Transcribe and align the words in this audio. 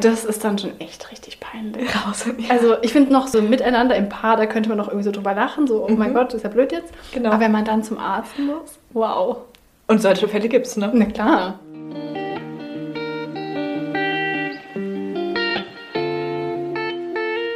Das 0.00 0.24
ist 0.24 0.44
dann 0.44 0.58
schon 0.58 0.78
echt 0.80 1.10
richtig 1.10 1.40
peinlich. 1.40 1.88
Grausam, 1.88 2.38
ja. 2.38 2.50
Also 2.50 2.76
ich 2.82 2.92
finde 2.92 3.12
noch 3.12 3.26
so 3.26 3.42
miteinander 3.42 3.96
im 3.96 4.08
Paar, 4.08 4.36
da 4.36 4.46
könnte 4.46 4.68
man 4.68 4.78
noch 4.78 4.88
irgendwie 4.88 5.04
so 5.04 5.10
drüber 5.12 5.34
lachen, 5.34 5.66
so, 5.66 5.84
oh 5.84 5.92
mein 5.92 6.10
Mhm. 6.10 6.14
Gott, 6.14 6.28
das 6.28 6.34
ist 6.36 6.42
ja 6.44 6.48
blöd 6.50 6.72
jetzt. 6.72 6.92
Genau. 7.12 7.30
Aber 7.30 7.40
wenn 7.40 7.52
man 7.52 7.64
dann 7.64 7.82
zum 7.82 7.98
Arzt 7.98 8.38
muss, 8.38 8.78
wow. 8.92 9.38
Und 9.86 10.00
solche 10.00 10.28
Fälle 10.28 10.48
gibt's, 10.48 10.76
ne? 10.76 10.90
Na 10.92 11.04
klar. 11.06 11.58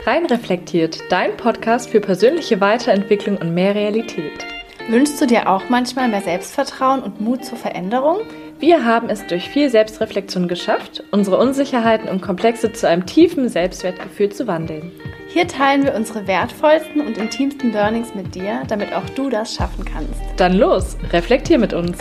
Rein 0.07 0.27
reflektiert, 0.27 0.99
dein 1.11 1.37
Podcast 1.37 1.89
für 1.89 2.01
persönliche 2.01 2.61
Weiterentwicklung 2.61 3.39
und 3.39 3.55
mehr 3.55 3.75
Realität. 3.75 4.45
Wünschst 4.89 5.19
du 5.21 5.27
dir 5.27 5.49
auch 5.49 5.63
manchmal 5.71 6.09
mehr 6.09 6.21
Selbstvertrauen 6.21 7.03
und 7.03 7.21
Mut 7.23 7.43
zur 7.45 7.57
Veränderung? 7.57 8.19
Wir 8.61 8.85
haben 8.85 9.11
es 9.11 9.27
durch 9.27 9.49
viel 9.49 9.69
Selbstreflexion 9.69 10.49
geschafft, 10.49 11.03
unsere 11.11 11.39
Unsicherheiten 11.39 12.09
und 12.09 12.23
Komplexe 12.23 12.73
zu 12.73 12.89
einem 12.89 13.05
tiefen 13.05 13.49
Selbstwertgefühl 13.49 14.31
zu 14.31 14.47
wandeln. 14.47 14.93
Hier 15.29 15.49
teilen 15.49 15.83
wir 15.83 15.95
unsere 15.95 16.27
wertvollsten 16.29 17.01
und 17.01 17.19
intimsten 17.19 17.73
Learnings 17.73 18.15
mit 18.15 18.35
dir, 18.35 18.63
damit 18.69 18.95
auch 18.95 19.09
du 19.11 19.29
das 19.29 19.55
schaffen 19.55 19.85
kannst. 19.85 20.21
Dann 20.37 20.55
los, 20.55 20.97
reflektier 21.13 21.59
mit 21.59 21.73
uns. 21.73 21.99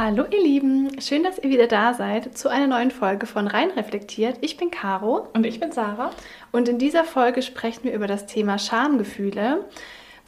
Hallo 0.00 0.26
ihr 0.30 0.40
Lieben, 0.40 1.00
schön, 1.00 1.24
dass 1.24 1.40
ihr 1.40 1.50
wieder 1.50 1.66
da 1.66 1.92
seid 1.92 2.38
zu 2.38 2.48
einer 2.48 2.68
neuen 2.68 2.92
Folge 2.92 3.26
von 3.26 3.48
Rein 3.48 3.70
reflektiert. 3.70 4.36
Ich 4.42 4.56
bin 4.56 4.70
Caro 4.70 5.26
Und 5.34 5.44
ich 5.44 5.58
bin 5.58 5.72
Sarah. 5.72 6.12
und 6.52 6.68
in 6.68 6.78
dieser 6.78 7.02
Folge 7.02 7.42
sprechen 7.42 7.82
wir 7.82 7.92
über 7.92 8.06
das 8.06 8.26
Thema 8.26 8.60
Schamgefühle. 8.60 9.64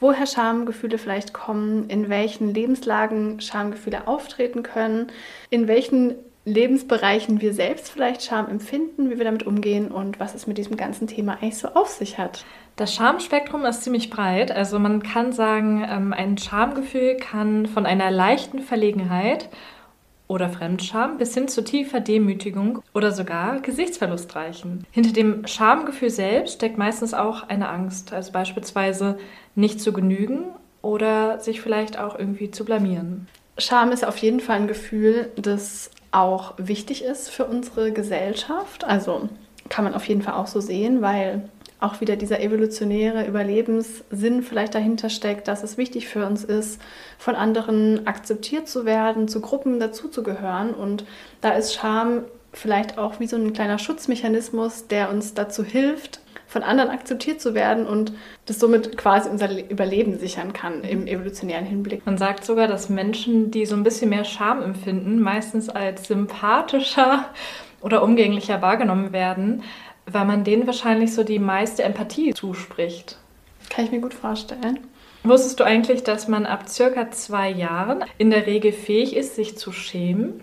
Woher 0.01 0.27
Schamgefühle 0.27 0.99
vielleicht 0.99 1.33
kommen, 1.33 1.89
in 1.89 2.09
welchen 2.09 2.53
Lebenslagen 2.53 3.41
Schamgefühle 3.41 4.09
auftreten 4.09 4.65
können, 4.65 5.13
in 5.51 5.69
welchen 5.69 6.17
Lebensbereichen 6.45 7.41
wir 7.41 7.53
selbst 7.53 7.91
vielleicht 7.91 8.23
Scham 8.23 8.49
empfinden, 8.49 9.11
wie 9.11 9.19
wir 9.19 9.25
damit 9.25 9.47
umgehen 9.47 9.91
und 9.91 10.19
was 10.21 10.35
es 10.35 10.47
mit 10.47 10.57
diesem 10.57 10.77
ganzen 10.77 11.07
Thema 11.07 11.35
eigentlich 11.35 11.59
so 11.59 11.69
auf 11.69 11.89
sich 11.89 12.19
hat. 12.19 12.45
Das 12.77 12.95
Schamspektrum 12.95 13.67
ist 13.67 13.83
ziemlich 13.83 14.09
breit. 14.09 14.51
Also 14.51 14.79
man 14.79 15.03
kann 15.03 15.33
sagen, 15.33 15.87
ähm, 15.87 16.15
ein 16.15 16.39
Schamgefühl 16.39 17.17
kann 17.17 17.67
von 17.67 17.85
einer 17.85 18.11
leichten 18.11 18.61
Verlegenheit 18.61 19.51
oder 20.29 20.49
Fremdscham 20.49 21.19
bis 21.19 21.35
hin 21.35 21.49
zu 21.49 21.63
tiefer 21.63 22.01
Demütigung 22.01 22.83
oder 22.95 23.13
sogar 23.13 23.61
Gesichtsverlust 23.61 24.35
reichen. 24.35 24.87
Hinter 24.93 25.13
dem 25.13 25.47
Schamgefühl 25.47 26.09
selbst 26.09 26.55
steckt 26.55 26.79
meistens 26.79 27.13
auch 27.13 27.49
eine 27.49 27.69
Angst, 27.69 28.13
also 28.15 28.33
beispielsweise 28.33 29.19
nicht 29.57 29.81
zu 29.81 29.93
genügen 29.93 30.45
oder 30.83 31.41
sich 31.41 31.61
vielleicht 31.61 31.99
auch 31.99 32.19
irgendwie 32.19 32.51
zu 32.51 32.65
blamieren. 32.65 33.27
Scham 33.59 33.93
ist 33.93 34.07
auf 34.07 34.17
jeden 34.19 34.41
Fall 34.41 34.57
ein 34.57 34.69
Gefühl, 34.69 35.31
das 35.37 35.91
auch 36.13 36.55
wichtig 36.57 37.05
ist 37.05 37.31
für 37.31 37.45
unsere 37.45 37.93
Gesellschaft. 37.93 38.85
Also 38.85 39.29
kann 39.69 39.85
man 39.85 39.95
auf 39.95 40.05
jeden 40.07 40.23
Fall 40.23 40.35
auch 40.35 40.47
so 40.47 40.61
sehen, 40.61 41.03
weil 41.03 41.49
auch 41.81 42.01
wieder 42.01 42.17
dieser 42.17 42.41
evolutionäre 42.41 43.27
Überlebenssinn 43.27 44.43
vielleicht 44.43 44.75
dahinter 44.75 45.09
steckt, 45.09 45.49
dass 45.49 45.63
es 45.63 45.79
wichtig 45.79 46.09
für 46.09 46.27
uns 46.27 46.45
ist, 46.45 46.81
von 47.19 47.35
anderen 47.35 48.07
akzeptiert 48.07 48.69
zu 48.69 48.85
werden, 48.85 49.29
zu 49.29 49.41
Gruppen 49.41 49.81
dazuzugehören. 49.81 50.75
Und 50.75 51.05
da 51.41 51.53
ist 51.53 51.75
Scham 51.75 52.25
vielleicht 52.53 52.99
auch 52.99 53.19
wie 53.19 53.27
so 53.27 53.37
ein 53.37 53.53
kleiner 53.53 53.79
Schutzmechanismus, 53.79 54.89
der 54.89 55.11
uns 55.11 55.35
dazu 55.35 55.65
hilft, 55.65 56.21
von 56.51 56.65
anderen 56.65 56.91
akzeptiert 56.91 57.41
zu 57.41 57.55
werden 57.55 57.87
und 57.87 58.13
das 58.47 58.59
somit 58.59 58.97
quasi 58.99 59.29
unser 59.31 59.47
Le- 59.47 59.65
Überleben 59.69 60.19
sichern 60.19 60.53
kann 60.53 60.83
im 60.83 61.07
evolutionären 61.07 61.65
Hinblick. 61.65 62.05
Man 62.05 62.19
sagt 62.19 62.45
sogar, 62.45 62.67
dass 62.67 62.89
Menschen, 62.89 63.53
die 63.53 63.67
so 63.67 63.77
ein 63.77 63.85
bisschen 63.85 64.11
mehr 64.11 64.25
Scham 64.25 64.61
empfinden, 64.61 65.21
meistens 65.21 65.69
als 65.69 66.09
sympathischer 66.09 67.27
oder 67.81 68.03
umgänglicher 68.03 68.61
wahrgenommen 68.61 69.13
werden, 69.13 69.63
weil 70.07 70.25
man 70.25 70.43
denen 70.43 70.67
wahrscheinlich 70.67 71.15
so 71.15 71.23
die 71.23 71.39
meiste 71.39 71.85
Empathie 71.85 72.35
zuspricht. 72.35 73.17
Kann 73.69 73.85
ich 73.85 73.93
mir 73.93 74.01
gut 74.01 74.15
vorstellen. 74.15 74.81
Wusstest 75.23 75.61
du 75.61 75.65
eigentlich, 75.65 76.03
dass 76.03 76.27
man 76.27 76.47
ab 76.47 76.69
circa 76.69 77.13
zwei 77.13 77.49
Jahren 77.51 78.05
in 78.19 78.31
der 78.31 78.47
Regel 78.47 78.73
fähig 78.73 79.15
ist, 79.15 79.37
sich 79.37 79.57
zu 79.57 79.71
schämen? 79.71 80.41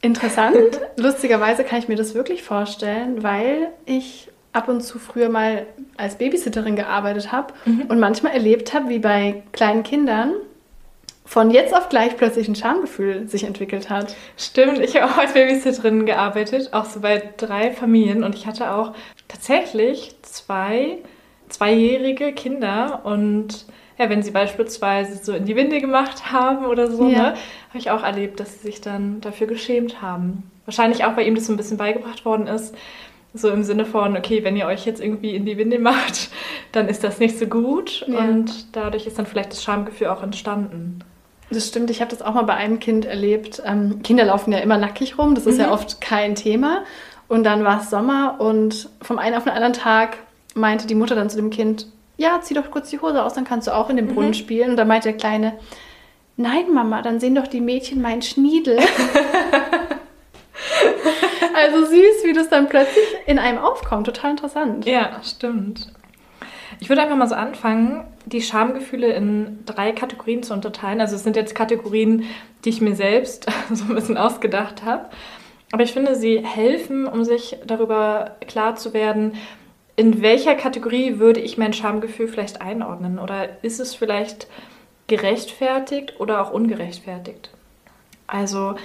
Interessant. 0.00 0.80
Lustigerweise 0.96 1.62
kann 1.62 1.78
ich 1.80 1.88
mir 1.88 1.96
das 1.96 2.14
wirklich 2.14 2.42
vorstellen, 2.42 3.22
weil 3.22 3.68
ich 3.84 4.28
ab 4.52 4.68
und 4.68 4.80
zu 4.82 4.98
früher 4.98 5.28
mal 5.28 5.66
als 5.96 6.16
Babysitterin 6.16 6.76
gearbeitet 6.76 7.30
habe 7.32 7.54
und 7.88 8.00
manchmal 8.00 8.32
erlebt 8.32 8.74
habe, 8.74 8.88
wie 8.88 8.98
bei 8.98 9.42
kleinen 9.52 9.82
Kindern 9.82 10.32
von 11.24 11.52
jetzt 11.52 11.72
auf 11.76 11.88
gleich 11.88 12.16
plötzlich 12.16 12.48
ein 12.48 12.56
Schamgefühl 12.56 13.28
sich 13.28 13.44
entwickelt 13.44 13.88
hat. 13.88 14.16
Stimmt, 14.36 14.80
ich 14.80 14.96
habe 15.00 15.12
auch 15.12 15.18
als 15.18 15.34
Babysitterin 15.34 16.04
gearbeitet, 16.04 16.72
auch 16.72 16.86
so 16.86 17.00
bei 17.00 17.22
drei 17.36 17.70
Familien 17.70 18.24
und 18.24 18.34
ich 18.34 18.46
hatte 18.48 18.72
auch 18.72 18.92
tatsächlich 19.28 20.16
zwei 20.22 20.98
zweijährige 21.48 22.32
Kinder 22.32 23.00
und 23.04 23.66
ja, 23.98 24.08
wenn 24.08 24.22
sie 24.22 24.30
beispielsweise 24.30 25.22
so 25.22 25.32
in 25.32 25.44
die 25.44 25.56
Winde 25.56 25.80
gemacht 25.80 26.32
haben 26.32 26.64
oder 26.64 26.90
so, 26.90 27.08
Ja. 27.08 27.18
ne, 27.18 27.24
habe 27.68 27.78
ich 27.78 27.90
auch 27.90 28.02
erlebt, 28.02 28.40
dass 28.40 28.54
sie 28.54 28.66
sich 28.68 28.80
dann 28.80 29.20
dafür 29.20 29.46
geschämt 29.46 30.00
haben. 30.00 30.50
Wahrscheinlich 30.64 31.04
auch, 31.04 31.16
weil 31.16 31.26
ihm 31.26 31.34
das 31.34 31.46
so 31.46 31.52
ein 31.52 31.56
bisschen 31.56 31.76
beigebracht 31.76 32.24
worden 32.24 32.46
ist, 32.46 32.74
so 33.34 33.48
im 33.50 33.62
Sinne 33.62 33.84
von, 33.84 34.16
okay, 34.16 34.42
wenn 34.44 34.56
ihr 34.56 34.66
euch 34.66 34.84
jetzt 34.86 35.00
irgendwie 35.00 35.34
in 35.36 35.44
die 35.44 35.56
Winde 35.56 35.78
macht, 35.78 36.30
dann 36.72 36.88
ist 36.88 37.04
das 37.04 37.18
nicht 37.20 37.38
so 37.38 37.46
gut 37.46 38.04
Ja. 38.08 38.18
und 38.18 38.74
dadurch 38.76 39.06
ist 39.06 39.18
dann 39.18 39.26
vielleicht 39.26 39.52
das 39.52 39.62
Schamgefühl 39.62 40.08
auch 40.08 40.22
entstanden. 40.22 41.00
Das 41.52 41.66
stimmt, 41.66 41.90
ich 41.90 42.00
habe 42.00 42.10
das 42.10 42.22
auch 42.22 42.34
mal 42.34 42.42
bei 42.42 42.54
einem 42.54 42.78
Kind 42.78 43.04
erlebt. 43.04 43.60
Ähm, 43.66 44.02
Kinder 44.02 44.24
laufen 44.24 44.52
ja 44.52 44.58
immer 44.58 44.78
nackig 44.78 45.18
rum, 45.18 45.34
das 45.34 45.46
ist 45.46 45.58
ja 45.58 45.72
oft 45.72 46.00
kein 46.00 46.34
Thema. 46.36 46.84
Und 47.26 47.44
dann 47.44 47.64
war 47.64 47.80
es 47.80 47.90
Sommer 47.90 48.36
und 48.40 48.88
vom 49.02 49.18
einen 49.18 49.36
auf 49.36 49.44
den 49.44 49.52
anderen 49.52 49.72
Tag 49.72 50.18
meinte 50.54 50.86
die 50.86 50.94
Mutter 50.96 51.14
dann 51.14 51.30
zu 51.30 51.36
dem 51.36 51.50
Kind, 51.50 51.86
ja, 52.16 52.40
zieh 52.40 52.54
doch 52.54 52.70
kurz 52.70 52.90
die 52.90 53.00
Hose 53.00 53.22
aus, 53.24 53.34
dann 53.34 53.44
kannst 53.44 53.66
du 53.68 53.74
auch 53.74 53.88
in 53.90 53.96
dem 53.96 54.08
Brunnen 54.08 54.34
spielen. 54.34 54.70
Und 54.70 54.76
dann 54.76 54.88
meinte 54.88 55.08
der 55.08 55.16
Kleine, 55.16 55.54
nein 56.36 56.72
Mama, 56.72 57.02
dann 57.02 57.18
sehen 57.20 57.34
doch 57.34 57.46
die 57.46 57.60
Mädchen 57.60 58.00
meinen 58.02 58.22
Schniedel. 58.22 58.78
also 61.60 61.84
süß, 61.86 62.24
wie 62.24 62.32
das 62.32 62.48
dann 62.48 62.68
plötzlich 62.68 63.04
in 63.26 63.38
einem 63.38 63.58
aufkommt, 63.58 64.06
total 64.06 64.32
interessant. 64.32 64.84
Ja, 64.86 65.20
stimmt. 65.22 65.92
Ich 66.80 66.88
würde 66.88 67.02
einfach 67.02 67.16
mal 67.16 67.28
so 67.28 67.34
anfangen, 67.34 68.04
die 68.26 68.40
Schamgefühle 68.40 69.12
in 69.12 69.64
drei 69.66 69.92
Kategorien 69.92 70.42
zu 70.42 70.54
unterteilen. 70.54 71.00
Also 71.00 71.16
es 71.16 71.22
sind 71.22 71.36
jetzt 71.36 71.54
Kategorien, 71.54 72.24
die 72.64 72.70
ich 72.70 72.80
mir 72.80 72.94
selbst 72.94 73.46
so 73.72 73.84
ein 73.84 73.94
bisschen 73.94 74.16
ausgedacht 74.16 74.84
habe. 74.84 75.06
Aber 75.72 75.82
ich 75.82 75.92
finde, 75.92 76.16
sie 76.16 76.44
helfen, 76.44 77.06
um 77.06 77.24
sich 77.24 77.56
darüber 77.64 78.36
klar 78.46 78.76
zu 78.76 78.92
werden, 78.92 79.34
in 79.96 80.22
welcher 80.22 80.54
Kategorie 80.54 81.18
würde 81.18 81.40
ich 81.40 81.58
mein 81.58 81.72
Schamgefühl 81.72 82.28
vielleicht 82.28 82.62
einordnen? 82.62 83.18
Oder 83.18 83.62
ist 83.62 83.80
es 83.80 83.94
vielleicht 83.94 84.46
gerechtfertigt 85.08 86.18
oder 86.18 86.40
auch 86.40 86.50
ungerechtfertigt? 86.50 87.50
Also 88.26 88.76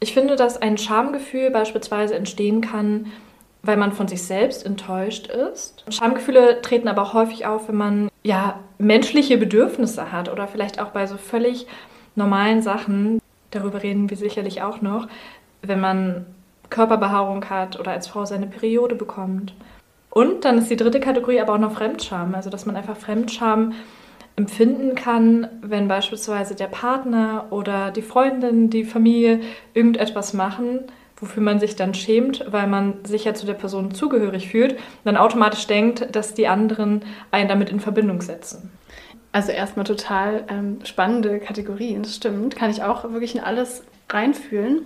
ich 0.00 0.14
finde, 0.14 0.36
dass 0.36 0.60
ein 0.60 0.78
Schamgefühl 0.78 1.50
beispielsweise 1.50 2.14
entstehen 2.14 2.60
kann, 2.60 3.06
weil 3.62 3.76
man 3.76 3.92
von 3.92 4.08
sich 4.08 4.22
selbst 4.22 4.64
enttäuscht 4.64 5.26
ist. 5.26 5.84
Schamgefühle 5.90 6.62
treten 6.62 6.88
aber 6.88 7.12
häufig 7.12 7.46
auf, 7.46 7.68
wenn 7.68 7.76
man 7.76 8.08
ja 8.22 8.60
menschliche 8.78 9.36
Bedürfnisse 9.36 10.12
hat 10.12 10.30
oder 10.30 10.46
vielleicht 10.46 10.80
auch 10.80 10.90
bei 10.90 11.06
so 11.06 11.16
völlig 11.16 11.66
normalen 12.14 12.62
Sachen. 12.62 13.20
Darüber 13.50 13.82
reden 13.82 14.10
wir 14.10 14.16
sicherlich 14.16 14.62
auch 14.62 14.80
noch, 14.80 15.08
wenn 15.62 15.80
man 15.80 16.26
Körperbehaarung 16.70 17.48
hat 17.48 17.80
oder 17.80 17.92
als 17.92 18.06
Frau 18.06 18.24
seine 18.24 18.46
Periode 18.46 18.94
bekommt. 18.94 19.54
Und 20.10 20.44
dann 20.44 20.58
ist 20.58 20.70
die 20.70 20.76
dritte 20.76 21.00
Kategorie 21.00 21.40
aber 21.40 21.54
auch 21.54 21.58
noch 21.58 21.72
Fremdscham, 21.72 22.34
also 22.34 22.50
dass 22.50 22.66
man 22.66 22.76
einfach 22.76 22.96
Fremdscham 22.96 23.72
empfinden 24.38 24.94
kann, 24.94 25.48
wenn 25.62 25.88
beispielsweise 25.88 26.54
der 26.54 26.68
Partner 26.68 27.46
oder 27.50 27.90
die 27.90 28.02
Freundin, 28.02 28.70
die 28.70 28.84
Familie 28.84 29.40
irgendetwas 29.74 30.32
machen, 30.32 30.84
wofür 31.16 31.42
man 31.42 31.58
sich 31.58 31.74
dann 31.74 31.92
schämt, 31.92 32.44
weil 32.48 32.68
man 32.68 33.04
sich 33.04 33.24
ja 33.24 33.34
zu 33.34 33.46
der 33.46 33.54
Person 33.54 33.92
zugehörig 33.92 34.48
fühlt, 34.48 34.78
dann 35.02 35.16
automatisch 35.16 35.66
denkt, 35.66 36.14
dass 36.14 36.34
die 36.34 36.46
anderen 36.46 37.02
einen 37.32 37.48
damit 37.48 37.70
in 37.70 37.80
Verbindung 37.80 38.22
setzen. 38.22 38.70
Also 39.32 39.50
erstmal 39.50 39.84
total 39.84 40.44
ähm, 40.48 40.78
spannende 40.84 41.40
Kategorien, 41.40 42.04
das 42.04 42.14
stimmt. 42.14 42.54
Kann 42.54 42.70
ich 42.70 42.84
auch 42.84 43.10
wirklich 43.10 43.34
in 43.34 43.40
alles 43.40 43.82
reinfühlen. 44.08 44.82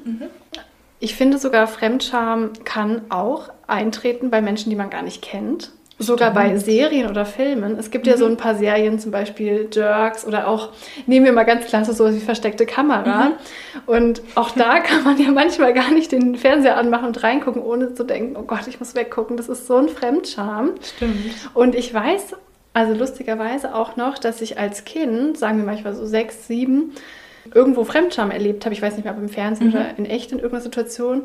Ich 0.98 1.14
finde 1.14 1.36
sogar, 1.36 1.66
Fremdscham 1.66 2.52
kann 2.64 3.02
auch 3.10 3.50
eintreten 3.66 4.30
bei 4.30 4.40
Menschen, 4.40 4.70
die 4.70 4.76
man 4.76 4.88
gar 4.88 5.02
nicht 5.02 5.20
kennt. 5.20 5.72
Sogar 6.02 6.32
bei 6.32 6.56
Serien 6.56 7.08
oder 7.08 7.24
Filmen. 7.24 7.78
Es 7.78 7.90
gibt 7.90 8.06
ja 8.06 8.16
so 8.16 8.26
ein 8.26 8.36
paar 8.36 8.54
Serien, 8.54 8.98
zum 8.98 9.10
Beispiel 9.10 9.68
Jerks 9.72 10.26
oder 10.26 10.48
auch, 10.48 10.70
nehmen 11.06 11.26
wir 11.26 11.32
mal 11.32 11.44
ganz 11.44 11.66
klasse, 11.66 11.92
so 11.92 12.12
wie 12.12 12.20
versteckte 12.20 12.66
Kamera. 12.66 13.32
Und 13.86 14.22
auch 14.34 14.50
da 14.50 14.80
kann 14.80 15.04
man 15.04 15.18
ja 15.18 15.30
manchmal 15.30 15.72
gar 15.72 15.90
nicht 15.90 16.12
den 16.12 16.36
Fernseher 16.36 16.76
anmachen 16.76 17.06
und 17.06 17.22
reingucken, 17.22 17.62
ohne 17.62 17.94
zu 17.94 18.04
denken, 18.04 18.36
oh 18.36 18.42
Gott, 18.42 18.66
ich 18.66 18.78
muss 18.78 18.94
weggucken. 18.94 19.36
Das 19.36 19.48
ist 19.48 19.66
so 19.66 19.76
ein 19.76 19.88
Fremdscham. 19.88 20.72
Stimmt. 20.82 21.16
Und 21.54 21.74
ich 21.74 21.92
weiß 21.92 22.34
Also 22.74 22.94
lustigerweise 22.94 23.74
auch 23.74 23.96
noch, 23.96 24.18
dass 24.18 24.40
ich 24.40 24.58
als 24.58 24.84
Kind, 24.84 25.36
sagen 25.36 25.58
wir 25.58 25.64
manchmal 25.64 25.94
so 25.94 26.06
sechs, 26.06 26.46
sieben, 26.46 26.92
irgendwo 27.54 27.84
Fremdscham 27.84 28.30
erlebt 28.30 28.64
habe. 28.64 28.74
Ich 28.74 28.82
weiß 28.82 28.94
nicht 28.94 29.04
mehr, 29.04 29.14
ob 29.14 29.20
im 29.20 29.28
Fernsehen 29.28 29.68
mhm. 29.68 29.74
oder 29.74 29.98
in 29.98 30.06
echt 30.06 30.32
in 30.32 30.38
irgendeiner 30.38 30.62
Situation 30.62 31.22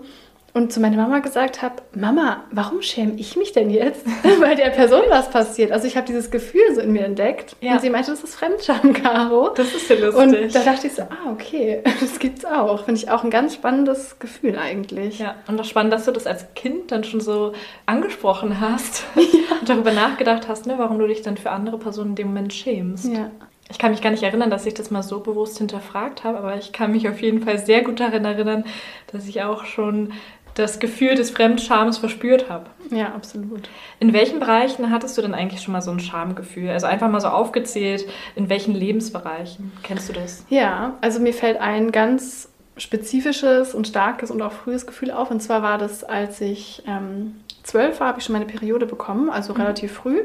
und 0.57 0.74
zu 0.74 0.80
meiner 0.80 0.98
Mama 0.98 1.19
gesagt 1.19 1.62
habe, 1.62 1.75
Mama, 1.94 2.44
warum 2.51 2.81
schäme 2.81 3.13
ich 3.18 3.38
mich 3.38 3.51
denn 3.51 3.69
jetzt, 3.69 4.06
weil 4.39 4.56
der 4.56 4.71
Person 4.71 5.04
was 5.09 5.30
passiert? 5.30 5.71
Also 5.71 5.88
ich 5.88 5.95
habe 5.95 6.07
dieses 6.07 6.31
Gefühl 6.31 6.74
so 6.74 6.81
in 6.81 6.92
mir 6.92 7.06
entdeckt 7.06 7.56
ja. 7.62 7.74
und 7.74 7.81
sie 7.81 7.89
meinte, 7.89 8.12
das 8.12 8.24
ist 8.24 8.36
Fremdscham, 8.36 8.94
Caro. 8.94 9.50
Das 9.56 9.74
ist 9.74 9.89
ja 9.89 9.95
lustig. 9.95 10.24
Und 10.24 10.56
da 10.56 10.63
dachte 10.63 10.88
ich 10.88 10.94
so, 10.94 11.04
ah, 11.04 11.31
okay, 11.31 11.83
das 12.00 12.19
gibt's 12.19 12.44
auch. 12.44 12.86
Finde 12.86 13.00
ich 13.00 13.09
auch 13.09 13.24
ein 13.24 13.30
ganz 13.30 13.54
spannendes 13.54 14.18
Gefühl 14.19 14.57
eigentlich. 14.57 15.19
Ja, 15.19 15.36
und 15.48 15.59
auch 15.59 15.65
spannend, 15.65 15.94
dass 15.94 16.06
du 16.06 16.12
das 16.12 16.25
als 16.25 16.54
Kind 16.56 16.92
dann 16.92 17.04
schon 17.04 17.21
so 17.21 17.54
angesprochen 17.86 18.59
hast 18.59 19.04
ja. 19.15 19.57
und 19.59 19.69
darüber 19.69 19.92
nachgedacht 19.92 20.48
hast, 20.48 20.65
ne, 20.65 20.75
warum 20.77 20.98
du 20.98 21.07
dich 21.07 21.21
dann 21.21 21.38
für 21.38 21.51
andere 21.51 21.77
Personen 21.77 22.09
in 22.09 22.15
dem 22.15 22.27
Moment 22.27 22.54
schämst. 22.54 23.06
Ja. 23.06 23.31
Ich 23.69 23.77
kann 23.80 23.92
mich 23.92 24.01
gar 24.01 24.12
nicht 24.12 24.24
erinnern, 24.24 24.50
dass 24.50 24.65
ich 24.65 24.74
das 24.74 24.92
mal 24.92 25.04
so 25.04 25.19
bewusst 25.19 25.57
hinterfragt 25.57 26.24
habe, 26.24 26.38
aber 26.38 26.56
ich 26.56 26.71
kann 26.71 26.94
mich 26.94 27.09
auf 27.09 27.21
jeden 27.21 27.42
Fall 27.42 27.57
sehr 27.57 27.83
gut 27.83 28.00
daran 28.00 28.24
erinnern, 28.24 28.63
dass 29.12 29.27
ich 29.27 29.44
auch 29.44 29.65
schon 29.65 30.13
das 30.57 30.80
Gefühl 30.80 31.15
des 31.15 31.30
Fremdschams 31.30 31.98
verspürt 31.98 32.50
habe. 32.50 32.65
Ja, 32.89 33.13
absolut. 33.13 33.69
In 34.00 34.13
welchen 34.13 34.39
Bereichen 34.39 34.89
hattest 34.89 35.18
du 35.18 35.21
denn 35.21 35.33
eigentlich 35.33 35.62
schon 35.62 35.74
mal 35.74 35.81
so 35.81 35.92
ein 35.92 36.00
Schamgefühl? 36.00 36.69
Also 36.69 36.88
einfach 36.88 37.09
mal 37.09 37.21
so 37.21 37.27
aufgezählt, 37.27 38.06
in 38.36 38.50
welchen 38.50 38.74
Lebensbereichen 38.74 39.71
kennst 39.83 40.09
du 40.09 40.13
das? 40.13 40.45
Ja, 40.50 40.95
also 41.01 41.19
mir 41.19 41.33
fällt 41.33 41.59
ein 41.59 41.92
ganz 41.92 42.50
spezifisches 42.77 43.74
und 43.74 43.88
starkes 43.88 44.31
und 44.31 44.42
auch 44.42 44.51
frühes 44.51 44.88
Gefühl 44.88 45.12
auf. 45.12 45.30
Und 45.31 45.42
zwar 45.42 45.62
war 45.62 45.77
das, 45.77 46.04
als 46.04 46.42
ich 46.42 46.83
ähm, 46.88 47.36
zwölf 47.63 48.00
war, 48.00 48.07
habe 48.07 48.19
ich 48.19 48.25
schon 48.25 48.33
meine 48.33 48.45
Periode 48.45 48.86
bekommen, 48.86 49.30
also 49.30 49.54
mhm. 49.54 49.62
relativ 49.62 49.92
früh. 49.94 50.21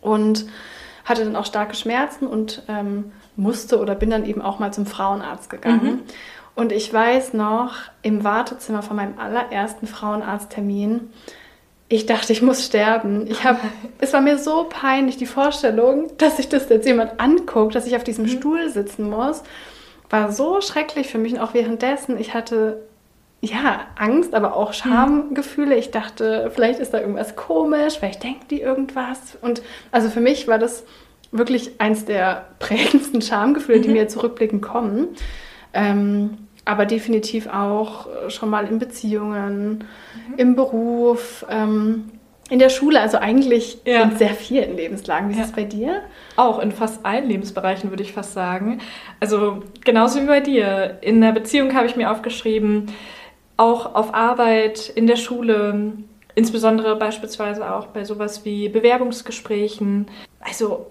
Und 0.00 0.46
hatte 1.04 1.24
dann 1.24 1.36
auch 1.36 1.46
starke 1.46 1.74
Schmerzen 1.74 2.26
und 2.26 2.62
ähm, 2.68 3.12
musste 3.36 3.80
oder 3.80 3.94
bin 3.94 4.10
dann 4.10 4.24
eben 4.24 4.40
auch 4.40 4.58
mal 4.58 4.72
zum 4.72 4.86
Frauenarzt 4.86 5.50
gegangen. 5.50 5.84
Mhm. 5.84 6.00
Und 6.54 6.72
ich 6.72 6.92
weiß 6.92 7.32
noch, 7.32 7.74
im 8.02 8.24
Wartezimmer 8.24 8.82
von 8.82 8.96
meinem 8.96 9.18
allerersten 9.18 9.86
Frauenarzttermin, 9.86 11.10
ich 11.88 12.06
dachte, 12.06 12.32
ich 12.32 12.40
muss 12.40 12.64
sterben. 12.64 13.26
Ich 13.26 13.44
habe, 13.44 13.58
es 13.98 14.12
war 14.12 14.20
mir 14.20 14.38
so 14.38 14.66
peinlich, 14.68 15.16
die 15.16 15.26
Vorstellung, 15.26 16.10
dass 16.18 16.36
sich 16.36 16.48
das 16.48 16.68
jetzt 16.68 16.86
jemand 16.86 17.20
anguckt, 17.20 17.74
dass 17.74 17.86
ich 17.86 17.96
auf 17.96 18.04
diesem 18.04 18.24
mhm. 18.24 18.30
Stuhl 18.30 18.68
sitzen 18.70 19.08
muss, 19.08 19.42
war 20.10 20.32
so 20.32 20.60
schrecklich 20.60 21.08
für 21.08 21.18
mich. 21.18 21.32
Und 21.34 21.40
auch 21.40 21.54
währenddessen, 21.54 22.18
ich 22.18 22.34
hatte 22.34 22.82
ja 23.42 23.80
Angst, 23.96 24.34
aber 24.34 24.56
auch 24.56 24.68
mhm. 24.68 24.74
Schamgefühle. 24.74 25.74
Ich 25.76 25.90
dachte, 25.90 26.50
vielleicht 26.54 26.80
ist 26.80 26.94
da 26.94 27.00
irgendwas 27.00 27.36
komisch, 27.36 27.98
vielleicht 27.98 28.22
denkt 28.22 28.50
die 28.50 28.60
irgendwas. 28.60 29.36
Und 29.40 29.62
also 29.90 30.08
für 30.08 30.20
mich 30.20 30.48
war 30.48 30.58
das 30.58 30.84
wirklich 31.30 31.72
eins 31.78 32.04
der 32.04 32.46
prägendsten 32.58 33.20
Schamgefühle, 33.22 33.80
die 33.80 33.88
mhm. 33.88 33.94
mir 33.94 34.08
zurückblicken 34.08 34.60
kommen. 34.60 35.08
Ähm, 35.72 36.38
aber 36.64 36.86
definitiv 36.86 37.48
auch 37.48 38.06
schon 38.28 38.50
mal 38.50 38.66
in 38.66 38.78
Beziehungen, 38.78 39.84
mhm. 40.28 40.34
im 40.36 40.56
Beruf, 40.56 41.44
ähm, 41.48 42.10
in 42.50 42.58
der 42.58 42.68
Schule, 42.68 43.00
also 43.00 43.16
eigentlich 43.16 43.78
ja. 43.86 44.02
in 44.02 44.16
sehr 44.16 44.34
vielen 44.34 44.76
Lebenslagen. 44.76 45.30
Wie 45.30 45.40
ist 45.40 45.46
es 45.46 45.52
bei 45.52 45.64
dir? 45.64 46.02
Auch 46.36 46.58
in 46.58 46.70
fast 46.70 47.04
allen 47.04 47.26
Lebensbereichen, 47.26 47.90
würde 47.90 48.02
ich 48.02 48.12
fast 48.12 48.34
sagen. 48.34 48.80
Also 49.20 49.62
genauso 49.84 50.20
wie 50.20 50.26
bei 50.26 50.40
dir. 50.40 50.98
In 51.00 51.20
der 51.20 51.32
Beziehung 51.32 51.74
habe 51.74 51.86
ich 51.86 51.96
mir 51.96 52.10
aufgeschrieben, 52.10 52.92
auch 53.56 53.94
auf 53.94 54.12
Arbeit, 54.12 54.90
in 54.94 55.06
der 55.06 55.16
Schule, 55.16 55.92
insbesondere 56.34 56.96
beispielsweise 56.96 57.74
auch 57.74 57.86
bei 57.86 58.04
sowas 58.04 58.44
wie 58.44 58.68
Bewerbungsgesprächen. 58.68 60.08
Also 60.40 60.86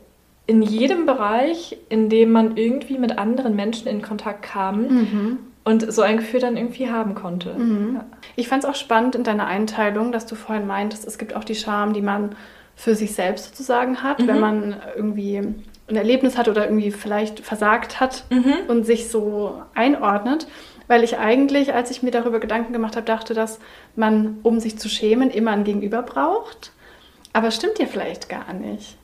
in 0.51 0.62
jedem 0.62 1.06
Bereich, 1.06 1.77
in 1.88 2.09
dem 2.09 2.33
man 2.33 2.57
irgendwie 2.57 2.98
mit 2.98 3.18
anderen 3.18 3.56
Menschen 3.56 3.88
in 3.88 4.01
Kontakt 4.01 4.42
kam 4.42 4.81
mhm. 4.81 5.38
und 5.63 5.94
so 5.94 6.01
ein 6.01 6.18
Gefühl 6.18 6.42
dann 6.42 6.57
irgendwie 6.57 6.89
haben 6.89 7.15
konnte. 7.15 7.53
Mhm. 7.53 7.95
Ja. 7.95 8.06
Ich 8.36 8.50
fand 8.50 8.65
es 8.65 8.69
auch 8.69 8.75
spannend 8.75 9.15
in 9.15 9.24
deiner 9.24 9.48
Einteilung, 9.48 10.12
dass 10.12 10.25
du 10.25 10.36
vorhin 10.36 10.68
meintest, 10.68 11.07
es 11.07 11.18
gibt 11.18 11.38
auch 11.38 11.45
die 11.45 11.56
Scham, 11.56 11.94
die 11.94 12.01
man 12.01 12.36
für 12.75 12.95
sich 12.95 13.15
selbst 13.15 13.45
sozusagen 13.45 14.03
hat, 14.03 14.19
mhm. 14.19 14.27
wenn 14.27 14.39
man 14.42 14.75
irgendwie 14.94 15.38
ein 15.38 15.95
Erlebnis 15.95 16.38
hat 16.38 16.50
oder 16.50 16.65
irgendwie 16.65 16.92
vielleicht 16.92 17.39
versagt 17.39 18.01
hat 18.01 18.25
mhm. 18.30 18.54
und 18.68 18.86
sich 18.86 19.07
so 19.07 19.62
einordnet. 19.74 20.47
Weil 20.89 21.06
ich 21.06 21.18
eigentlich, 21.18 21.74
als 21.74 21.92
ich 21.92 22.04
mir 22.04 22.12
darüber 22.12 22.42
Gedanken 22.42 22.74
gemacht 22.74 22.97
habe, 22.97 23.06
dachte, 23.06 23.33
dass 23.33 23.59
man, 23.95 24.39
um 24.44 24.59
sich 24.59 24.77
zu 24.77 24.89
schämen, 24.89 25.31
immer 25.31 25.51
ein 25.51 25.63
Gegenüber 25.63 26.01
braucht. 26.01 26.74
Aber 27.31 27.51
stimmt 27.51 27.80
ja 27.80 27.86
vielleicht 27.86 28.27
gar 28.27 28.51
nicht. 28.51 28.97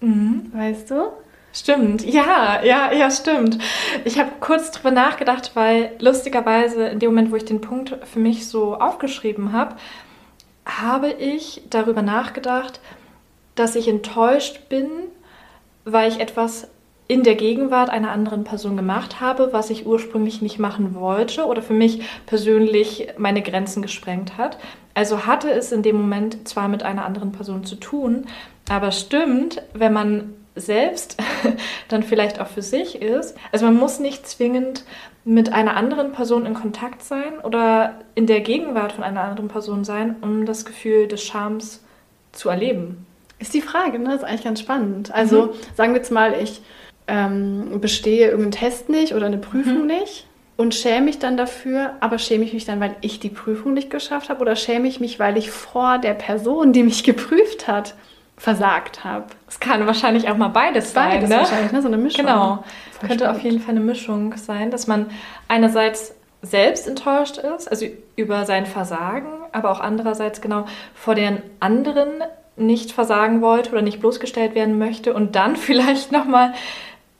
Mhm. 0.00 0.50
Weißt 0.52 0.90
du? 0.90 1.12
Stimmt, 1.52 2.04
ja, 2.04 2.62
ja, 2.62 2.92
ja, 2.92 3.10
stimmt. 3.10 3.58
Ich 4.04 4.18
habe 4.18 4.30
kurz 4.38 4.70
drüber 4.70 4.90
nachgedacht, 4.90 5.52
weil 5.54 5.92
lustigerweise 5.98 6.88
in 6.88 6.98
dem 6.98 7.10
Moment, 7.10 7.32
wo 7.32 7.36
ich 7.36 7.46
den 7.46 7.60
Punkt 7.60 7.96
für 8.04 8.18
mich 8.18 8.46
so 8.48 8.76
aufgeschrieben 8.76 9.52
habe, 9.52 9.74
habe 10.66 11.10
ich 11.10 11.62
darüber 11.70 12.02
nachgedacht, 12.02 12.80
dass 13.54 13.74
ich 13.74 13.88
enttäuscht 13.88 14.68
bin, 14.68 14.88
weil 15.84 16.10
ich 16.10 16.20
etwas 16.20 16.68
in 17.08 17.22
der 17.22 17.34
Gegenwart 17.34 17.88
einer 17.88 18.10
anderen 18.10 18.44
Person 18.44 18.76
gemacht 18.76 19.18
habe, 19.18 19.52
was 19.52 19.70
ich 19.70 19.86
ursprünglich 19.86 20.42
nicht 20.42 20.58
machen 20.58 20.94
wollte 20.94 21.46
oder 21.46 21.62
für 21.62 21.72
mich 21.72 22.02
persönlich 22.26 23.08
meine 23.16 23.40
Grenzen 23.40 23.80
gesprengt 23.80 24.36
hat. 24.36 24.58
Also 24.92 25.24
hatte 25.26 25.50
es 25.50 25.72
in 25.72 25.82
dem 25.82 25.96
Moment 25.96 26.46
zwar 26.46 26.68
mit 26.68 26.82
einer 26.82 27.06
anderen 27.06 27.32
Person 27.32 27.64
zu 27.64 27.76
tun, 27.76 28.26
aber 28.68 28.92
stimmt, 28.92 29.62
wenn 29.72 29.94
man 29.94 30.34
selbst 30.54 31.16
dann 31.88 32.02
vielleicht 32.02 32.40
auch 32.40 32.48
für 32.48 32.62
sich 32.62 33.00
ist. 33.00 33.36
Also 33.52 33.64
man 33.64 33.76
muss 33.76 34.00
nicht 34.00 34.28
zwingend 34.28 34.84
mit 35.24 35.52
einer 35.52 35.76
anderen 35.76 36.12
Person 36.12 36.44
in 36.44 36.54
Kontakt 36.54 37.02
sein 37.02 37.38
oder 37.42 38.00
in 38.16 38.26
der 38.26 38.40
Gegenwart 38.40 38.92
von 38.92 39.04
einer 39.04 39.22
anderen 39.22 39.48
Person 39.48 39.84
sein, 39.84 40.16
um 40.20 40.44
das 40.44 40.66
Gefühl 40.66 41.06
des 41.06 41.22
Schams 41.22 41.82
zu 42.32 42.50
erleben. 42.50 43.06
Ist 43.38 43.54
die 43.54 43.62
Frage, 43.62 43.98
ne? 43.98 44.10
Das 44.10 44.16
ist 44.16 44.24
eigentlich 44.24 44.44
ganz 44.44 44.60
spannend. 44.60 45.14
Also 45.14 45.46
mhm. 45.46 45.50
sagen 45.76 45.92
wir 45.92 45.98
jetzt 45.98 46.10
mal, 46.10 46.34
ich 46.34 46.60
ähm, 47.08 47.80
bestehe 47.80 48.26
irgendeinen 48.26 48.52
Test 48.52 48.88
nicht 48.88 49.14
oder 49.14 49.26
eine 49.26 49.38
Prüfung 49.38 49.82
mhm. 49.82 49.86
nicht 49.86 50.26
und 50.56 50.74
schäme 50.74 51.06
mich 51.06 51.18
dann 51.18 51.36
dafür, 51.36 51.94
aber 52.00 52.18
schäme 52.18 52.44
ich 52.44 52.52
mich 52.52 52.64
dann, 52.64 52.80
weil 52.80 52.96
ich 53.00 53.20
die 53.20 53.30
Prüfung 53.30 53.74
nicht 53.74 53.90
geschafft 53.90 54.28
habe 54.28 54.40
oder 54.40 54.56
schäme 54.56 54.88
ich 54.88 55.00
mich, 55.00 55.18
weil 55.18 55.36
ich 55.36 55.50
vor 55.50 55.98
der 55.98 56.14
Person, 56.14 56.72
die 56.72 56.82
mich 56.82 57.04
geprüft 57.04 57.66
hat, 57.66 57.94
versagt 58.36 59.02
habe. 59.04 59.26
Es 59.48 59.58
kann 59.58 59.86
wahrscheinlich 59.86 60.28
auch 60.28 60.36
mal 60.36 60.48
beides, 60.48 60.92
beides 60.92 61.28
sein. 61.28 61.38
Ne? 61.38 61.44
wahrscheinlich, 61.44 61.72
ne? 61.72 61.82
so 61.82 61.88
eine 61.88 61.96
Mischung. 61.96 62.24
Genau. 62.24 62.64
Voll 62.92 63.08
Könnte 63.08 63.24
spannend. 63.24 63.38
auf 63.38 63.44
jeden 63.44 63.60
Fall 63.60 63.70
eine 63.70 63.80
Mischung 63.80 64.36
sein, 64.36 64.70
dass 64.70 64.86
man 64.86 65.06
einerseits 65.48 66.14
selbst 66.42 66.86
enttäuscht 66.86 67.38
ist, 67.38 67.68
also 67.68 67.86
über 68.16 68.44
sein 68.44 68.66
Versagen, 68.66 69.28
aber 69.52 69.70
auch 69.70 69.80
andererseits 69.80 70.40
genau 70.40 70.66
vor 70.94 71.14
den 71.14 71.42
anderen 71.58 72.22
nicht 72.56 72.92
versagen 72.92 73.40
wollte 73.40 73.70
oder 73.70 73.82
nicht 73.82 74.00
bloßgestellt 74.00 74.54
werden 74.54 74.78
möchte 74.78 75.14
und 75.14 75.36
dann 75.36 75.56
vielleicht 75.56 76.12
nochmal, 76.12 76.52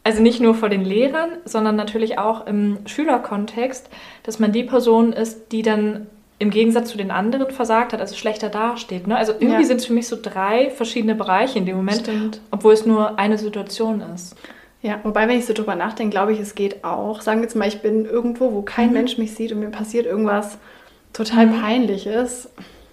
also 0.08 0.22
nicht 0.22 0.40
nur 0.40 0.54
vor 0.54 0.70
den 0.70 0.86
Lehrern, 0.86 1.32
sondern 1.44 1.76
natürlich 1.76 2.18
auch 2.18 2.46
im 2.46 2.78
Schülerkontext, 2.86 3.90
dass 4.22 4.38
man 4.38 4.52
die 4.52 4.62
Person 4.62 5.12
ist, 5.12 5.52
die 5.52 5.60
dann 5.60 6.06
im 6.38 6.48
Gegensatz 6.48 6.88
zu 6.88 6.96
den 6.96 7.10
anderen 7.10 7.50
versagt 7.50 7.92
hat, 7.92 8.00
also 8.00 8.16
schlechter 8.16 8.48
dasteht. 8.48 9.06
Ne? 9.06 9.18
Also 9.18 9.32
irgendwie 9.32 9.60
ja. 9.60 9.64
sind 9.64 9.80
es 9.80 9.84
für 9.84 9.92
mich 9.92 10.08
so 10.08 10.16
drei 10.20 10.70
verschiedene 10.70 11.14
Bereiche 11.14 11.58
in 11.58 11.66
dem 11.66 11.76
Moment, 11.76 12.00
Stimmt. 12.00 12.40
obwohl 12.50 12.72
es 12.72 12.86
nur 12.86 13.18
eine 13.18 13.36
Situation 13.36 14.02
ist. 14.14 14.34
Ja, 14.80 14.98
wobei, 15.02 15.28
wenn 15.28 15.38
ich 15.38 15.44
so 15.44 15.52
drüber 15.52 15.74
nachdenke, 15.74 16.12
glaube 16.12 16.32
ich, 16.32 16.40
es 16.40 16.54
geht 16.54 16.84
auch. 16.84 17.20
Sagen 17.20 17.40
wir 17.40 17.44
jetzt 17.44 17.54
mal, 17.54 17.68
ich 17.68 17.82
bin 17.82 18.06
irgendwo, 18.06 18.54
wo 18.54 18.62
kein 18.62 18.88
mhm. 18.88 18.94
Mensch 18.94 19.18
mich 19.18 19.34
sieht 19.34 19.52
und 19.52 19.60
mir 19.60 19.68
passiert 19.68 20.06
irgendwas 20.06 20.56
total 21.12 21.48
mhm. 21.48 21.60
Peinliches. 21.60 22.48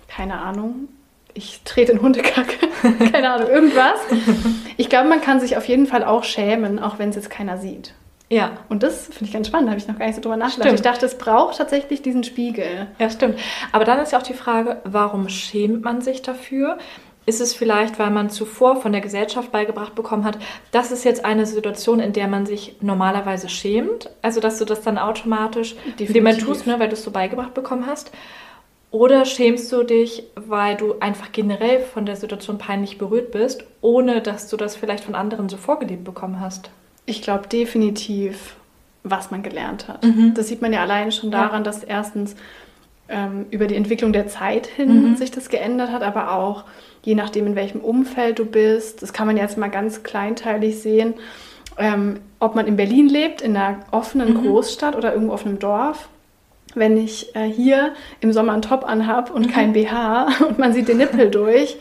Keine 0.09 0.39
Ahnung. 0.39 0.89
Ich 1.33 1.61
trete 1.63 1.93
in 1.93 2.01
Hundekacke. 2.01 2.57
Keine 3.11 3.29
Ahnung, 3.29 3.49
irgendwas. 3.49 3.99
Ich 4.77 4.89
glaube, 4.89 5.09
man 5.09 5.21
kann 5.21 5.39
sich 5.39 5.57
auf 5.57 5.67
jeden 5.67 5.87
Fall 5.87 6.03
auch 6.03 6.23
schämen, 6.23 6.79
auch 6.79 6.99
wenn 6.99 7.09
es 7.09 7.15
jetzt 7.15 7.29
keiner 7.29 7.57
sieht. 7.57 7.93
Ja. 8.29 8.51
Und 8.69 8.83
das 8.83 9.05
finde 9.05 9.25
ich 9.25 9.33
ganz 9.33 9.47
spannend, 9.47 9.67
da 9.67 9.71
habe 9.71 9.79
ich 9.79 9.87
noch 9.87 9.99
gar 9.99 10.07
nicht 10.07 10.15
so 10.15 10.21
drüber 10.21 10.37
nachgedacht. 10.37 10.67
Stimmt. 10.67 10.79
Ich 10.79 10.81
dachte, 10.81 11.05
es 11.05 11.17
braucht 11.17 11.57
tatsächlich 11.57 12.01
diesen 12.01 12.23
Spiegel. 12.23 12.87
Ja, 12.97 13.09
stimmt. 13.09 13.39
Aber 13.71 13.85
dann 13.85 13.99
ist 13.99 14.11
ja 14.11 14.19
auch 14.19 14.23
die 14.23 14.33
Frage, 14.33 14.81
warum 14.83 15.29
schämt 15.29 15.83
man 15.83 16.01
sich 16.01 16.21
dafür? 16.21 16.77
Ist 17.27 17.41
es 17.41 17.55
vielleicht, 17.55 17.97
weil 17.97 18.11
man 18.11 18.29
zuvor 18.29 18.81
von 18.81 18.91
der 18.91 19.01
Gesellschaft 19.01 19.51
beigebracht 19.51 19.95
bekommen 19.95 20.25
hat, 20.25 20.37
das 20.71 20.91
ist 20.91 21.03
jetzt 21.03 21.25
eine 21.25 21.47
Situation, 21.47 21.99
in 21.99 22.13
der 22.13 22.27
man 22.27 22.45
sich 22.45 22.77
normalerweise 22.81 23.49
schämt? 23.49 24.11
Also, 24.21 24.39
dass 24.39 24.59
du 24.59 24.65
das 24.65 24.81
dann 24.81 24.99
automatisch 24.99 25.75
in 25.97 26.05
dem 26.05 26.13
Moment 26.13 26.41
tust, 26.41 26.67
ne, 26.67 26.79
weil 26.79 26.87
du 26.87 26.93
es 26.93 27.03
so 27.03 27.09
beigebracht 27.09 27.55
bekommen 27.55 27.87
hast? 27.87 28.11
Oder 28.95 29.25
schämst 29.25 29.69
du 29.73 29.83
dich, 29.83 30.23
weil 30.35 30.77
du 30.77 30.95
einfach 31.01 31.33
generell 31.33 31.81
von 31.81 32.05
der 32.05 32.15
Situation 32.15 32.57
peinlich 32.57 32.97
berührt 32.97 33.31
bist, 33.31 33.65
ohne 33.81 34.21
dass 34.21 34.47
du 34.47 34.55
das 34.55 34.77
vielleicht 34.77 35.03
von 35.03 35.15
anderen 35.15 35.49
so 35.49 35.57
vorgelebt 35.57 36.05
bekommen 36.05 36.39
hast? 36.39 36.69
Ich 37.05 37.21
glaube 37.21 37.49
definitiv, 37.49 38.55
was 39.03 39.31
man 39.31 39.43
gelernt 39.43 39.89
hat. 39.89 40.05
Mhm. 40.05 40.33
Das 40.33 40.47
sieht 40.47 40.61
man 40.61 40.71
ja 40.71 40.81
alleine 40.81 41.11
schon 41.11 41.29
daran, 41.29 41.59
ja. 41.59 41.63
dass 41.63 41.83
erstens 41.83 42.37
ähm, 43.09 43.47
über 43.51 43.67
die 43.67 43.75
Entwicklung 43.75 44.13
der 44.13 44.29
Zeit 44.29 44.65
hin 44.65 45.09
mhm. 45.09 45.17
sich 45.17 45.29
das 45.29 45.49
geändert 45.49 45.91
hat, 45.91 46.01
aber 46.01 46.31
auch 46.31 46.63
je 47.03 47.15
nachdem, 47.15 47.47
in 47.47 47.55
welchem 47.57 47.81
Umfeld 47.81 48.39
du 48.39 48.45
bist. 48.45 49.01
Das 49.01 49.11
kann 49.11 49.27
man 49.27 49.35
jetzt 49.35 49.57
mal 49.57 49.67
ganz 49.67 50.03
kleinteilig 50.03 50.79
sehen. 50.81 51.15
Ähm, 51.77 52.21
ob 52.39 52.55
man 52.55 52.65
in 52.65 52.77
Berlin 52.77 53.09
lebt, 53.09 53.41
in 53.41 53.57
einer 53.57 53.81
offenen 53.91 54.35
mhm. 54.35 54.43
Großstadt 54.43 54.95
oder 54.95 55.11
irgendwo 55.11 55.33
auf 55.33 55.45
einem 55.45 55.59
Dorf. 55.59 56.07
Wenn 56.75 56.97
ich 56.97 57.35
äh, 57.35 57.45
hier 57.45 57.93
im 58.19 58.31
Sommer 58.33 58.53
einen 58.53 58.61
Top 58.61 58.85
anhab 58.87 59.31
und 59.31 59.47
mhm. 59.47 59.51
kein 59.51 59.73
BH 59.73 60.27
und 60.47 60.59
man 60.59 60.73
sieht 60.73 60.87
den 60.87 60.97
Nippel 60.97 61.31
durch, 61.31 61.77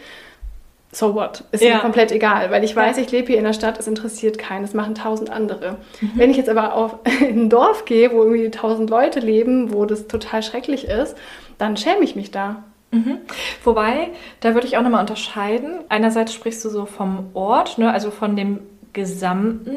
so 0.93 1.15
what? 1.15 1.45
Ist 1.51 1.63
ja. 1.63 1.75
mir 1.75 1.81
komplett 1.81 2.13
egal, 2.13 2.51
weil 2.51 2.63
ich 2.63 2.75
weiß, 2.75 2.99
ich 2.99 3.11
lebe 3.11 3.27
hier 3.29 3.39
in 3.39 3.45
der 3.45 3.53
Stadt, 3.53 3.79
es 3.79 3.89
interessiert 3.89 4.39
keinen, 4.39 4.65
es 4.65 4.75
machen 4.75 4.95
tausend 4.95 5.31
andere. 5.31 5.79
Mhm. 6.01 6.13
Wenn 6.15 6.31
ich 6.31 6.37
jetzt 6.37 6.49
aber 6.49 6.75
auf 6.75 6.99
in 7.21 7.45
ein 7.45 7.51
Dorf 7.51 7.85
gehe, 7.85 8.13
wo 8.13 8.23
irgendwie 8.23 8.51
tausend 8.51 8.91
Leute 8.91 9.21
leben, 9.21 9.73
wo 9.73 9.85
das 9.85 10.07
total 10.07 10.43
schrecklich 10.43 10.87
ist, 10.87 11.17
dann 11.59 11.77
schäme 11.77 12.05
ich 12.05 12.17
mich 12.17 12.31
da. 12.31 12.63
Mhm. 12.93 13.19
Wobei, 13.65 14.11
da 14.41 14.55
würde 14.55 14.67
ich 14.67 14.77
auch 14.77 14.83
nochmal 14.83 15.01
unterscheiden. 15.01 15.81
Einerseits 15.89 16.33
sprichst 16.33 16.65
du 16.65 16.69
so 16.69 16.87
vom 16.87 17.31
Ort, 17.35 17.79
ne, 17.79 17.93
also 17.93 18.11
von 18.11 18.37
dem 18.37 18.61
Gesamten, 18.93 19.77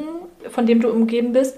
von 0.49 0.67
dem 0.67 0.81
du 0.81 0.89
umgeben 0.89 1.33
bist. 1.33 1.57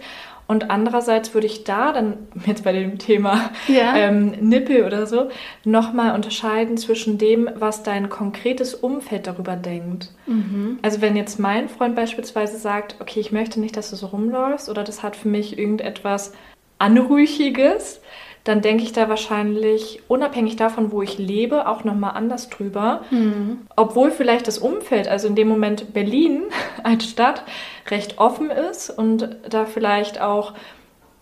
Und 0.49 0.71
andererseits 0.71 1.35
würde 1.35 1.45
ich 1.45 1.63
da 1.63 1.91
dann 1.91 2.17
jetzt 2.47 2.63
bei 2.63 2.71
dem 2.71 2.97
Thema 2.97 3.51
ja. 3.67 3.95
ähm, 3.95 4.31
Nippel 4.41 4.83
oder 4.83 5.05
so 5.05 5.29
nochmal 5.63 6.15
unterscheiden 6.15 6.75
zwischen 6.75 7.19
dem, 7.19 7.47
was 7.53 7.83
dein 7.83 8.09
konkretes 8.09 8.73
Umfeld 8.73 9.27
darüber 9.27 9.55
denkt. 9.55 10.09
Mhm. 10.25 10.79
Also 10.81 11.01
wenn 11.01 11.15
jetzt 11.15 11.39
mein 11.39 11.69
Freund 11.69 11.95
beispielsweise 11.95 12.57
sagt, 12.57 12.95
okay, 12.99 13.19
ich 13.19 13.31
möchte 13.31 13.59
nicht, 13.59 13.77
dass 13.77 13.91
du 13.91 13.95
so 13.95 14.07
rumläufst 14.07 14.69
oder 14.69 14.83
das 14.83 15.03
hat 15.03 15.15
für 15.15 15.27
mich 15.27 15.59
irgendetwas 15.59 16.33
Anrüchiges, 16.79 18.01
dann 18.43 18.61
denke 18.61 18.83
ich 18.83 18.93
da 18.93 19.09
wahrscheinlich 19.09 20.01
unabhängig 20.07 20.55
davon, 20.55 20.91
wo 20.91 21.01
ich 21.01 21.17
lebe, 21.17 21.67
auch 21.67 21.83
nochmal 21.83 22.11
anders 22.15 22.49
drüber. 22.49 23.01
Mhm. 23.11 23.61
Obwohl 23.75 24.11
vielleicht 24.11 24.47
das 24.47 24.57
Umfeld, 24.57 25.07
also 25.07 25.27
in 25.27 25.35
dem 25.35 25.47
Moment 25.47 25.93
Berlin 25.93 26.43
als 26.83 27.05
Stadt, 27.05 27.43
recht 27.89 28.17
offen 28.17 28.49
ist 28.49 28.89
und 28.89 29.37
da 29.49 29.65
vielleicht 29.65 30.21
auch 30.21 30.53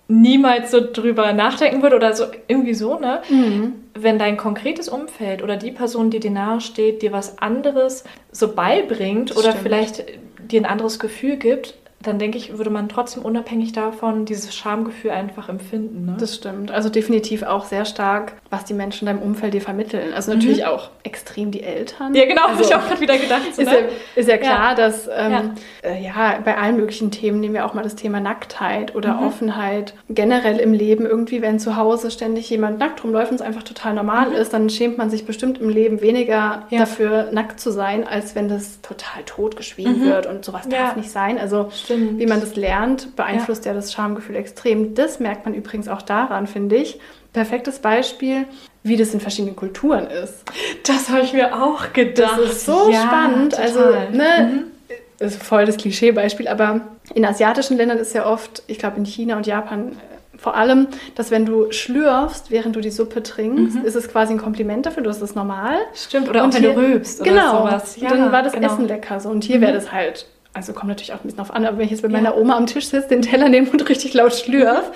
niemals 0.07 0.71
so 0.71 0.79
drüber 0.79 1.33
nachdenken 1.33 1.81
würde 1.81 1.97
oder 1.97 2.13
so 2.13 2.25
irgendwie 2.47 2.73
so, 2.73 2.97
ne? 2.97 3.21
Mhm. 3.29 3.73
Wenn 3.93 4.17
dein 4.17 4.37
konkretes 4.37 4.87
Umfeld 4.87 5.43
oder 5.43 5.57
die 5.57 5.71
Person, 5.71 6.09
die 6.09 6.19
dir 6.19 6.31
nahe 6.31 6.61
steht, 6.61 7.01
dir 7.01 7.11
was 7.11 7.39
anderes 7.39 8.05
so 8.31 8.53
beibringt 8.53 9.31
das 9.31 9.37
oder 9.37 9.49
stimmt. 9.49 9.63
vielleicht 9.63 10.03
dir 10.39 10.61
ein 10.61 10.65
anderes 10.65 10.99
Gefühl 10.99 11.35
gibt, 11.35 11.73
dann 11.99 12.19
denke 12.19 12.37
ich, 12.37 12.55
würde 12.57 12.69
man 12.69 12.89
trotzdem 12.89 13.23
unabhängig 13.23 13.71
davon 13.71 14.25
dieses 14.25 14.53
Schamgefühl 14.53 15.11
einfach 15.11 15.49
empfinden. 15.49 16.05
Ne? 16.05 16.15
Das 16.19 16.35
stimmt. 16.35 16.69
Also 16.69 16.89
definitiv 16.89 17.41
auch 17.41 17.65
sehr 17.65 17.85
stark, 17.85 18.33
was 18.51 18.65
die 18.65 18.75
Menschen 18.75 19.07
in 19.07 19.15
deinem 19.15 19.23
Umfeld 19.23 19.55
dir 19.55 19.61
vermitteln. 19.61 20.13
Also 20.13 20.31
natürlich 20.33 20.59
mhm. 20.59 20.67
auch 20.67 20.91
extrem 21.03 21.49
die 21.49 21.63
Eltern. 21.63 22.13
Ja, 22.13 22.25
genau, 22.25 22.43
also, 22.43 22.53
habe 22.53 22.63
ich 22.63 22.75
auch 22.75 22.87
gerade 22.87 23.01
wieder 23.01 23.17
gedacht. 23.17 23.41
So, 23.51 23.63
ist, 23.63 23.67
ne? 23.71 23.79
ja, 23.79 23.87
ist, 24.15 24.29
ja, 24.29 24.37
klar, 24.37 24.69
ja. 24.69 24.75
dass 24.75 25.07
ähm, 25.07 25.31
ja. 25.31 25.43
Äh, 25.81 26.03
ja. 26.03 26.39
bei 26.45 26.57
allen 26.57 26.77
möglichen 26.77 27.09
Themen 27.09 27.39
nehmen 27.39 27.55
wir 27.55 27.65
auch 27.65 27.73
mal 27.73 27.83
das 27.83 27.95
Thema 27.95 28.19
Nacktheit 28.19 28.95
oder 28.95 29.15
mhm. 29.15 29.27
Offenheit. 29.27 29.95
Generell 30.07 30.59
im 30.59 30.73
Leben 30.73 31.05
irgendwie, 31.05 31.41
wenn 31.41 31.59
zu 31.59 31.77
Hause 31.77 32.11
ständig 32.11 32.47
jemand 32.51 32.77
nackt 32.77 33.03
rumläuft 33.03 33.31
und 33.31 33.35
es 33.35 33.41
einfach 33.41 33.63
total 33.63 33.95
normal 33.95 34.29
mhm. 34.29 34.35
ist, 34.35 34.53
dann 34.53 34.69
schämt 34.69 34.99
man 34.99 35.09
sich 35.09 35.25
bestimmt 35.25 35.59
im 35.59 35.69
Leben 35.69 36.01
weniger 36.01 36.67
dafür, 36.69 37.29
nackt 37.31 37.59
zu 37.59 37.71
sein, 37.71 38.07
als 38.07 38.35
wenn 38.35 38.49
das 38.49 38.81
total 38.81 39.23
totgeschwiegen 39.25 40.01
mhm. 40.01 40.05
wird 40.05 40.27
und 40.27 40.45
sowas 40.45 40.69
darf 40.69 40.95
nicht 40.95 41.09
sein. 41.09 41.39
Also 41.39 41.69
Stimmt. 41.87 42.19
wie 42.19 42.25
man 42.25 42.41
das 42.41 42.57
lernt, 42.57 43.15
beeinflusst 43.15 43.63
ja. 43.63 43.71
ja 43.71 43.75
das 43.77 43.93
Schamgefühl 43.93 44.35
extrem. 44.35 44.93
Das 44.93 45.21
merkt 45.21 45.45
man 45.45 45.53
übrigens 45.53 45.87
auch 45.87 46.01
daran, 46.01 46.45
finde 46.45 46.75
ich. 46.75 46.99
Perfektes 47.31 47.79
Beispiel, 47.79 48.45
wie 48.83 48.97
das 48.97 49.13
in 49.13 49.21
verschiedenen 49.21 49.55
Kulturen 49.55 50.07
ist. 50.07 50.43
Das 50.85 51.09
habe 51.09 51.21
ich 51.21 51.31
mir 51.31 51.63
auch 51.63 51.93
gedacht. 51.93 52.39
Das 52.39 52.51
ist 52.51 52.65
so 52.65 52.89
ja, 52.89 53.03
spannend. 53.03 53.53
Total. 53.53 53.65
Also, 53.65 53.79
ne, 54.17 54.51
mhm. 54.51 55.25
ist 55.25 55.41
voll 55.41 55.65
das 55.65 55.77
Klischeebeispiel, 55.77 56.49
aber 56.49 56.81
in 57.13 57.23
asiatischen 57.25 57.77
Ländern 57.77 57.99
ist 57.99 58.13
ja 58.13 58.25
oft, 58.25 58.63
ich 58.67 58.79
glaube 58.79 58.97
in 58.97 59.05
China 59.05 59.37
und 59.37 59.47
Japan 59.47 59.93
äh, 59.93 60.37
vor 60.37 60.55
allem, 60.55 60.87
dass 61.15 61.31
wenn 61.31 61.45
du 61.45 61.71
schlürfst, 61.71 62.51
während 62.51 62.75
du 62.75 62.81
die 62.81 62.91
Suppe 62.91 63.23
trinkst, 63.23 63.77
mhm. 63.77 63.85
ist 63.85 63.95
es 63.95 64.09
quasi 64.09 64.33
ein 64.33 64.39
Kompliment 64.39 64.85
dafür, 64.85 65.03
du 65.03 65.09
hast 65.09 65.21
das 65.21 65.35
normal. 65.35 65.77
Stimmt, 65.95 66.27
oder 66.29 66.43
und 66.43 66.49
auch 66.49 66.53
wenn 66.53 66.63
hier, 66.63 66.73
du 66.73 66.79
rülpst 66.79 67.21
oder 67.21 67.31
genau, 67.31 67.59
sowas. 67.59 67.95
Ja, 67.95 68.09
dann 68.09 68.31
war 68.31 68.43
das 68.43 68.53
genau. 68.53 68.73
Essen 68.73 68.87
lecker 68.87 69.19
so. 69.19 69.29
Und 69.29 69.45
hier 69.45 69.57
mhm. 69.57 69.61
wäre 69.61 69.73
das 69.73 69.91
halt 69.91 70.27
also 70.57 70.73
kommt 70.73 70.89
natürlich 70.89 71.13
auch 71.13 71.19
ein 71.19 71.23
bisschen 71.23 71.39
auf 71.39 71.53
an, 71.53 71.65
aber 71.65 71.77
wenn 71.77 71.85
ich 71.85 71.91
jetzt 71.91 72.01
bei 72.01 72.09
meiner 72.09 72.35
Oma 72.35 72.57
am 72.57 72.65
Tisch 72.65 72.87
sitze, 72.87 73.07
den 73.07 73.21
Teller 73.21 73.47
nehme 73.47 73.69
und 73.69 73.87
richtig 73.87 74.13
laut 74.13 74.33
schlürfe, 74.33 74.91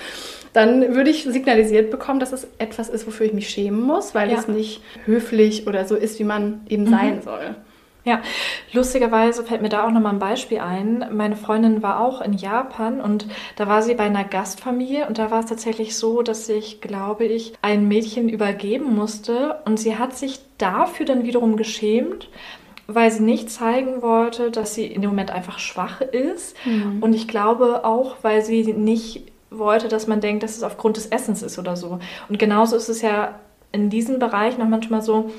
dann 0.52 0.94
würde 0.94 1.08
ich 1.08 1.24
signalisiert 1.24 1.90
bekommen, 1.90 2.20
dass 2.20 2.32
es 2.32 2.46
etwas 2.58 2.90
ist, 2.90 3.06
wofür 3.06 3.24
ich 3.24 3.32
mich 3.32 3.48
schämen 3.48 3.80
muss, 3.80 4.14
weil 4.14 4.30
ja. 4.30 4.38
es 4.38 4.48
nicht 4.48 4.82
höflich 5.06 5.66
oder 5.66 5.86
so 5.86 5.96
ist, 5.96 6.18
wie 6.18 6.24
man 6.24 6.60
eben 6.68 6.84
mhm. 6.84 6.90
sein 6.90 7.22
soll. 7.22 7.56
Ja, 8.04 8.20
lustigerweise 8.72 9.44
fällt 9.44 9.62
mir 9.62 9.68
da 9.68 9.86
auch 9.86 9.92
nochmal 9.92 10.12
ein 10.12 10.18
Beispiel 10.18 10.58
ein. 10.58 11.06
Meine 11.12 11.36
Freundin 11.36 11.84
war 11.84 12.00
auch 12.00 12.20
in 12.20 12.32
Japan 12.32 13.00
und 13.00 13.26
da 13.54 13.68
war 13.68 13.80
sie 13.80 13.94
bei 13.94 14.04
einer 14.04 14.24
Gastfamilie 14.24 15.06
und 15.06 15.18
da 15.18 15.30
war 15.30 15.38
es 15.38 15.46
tatsächlich 15.46 15.96
so, 15.96 16.22
dass 16.22 16.46
sich, 16.46 16.80
glaube 16.80 17.26
ich, 17.26 17.52
ein 17.62 17.86
Mädchen 17.86 18.28
übergeben 18.28 18.92
musste 18.96 19.60
und 19.66 19.78
sie 19.78 19.98
hat 19.98 20.16
sich 20.16 20.40
dafür 20.58 21.06
dann 21.06 21.22
wiederum 21.22 21.56
geschämt, 21.56 22.28
weil 22.86 23.10
sie 23.10 23.22
nicht 23.22 23.50
zeigen 23.50 24.02
wollte, 24.02 24.50
dass 24.50 24.74
sie 24.74 24.86
in 24.86 25.02
dem 25.02 25.10
Moment 25.10 25.30
einfach 25.30 25.58
schwach 25.58 26.00
ist. 26.00 26.56
Mhm. 26.64 27.02
Und 27.02 27.14
ich 27.14 27.28
glaube 27.28 27.84
auch, 27.84 28.16
weil 28.22 28.44
sie 28.44 28.72
nicht 28.72 29.32
wollte, 29.50 29.88
dass 29.88 30.06
man 30.06 30.20
denkt, 30.20 30.42
dass 30.42 30.56
es 30.56 30.62
aufgrund 30.62 30.96
des 30.96 31.06
Essens 31.06 31.42
ist 31.42 31.58
oder 31.58 31.76
so. 31.76 31.98
Und 32.28 32.38
genauso 32.38 32.76
ist 32.76 32.88
es 32.88 33.02
ja 33.02 33.38
in 33.70 33.90
diesem 33.90 34.18
Bereich 34.18 34.58
noch 34.58 34.68
manchmal 34.68 35.02
so, 35.02 35.30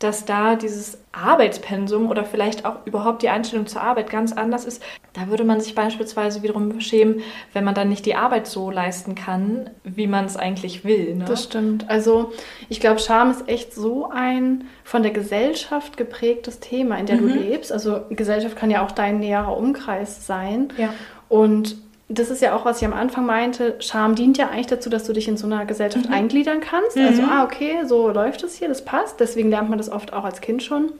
dass 0.00 0.24
da 0.24 0.56
dieses 0.56 0.98
Arbeitspensum 1.12 2.08
oder 2.08 2.24
vielleicht 2.24 2.64
auch 2.64 2.86
überhaupt 2.86 3.22
die 3.22 3.28
Einstellung 3.28 3.66
zur 3.66 3.82
Arbeit 3.82 4.08
ganz 4.08 4.32
anders 4.32 4.64
ist. 4.64 4.82
Da 5.12 5.28
würde 5.28 5.44
man 5.44 5.60
sich 5.60 5.74
beispielsweise 5.74 6.42
wiederum 6.42 6.80
schämen, 6.80 7.20
wenn 7.52 7.64
man 7.64 7.74
dann 7.74 7.90
nicht 7.90 8.06
die 8.06 8.14
Arbeit 8.14 8.46
so 8.46 8.70
leisten 8.70 9.14
kann, 9.14 9.68
wie 9.84 10.06
man 10.06 10.24
es 10.24 10.38
eigentlich 10.38 10.84
will. 10.84 11.16
Ne? 11.16 11.26
Das 11.26 11.44
stimmt. 11.44 11.90
Also 11.90 12.32
ich 12.70 12.80
glaube, 12.80 12.98
Scham 12.98 13.30
ist 13.30 13.46
echt 13.46 13.74
so 13.74 14.08
ein 14.10 14.64
von 14.84 15.02
der 15.02 15.12
Gesellschaft 15.12 15.98
geprägtes 15.98 16.60
Thema, 16.60 16.96
in 16.96 17.04
der 17.04 17.16
mhm. 17.16 17.28
du 17.28 17.34
lebst. 17.34 17.70
Also 17.70 18.00
Gesellschaft 18.08 18.56
kann 18.56 18.70
ja 18.70 18.82
auch 18.82 18.92
dein 18.92 19.20
näherer 19.20 19.54
Umkreis 19.54 20.26
sein. 20.26 20.72
Ja. 20.78 20.94
Und 21.28 21.76
das 22.12 22.28
ist 22.28 22.42
ja 22.42 22.56
auch, 22.56 22.64
was 22.64 22.82
ich 22.82 22.84
am 22.84 22.92
Anfang 22.92 23.24
meinte, 23.24 23.76
Scham 23.78 24.16
dient 24.16 24.36
ja 24.36 24.48
eigentlich 24.48 24.66
dazu, 24.66 24.90
dass 24.90 25.04
du 25.04 25.12
dich 25.12 25.28
in 25.28 25.36
so 25.36 25.46
einer 25.46 25.64
Gesellschaft 25.64 26.08
mhm. 26.08 26.14
eingliedern 26.14 26.60
kannst. 26.60 26.96
Mhm. 26.96 27.06
Also, 27.06 27.22
ah, 27.22 27.44
okay, 27.44 27.84
so 27.86 28.08
läuft 28.08 28.42
es 28.42 28.56
hier, 28.56 28.68
das 28.68 28.84
passt. 28.84 29.20
Deswegen 29.20 29.48
lernt 29.48 29.70
man 29.70 29.78
das 29.78 29.90
oft 29.90 30.12
auch 30.12 30.24
als 30.24 30.40
Kind 30.40 30.62
schon. 30.62 30.92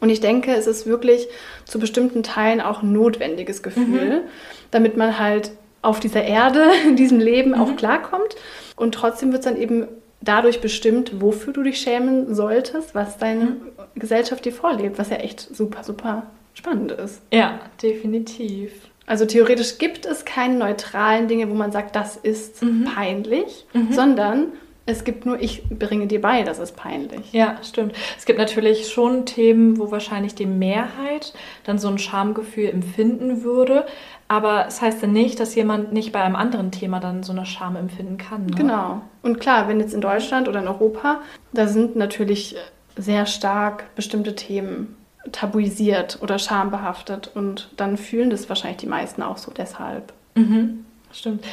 Und 0.00 0.10
ich 0.10 0.20
denke, 0.20 0.54
es 0.54 0.66
ist 0.66 0.86
wirklich 0.86 1.26
zu 1.64 1.78
bestimmten 1.78 2.22
Teilen 2.22 2.60
auch 2.60 2.82
ein 2.82 2.92
notwendiges 2.92 3.62
Gefühl, 3.62 4.20
mhm. 4.20 4.28
damit 4.70 4.96
man 4.96 5.18
halt 5.18 5.52
auf 5.80 6.00
dieser 6.00 6.22
Erde, 6.22 6.66
in 6.86 6.96
diesem 6.96 7.18
Leben 7.18 7.54
auch 7.54 7.68
mhm. 7.68 7.76
klarkommt. 7.76 8.36
Und 8.76 8.94
trotzdem 8.94 9.32
wird 9.32 9.46
es 9.46 9.50
dann 9.50 9.60
eben 9.60 9.88
dadurch 10.20 10.60
bestimmt, 10.60 11.22
wofür 11.22 11.54
du 11.54 11.62
dich 11.62 11.78
schämen 11.78 12.34
solltest, 12.34 12.94
was 12.94 13.16
deine 13.16 13.44
mhm. 13.44 13.60
Gesellschaft 13.94 14.44
dir 14.44 14.52
vorlebt, 14.52 14.98
was 14.98 15.08
ja 15.08 15.16
echt 15.16 15.40
super, 15.40 15.82
super 15.82 16.24
spannend 16.52 16.92
ist. 16.92 17.22
Ja, 17.32 17.60
definitiv. 17.82 18.72
Also 19.12 19.26
theoretisch 19.26 19.76
gibt 19.76 20.06
es 20.06 20.24
keine 20.24 20.54
neutralen 20.54 21.28
Dinge, 21.28 21.50
wo 21.50 21.54
man 21.54 21.70
sagt, 21.70 21.94
das 21.96 22.16
ist 22.16 22.62
mhm. 22.62 22.84
peinlich, 22.84 23.66
mhm. 23.74 23.92
sondern 23.92 24.46
es 24.86 25.04
gibt 25.04 25.26
nur, 25.26 25.38
ich 25.38 25.68
bringe 25.68 26.06
dir 26.06 26.22
bei, 26.22 26.44
das 26.44 26.58
ist 26.58 26.78
peinlich. 26.78 27.30
Ja, 27.30 27.58
stimmt. 27.62 27.92
Es 28.16 28.24
gibt 28.24 28.38
natürlich 28.38 28.88
schon 28.88 29.26
Themen, 29.26 29.78
wo 29.78 29.90
wahrscheinlich 29.90 30.34
die 30.34 30.46
Mehrheit 30.46 31.34
dann 31.64 31.76
so 31.76 31.88
ein 31.88 31.98
Schamgefühl 31.98 32.70
empfinden 32.70 33.44
würde. 33.44 33.84
Aber 34.28 34.64
es 34.66 34.80
heißt 34.80 35.02
ja 35.02 35.08
nicht, 35.08 35.38
dass 35.40 35.54
jemand 35.54 35.92
nicht 35.92 36.12
bei 36.12 36.22
einem 36.22 36.34
anderen 36.34 36.70
Thema 36.70 36.98
dann 36.98 37.22
so 37.22 37.32
eine 37.32 37.44
Scham 37.44 37.76
empfinden 37.76 38.16
kann. 38.16 38.46
Ne? 38.46 38.56
Genau. 38.56 39.02
Und 39.20 39.40
klar, 39.40 39.68
wenn 39.68 39.78
jetzt 39.78 39.92
in 39.92 40.00
Deutschland 40.00 40.48
oder 40.48 40.60
in 40.60 40.68
Europa, 40.68 41.20
da 41.52 41.66
sind 41.66 41.96
natürlich 41.96 42.56
sehr 42.96 43.26
stark 43.26 43.94
bestimmte 43.94 44.34
Themen 44.34 44.96
tabuisiert 45.30 46.18
oder 46.20 46.38
schambehaftet 46.38 47.30
und 47.34 47.70
dann 47.76 47.96
fühlen 47.96 48.30
das 48.30 48.48
wahrscheinlich 48.48 48.78
die 48.78 48.86
meisten 48.86 49.22
auch 49.22 49.38
so 49.38 49.52
deshalb. 49.52 50.12
Mhm, 50.34 50.84
stimmt. 51.12 51.44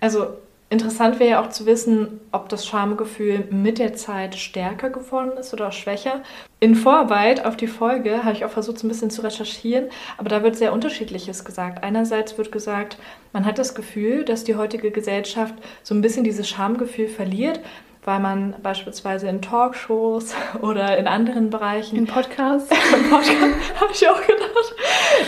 Also 0.00 0.28
interessant 0.70 1.18
wäre 1.18 1.30
ja 1.30 1.42
auch 1.42 1.50
zu 1.50 1.66
wissen, 1.66 2.20
ob 2.32 2.48
das 2.48 2.66
Schamgefühl 2.66 3.44
mit 3.50 3.78
der 3.78 3.94
Zeit 3.94 4.34
stärker 4.36 4.90
geworden 4.90 5.32
ist 5.38 5.52
oder 5.52 5.72
schwächer. 5.72 6.22
In 6.60 6.74
Vorarbeit 6.74 7.44
auf 7.44 7.56
die 7.56 7.66
Folge 7.66 8.24
habe 8.24 8.32
ich 8.32 8.44
auch 8.44 8.50
versucht, 8.50 8.78
so 8.78 8.86
ein 8.86 8.88
bisschen 8.88 9.10
zu 9.10 9.22
recherchieren, 9.22 9.86
aber 10.16 10.28
da 10.28 10.42
wird 10.42 10.56
sehr 10.56 10.72
unterschiedliches 10.72 11.44
gesagt. 11.44 11.84
Einerseits 11.84 12.36
wird 12.36 12.50
gesagt, 12.50 12.98
man 13.32 13.44
hat 13.44 13.58
das 13.58 13.74
Gefühl, 13.74 14.24
dass 14.24 14.44
die 14.44 14.56
heutige 14.56 14.90
Gesellschaft 14.90 15.54
so 15.82 15.94
ein 15.94 16.02
bisschen 16.02 16.24
dieses 16.24 16.48
Schamgefühl 16.48 17.08
verliert, 17.08 17.60
weil 18.08 18.20
man 18.20 18.54
beispielsweise 18.62 19.28
in 19.28 19.42
Talkshows 19.42 20.34
oder 20.62 20.96
in 20.96 21.06
anderen 21.06 21.50
Bereichen. 21.50 21.94
In 21.94 22.06
Podcasts. 22.06 22.70
Im 22.94 23.10
Podcast 23.10 23.80
habe 23.80 23.92
ich 23.92 24.08
auch 24.08 24.20
gedacht. 24.22 24.74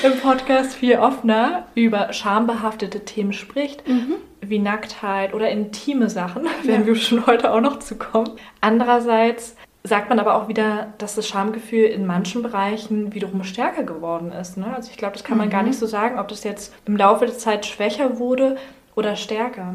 Im 0.03 0.19
Podcast 0.19 0.75
viel 0.75 0.97
offener 0.97 1.65
über 1.75 2.11
schambehaftete 2.15 3.05
Themen 3.05 3.35
spricht. 3.35 3.87
Mhm. 3.87 4.15
Wie 4.41 4.59
Nacktheit 4.59 5.35
oder 5.35 5.51
intime 5.51 6.09
Sachen, 6.09 6.45
werden 6.65 6.87
wir 6.87 6.95
schon 6.97 7.27
heute 7.27 7.53
auch 7.53 7.61
noch 7.61 7.81
zu 7.81 7.97
kommen. 7.97 8.31
Andererseits 8.63 9.57
sagt 9.85 10.09
man 10.09 10.19
aber 10.19 10.35
auch 10.37 10.49
wieder, 10.49 10.95
dass 10.97 11.17
das 11.17 11.29
Schamgefühl 11.29 11.85
in 11.85 12.07
manchen 12.07 12.43
Bereichen 12.43 13.13
wiederum 13.15 13.45
stärker 13.45 13.83
geworden 13.83 14.33
ist. 14.33 14.57
Ne? 14.57 14.67
Also 14.75 14.91
ich 14.91 14.97
glaube, 14.97 15.13
das 15.13 15.25
kann 15.25 15.37
man 15.37 15.49
Mhm. 15.49 15.53
gar 15.53 15.63
nicht 15.65 15.79
so 15.79 15.85
sagen, 15.85 16.19
ob 16.19 16.29
das 16.29 16.45
jetzt 16.45 16.75
im 16.87 16.97
Laufe 16.97 17.27
der 17.27 17.37
Zeit 17.37 17.67
schwächer 17.67 18.19
wurde 18.19 18.57
oder 18.97 19.17
stärker. 19.17 19.75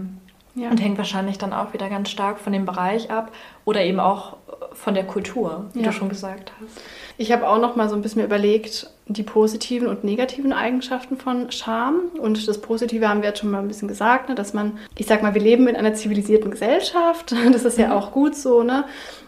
Ja. 0.55 0.69
Und 0.69 0.81
hängt 0.81 0.97
wahrscheinlich 0.97 1.37
dann 1.37 1.51
auch 1.53 1.73
wieder 1.73 1.89
ganz 1.89 2.09
stark 2.09 2.39
von 2.39 2.53
dem 2.53 2.65
Bereich 2.65 3.11
ab 3.11 3.31
oder 3.65 3.81
eben 3.83 3.99
auch 3.99 4.37
von 4.73 4.93
der 4.93 5.03
Kultur, 5.05 5.65
wie 5.73 5.79
Ja. 5.81 5.87
du 5.87 5.91
schon 5.91 6.07
gesagt 6.09 6.51
hast. 6.61 6.81
Ich 7.17 7.31
habe 7.31 7.47
auch 7.47 7.59
noch 7.59 7.75
mal 7.75 7.89
so 7.89 7.95
ein 7.95 8.01
bisschen 8.01 8.23
überlegt, 8.23 8.89
die 9.07 9.23
positiven 9.23 9.87
und 9.87 10.03
negativen 10.03 10.53
Eigenschaften 10.53 11.17
von 11.17 11.51
Scham. 11.51 11.95
Und 12.19 12.47
das 12.47 12.59
Positive 12.61 13.07
haben 13.07 13.21
wir 13.21 13.29
jetzt 13.29 13.39
schon 13.39 13.51
mal 13.51 13.59
ein 13.59 13.67
bisschen 13.67 13.87
gesagt, 13.87 14.29
ne, 14.29 14.35
dass 14.35 14.53
man, 14.53 14.77
ich 14.97 15.05
sag 15.07 15.21
mal, 15.23 15.33
wir 15.33 15.41
leben 15.41 15.67
in 15.67 15.75
einer 15.75 15.93
zivilisierten 15.93 16.51
Gesellschaft. 16.51 17.33
Das 17.51 17.63
ist 17.65 17.77
ja 17.77 17.93
auch 17.95 18.11
gut 18.11 18.35
so, 18.35 18.63
ne? 18.63 18.85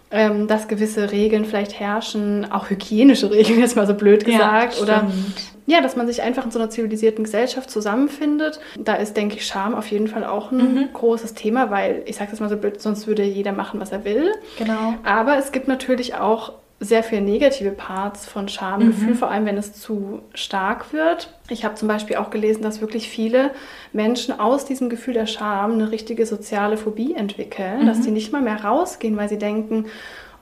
Ähm, 0.09 0.47
dass 0.47 0.69
gewisse 0.69 1.11
Regeln 1.11 1.43
vielleicht 1.43 1.77
herrschen, 1.79 2.49
auch 2.49 2.69
hygienische 2.69 3.29
Regeln, 3.29 3.59
jetzt 3.59 3.75
mal 3.75 3.85
so 3.87 3.93
blöd 3.93 4.23
gesagt. 4.23 4.81
oder 4.81 4.99
stimmt. 4.99 5.56
Ja, 5.67 5.81
dass 5.81 5.95
man 5.95 6.07
sich 6.07 6.21
einfach 6.23 6.45
in 6.45 6.51
so 6.51 6.57
einer 6.57 6.69
zivilisierten 6.71 7.25
Gesellschaft 7.25 7.69
zusammenfindet. 7.69 8.59
Da 8.79 8.95
ist, 8.95 9.15
denke 9.15 9.35
ich, 9.35 9.45
Scham 9.45 9.75
auf 9.75 9.91
jeden 9.91 10.07
Fall 10.07 10.23
auch 10.23 10.51
ein 10.51 10.57
Mhm. 10.57 10.89
großes 10.93 11.33
Thema, 11.35 11.69
weil 11.69 12.01
ich 12.05 12.15
sage 12.15 12.31
das 12.31 12.39
mal 12.39 12.49
so 12.49 12.57
blöd, 12.57 12.81
sonst 12.81 13.05
würde 13.05 13.23
jeder 13.23 13.51
machen, 13.51 13.79
was 13.79 13.91
er 13.91 14.03
will. 14.05 14.31
Genau. 14.57 14.95
Aber 15.03 15.37
es 15.37 15.51
gibt 15.51 15.67
natürlich 15.67 16.15
auch 16.15 16.53
sehr 16.79 17.01
viele 17.03 17.21
negative 17.21 17.71
Parts 17.71 18.27
von 18.27 18.47
Schamgefühl, 18.47 19.15
vor 19.15 19.31
allem 19.31 19.45
wenn 19.47 19.57
es 19.57 19.73
zu 19.73 20.21
stark 20.35 20.93
wird. 20.93 21.33
Ich 21.49 21.65
habe 21.65 21.73
zum 21.73 21.87
Beispiel 21.87 22.17
auch 22.17 22.29
gelesen, 22.29 22.61
dass 22.61 22.81
wirklich 22.81 23.09
viele 23.09 23.49
Menschen 23.93 24.39
aus 24.39 24.63
diesem 24.65 24.87
Gefühl 24.87 25.15
der 25.15 25.25
Scham 25.25 25.71
eine 25.73 25.91
richtige 25.91 26.27
soziale 26.27 26.77
Phobie 26.77 27.15
entwickeln, 27.15 27.87
dass 27.87 28.01
die 28.01 28.11
nicht 28.11 28.31
mal 28.31 28.43
mehr 28.43 28.63
rausgehen, 28.63 29.17
weil 29.17 29.27
sie 29.27 29.39
denken, 29.39 29.85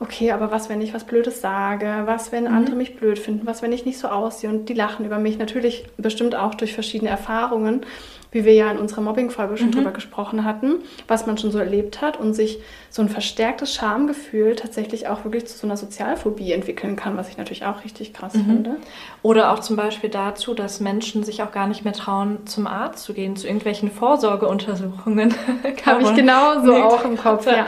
okay, 0.00 0.30
aber 0.32 0.50
was, 0.50 0.68
wenn 0.68 0.80
ich 0.80 0.94
was 0.94 1.04
Blödes 1.04 1.40
sage? 1.40 2.02
Was, 2.04 2.32
wenn 2.32 2.46
andere 2.46 2.76
mich 2.76 2.96
blöd 2.96 3.18
finden? 3.18 3.46
Was, 3.46 3.62
wenn 3.62 3.72
ich 3.72 3.84
nicht 3.84 3.98
so 3.98 4.08
aussehe? 4.08 4.50
Und 4.50 4.68
die 4.68 4.74
lachen 4.74 5.06
über 5.06 5.18
mich. 5.18 5.38
Natürlich 5.38 5.86
bestimmt 5.96 6.34
auch 6.34 6.54
durch 6.54 6.74
verschiedene 6.74 7.10
Erfahrungen, 7.10 7.86
wie 8.32 8.44
wir 8.44 8.52
ja 8.52 8.70
in 8.70 8.78
unserer 8.78 9.00
Mobbing-Folge 9.00 9.56
schon 9.56 9.70
drüber 9.70 9.92
gesprochen 9.92 10.44
hatten, 10.44 10.74
was 11.08 11.26
man 11.26 11.38
schon 11.38 11.52
so 11.52 11.58
erlebt 11.58 12.02
hat 12.02 12.20
und 12.20 12.34
sich 12.34 12.58
so 12.90 13.00
ein 13.00 13.08
verstärktes 13.08 13.72
Schamgefühl 13.74 14.56
tatsächlich 14.56 15.08
auch 15.08 15.24
wirklich 15.24 15.46
zu 15.46 15.56
so 15.56 15.66
einer 15.66 15.76
Sozialphobie 15.78 16.52
entwickeln 16.52 16.96
kann, 16.96 17.16
was 17.16 17.30
ich 17.30 17.38
natürlich 17.38 17.64
auch 17.64 17.82
richtig 17.84 18.12
krass 18.12 18.32
finde. 18.32 18.76
Oder 19.22 19.52
auch 19.52 19.60
zum 19.60 19.76
Beispiel 19.76 20.10
dazu, 20.10 20.52
dass 20.52 20.80
Menschen 20.80 21.24
sich 21.24 21.42
auch 21.42 21.52
gar 21.52 21.66
nicht 21.66 21.84
mehr 21.84 21.94
trauen, 21.94 22.46
zum 22.46 22.66
Arzt 22.66 23.04
zu 23.04 23.14
gehen, 23.14 23.36
zu 23.36 23.46
irgendwelchen 23.46 23.90
Vorsorgeuntersuchungen. 23.90 25.32
Habe 25.86 26.02
ich 26.02 26.14
genauso 26.14 26.74
auch 26.84 27.04
im 27.04 27.16
Kopf, 27.16 27.46
ja. 27.46 27.66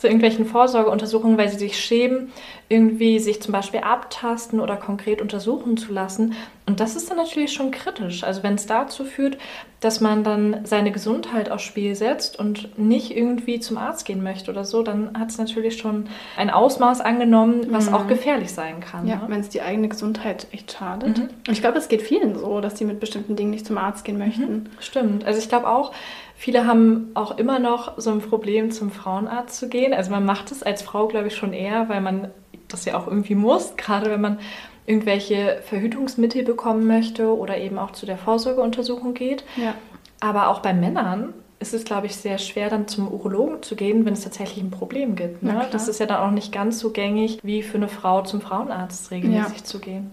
Zu 0.00 0.06
irgendwelchen 0.06 0.46
Vorsorgeuntersuchungen, 0.46 1.36
weil 1.36 1.50
sie 1.50 1.58
sich 1.58 1.78
schämen, 1.78 2.32
irgendwie 2.70 3.18
sich 3.18 3.42
zum 3.42 3.52
Beispiel 3.52 3.80
abtasten 3.80 4.60
oder 4.60 4.76
konkret 4.76 5.20
untersuchen 5.20 5.76
zu 5.76 5.92
lassen. 5.92 6.34
Und 6.64 6.80
das 6.80 6.96
ist 6.96 7.10
dann 7.10 7.18
natürlich 7.18 7.52
schon 7.52 7.70
kritisch. 7.70 8.24
Also 8.24 8.42
wenn 8.42 8.54
es 8.54 8.64
dazu 8.64 9.04
führt, 9.04 9.36
dass 9.80 10.00
man 10.00 10.24
dann 10.24 10.60
seine 10.64 10.92
Gesundheit 10.92 11.50
aufs 11.50 11.64
Spiel 11.64 11.94
setzt 11.94 12.38
und 12.38 12.78
nicht 12.78 13.16
irgendwie 13.16 13.60
zum 13.60 13.76
Arzt 13.76 14.06
gehen 14.06 14.22
möchte 14.22 14.50
oder 14.50 14.64
so, 14.64 14.82
dann 14.82 15.18
hat 15.18 15.30
es 15.30 15.38
natürlich 15.38 15.78
schon 15.78 16.06
ein 16.36 16.48
Ausmaß 16.48 17.00
angenommen, 17.00 17.66
was 17.70 17.92
auch 17.92 18.06
gefährlich 18.06 18.52
sein 18.52 18.80
kann. 18.80 19.06
Ja, 19.06 19.16
ne? 19.16 19.22
wenn 19.28 19.40
es 19.40 19.48
die 19.48 19.62
eigene 19.62 19.88
Gesundheit 19.88 20.46
echt 20.52 20.72
schadet. 20.72 21.18
Und 21.18 21.30
ich 21.48 21.60
glaube, 21.60 21.78
es 21.78 21.88
geht 21.88 22.02
vielen 22.02 22.38
so, 22.38 22.60
dass 22.60 22.74
die 22.74 22.84
mit 22.84 23.00
bestimmten 23.00 23.36
Dingen 23.36 23.50
nicht 23.50 23.66
zum 23.66 23.76
Arzt 23.76 24.04
gehen 24.04 24.16
möchten. 24.16 24.70
Stimmt. 24.78 25.24
Also 25.24 25.40
ich 25.40 25.48
glaube 25.48 25.68
auch, 25.68 25.92
viele 26.40 26.66
haben 26.66 27.10
auch 27.12 27.36
immer 27.36 27.58
noch 27.58 27.98
so 27.98 28.10
ein 28.10 28.20
Problem, 28.22 28.70
zum 28.70 28.90
Frauenarzt 28.90 29.58
zu 29.58 29.68
gehen. 29.68 29.92
Also 29.92 30.10
man 30.10 30.24
macht 30.24 30.50
es 30.50 30.62
als 30.62 30.80
Frau, 30.80 31.06
glaube 31.06 31.26
ich, 31.28 31.36
schon 31.36 31.52
eher, 31.52 31.90
weil 31.90 32.00
man 32.00 32.28
das 32.66 32.86
ja 32.86 32.98
auch 32.98 33.06
irgendwie 33.06 33.34
muss, 33.34 33.76
gerade 33.76 34.10
wenn 34.10 34.22
man 34.22 34.38
irgendwelche 34.86 35.60
Verhütungsmittel 35.66 36.42
bekommen 36.42 36.86
möchte 36.86 37.36
oder 37.36 37.58
eben 37.58 37.78
auch 37.78 37.90
zu 37.92 38.06
der 38.06 38.16
Vorsorgeuntersuchung 38.16 39.12
geht. 39.12 39.44
Ja. 39.56 39.74
Aber 40.20 40.48
auch 40.48 40.60
bei 40.60 40.72
Männern 40.72 41.34
ist 41.58 41.74
es, 41.74 41.84
glaube 41.84 42.06
ich, 42.06 42.16
sehr 42.16 42.38
schwer, 42.38 42.70
dann 42.70 42.88
zum 42.88 43.08
Urologen 43.08 43.62
zu 43.62 43.76
gehen, 43.76 44.06
wenn 44.06 44.14
es 44.14 44.22
tatsächlich 44.22 44.64
ein 44.64 44.70
Problem 44.70 45.16
gibt. 45.16 45.42
Ne? 45.42 45.66
Das 45.72 45.88
ist 45.88 46.00
ja 46.00 46.06
dann 46.06 46.20
auch 46.26 46.30
nicht 46.30 46.52
ganz 46.52 46.78
so 46.78 46.88
gängig, 46.90 47.38
wie 47.42 47.62
für 47.62 47.76
eine 47.76 47.88
Frau 47.88 48.22
zum 48.22 48.40
Frauenarzt 48.40 49.10
regelmäßig 49.10 49.58
Ja. 49.58 49.64
zu 49.64 49.78
gehen. 49.78 50.10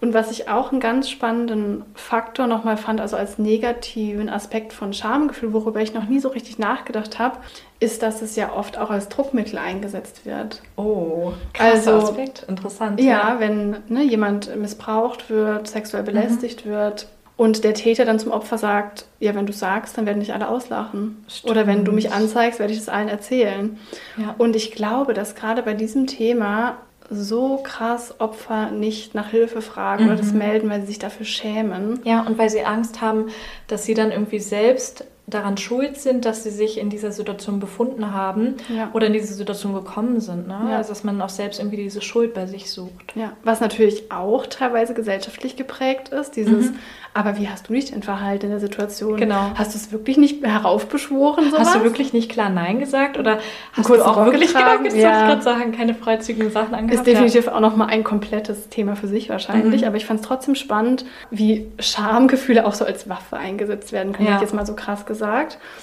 Und 0.00 0.14
was 0.14 0.30
ich 0.30 0.48
auch 0.48 0.72
einen 0.72 0.80
ganz 0.80 1.10
spannenden 1.10 1.84
Faktor 1.94 2.46
nochmal 2.46 2.78
fand, 2.78 3.00
also 3.00 3.16
als 3.16 3.38
negativen 3.38 4.30
Aspekt 4.30 4.72
von 4.72 4.94
Schamgefühl, 4.94 5.52
worüber 5.52 5.80
ich 5.82 5.92
noch 5.92 6.04
nie 6.08 6.20
so 6.20 6.28
richtig 6.28 6.58
nachgedacht 6.58 7.18
habe, 7.18 7.36
ist, 7.80 8.02
dass 8.02 8.22
es 8.22 8.34
ja 8.34 8.52
oft 8.54 8.78
auch 8.78 8.90
als 8.90 9.08
Druckmittel 9.08 9.58
eingesetzt 9.58 10.24
wird. 10.24 10.62
Oh, 10.76 11.32
krasser 11.52 11.94
Also- 11.94 12.08
Aspekt. 12.08 12.44
Interessant. 12.48 13.00
Ja, 13.00 13.36
wenn 13.40 13.76
ne, 13.88 14.02
jemand 14.02 14.56
missbraucht 14.56 15.28
wird, 15.28 15.68
sexuell 15.68 16.02
belästigt 16.02 16.64
wird 16.64 17.06
und 17.36 17.64
der 17.64 17.74
Täter 17.74 18.04
dann 18.06 18.18
zum 18.18 18.32
Opfer 18.32 18.56
sagt, 18.58 19.06
ja, 19.18 19.34
wenn 19.34 19.46
du 19.46 19.52
sagst, 19.52 19.96
dann 19.98 20.06
werden 20.06 20.20
dich 20.20 20.32
alle 20.32 20.48
auslachen. 20.48 21.24
Stimmt. 21.28 21.50
Oder 21.50 21.66
wenn 21.66 21.84
du 21.84 21.92
mich 21.92 22.12
anzeigst, 22.12 22.58
werde 22.58 22.72
ich 22.72 22.78
das 22.78 22.88
allen 22.88 23.08
erzählen. 23.08 23.78
Ja. 24.16 24.34
Und 24.38 24.56
ich 24.56 24.72
glaube, 24.72 25.14
dass 25.14 25.34
gerade 25.34 25.62
bei 25.62 25.74
diesem 25.74 26.06
Thema 26.06 26.78
so 27.10 27.58
krass 27.62 28.14
Opfer 28.20 28.70
nicht 28.70 29.14
nach 29.14 29.30
Hilfe 29.30 29.62
fragen 29.62 30.06
oder 30.06 30.16
das 30.16 30.32
melden, 30.32 30.70
weil 30.70 30.82
sie 30.82 30.88
sich 30.88 30.98
dafür 31.00 31.26
schämen. 31.26 32.00
Ja, 32.04 32.22
und 32.22 32.38
weil 32.38 32.50
sie 32.50 32.64
Angst 32.64 33.00
haben, 33.00 33.26
dass 33.66 33.84
sie 33.84 33.94
dann 33.94 34.12
irgendwie 34.12 34.38
selbst 34.38 35.04
daran 35.30 35.56
schuld 35.56 35.96
sind, 35.98 36.24
dass 36.24 36.42
sie 36.42 36.50
sich 36.50 36.78
in 36.78 36.90
dieser 36.90 37.12
Situation 37.12 37.60
befunden 37.60 38.12
haben 38.12 38.56
Ja. 38.68 38.90
oder 38.92 39.06
in 39.06 39.12
diese 39.12 39.32
Situation 39.34 39.74
gekommen 39.74 40.20
sind. 40.20 40.48
Ne? 40.48 40.58
Ja. 40.70 40.76
Also 40.76 40.90
dass 40.90 41.04
man 41.04 41.20
auch 41.22 41.28
selbst 41.28 41.58
irgendwie 41.60 41.76
diese 41.76 42.02
Schuld 42.02 42.34
bei 42.34 42.46
sich 42.46 42.70
sucht. 42.70 43.14
Ja, 43.14 43.32
was 43.44 43.60
natürlich 43.60 44.10
auch 44.12 44.46
teilweise 44.46 44.92
gesellschaftlich 44.94 45.56
geprägt 45.56 46.08
ist, 46.10 46.36
dieses, 46.36 46.72
aber 47.14 47.36
wie 47.38 47.48
hast 47.48 47.68
du 47.68 47.72
dich 47.72 47.90
denn 47.90 48.02
verhalten 48.02 48.46
in 48.46 48.50
der 48.50 48.60
Situation? 48.60 49.16
Genau. 49.16 49.52
Hast 49.54 49.74
du 49.74 49.78
es 49.78 49.92
wirklich 49.92 50.16
nicht 50.16 50.44
heraufbeschworen, 50.44 51.50
sowas? 51.50 51.60
Hast 51.68 51.74
du 51.76 51.82
wirklich 51.84 52.12
nicht 52.12 52.30
klar 52.30 52.48
Nein 52.50 52.78
gesagt 52.80 53.18
oder 53.18 53.38
hast 53.72 53.88
du 53.88 53.94
auch 54.04 54.16
Rock 54.16 54.26
wirklich 54.26 54.52
getragen? 54.52 54.84
genau, 54.84 54.96
Ja. 54.96 55.10
ja. 55.10 55.26
gerade 55.28 55.42
sagen, 55.42 55.72
keine 55.72 55.94
freizügigen 55.94 56.50
Sachen 56.50 56.74
angehabt? 56.74 57.06
Ist 57.06 57.06
definitiv 57.06 57.48
auch 57.48 57.60
nochmal 57.60 57.88
ein 57.88 58.04
komplettes 58.04 58.68
Thema 58.68 58.96
für 58.96 59.06
sich 59.08 59.28
wahrscheinlich, 59.28 59.86
aber 59.86 59.96
ich 59.96 60.06
fand 60.06 60.20
es 60.20 60.26
trotzdem 60.26 60.54
spannend, 60.54 61.04
wie 61.30 61.66
Schamgefühle 61.78 62.66
auch 62.66 62.74
so 62.74 62.84
als 62.84 63.08
Waffe 63.08 63.36
eingesetzt 63.36 63.92
werden 63.92 64.12
können, 64.12 64.28
Ja. 64.28 64.36
ich 64.36 64.40
jetzt 64.42 64.54
mal 64.54 64.66
so 64.66 64.74
krass 64.74 65.06
gesagt. 65.06 65.19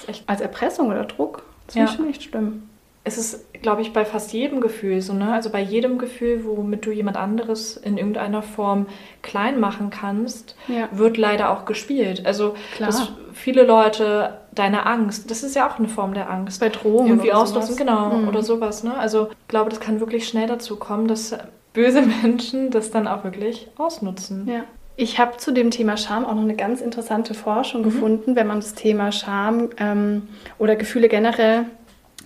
Echt 0.06 0.24
Als 0.28 0.40
Erpressung 0.40 0.88
oder 0.88 1.04
Druck. 1.04 1.42
Das 1.66 1.74
Ja. 1.74 1.86
finde 1.86 1.90
ich 1.90 1.96
schon 1.96 2.10
echt 2.10 2.22
schlimm. 2.30 2.62
es 3.04 3.16
ist, 3.16 3.52
glaube 3.62 3.80
ich, 3.80 3.94
bei 3.94 4.04
fast 4.04 4.34
jedem 4.34 4.60
Gefühl 4.60 5.00
so, 5.00 5.14
ne? 5.14 5.32
Also 5.32 5.48
bei 5.48 5.60
jedem 5.62 5.96
Gefühl, 5.96 6.44
womit 6.44 6.84
du 6.84 6.90
jemand 6.90 7.16
anderes 7.16 7.78
in 7.78 7.96
irgendeiner 7.96 8.42
Form 8.42 8.86
klein 9.22 9.58
machen 9.60 9.88
kannst, 9.88 10.56
Ja. 10.66 10.88
wird 10.92 11.16
leider 11.16 11.48
auch 11.50 11.64
gespielt. 11.64 12.26
Also 12.26 12.54
Klar. 12.76 12.88
dass 12.90 13.10
viele 13.32 13.62
Leute 13.62 14.34
deine 14.52 14.84
Angst, 14.84 15.30
das 15.30 15.42
ist 15.42 15.56
ja 15.56 15.66
auch 15.70 15.78
eine 15.78 15.88
Form 15.88 16.12
der 16.12 16.28
Angst. 16.28 16.60
Bei 16.60 16.68
Drohungen 16.68 17.20
irgendwie 17.20 17.30
sowas. 17.46 17.76
genau, 17.78 18.10
Mhm. 18.10 18.28
oder 18.28 18.42
sowas, 18.42 18.84
ne? 18.84 18.94
Also 18.98 19.28
ich 19.30 19.48
glaube, 19.48 19.70
das 19.70 19.80
kann 19.80 20.00
wirklich 20.00 20.28
schnell 20.28 20.46
dazu 20.46 20.76
kommen, 20.76 21.08
dass 21.08 21.34
böse 21.72 22.02
Menschen 22.22 22.70
das 22.70 22.90
dann 22.90 23.08
auch 23.08 23.24
wirklich 23.24 23.68
ausnutzen. 23.78 24.46
Ja. 24.46 24.64
Ich 25.00 25.20
habe 25.20 25.36
zu 25.36 25.52
dem 25.52 25.70
Thema 25.70 25.96
Scham 25.96 26.26
auch 26.26 26.34
noch 26.34 26.42
eine 26.42 26.56
ganz 26.56 26.80
interessante 26.80 27.32
Forschung 27.32 27.82
Mhm. 27.82 27.84
gefunden, 27.84 28.36
wenn 28.36 28.48
man 28.48 28.58
das 28.58 28.74
Thema 28.74 29.12
Scham 29.12 29.68
ähm, 29.78 30.28
oder 30.58 30.74
Gefühle 30.74 31.08
generell 31.08 31.66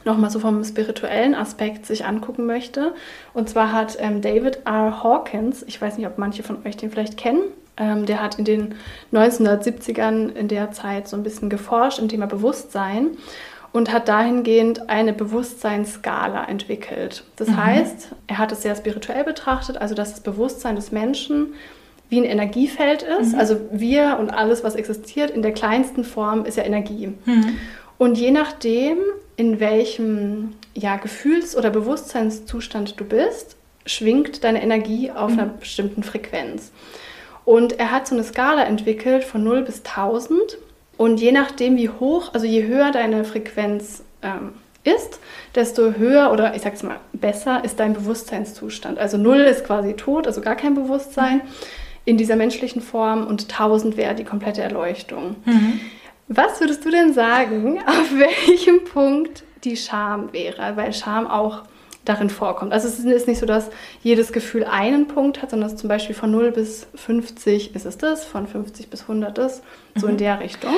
nochmal 0.06 0.30
so 0.30 0.38
vom 0.40 0.64
spirituellen 0.64 1.34
Aspekt 1.34 1.84
sich 1.84 2.06
angucken 2.06 2.46
möchte. 2.46 2.94
Und 3.34 3.50
zwar 3.50 3.72
hat 3.72 3.98
ähm, 4.00 4.22
David 4.22 4.60
R. 4.64 5.02
Hawkins, 5.02 5.62
ich 5.64 5.82
weiß 5.82 5.98
nicht, 5.98 6.06
ob 6.06 6.16
manche 6.16 6.42
von 6.42 6.64
euch 6.66 6.78
den 6.78 6.90
vielleicht 6.90 7.18
kennen, 7.18 7.42
ähm, 7.76 8.06
der 8.06 8.22
hat 8.22 8.38
in 8.38 8.46
den 8.46 8.74
1970ern 9.12 10.30
in 10.34 10.48
der 10.48 10.72
Zeit 10.72 11.08
so 11.08 11.16
ein 11.18 11.22
bisschen 11.22 11.50
geforscht 11.50 11.98
im 11.98 12.08
Thema 12.08 12.24
Bewusstsein 12.26 13.08
und 13.74 13.92
hat 13.92 14.08
dahingehend 14.08 14.88
eine 14.88 15.12
Bewusstseinsskala 15.12 16.44
entwickelt. 16.46 17.24
Das 17.36 17.50
heißt, 17.54 18.08
er 18.28 18.38
hat 18.38 18.50
es 18.50 18.62
sehr 18.62 18.74
spirituell 18.76 19.24
betrachtet, 19.24 19.76
also 19.76 19.94
dass 19.94 20.12
das 20.12 20.20
Bewusstsein 20.22 20.76
des 20.76 20.90
Menschen 20.90 21.52
wie 22.12 22.18
ein 22.18 22.24
Energiefeld 22.24 23.02
ist. 23.02 23.34
Also 23.34 23.56
wir 23.72 24.18
und 24.20 24.28
alles, 24.28 24.62
was 24.62 24.74
existiert, 24.74 25.30
in 25.30 25.40
der 25.40 25.52
kleinsten 25.52 26.04
Form 26.04 26.44
ist 26.44 26.58
ja 26.58 26.62
Energie. 26.62 27.14
Und 27.96 28.18
je 28.18 28.30
nachdem, 28.30 28.98
in 29.36 29.60
welchem 29.60 30.52
ja, 30.74 30.96
Gefühls- 30.96 31.56
oder 31.56 31.70
Bewusstseinszustand 31.70 33.00
du 33.00 33.06
bist, 33.06 33.56
schwingt 33.86 34.44
deine 34.44 34.62
Energie 34.62 35.10
auf 35.10 35.32
einer 35.32 35.46
bestimmten 35.46 36.02
Frequenz. 36.02 36.70
Und 37.46 37.78
er 37.78 37.90
hat 37.90 38.06
so 38.06 38.14
eine 38.14 38.24
Skala 38.24 38.64
entwickelt 38.64 39.24
von 39.24 39.42
0 39.42 39.62
bis 39.62 39.78
1000. 39.78 40.58
Und 40.98 41.18
je 41.18 41.32
nachdem, 41.32 41.78
wie 41.78 41.88
hoch, 41.88 42.34
also 42.34 42.44
je 42.44 42.66
höher 42.66 42.92
deine 42.92 43.24
Frequenz 43.24 44.02
ähm, 44.20 44.52
ist, 44.84 45.18
desto 45.54 45.94
höher 45.94 46.30
oder 46.30 46.54
ich 46.54 46.60
sag's 46.60 46.82
mal 46.82 47.00
besser 47.14 47.64
ist 47.64 47.80
dein 47.80 47.94
Bewusstseinszustand. 47.94 48.98
Also 48.98 49.16
null 49.16 49.40
ist 49.40 49.64
quasi 49.64 49.94
tot, 49.94 50.26
also 50.26 50.42
gar 50.42 50.56
kein 50.56 50.74
Bewusstsein 50.74 51.40
in 52.04 52.16
dieser 52.16 52.36
menschlichen 52.36 52.82
Form 52.82 53.26
und 53.26 53.50
1000 53.50 53.96
wäre 53.96 54.14
die 54.14 54.24
komplette 54.24 54.62
Erleuchtung. 54.62 55.36
Mhm. 55.44 55.80
Was 56.28 56.60
würdest 56.60 56.84
du 56.84 56.90
denn 56.90 57.12
sagen, 57.12 57.78
auf 57.86 58.10
welchem 58.14 58.84
Punkt 58.84 59.44
die 59.64 59.76
Scham 59.76 60.32
wäre? 60.32 60.76
Weil 60.76 60.92
Scham 60.92 61.26
auch 61.26 61.62
darin 62.04 62.30
vorkommt. 62.30 62.72
Also 62.72 62.88
es 62.88 62.98
ist 62.98 63.28
nicht 63.28 63.38
so, 63.38 63.46
dass 63.46 63.70
jedes 64.02 64.32
Gefühl 64.32 64.64
einen 64.64 65.06
Punkt 65.06 65.40
hat, 65.40 65.50
sondern 65.50 65.76
zum 65.76 65.88
Beispiel 65.88 66.16
von 66.16 66.32
0 66.32 66.50
bis 66.50 66.86
50 66.96 67.76
ist 67.76 67.86
es 67.86 67.96
das, 67.96 68.24
von 68.24 68.48
50 68.48 68.90
bis 68.90 69.02
100 69.02 69.38
ist, 69.38 69.62
so 69.94 70.06
mhm. 70.06 70.12
in 70.12 70.18
der 70.18 70.40
Richtung. 70.40 70.72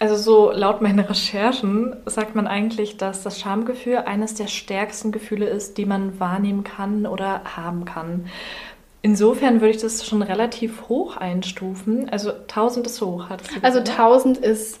Also 0.00 0.16
so 0.16 0.52
laut 0.52 0.80
meinen 0.80 1.00
Recherchen 1.00 1.96
sagt 2.06 2.36
man 2.36 2.46
eigentlich, 2.46 2.98
dass 2.98 3.24
das 3.24 3.40
Schamgefühl 3.40 3.96
eines 3.98 4.34
der 4.34 4.46
stärksten 4.46 5.10
Gefühle 5.10 5.46
ist, 5.46 5.76
die 5.76 5.86
man 5.86 6.20
wahrnehmen 6.20 6.62
kann 6.62 7.04
oder 7.04 7.42
haben 7.56 7.84
kann. 7.84 8.26
Insofern 9.02 9.60
würde 9.60 9.74
ich 9.74 9.80
das 9.80 10.04
schon 10.06 10.22
relativ 10.22 10.88
hoch 10.88 11.16
einstufen. 11.16 12.08
Also 12.08 12.32
1000 12.32 12.86
ist 12.86 13.00
hoch, 13.00 13.28
hat 13.28 13.42
es 13.42 13.48
Also 13.62 13.78
1000 13.78 14.38
ist, 14.38 14.80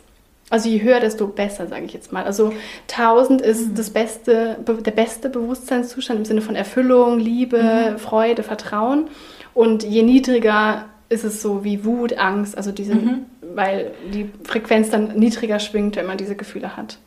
also 0.50 0.68
je 0.68 0.82
höher, 0.82 0.98
desto 0.98 1.28
besser, 1.28 1.68
sage 1.68 1.84
ich 1.84 1.92
jetzt 1.92 2.12
mal. 2.12 2.24
Also 2.24 2.52
1000 2.90 3.40
ist 3.42 3.70
mhm. 3.70 3.74
das 3.76 3.90
beste, 3.90 4.58
der 4.66 4.90
beste 4.90 5.28
Bewusstseinszustand 5.28 6.18
im 6.18 6.24
Sinne 6.24 6.40
von 6.40 6.56
Erfüllung, 6.56 7.20
Liebe, 7.20 7.92
mhm. 7.92 7.98
Freude, 7.98 8.42
Vertrauen. 8.42 9.08
Und 9.54 9.84
je 9.84 10.02
niedriger 10.02 10.86
ist 11.08 11.24
es 11.24 11.40
so 11.40 11.64
wie 11.64 11.84
Wut, 11.84 12.18
Angst, 12.18 12.56
also 12.56 12.72
diese, 12.72 12.96
mhm. 12.96 13.26
weil 13.54 13.92
die 14.12 14.30
Frequenz 14.44 14.90
dann 14.90 15.16
niedriger 15.18 15.58
schwingt, 15.60 15.96
wenn 15.96 16.06
man 16.06 16.18
diese 16.18 16.34
Gefühle 16.34 16.76
hat. 16.76 16.98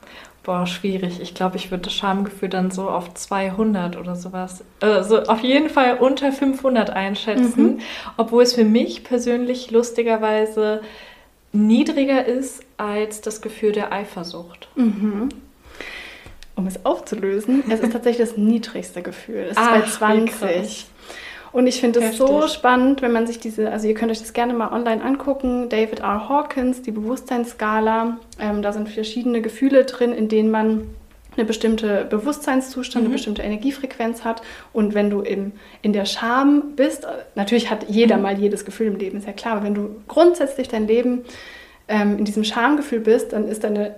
Boah, 0.43 0.65
schwierig. 0.65 1.19
Ich 1.21 1.35
glaube, 1.35 1.57
ich 1.57 1.69
würde 1.69 1.83
das 1.83 1.93
Schamgefühl 1.93 2.49
dann 2.49 2.71
so 2.71 2.89
auf 2.89 3.13
200 3.13 3.95
oder 3.95 4.15
sowas, 4.15 4.63
also 4.79 5.21
auf 5.23 5.41
jeden 5.41 5.69
Fall 5.69 5.97
unter 5.97 6.31
500 6.31 6.89
einschätzen, 6.89 7.63
mhm. 7.63 7.79
obwohl 8.17 8.41
es 8.41 8.53
für 8.53 8.63
mich 8.63 9.03
persönlich 9.03 9.69
lustigerweise 9.69 10.81
niedriger 11.53 12.25
ist 12.25 12.63
als 12.77 13.21
das 13.21 13.41
Gefühl 13.41 13.71
der 13.71 13.91
Eifersucht. 13.91 14.69
Mhm. 14.75 15.29
Um 16.55 16.67
es 16.67 16.85
aufzulösen, 16.85 17.63
es 17.69 17.79
ist 17.79 17.93
tatsächlich 17.93 18.27
das 18.29 18.37
niedrigste 18.37 19.01
Gefühl. 19.01 19.45
Es 19.45 19.51
ist 19.51 19.57
Ach, 19.57 19.71
bei 19.71 19.81
20. 19.81 20.87
Und 21.51 21.67
ich 21.67 21.81
finde 21.81 21.99
es 21.99 22.17
so 22.17 22.47
spannend, 22.47 23.01
wenn 23.01 23.11
man 23.11 23.27
sich 23.27 23.39
diese, 23.39 23.71
also 23.71 23.87
ihr 23.87 23.93
könnt 23.93 24.11
euch 24.11 24.19
das 24.19 24.33
gerne 24.33 24.53
mal 24.53 24.71
online 24.71 25.03
angucken, 25.03 25.67
David 25.67 25.99
R. 25.99 26.29
Hawkins, 26.29 26.81
die 26.81 26.91
Bewusstseinsskala. 26.91 28.17
Ähm, 28.39 28.61
da 28.61 28.71
sind 28.71 28.87
verschiedene 28.87 29.41
Gefühle 29.41 29.83
drin, 29.83 30.13
in 30.13 30.29
denen 30.29 30.49
man 30.49 30.87
eine 31.35 31.45
bestimmte 31.45 32.05
Bewusstseinszustand, 32.09 33.03
mhm. 33.03 33.09
eine 33.09 33.15
bestimmte 33.15 33.41
Energiefrequenz 33.41 34.23
hat. 34.23 34.41
Und 34.71 34.93
wenn 34.93 35.09
du 35.09 35.21
in, 35.21 35.53
in 35.81 35.93
der 35.93 36.05
Scham 36.05 36.75
bist, 36.75 37.05
natürlich 37.35 37.69
hat 37.69 37.89
jeder 37.89 38.17
mhm. 38.17 38.23
mal 38.23 38.39
jedes 38.39 38.63
Gefühl 38.63 38.87
im 38.87 38.95
Leben, 38.95 39.17
ist 39.17 39.27
ja 39.27 39.33
klar, 39.33 39.57
aber 39.57 39.65
wenn 39.65 39.73
du 39.73 39.95
grundsätzlich 40.07 40.69
dein 40.69 40.87
Leben 40.87 41.23
ähm, 41.87 42.17
in 42.17 42.25
diesem 42.25 42.43
Schamgefühl 42.43 43.01
bist, 43.01 43.33
dann 43.33 43.47
ist 43.47 43.63
deine, 43.63 43.95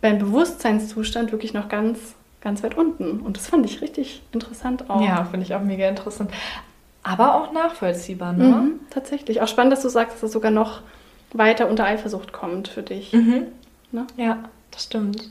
dein 0.00 0.18
Bewusstseinszustand 0.18 1.30
wirklich 1.30 1.54
noch 1.54 1.68
ganz, 1.68 2.14
ganz 2.40 2.62
weit 2.64 2.76
unten. 2.76 3.20
Und 3.20 3.36
das 3.36 3.48
fand 3.48 3.64
ich 3.66 3.80
richtig 3.80 4.22
interessant 4.32 4.88
auch. 4.88 5.02
Ja, 5.02 5.24
finde 5.24 5.46
ich 5.46 5.54
auch 5.54 5.62
mega 5.62 5.88
interessant 5.88 6.30
aber 7.06 7.36
auch 7.36 7.52
nachvollziehbar, 7.52 8.32
ne? 8.32 8.44
Mhm, 8.44 8.80
tatsächlich. 8.90 9.40
Auch 9.40 9.46
spannend, 9.46 9.72
dass 9.72 9.82
du 9.82 9.88
sagst, 9.88 10.16
dass 10.16 10.22
es 10.24 10.32
sogar 10.32 10.50
noch 10.50 10.80
weiter 11.32 11.68
unter 11.68 11.84
Eifersucht 11.84 12.32
kommt 12.32 12.66
für 12.66 12.82
dich. 12.82 13.12
Mhm. 13.12 13.46
Ne? 13.92 14.06
Ja, 14.16 14.40
das 14.72 14.84
stimmt. 14.84 15.28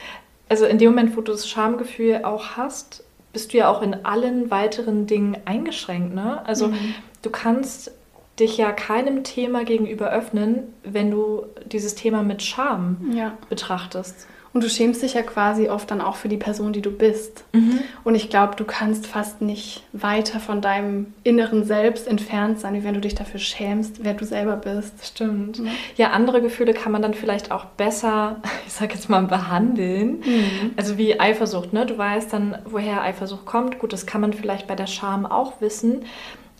Also 0.47 0.65
in 0.65 0.77
dem 0.77 0.91
Moment, 0.91 1.17
wo 1.17 1.21
du 1.21 1.33
das 1.33 1.49
Schamgefühl 1.49 2.21
auch 2.23 2.51
hast, 2.55 3.03
bist 3.33 3.51
du 3.51 3.57
ja 3.57 3.69
auch 3.69 3.81
in 3.81 4.05
allen 4.05 4.49
weiteren 4.51 5.05
Dingen 5.05 5.35
eingeschränkt, 5.43 6.15
ne? 6.15 6.45
Also 6.45 6.69
mhm. 6.69 6.95
du 7.21 7.29
kannst 7.29 7.91
dich 8.39 8.57
ja 8.57 8.71
keinem 8.71 9.25
Thema 9.25 9.65
gegenüber 9.65 10.11
öffnen, 10.11 10.73
wenn 10.83 11.11
du 11.11 11.43
dieses 11.65 11.95
Thema 11.95 12.23
mit 12.23 12.41
Scham 12.41 13.11
ja. 13.13 13.37
betrachtest. 13.49 14.27
Und 14.55 14.63
du 14.63 14.69
schämst 14.69 15.03
dich 15.03 15.15
ja 15.15 15.21
quasi 15.21 15.67
oft 15.67 15.91
dann 15.91 15.99
auch 15.99 16.15
für 16.15 16.29
die 16.29 16.37
Person, 16.37 16.71
die 16.71 16.81
du 16.81 16.89
bist. 16.89 17.43
Mhm. 17.51 17.81
Und 18.05 18.15
ich 18.15 18.29
glaube, 18.29 18.55
du 18.55 18.63
kannst 18.63 19.05
fast 19.05 19.41
nicht 19.41 19.83
weiter 19.91 20.39
von 20.39 20.61
deinem 20.61 21.13
inneren 21.25 21.65
Selbst 21.65 22.07
entfernt 22.07 22.61
sein, 22.61 22.73
wie 22.73 22.85
wenn 22.85 22.93
du 22.93 23.01
dich 23.01 23.15
dafür 23.15 23.41
schämst, 23.41 24.05
wer 24.05 24.13
du 24.13 24.23
selber 24.23 24.55
bist. 24.55 25.05
Stimmt. 25.05 25.59
Mhm. 25.59 25.67
Ja, 25.97 26.11
andere 26.11 26.41
Gefühle 26.41 26.73
kann 26.73 26.93
man 26.93 27.01
dann 27.01 27.13
vielleicht 27.13 27.51
auch 27.51 27.65
besser, 27.65 28.37
ich 28.65 28.71
sag 28.71 28.93
jetzt 28.93 29.09
mal, 29.09 29.23
behandeln. 29.23 30.21
Mhm. 30.21 30.71
Also 30.77 30.97
wie 30.97 31.19
Eifersucht, 31.19 31.73
ne? 31.73 31.85
Du 31.85 31.97
weißt 31.97 32.31
dann, 32.31 32.57
woher 32.63 33.01
Eifersucht 33.01 33.45
kommt. 33.45 33.79
Gut, 33.79 33.91
das 33.91 34.05
kann 34.05 34.21
man 34.21 34.31
vielleicht 34.31 34.67
bei 34.67 34.75
der 34.75 34.87
Scham 34.87 35.25
auch 35.25 35.59
wissen. 35.59 36.05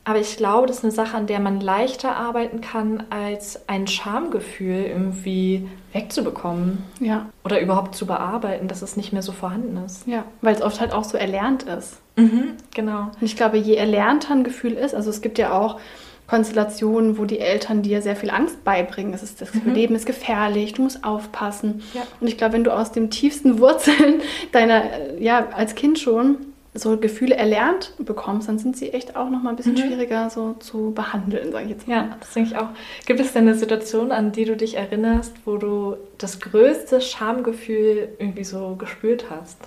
Aber 0.06 0.20
ich 0.20 0.38
glaube, 0.38 0.68
das 0.68 0.78
ist 0.78 0.84
eine 0.84 0.92
Sache, 0.92 1.18
an 1.18 1.26
der 1.26 1.40
man 1.40 1.60
leichter 1.60 2.16
arbeiten 2.16 2.62
kann, 2.62 3.04
als 3.10 3.68
ein 3.68 3.88
Schamgefühl 3.88 4.86
irgendwie 4.86 5.68
wegzubekommen. 5.94 6.84
Ja. 7.00 7.28
Oder 7.44 7.60
überhaupt 7.60 7.96
zu 7.96 8.06
bearbeiten, 8.06 8.68
dass 8.68 8.84
es 8.84 8.98
nicht 8.98 9.14
mehr 9.14 9.24
so 9.24 9.32
vorhanden 9.32 9.84
ist. 9.84 10.08
Ja, 10.08 10.26
weil 10.42 10.54
es 10.54 10.62
oft 10.62 10.80
halt 10.80 10.94
auch 10.94 11.04
so 11.04 11.18
erlernt 11.18 11.64
ist. 11.64 11.98
Mhm, 12.18 12.54
genau. 12.74 13.12
Und 13.20 13.24
ich 13.24 13.36
glaube, 13.36 13.58
je 13.58 13.76
erlernter 13.76 14.34
ein 14.34 14.44
Gefühl 14.44 14.74
ist, 14.74 14.94
also 14.94 15.10
es 15.10 15.22
gibt 15.22 15.40
ja 15.40 15.52
auch 15.60 15.80
Konstellationen, 16.28 17.18
wo 17.18 17.26
die 17.26 17.40
Eltern 17.40 17.82
dir 17.82 18.02
sehr 18.04 18.16
viel 18.16 18.30
Angst 18.30 18.64
beibringen. 18.64 19.14
Es 19.14 19.24
ist, 19.24 19.42
das 19.42 19.54
mhm. 19.54 19.74
Leben 19.74 19.96
ist 19.96 20.06
gefährlich, 20.06 20.74
du 20.74 20.84
musst 20.84 21.04
aufpassen. 21.04 21.82
Ja. 21.96 22.02
Und 22.20 22.28
ich 22.28 22.38
glaube, 22.38 22.54
wenn 22.54 22.64
du 22.64 22.72
aus 22.72 22.92
den 22.92 23.10
tiefsten 23.10 23.60
Wurzeln 23.60 24.22
deiner, 24.52 24.84
ja, 25.20 25.48
als 25.50 25.74
Kind 25.74 25.98
schon 25.98 26.38
so 26.76 26.98
Gefühle 26.98 27.36
erlernt 27.36 27.94
bekommst, 27.98 28.50
dann 28.50 28.60
sind 28.60 28.76
sie 28.76 28.92
echt 28.92 29.16
auch 29.16 29.30
noch 29.30 29.42
mal 29.42 29.52
ein 29.52 29.56
bisschen 29.56 29.74
mhm. 29.74 29.80
schwieriger 29.80 30.30
so 30.30 30.54
zu 30.60 30.92
behandeln, 30.92 31.52
sage 31.52 31.66
ich 31.66 31.72
jetzt 31.72 31.88
mal. 31.88 31.96
Ja, 31.96 32.18
das 32.20 32.34
denke 32.34 32.52
ich 32.52 32.58
auch. 32.58 32.70
Gibt 33.06 33.20
es 33.20 33.34
denn 33.34 33.48
eine 33.48 33.56
Situation, 33.56 34.12
an 34.12 34.34
die 34.34 34.46
du 34.46 34.58
dich 34.58 34.76
erinnerst, 34.76 35.34
wo 35.46 35.58
du 35.58 35.96
das 36.18 36.40
größte 36.40 37.00
Schamgefühl 37.02 38.10
irgendwie 38.20 38.44
so 38.44 38.76
gespürt 38.76 39.30
hast? 39.30 39.58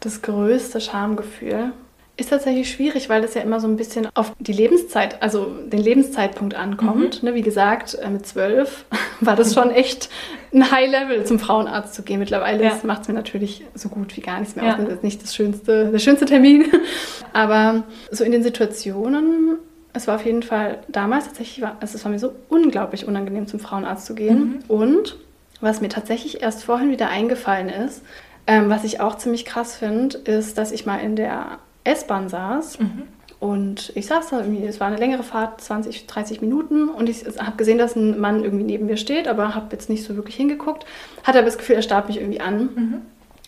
Das 0.00 0.22
größte 0.22 0.80
Schamgefühl? 0.80 1.72
Ist 2.18 2.30
tatsächlich 2.30 2.68
schwierig, 2.68 3.08
weil 3.08 3.22
es 3.22 3.34
ja 3.34 3.42
immer 3.42 3.60
so 3.60 3.68
ein 3.68 3.76
bisschen 3.76 4.08
auf 4.14 4.32
die 4.40 4.52
Lebenszeit, 4.52 5.22
also 5.22 5.52
den 5.66 5.78
Lebenszeitpunkt 5.78 6.56
ankommt. 6.56 7.22
Mhm. 7.22 7.28
Ne, 7.28 7.34
wie 7.36 7.42
gesagt, 7.42 7.94
äh, 7.94 8.10
mit 8.10 8.26
zwölf 8.26 8.86
war 9.20 9.36
das 9.36 9.54
schon 9.54 9.70
echt 9.70 10.10
ein 10.52 10.68
High-Level, 10.68 11.24
zum 11.26 11.38
Frauenarzt 11.38 11.94
zu 11.94 12.02
gehen. 12.02 12.18
Mittlerweile 12.18 12.64
ja. 12.64 12.76
macht 12.82 13.02
es 13.02 13.08
mir 13.08 13.14
natürlich 13.14 13.64
so 13.74 13.88
gut 13.88 14.16
wie 14.16 14.20
gar 14.20 14.40
nichts 14.40 14.56
mehr 14.56 14.64
ja. 14.64 14.72
aus. 14.72 14.80
Das 14.82 14.94
ist 14.94 15.04
nicht 15.04 15.22
das 15.22 15.32
schönste, 15.32 15.92
der 15.92 15.98
schönste 16.00 16.26
Termin. 16.26 16.64
Aber 17.32 17.84
so 18.10 18.24
in 18.24 18.32
den 18.32 18.42
Situationen, 18.42 19.56
es 19.92 20.08
war 20.08 20.16
auf 20.16 20.24
jeden 20.24 20.42
Fall 20.42 20.80
damals 20.88 21.26
tatsächlich, 21.26 21.64
also 21.64 21.96
es 21.96 22.04
war 22.04 22.10
mir 22.10 22.18
so 22.18 22.32
unglaublich 22.48 23.06
unangenehm, 23.06 23.46
zum 23.46 23.60
Frauenarzt 23.60 24.06
zu 24.06 24.16
gehen. 24.16 24.64
Mhm. 24.66 24.74
Und 24.74 25.16
was 25.60 25.80
mir 25.80 25.88
tatsächlich 25.88 26.42
erst 26.42 26.64
vorhin 26.64 26.90
wieder 26.90 27.10
eingefallen 27.10 27.68
ist, 27.68 28.02
ähm, 28.48 28.70
was 28.70 28.82
ich 28.82 29.00
auch 29.00 29.18
ziemlich 29.18 29.44
krass 29.44 29.76
finde, 29.76 30.18
ist, 30.18 30.58
dass 30.58 30.72
ich 30.72 30.84
mal 30.84 30.98
in 30.98 31.14
der 31.14 31.60
S-Bahn 31.88 32.28
saß. 32.28 32.78
Mhm. 32.80 33.02
Und 33.40 33.92
ich 33.94 34.06
saß 34.06 34.30
da 34.30 34.40
irgendwie, 34.40 34.66
es 34.66 34.80
war 34.80 34.88
eine 34.88 34.96
längere 34.96 35.22
Fahrt, 35.22 35.60
20, 35.60 36.06
30 36.06 36.40
Minuten. 36.40 36.88
Und 36.88 37.08
ich 37.08 37.24
habe 37.38 37.56
gesehen, 37.56 37.78
dass 37.78 37.94
ein 37.94 38.18
Mann 38.18 38.42
irgendwie 38.42 38.64
neben 38.64 38.86
mir 38.86 38.96
steht, 38.96 39.28
aber 39.28 39.54
habe 39.54 39.68
jetzt 39.72 39.88
nicht 39.88 40.04
so 40.04 40.16
wirklich 40.16 40.34
hingeguckt. 40.34 40.86
Hatte 41.22 41.38
aber 41.38 41.46
das 41.46 41.58
Gefühl, 41.58 41.76
er 41.76 41.82
starb 41.82 42.08
mich 42.08 42.18
irgendwie 42.18 42.40
an. 42.40 42.60
Mhm. 42.74 43.02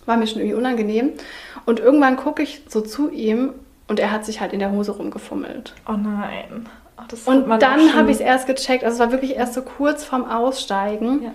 War 0.06 0.16
mir 0.16 0.26
schon 0.26 0.40
irgendwie 0.40 0.56
unangenehm. 0.56 1.10
Und 1.66 1.80
irgendwann 1.80 2.16
gucke 2.16 2.42
ich 2.42 2.62
so 2.68 2.80
zu 2.80 3.10
ihm 3.10 3.52
und 3.88 3.98
er 3.98 4.12
hat 4.12 4.24
sich 4.24 4.40
halt 4.40 4.52
in 4.52 4.60
der 4.60 4.70
Hose 4.70 4.92
rumgefummelt. 4.92 5.74
Oh 5.88 5.92
nein. 5.92 6.68
Ach, 6.96 7.06
und 7.26 7.48
dann 7.60 7.94
habe 7.94 8.10
ich 8.10 8.18
es 8.18 8.20
erst 8.20 8.46
gecheckt. 8.46 8.84
Also 8.84 8.94
es 8.94 9.00
war 9.00 9.10
wirklich 9.10 9.34
erst 9.34 9.54
so 9.54 9.62
kurz 9.62 10.04
vorm 10.04 10.24
Aussteigen. 10.24 11.22
Ja. 11.22 11.32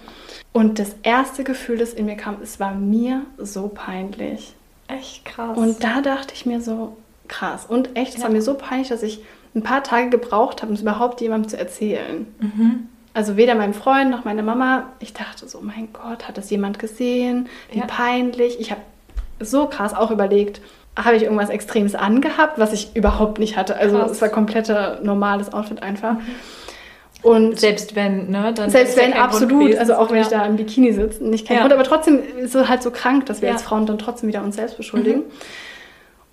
Und 0.53 0.79
das 0.79 0.95
erste 1.03 1.43
Gefühl, 1.43 1.77
das 1.77 1.93
in 1.93 2.05
mir 2.05 2.15
kam, 2.15 2.37
es 2.41 2.59
war 2.59 2.73
mir 2.73 3.23
so 3.37 3.67
peinlich. 3.67 4.55
Echt 4.87 5.25
krass. 5.25 5.57
Und 5.57 5.83
da 5.83 6.01
dachte 6.01 6.33
ich 6.33 6.45
mir 6.45 6.61
so, 6.61 6.95
krass. 7.27 7.65
Und 7.67 7.95
echt, 7.95 8.13
es 8.13 8.19
ja. 8.19 8.23
war 8.23 8.29
mir 8.31 8.41
so 8.41 8.55
peinlich, 8.55 8.89
dass 8.89 9.03
ich 9.03 9.19
ein 9.55 9.63
paar 9.63 9.83
Tage 9.83 10.09
gebraucht 10.09 10.61
habe, 10.61 10.69
um 10.69 10.75
es 10.75 10.81
überhaupt 10.81 11.21
jemandem 11.21 11.49
zu 11.49 11.57
erzählen. 11.57 12.27
Mhm. 12.39 12.89
Also 13.13 13.37
weder 13.37 13.55
meinem 13.55 13.73
Freund 13.73 14.11
noch 14.11 14.25
meiner 14.25 14.43
Mama. 14.43 14.91
Ich 14.99 15.13
dachte 15.13 15.47
so, 15.47 15.61
mein 15.61 15.89
Gott, 15.93 16.27
hat 16.27 16.37
das 16.37 16.49
jemand 16.49 16.79
gesehen? 16.79 17.47
Wie 17.71 17.79
ja. 17.79 17.85
peinlich. 17.85 18.59
Ich 18.59 18.71
habe 18.71 18.81
so 19.39 19.67
krass 19.67 19.93
auch 19.93 20.11
überlegt, 20.11 20.61
habe 20.97 21.15
ich 21.15 21.23
irgendwas 21.23 21.49
Extremes 21.49 21.95
angehabt, 21.95 22.59
was 22.59 22.73
ich 22.73 22.95
überhaupt 22.95 23.39
nicht 23.39 23.55
hatte. 23.57 23.77
Also 23.77 23.97
krass. 23.97 24.11
es 24.11 24.21
war 24.21 24.29
kompletter 24.29 24.99
normales 25.01 25.53
Outfit 25.53 25.81
einfach. 25.81 26.15
Mhm. 26.15 26.35
Und 27.25 27.59
selbst 27.59 27.95
wenn, 27.95 28.29
ne? 28.29 28.53
Dann 28.55 28.69
selbst 28.69 28.95
wenn, 28.97 29.13
absolut. 29.13 29.75
Also 29.77 29.95
auch 29.95 30.11
wenn 30.11 30.17
ja. 30.17 30.21
ich 30.21 30.27
da 30.27 30.45
im 30.45 30.57
Bikini 30.57 30.93
sitze, 30.93 31.23
nicht 31.23 31.47
kein 31.47 31.55
ja. 31.57 31.61
Grund. 31.61 31.73
Aber 31.73 31.83
trotzdem 31.83 32.19
ist 32.37 32.53
es 32.53 32.67
halt 32.67 32.83
so 32.83 32.91
krank, 32.91 33.25
dass 33.25 33.41
wir 33.41 33.49
ja. 33.49 33.55
als 33.55 33.63
Frauen 33.63 33.87
dann 33.87 33.97
trotzdem 33.97 34.29
wieder 34.29 34.43
uns 34.43 34.57
selbst 34.57 34.77
beschuldigen. 34.77 35.21
Mhm. 35.21 35.31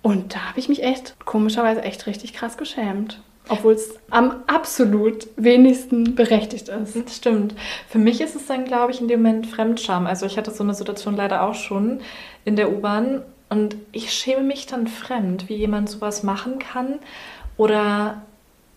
Und 0.03 0.35
da 0.35 0.49
habe 0.49 0.59
ich 0.59 0.69
mich 0.69 0.83
echt, 0.83 1.15
komischerweise, 1.25 1.81
echt 1.81 2.05
richtig 2.05 2.33
krass 2.33 2.57
geschämt. 2.57 3.23
Obwohl 3.49 3.73
es 3.73 3.95
am 4.11 4.35
absolut 4.45 5.27
wenigsten 5.35 6.13
berechtigt 6.13 6.69
ist. 6.69 6.95
Das 6.95 7.17
stimmt. 7.17 7.55
Für 7.89 7.97
mich 7.97 8.21
ist 8.21 8.35
es 8.35 8.45
dann, 8.45 8.63
glaube 8.65 8.91
ich, 8.91 9.01
in 9.01 9.07
dem 9.07 9.23
Moment 9.23 9.47
Fremdscham. 9.47 10.05
Also 10.05 10.27
ich 10.27 10.37
hatte 10.37 10.51
so 10.51 10.63
eine 10.63 10.75
Situation 10.75 11.15
leider 11.15 11.41
auch 11.41 11.55
schon 11.55 12.01
in 12.45 12.55
der 12.55 12.71
U-Bahn 12.71 13.23
Und 13.49 13.77
ich 13.91 14.13
schäme 14.13 14.43
mich 14.43 14.67
dann 14.67 14.85
fremd, 14.85 15.49
wie 15.49 15.55
jemand 15.55 15.89
sowas 15.89 16.21
machen 16.21 16.59
kann. 16.59 16.99
Oder 17.57 18.21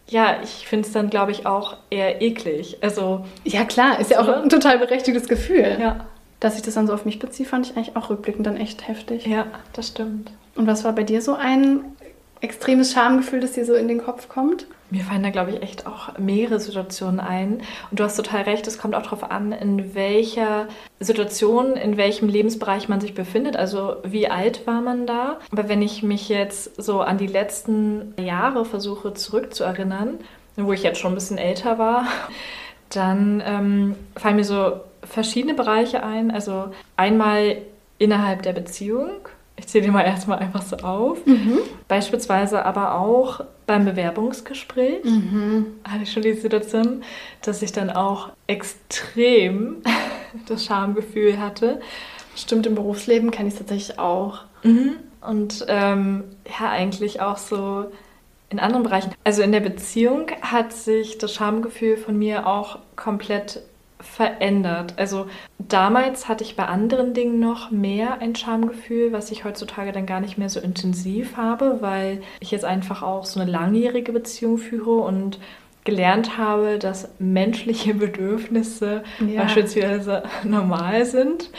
ja, 0.09 0.37
ich 0.43 0.69
finde 0.69 0.87
es 0.87 0.93
dann, 0.93 1.11
glaube 1.11 1.33
ich, 1.33 1.47
auch 1.47 1.77
eher 1.91 2.23
eklig. 2.23 2.79
Also. 2.81 3.25
Ja, 3.45 3.65
klar, 3.65 3.99
ist 3.99 4.11
ja 4.11 4.21
auch 4.21 4.29
ein 4.29 4.49
total 4.49 4.79
berechtigtes 4.79 5.29
Gefühl. 5.29 5.77
Ja. 5.81 6.07
Dass 6.39 6.57
ich 6.57 6.63
das 6.63 6.75
dann 6.75 6.87
so 6.87 6.93
auf 6.93 7.05
mich 7.05 7.19
beziehe, 7.19 7.49
fand 7.49 7.67
ich 7.67 7.77
eigentlich 7.77 7.97
auch 7.97 8.11
rückblickend 8.11 8.47
dann 8.47 8.57
echt 8.57 8.87
heftig. 8.87 9.27
Ja, 9.27 9.47
das 9.73 9.89
stimmt. 9.89 10.31
Und 10.55 10.67
was 10.67 10.85
war 10.85 10.93
bei 10.93 11.03
dir 11.03 11.23
so 11.23 11.35
ein 11.35 11.96
extremes 12.47 12.93
Schamgefühl, 12.93 13.41
das 13.41 13.53
dir 13.53 13.65
so 13.65 13.75
in 13.75 13.89
den 13.89 14.03
Kopf 14.03 14.29
kommt? 14.29 14.67
Mir 14.91 15.03
fallen 15.03 15.25
da, 15.25 15.31
glaube 15.31 15.51
ich, 15.51 15.63
echt 15.63 15.87
auch 15.87 16.17
mehrere 16.17 16.61
Situationen 16.61 17.19
ein. 17.19 17.61
Und 17.91 17.99
du 17.99 18.05
hast 18.05 18.17
total 18.17 18.43
recht, 18.43 18.67
es 18.69 18.79
kommt 18.79 18.95
auch 18.95 19.03
darauf 19.03 19.31
an, 19.31 19.51
in 19.51 19.97
welcher 19.97 20.69
Situation, 21.01 21.77
in 21.77 21.97
welchem 21.97 22.29
Lebensbereich 22.29 22.89
man 22.89 23.01
sich 23.01 23.13
befindet. 23.13 23.57
Also 23.57 23.97
wie 24.05 24.29
alt 24.29 24.65
war 24.67 24.81
man 24.81 25.07
da? 25.07 25.41
Aber 25.51 25.69
wenn 25.69 25.83
ich 25.83 26.05
mich 26.05 26.29
jetzt 26.29 26.81
so 26.81 27.01
an 27.01 27.19
die 27.19 27.27
letzten 27.27 28.15
Jahre 28.17 28.65
versuche 28.65 29.13
zurückzuerinnern, 29.13 30.19
wo 30.57 30.73
ich 30.73 30.85
jetzt 30.85 31.01
schon 31.01 31.13
ein 31.13 31.17
bisschen 31.17 31.39
älter 31.39 31.79
war, 31.79 32.07
dann 32.91 33.43
ähm, 33.45 33.97
fallen 34.15 34.37
mir 34.37 34.45
so 34.45 34.81
verschiedene 35.03 35.55
Bereiche 35.55 36.05
ein. 36.05 36.31
Also 36.31 36.71
einmal 36.97 37.57
innerhalb 37.99 38.43
der 38.43 38.53
Beziehung 38.53 39.11
ich 39.57 39.67
zähle 39.67 39.85
die 39.85 39.91
mal 39.91 40.03
erstmal 40.03 40.39
einfach 40.39 40.63
so 40.63 40.77
auf. 40.77 41.25
Mhm. 41.27 41.59
Beispielsweise 41.89 42.65
aber 42.65 42.99
auch 42.99 43.41
beim 43.67 43.85
Bewerbungsgespräch 43.85 45.05
mhm. 45.05 45.67
hatte 45.85 46.03
ich 46.03 46.13
schon 46.13 46.23
die 46.23 46.35
Situation, 46.35 47.03
dass 47.43 47.63
ich 47.63 47.73
dann 47.73 47.91
auch 47.91 48.31
extrem 48.47 49.83
das 50.47 50.65
Schamgefühl 50.67 51.41
hatte. 51.41 51.81
Stimmt, 52.37 52.67
im 52.67 52.75
Berufsleben 52.75 53.31
kenne 53.31 53.49
ich 53.49 53.55
es 53.55 53.61
tatsächlich 53.61 53.99
auch. 53.99 54.41
Mhm. 54.63 54.97
Und 55.27 55.65
ähm, 55.69 56.25
ja, 56.61 56.71
eigentlich 56.71 57.21
auch 57.21 57.39
so 57.39 57.87
in 58.51 58.61
anderen 58.61 58.85
Bereichen. 58.85 59.13
Also 59.25 59.43
in 59.43 59.53
der 59.53 59.61
Beziehung 59.61 60.27
hat 60.43 60.73
sich 60.73 61.19
das 61.19 61.35
Schamgefühl 61.35 61.97
von 61.97 62.17
mir 62.17 62.47
auch 62.47 62.79
komplett 62.95 63.63
verändert. 64.07 64.95
Also 64.97 65.27
damals 65.59 66.29
hatte 66.29 66.45
ich 66.45 66.57
bei 66.57 66.67
anderen 66.67 67.15
Dingen 67.15 67.41
noch 67.41 67.71
mehr 67.71 68.21
ein 68.21 68.35
Schamgefühl, 68.35 69.13
was 69.13 69.31
ich 69.31 69.45
heutzutage 69.45 69.93
dann 69.93 70.07
gar 70.07 70.21
nicht 70.21 70.39
mehr 70.39 70.49
so 70.49 70.61
intensiv 70.61 71.37
habe, 71.37 71.79
weil 71.81 72.23
ich 72.41 72.51
jetzt 72.51 72.65
einfach 72.65 73.03
auch 73.03 73.25
so 73.25 73.41
eine 73.41 73.51
langjährige 73.51 74.13
Beziehung 74.13 74.59
führe 74.59 74.93
und 74.93 75.39
gelernt 75.85 76.37
habe, 76.37 76.79
dass 76.79 77.09
menschliche 77.19 77.95
Bedürfnisse 77.95 79.05
ja. 79.27 79.43
beispielsweise 79.43 80.23
normal 80.45 81.05
sind 81.05 81.51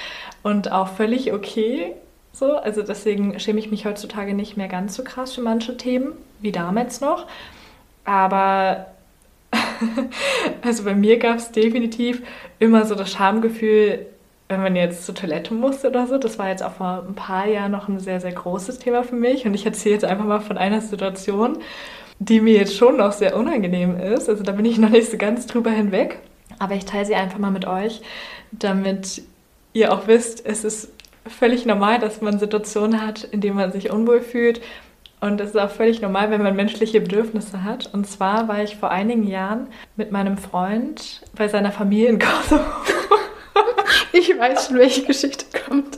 und 0.44 0.72
auch 0.72 0.90
völlig 0.90 1.34
okay. 1.34 1.94
So, 2.34 2.56
also 2.56 2.84
deswegen 2.84 3.40
schäme 3.40 3.60
ich 3.60 3.72
mich 3.72 3.86
heutzutage 3.86 4.34
nicht 4.36 4.58
mehr 4.58 4.68
ganz 4.68 4.96
so 4.96 5.04
krass 5.04 5.34
für 5.34 5.42
manche 5.42 5.76
Themen 5.76 6.14
wie 6.40 6.52
damals 6.52 7.02
noch. 7.02 7.26
Aber 8.06 8.88
also 10.62 10.84
bei 10.84 10.96
mir 10.96 11.20
gab 11.20 11.38
es 11.38 11.52
definitiv 11.52 12.22
immer 12.60 12.86
so 12.86 12.96
das 12.96 13.12
Schamgefühl, 13.12 14.06
wenn 14.50 14.62
man 14.62 14.76
jetzt 14.76 15.06
zur 15.06 15.16
Toilette 15.16 15.54
musste 15.54 15.90
oder 15.90 16.08
so. 16.08 16.18
Das 16.18 16.40
war 16.40 16.50
jetzt 16.50 16.64
auch 16.64 16.74
vor 16.74 17.06
ein 17.08 17.16
paar 17.16 17.48
Jahren 17.48 17.72
noch 17.72 17.88
ein 17.88 18.00
sehr, 18.00 18.22
sehr 18.22 18.32
großes 18.32 18.80
Thema 18.80 19.04
für 19.04 19.16
mich. 19.16 19.46
Und 19.46 19.54
ich 19.54 19.66
erzähle 19.66 19.96
jetzt 19.96 20.06
einfach 20.06 20.26
mal 20.26 20.40
von 20.40 20.58
einer 20.58 20.82
Situation, 20.82 21.58
die 22.20 22.40
mir 22.40 22.56
jetzt 22.56 22.76
schon 22.76 22.98
noch 22.98 23.12
sehr 23.12 23.36
unangenehm 23.36 23.98
ist. 24.00 24.30
Also 24.30 24.44
da 24.44 24.54
bin 24.54 24.66
ich 24.66 24.78
noch 24.78 24.90
nicht 24.90 25.12
so 25.12 25.18
ganz 25.18 25.48
drüber 25.48 25.72
hinweg. 25.72 26.20
Aber 26.60 26.76
ich 26.76 26.86
teile 26.86 27.06
sie 27.06 27.16
einfach 27.16 27.40
mal 27.40 27.52
mit 27.52 27.68
euch, 27.68 28.02
damit 28.52 29.22
ihr 29.74 29.94
auch 29.94 30.08
wisst, 30.08 30.46
es 30.46 30.64
ist 30.64 30.92
völlig 31.28 31.66
normal, 31.66 32.00
dass 32.00 32.22
man 32.22 32.40
Situationen 32.40 33.06
hat, 33.06 33.26
in 33.26 33.42
denen 33.42 33.58
man 33.58 33.72
sich 33.74 33.92
unwohl 33.92 34.22
fühlt 34.22 34.62
und 35.20 35.40
das 35.40 35.50
ist 35.50 35.58
auch 35.58 35.72
völlig 35.72 36.00
normal, 36.02 36.30
wenn 36.30 36.44
man 36.44 36.56
menschliche 36.56 37.02
Bedürfnisse 37.02 37.64
hat. 37.64 37.92
Und 37.92 38.08
zwar 38.08 38.48
war 38.48 38.64
ich 38.64 38.76
vor 38.76 38.92
einigen 38.92 39.28
Jahren 39.28 39.68
mit 39.96 40.12
meinem 40.12 40.38
Freund 40.38 41.22
bei 41.36 41.48
seiner 41.48 41.72
Familie 41.72 42.10
in 42.10 42.20
Kosovo. 42.20 42.64
Ich 44.12 44.38
weiß 44.38 44.68
schon, 44.68 44.78
welche 44.78 45.04
Geschichte 45.04 45.46
kommt. 45.66 45.98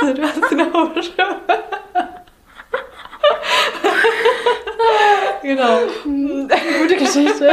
Also, 0.00 0.14
du 0.14 0.22
hast 0.22 0.48
sie 0.48 0.54
noch 0.54 0.94
schon. 0.94 1.12
genau. 5.42 5.80
Gute 6.04 6.96
Geschichte. 6.96 7.52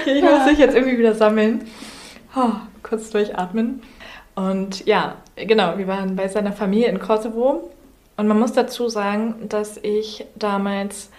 Okay, 0.00 0.18
ich 0.18 0.22
muss 0.22 0.46
dich 0.46 0.58
jetzt 0.58 0.74
irgendwie 0.74 0.98
wieder 0.98 1.14
sammeln. 1.14 1.68
Oh, 2.34 2.54
kurz 2.82 3.10
durchatmen. 3.10 3.82
Und 4.36 4.86
ja, 4.86 5.16
genau, 5.34 5.78
wir 5.78 5.88
waren 5.88 6.14
bei 6.14 6.28
seiner 6.28 6.52
Familie 6.52 6.88
in 6.88 7.00
Kosovo. 7.00 7.70
Und 8.16 8.28
man 8.28 8.38
muss 8.38 8.52
dazu 8.52 8.88
sagen, 8.88 9.34
dass 9.48 9.78
ich 9.78 10.24
damals 10.36 11.10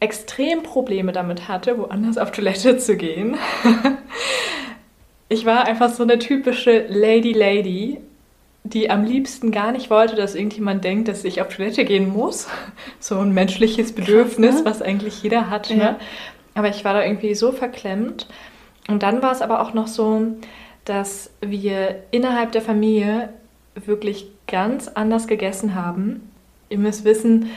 extrem 0.00 0.62
Probleme 0.62 1.12
damit 1.12 1.48
hatte, 1.48 1.78
woanders 1.78 2.18
auf 2.18 2.32
Toilette 2.32 2.78
zu 2.78 2.96
gehen. 2.96 3.36
ich 5.28 5.46
war 5.46 5.66
einfach 5.66 5.90
so 5.90 6.02
eine 6.02 6.18
typische 6.18 6.86
Lady 6.88 7.32
Lady, 7.32 7.98
die 8.64 8.90
am 8.90 9.04
liebsten 9.04 9.52
gar 9.52 9.72
nicht 9.72 9.90
wollte, 9.90 10.16
dass 10.16 10.34
irgendjemand 10.34 10.82
denkt, 10.82 11.08
dass 11.08 11.24
ich 11.24 11.40
auf 11.40 11.54
Toilette 11.54 11.84
gehen 11.84 12.08
muss. 12.08 12.48
So 13.00 13.18
ein 13.18 13.32
menschliches 13.32 13.92
Bedürfnis, 13.92 14.56
Krass, 14.56 14.64
ne? 14.64 14.70
was 14.70 14.82
eigentlich 14.82 15.22
jeder 15.22 15.50
hat. 15.50 15.70
Ne? 15.70 15.76
Ja. 15.76 15.98
Aber 16.54 16.68
ich 16.68 16.84
war 16.84 16.94
da 16.94 17.04
irgendwie 17.04 17.34
so 17.34 17.52
verklemmt. 17.52 18.26
Und 18.88 19.02
dann 19.02 19.22
war 19.22 19.32
es 19.32 19.42
aber 19.42 19.60
auch 19.60 19.74
noch 19.74 19.86
so, 19.86 20.36
dass 20.86 21.30
wir 21.40 22.04
innerhalb 22.12 22.52
der 22.52 22.62
Familie 22.62 23.28
wirklich 23.74 24.28
ganz 24.46 24.88
anders 24.88 25.26
gegessen 25.26 25.74
haben. 25.74 26.32
Ihr 26.70 26.78
müsst 26.78 27.04
wissen, 27.04 27.50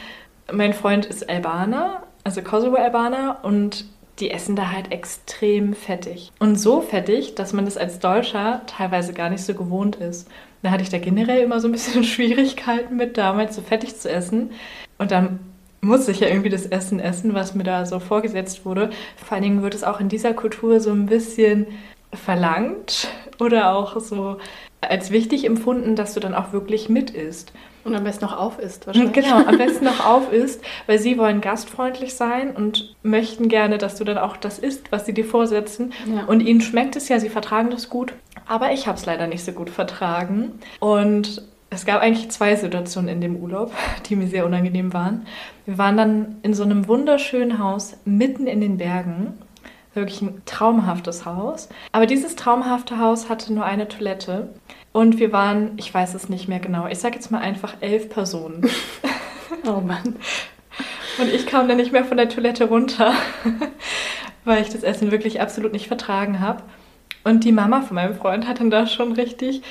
mein 0.52 0.74
Freund 0.74 1.06
ist 1.06 1.30
Albaner, 1.30 2.04
also 2.24 2.42
Kosovo-Albaner 2.42 3.40
und 3.44 3.86
die 4.20 4.32
essen 4.32 4.56
da 4.56 4.72
halt 4.72 4.92
extrem 4.92 5.74
fettig. 5.74 6.32
Und 6.40 6.58
so 6.58 6.82
fettig, 6.82 7.36
dass 7.36 7.54
man 7.54 7.66
das 7.66 7.78
als 7.78 8.00
Deutscher 8.00 8.62
teilweise 8.68 9.14
gar 9.14 9.30
nicht 9.30 9.44
so 9.44 9.54
gewohnt 9.54 9.96
ist. 9.96 10.28
Da 10.62 10.72
hatte 10.72 10.84
ich 10.84 10.90
da 10.90 10.98
generell 10.98 11.42
immer 11.42 11.62
so 11.62 11.68
ein 11.70 11.72
bisschen 11.72 12.04
Schwierigkeiten 12.04 12.98
mit, 12.98 13.18
damals 13.18 13.56
so 13.56 13.62
fettig 13.62 13.96
zu 13.98 14.12
essen. 14.12 14.52
Und 14.98 15.12
dann 15.12 15.40
musste 15.82 16.12
ich 16.12 16.20
ja 16.20 16.28
irgendwie 16.28 16.50
das 16.50 16.66
Essen 16.66 17.00
essen, 17.00 17.34
was 17.34 17.56
mir 17.56 17.64
da 17.64 17.86
so 17.86 18.00
vorgesetzt 18.00 18.66
wurde. 18.66 18.90
Vor 19.16 19.36
allen 19.36 19.44
Dingen 19.44 19.62
wird 19.62 19.76
es 19.76 19.86
auch 19.86 20.02
in 20.02 20.10
dieser 20.10 20.34
Kultur 20.34 20.82
so 20.82 20.92
ein 20.92 21.06
bisschen 21.06 21.68
verlangt 22.14 23.08
oder 23.40 23.74
auch 23.74 24.00
so 24.00 24.38
als 24.82 25.12
wichtig 25.12 25.46
empfunden, 25.46 25.96
dass 25.96 26.14
du 26.14 26.20
dann 26.20 26.34
auch 26.34 26.54
wirklich 26.54 26.90
mit 26.90 27.10
isst. 27.10 27.52
Und 27.84 27.96
am 27.96 28.04
besten 28.04 28.26
noch 28.26 28.38
auf 28.38 28.60
isst, 28.60 28.88
wahrscheinlich. 28.88 29.14
Genau, 29.14 29.38
am 29.38 29.58
besten 29.58 29.86
noch 29.86 30.06
auf 30.06 30.32
isst, 30.32 30.62
weil 30.86 31.00
sie 31.00 31.18
wollen 31.18 31.42
gastfreundlich 31.42 32.14
sein 32.14 32.56
und 32.56 32.96
möchten 33.04 33.48
gerne, 33.48 33.78
dass 33.78 33.96
du 33.96 34.04
dann 34.04 34.18
auch 34.18 34.38
das 34.38 34.60
isst, 34.60 34.92
was 34.92 35.06
sie 35.06 35.14
dir 35.14 35.26
vorsetzen. 35.26 35.94
Ja. 36.06 36.26
Und 36.26 36.42
ihnen 36.42 36.62
schmeckt 36.62 36.96
es 36.96 37.10
ja, 37.10 37.20
sie 37.20 37.30
vertragen 37.30 37.70
das 37.70 37.90
gut. 37.90 38.14
Aber 38.48 38.72
ich 38.72 38.88
habe 38.88 38.98
es 38.98 39.06
leider 39.06 39.28
nicht 39.28 39.44
so 39.44 39.54
gut 39.54 39.70
vertragen. 39.70 40.60
Und 40.80 41.44
es 41.70 41.86
gab 41.86 42.02
eigentlich 42.02 42.30
zwei 42.32 42.56
Situationen 42.56 43.10
in 43.10 43.22
dem 43.22 43.38
Urlaub, 43.38 43.72
die 44.10 44.16
mir 44.16 44.28
sehr 44.28 44.46
unangenehm 44.46 44.94
waren. 44.94 45.26
Wir 45.66 45.78
waren 45.78 45.98
dann 45.98 46.38
in 46.42 46.54
so 46.54 46.64
einem 46.64 46.88
wunderschönen 46.88 47.60
Haus 47.60 47.98
mitten 48.06 48.48
in 48.48 48.60
den 48.60 48.78
Bergen 48.78 49.34
wirklich 49.94 50.22
ein 50.22 50.42
traumhaftes 50.46 51.26
Haus. 51.26 51.70
Aber 51.92 52.06
dieses 52.06 52.36
traumhafte 52.36 53.00
Haus 53.00 53.30
hatte 53.30 53.54
nur 53.54 53.66
eine 53.66 53.88
Toilette. 53.88 54.50
Und 54.92 55.20
wir 55.20 55.32
waren, 55.32 55.72
ich 55.78 55.94
weiß 55.94 56.14
es 56.14 56.30
nicht 56.30 56.48
mehr 56.48 56.60
genau, 56.60 56.88
ich 56.88 57.00
sage 57.00 57.16
jetzt 57.16 57.32
mal 57.32 57.40
einfach 57.40 57.76
elf 57.82 58.10
Personen. 58.10 58.70
oh 59.66 59.82
Mann. 59.82 60.16
Und 61.20 61.34
ich 61.34 61.46
kam 61.46 61.68
dann 61.68 61.78
nicht 61.78 61.92
mehr 61.92 62.06
von 62.06 62.18
der 62.18 62.30
Toilette 62.30 62.66
runter, 62.66 63.14
weil 64.46 64.62
ich 64.62 64.70
das 64.70 64.84
Essen 64.84 65.12
wirklich 65.12 65.42
absolut 65.42 65.74
nicht 65.74 65.88
vertragen 65.88 66.40
habe. 66.40 66.64
Und 67.24 67.44
die 67.44 67.52
Mama 67.52 67.82
von 67.82 67.96
meinem 67.96 68.16
Freund 68.16 68.48
hat 68.48 68.60
dann 68.60 68.70
da 68.70 68.88
schon 68.88 69.12
richtig 69.12 69.62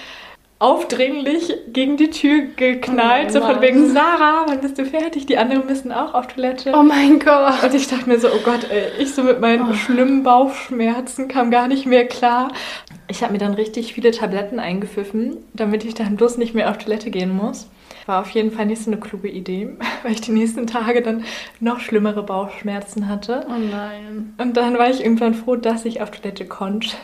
aufdringlich 0.61 1.55
gegen 1.73 1.97
die 1.97 2.11
Tür 2.11 2.47
geknallt, 2.57 3.29
oh 3.31 3.35
so 3.35 3.41
von 3.41 3.61
wegen, 3.61 3.91
Sarah, 3.91 4.45
wann 4.49 4.61
bist 4.61 4.77
du 4.79 4.85
fertig? 4.85 5.27
Die 5.27 5.39
anderen 5.39 5.67
müssen 5.67 5.93
auch 5.93 6.15
auf 6.15 6.27
Toilette. 6.27 6.73
Oh 6.75 6.83
mein 6.83 7.21
Gott. 7.21 7.63
Und 7.63 7.75
ich 7.75 7.87
dachte 7.87 8.09
mir 8.09 8.19
so, 8.19 8.29
oh 8.29 8.41
Gott, 8.45 8.67
ey, 8.69 9.01
ich 9.01 9.15
so 9.15 9.23
mit 9.23 9.41
meinen 9.41 9.71
oh. 9.71 9.75
schlimmen 9.75 10.25
Bauchschmerzen 10.25 11.29
kam 11.29 11.53
gar 11.53 11.69
nicht 11.69 11.87
mehr 11.87 12.07
klar. 12.07 12.53
Ich 13.07 13.23
habe 13.23 13.33
mir 13.33 13.39
dann 13.39 13.55
richtig 13.55 13.95
viele 13.95 14.11
Tabletten 14.11 14.59
eingepfiffen, 14.59 15.37
damit 15.55 15.85
ich 15.85 15.95
dann 15.95 16.17
bloß 16.17 16.39
nicht 16.39 16.55
mehr 16.55 16.71
auf 16.71 16.79
Toilette 16.79 17.11
gehen 17.11 17.35
muss. 17.37 17.71
War 18.07 18.21
auf 18.21 18.31
jeden 18.31 18.51
Fall 18.51 18.67
nicht 18.67 18.83
so 18.83 18.91
eine 18.91 18.99
kluge 18.99 19.29
Idee, 19.29 19.77
weil 20.03 20.13
ich 20.13 20.23
die 20.23 20.33
nächsten 20.33 20.67
Tage 20.67 21.03
dann 21.03 21.25
noch 21.61 21.79
schlimmere 21.79 22.25
Bauchschmerzen 22.25 23.09
hatte. 23.09 23.47
Oh 23.49 23.59
nein. 23.59 24.35
Und 24.39 24.57
dann 24.57 24.77
war 24.77 24.91
ich 24.91 25.05
irgendwann 25.05 25.35
froh, 25.35 25.55
dass 25.55 25.85
ich 25.85 26.03
auf 26.03 26.11
Toilette 26.11 26.47
konnte. 26.47 26.97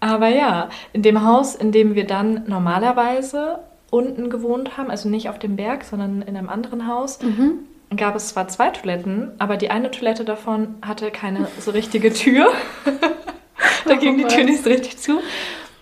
Aber 0.00 0.28
ja, 0.28 0.68
in 0.92 1.02
dem 1.02 1.24
Haus, 1.24 1.54
in 1.54 1.72
dem 1.72 1.94
wir 1.94 2.06
dann 2.06 2.44
normalerweise 2.46 3.60
unten 3.90 4.30
gewohnt 4.30 4.76
haben, 4.76 4.90
also 4.90 5.08
nicht 5.08 5.28
auf 5.28 5.38
dem 5.38 5.56
Berg, 5.56 5.84
sondern 5.84 6.22
in 6.22 6.36
einem 6.36 6.48
anderen 6.48 6.86
Haus, 6.86 7.20
mhm. 7.22 7.60
gab 7.96 8.14
es 8.16 8.28
zwar 8.28 8.48
zwei 8.48 8.70
Toiletten, 8.70 9.32
aber 9.38 9.56
die 9.56 9.70
eine 9.70 9.90
Toilette 9.90 10.24
davon 10.24 10.74
hatte 10.82 11.10
keine 11.10 11.48
so 11.58 11.70
richtige 11.70 12.12
Tür. 12.12 12.48
da 13.86 13.94
ging 13.94 14.18
die 14.18 14.24
Tür 14.24 14.44
nicht 14.44 14.62
so 14.62 14.70
richtig 14.70 14.98
zu. 14.98 15.20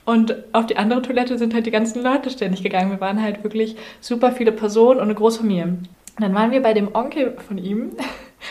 Und 0.05 0.37
auf 0.53 0.66
die 0.66 0.77
andere 0.77 1.00
Toilette 1.00 1.38
sind 1.38 1.55
halt 1.55 1.66
die 1.66 1.70
ganzen 1.70 2.03
Leute 2.03 2.29
ständig 2.31 2.62
gegangen. 2.62 2.90
Wir 2.90 3.00
waren 3.00 3.22
halt 3.22 3.42
wirklich 3.42 3.77
super 4.00 4.33
viele 4.33 4.53
Personen 4.53 4.98
und 4.98 5.05
eine 5.05 5.14
Großfamilie. 5.14 5.64
Und 5.64 5.88
dann 6.20 6.35
waren 6.35 6.50
wir 6.50 6.62
bei 6.62 6.74
dem 6.74 6.94
Onkel 6.94 7.37
von 7.46 7.59
ihm. 7.59 7.92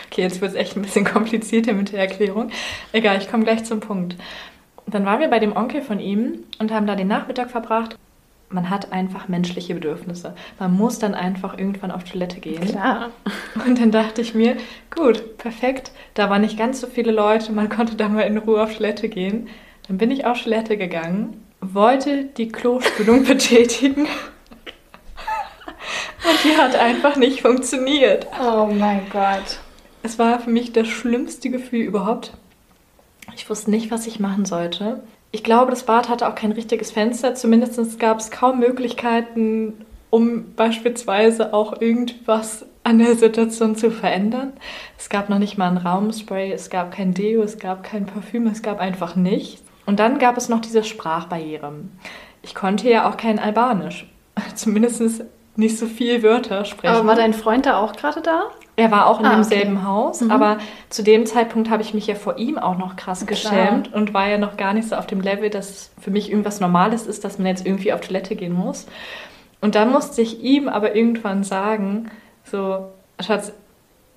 Okay, 0.07 0.23
jetzt 0.23 0.41
wird 0.41 0.49
es 0.49 0.57
echt 0.57 0.75
ein 0.75 0.81
bisschen 0.81 1.05
komplizierter 1.05 1.73
mit 1.73 1.91
der 1.91 1.99
Erklärung. 1.99 2.49
Egal, 2.93 3.19
ich 3.19 3.29
komme 3.29 3.43
gleich 3.43 3.63
zum 3.63 3.79
Punkt. 3.79 4.15
Dann 4.87 5.05
waren 5.05 5.19
wir 5.19 5.29
bei 5.29 5.39
dem 5.39 5.55
Onkel 5.55 5.81
von 5.81 5.99
ihm 5.99 6.43
und 6.59 6.71
haben 6.71 6.87
da 6.87 6.95
den 6.95 7.07
Nachmittag 7.07 7.49
verbracht 7.49 7.97
man 8.53 8.69
hat 8.69 8.91
einfach 8.91 9.27
menschliche 9.27 9.73
Bedürfnisse. 9.73 10.35
Man 10.59 10.73
muss 10.73 10.99
dann 10.99 11.15
einfach 11.15 11.57
irgendwann 11.57 11.91
auf 11.91 12.03
Toilette 12.03 12.39
gehen. 12.39 12.61
Klar. 12.61 13.09
Und 13.65 13.79
dann 13.79 13.91
dachte 13.91 14.21
ich 14.21 14.33
mir, 14.33 14.57
gut, 14.95 15.37
perfekt, 15.37 15.91
da 16.13 16.29
waren 16.29 16.41
nicht 16.41 16.57
ganz 16.57 16.79
so 16.79 16.87
viele 16.87 17.11
Leute, 17.11 17.51
man 17.51 17.69
konnte 17.69 17.95
da 17.95 18.07
mal 18.09 18.21
in 18.21 18.37
Ruhe 18.37 18.61
auf 18.61 18.77
Toilette 18.77 19.09
gehen. 19.09 19.49
Dann 19.87 19.97
bin 19.97 20.11
ich 20.11 20.25
auf 20.25 20.41
Toilette 20.41 20.77
gegangen, 20.77 21.43
wollte 21.59 22.25
die 22.25 22.49
Klospülung 22.49 23.23
betätigen. 23.25 24.07
Und 26.25 26.43
die 26.45 26.55
hat 26.55 26.75
einfach 26.75 27.17
nicht 27.17 27.41
funktioniert. 27.41 28.27
Oh 28.41 28.67
mein 28.67 29.01
Gott. 29.11 29.59
Es 30.03 30.19
war 30.19 30.39
für 30.39 30.49
mich 30.49 30.71
das 30.71 30.87
schlimmste 30.87 31.49
Gefühl 31.49 31.81
überhaupt. 31.81 32.33
Ich 33.35 33.49
wusste 33.49 33.71
nicht, 33.71 33.91
was 33.91 34.07
ich 34.07 34.19
machen 34.19 34.45
sollte. 34.45 35.03
Ich 35.31 35.43
glaube, 35.43 35.71
das 35.71 35.83
Bad 35.83 36.09
hatte 36.09 36.27
auch 36.27 36.35
kein 36.35 36.51
richtiges 36.51 36.91
Fenster. 36.91 37.35
Zumindest 37.35 37.99
gab 37.99 38.19
es 38.19 38.29
kaum 38.29 38.59
Möglichkeiten, 38.59 39.85
um 40.09 40.53
beispielsweise 40.55 41.53
auch 41.53 41.81
irgendwas 41.81 42.65
an 42.83 42.99
der 42.99 43.15
Situation 43.15 43.75
zu 43.75 43.89
verändern. 43.89 44.53
Es 44.97 45.09
gab 45.09 45.29
noch 45.29 45.39
nicht 45.39 45.57
mal 45.57 45.69
ein 45.69 45.77
Raumspray, 45.77 46.51
es 46.51 46.69
gab 46.69 46.91
kein 46.91 47.13
Deo, 47.13 47.41
es 47.41 47.57
gab 47.57 47.83
kein 47.83 48.05
Parfüm, 48.05 48.45
es 48.47 48.61
gab 48.61 48.79
einfach 48.79 49.15
nichts. 49.15 49.63
Und 49.85 49.99
dann 49.99 50.19
gab 50.19 50.37
es 50.37 50.49
noch 50.49 50.61
diese 50.61 50.83
Sprachbarriere. 50.83 51.73
Ich 52.41 52.55
konnte 52.55 52.89
ja 52.89 53.09
auch 53.09 53.17
kein 53.17 53.39
Albanisch. 53.39 54.07
Zumindest 54.55 55.23
nicht 55.55 55.77
so 55.77 55.85
viel 55.87 56.23
Wörter 56.23 56.65
sprechen. 56.65 56.95
Aber 56.95 57.07
war 57.07 57.15
dein 57.15 57.33
Freund 57.33 57.65
da 57.65 57.77
auch 57.77 57.93
gerade 57.93 58.21
da? 58.21 58.49
Er 58.75 58.89
war 58.89 59.05
auch 59.05 59.19
in 59.19 59.25
ah, 59.27 59.35
demselben 59.35 59.77
okay. 59.77 59.85
Haus, 59.85 60.21
mhm. 60.21 60.31
aber 60.31 60.57
zu 60.89 61.03
dem 61.03 61.27
Zeitpunkt 61.27 61.69
habe 61.69 61.83
ich 61.83 61.93
mich 61.93 62.07
ja 62.07 62.15
vor 62.15 62.37
ihm 62.37 62.57
auch 62.57 62.77
noch 62.77 62.95
krass 62.95 63.25
geschämt 63.27 63.93
und 63.93 64.15
war 64.15 64.27
ja 64.27 64.39
noch 64.39 64.57
gar 64.57 64.73
nicht 64.73 64.89
so 64.89 64.95
auf 64.95 65.05
dem 65.05 65.21
Level, 65.21 65.51
dass 65.51 65.91
für 66.01 66.09
mich 66.09 66.29
irgendwas 66.31 66.59
Normales 66.59 67.05
ist, 67.05 67.23
dass 67.23 67.37
man 67.37 67.47
jetzt 67.47 67.65
irgendwie 67.65 67.93
auf 67.93 68.01
Toilette 68.01 68.35
gehen 68.35 68.53
muss. 68.53 68.87
Und 69.61 69.75
dann 69.75 69.91
musste 69.91 70.21
ich 70.21 70.41
ihm 70.41 70.67
aber 70.67 70.95
irgendwann 70.95 71.43
sagen, 71.43 72.09
so, 72.43 72.89
Schatz, 73.19 73.53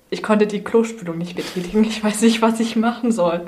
ich 0.09 0.23
konnte 0.23 0.47
die 0.47 0.63
Klospülung 0.63 1.19
nicht 1.19 1.35
betätigen, 1.35 1.83
ich 1.83 2.03
weiß 2.03 2.21
nicht, 2.21 2.41
was 2.41 2.59
ich 2.59 2.75
machen 2.75 3.11
soll. 3.11 3.45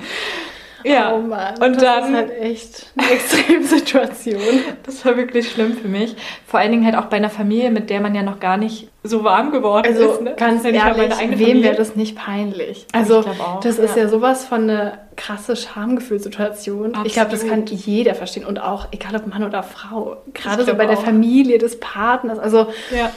Ja, 0.83 1.13
oh 1.13 1.21
Mann, 1.21 1.55
und 1.55 1.75
das 1.75 1.81
dann, 1.81 2.13
ist 2.13 2.15
halt 2.15 2.31
echt 2.39 2.93
eine 2.95 3.09
Extremsituation. 3.11 4.41
das 4.83 5.03
war 5.05 5.17
wirklich 5.17 5.51
schlimm 5.51 5.73
für 5.73 5.87
mich. 5.87 6.15
Vor 6.45 6.59
allen 6.59 6.71
Dingen 6.71 6.85
halt 6.85 6.95
auch 6.95 7.05
bei 7.05 7.17
einer 7.17 7.29
Familie, 7.29 7.71
mit 7.71 7.89
der 7.89 7.99
man 7.99 8.15
ja 8.15 8.21
noch 8.21 8.39
gar 8.39 8.57
nicht 8.57 8.88
so 9.03 9.23
warm 9.23 9.51
geworden 9.51 9.87
also, 9.87 10.11
ist. 10.11 10.21
Ne? 10.21 10.35
Ganz 10.35 10.63
ja 10.63 10.71
ehrlich, 10.71 11.39
wem 11.39 11.63
wäre 11.63 11.75
das 11.75 11.95
nicht 11.95 12.17
peinlich? 12.17 12.85
Also, 12.91 13.19
auch, 13.19 13.59
das 13.61 13.77
ja. 13.77 13.83
ist 13.83 13.95
ja 13.95 14.07
sowas 14.09 14.45
von 14.45 14.63
eine 14.63 14.99
krasse 15.15 15.55
Schamgefühlssituation. 15.55 16.93
Ich 17.05 17.13
glaube, 17.13 17.31
das 17.31 17.47
kann 17.47 17.65
jeder 17.65 18.15
verstehen. 18.15 18.45
Und 18.45 18.59
auch, 18.61 18.87
egal 18.91 19.15
ob 19.15 19.27
Mann 19.27 19.43
oder 19.43 19.63
Frau, 19.63 20.17
gerade 20.33 20.65
so 20.65 20.73
bei 20.73 20.85
auch. 20.85 20.89
der 20.89 20.97
Familie 20.97 21.57
des 21.57 21.79
Partners. 21.79 22.39
Also, 22.39 22.67
ja 22.91 23.11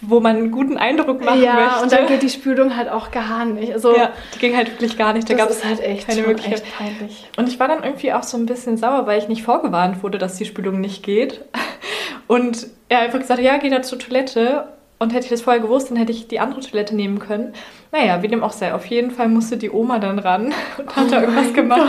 wo 0.00 0.20
man 0.20 0.36
einen 0.36 0.50
guten 0.50 0.76
Eindruck 0.76 1.24
machen 1.24 1.42
ja, 1.42 1.54
möchte. 1.54 1.70
Ja, 1.70 1.82
und 1.82 1.92
dann 1.92 2.06
geht 2.06 2.22
die 2.22 2.30
Spülung 2.30 2.76
halt 2.76 2.88
auch 2.88 3.10
gar 3.10 3.44
nicht. 3.44 3.72
Also, 3.72 3.94
ja, 3.94 4.12
die 4.34 4.38
ging 4.38 4.56
halt 4.56 4.70
wirklich 4.70 4.96
gar 4.96 5.12
nicht. 5.12 5.28
Da 5.28 5.34
gab 5.34 5.50
es 5.50 5.64
halt 5.64 5.80
echt 5.80 6.08
keine 6.08 6.22
Möglichkeit. 6.22 6.62
Echt 6.62 6.78
peinlich. 6.78 7.28
Und 7.36 7.48
ich 7.48 7.58
war 7.58 7.68
dann 7.68 7.82
irgendwie 7.82 8.12
auch 8.12 8.22
so 8.22 8.36
ein 8.36 8.46
bisschen 8.46 8.76
sauer, 8.76 9.06
weil 9.06 9.18
ich 9.18 9.28
nicht 9.28 9.42
vorgewarnt 9.42 10.02
wurde, 10.02 10.18
dass 10.18 10.36
die 10.36 10.44
Spülung 10.44 10.80
nicht 10.80 11.02
geht. 11.02 11.42
Und 12.26 12.66
er 12.88 13.00
einfach 13.00 13.18
gesagt, 13.18 13.40
ja, 13.40 13.56
geh 13.58 13.70
da 13.70 13.82
zur 13.82 13.98
Toilette. 13.98 14.68
Und 15.00 15.12
hätte 15.12 15.24
ich 15.24 15.30
das 15.30 15.42
vorher 15.42 15.62
gewusst, 15.62 15.90
dann 15.90 15.96
hätte 15.96 16.10
ich 16.10 16.26
die 16.26 16.40
andere 16.40 16.60
Toilette 16.60 16.96
nehmen 16.96 17.20
können. 17.20 17.52
Naja, 17.92 18.20
wie 18.22 18.28
dem 18.28 18.42
auch 18.42 18.52
sei. 18.52 18.74
Auf 18.74 18.84
jeden 18.86 19.12
Fall 19.12 19.28
musste 19.28 19.56
die 19.56 19.70
Oma 19.70 20.00
dann 20.00 20.18
ran 20.18 20.46
und 20.78 20.96
hat 20.96 21.06
oh 21.06 21.10
da 21.10 21.20
irgendwas 21.20 21.52
gemacht. 21.52 21.80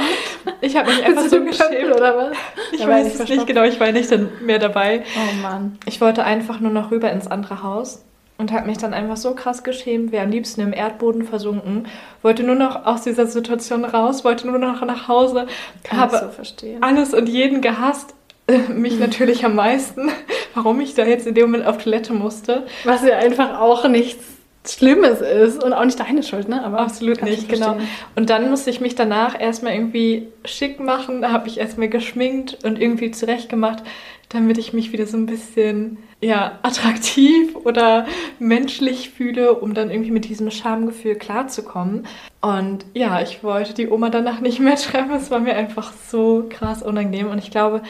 Gott. 0.46 0.54
Ich 0.62 0.76
habe 0.78 0.92
mich 0.92 1.04
einfach 1.04 1.26
so 1.26 1.44
geschämt. 1.44 1.96
oder 1.96 2.16
was? 2.16 2.38
Ich 2.72 2.86
weiß 2.86 3.20
es 3.20 3.28
nicht 3.28 3.48
genau, 3.48 3.64
ich 3.64 3.80
war 3.80 3.92
nicht 3.92 4.12
dann 4.12 4.30
mehr 4.42 4.60
dabei. 4.60 5.04
Oh 5.16 5.42
Mann. 5.42 5.78
Ich 5.86 6.00
wollte 6.02 6.24
einfach 6.24 6.60
nur 6.60 6.72
noch 6.72 6.92
rüber 6.92 7.12
ins 7.12 7.28
andere 7.28 7.64
Haus 7.64 8.04
und 8.40 8.54
habe 8.54 8.68
mich 8.68 8.78
dann 8.78 8.94
einfach 8.94 9.18
so 9.18 9.36
krass 9.36 9.64
geschämt, 9.64 10.12
wäre 10.12 10.24
am 10.24 10.32
liebsten 10.32 10.62
im 10.62 10.72
Erdboden 10.74 11.24
versunken, 11.24 11.88
wollte 12.22 12.44
nur 12.44 12.56
noch 12.56 12.86
aus 12.86 13.02
dieser 13.02 13.28
Situation 13.28 13.84
raus, 13.84 14.24
wollte 14.24 14.48
nur 14.48 14.58
noch 14.58 14.82
nach 14.82 15.08
Hause, 15.08 15.46
Kann 15.84 16.00
habe 16.00 16.18
so 16.18 16.30
verstehen. 16.30 16.82
alles 16.82 17.14
und 17.14 17.28
jeden 17.28 17.62
gehasst, 17.62 18.16
mich 18.74 19.00
natürlich 19.00 19.46
am 19.46 19.56
meisten, 19.56 20.10
warum 20.54 20.82
ich 20.82 20.96
da 20.96 21.06
jetzt 21.06 21.28
in 21.28 21.36
dem 21.36 21.52
Moment 21.52 21.68
auf 21.68 21.78
Toilette 21.78 22.14
musste. 22.14 22.66
Was 22.84 23.04
ja 23.04 23.18
einfach 23.18 23.60
auch 23.60 23.88
nichts 23.88 24.24
Schlimmes 24.68 25.22
ist 25.22 25.64
und 25.64 25.74
auch 25.74 25.86
nicht 25.86 26.00
deine 26.00 26.22
Schuld, 26.22 26.50
ne? 26.50 26.64
Aber 26.64 26.80
absolut 26.80 27.24
nicht, 27.24 27.50
genau. 27.50 27.78
Und 28.16 28.30
dann 28.30 28.50
musste 28.50 28.70
ich 28.70 28.82
mich 28.82 28.94
danach 28.94 29.40
erstmal 29.40 29.74
irgendwie 29.74 30.28
schick 30.46 30.80
machen, 30.80 31.22
da 31.22 31.32
habe 31.32 31.48
ich 31.48 31.60
erstmal 31.60 31.90
geschminkt 31.90 32.64
und 32.64 32.80
irgendwie 32.80 33.12
zurechtgemacht, 33.12 33.84
damit 34.28 34.58
ich 34.58 34.74
mich 34.74 34.92
wieder 34.92 35.08
so 35.08 35.18
ein 35.18 35.26
bisschen 35.26 35.98
ja, 36.22 36.60
attraktiv 36.62 37.56
oder 37.56 38.06
menschlich 38.38 39.10
fühle, 39.10 39.54
um 39.54 39.74
dann 39.74 39.90
irgendwie 39.90 40.12
mit 40.12 40.26
diesem 40.26 40.52
Schamgefühl 40.52 41.16
klarzukommen. 41.16 42.06
Und 42.42 42.86
ja, 42.94 43.22
ich 43.22 43.44
wollte 43.44 43.74
die 43.74 43.88
Oma 43.88 44.10
danach 44.10 44.42
nicht 44.42 44.60
mehr 44.60 44.76
treffen. 44.76 45.14
Es 45.14 45.32
war 45.32 45.40
mir 45.40 45.56
einfach 45.56 45.94
so 46.10 46.46
krass 46.50 46.84
unangenehm. 46.84 47.28
Und 47.28 47.40
ich 47.40 47.52
glaube, 47.52 47.82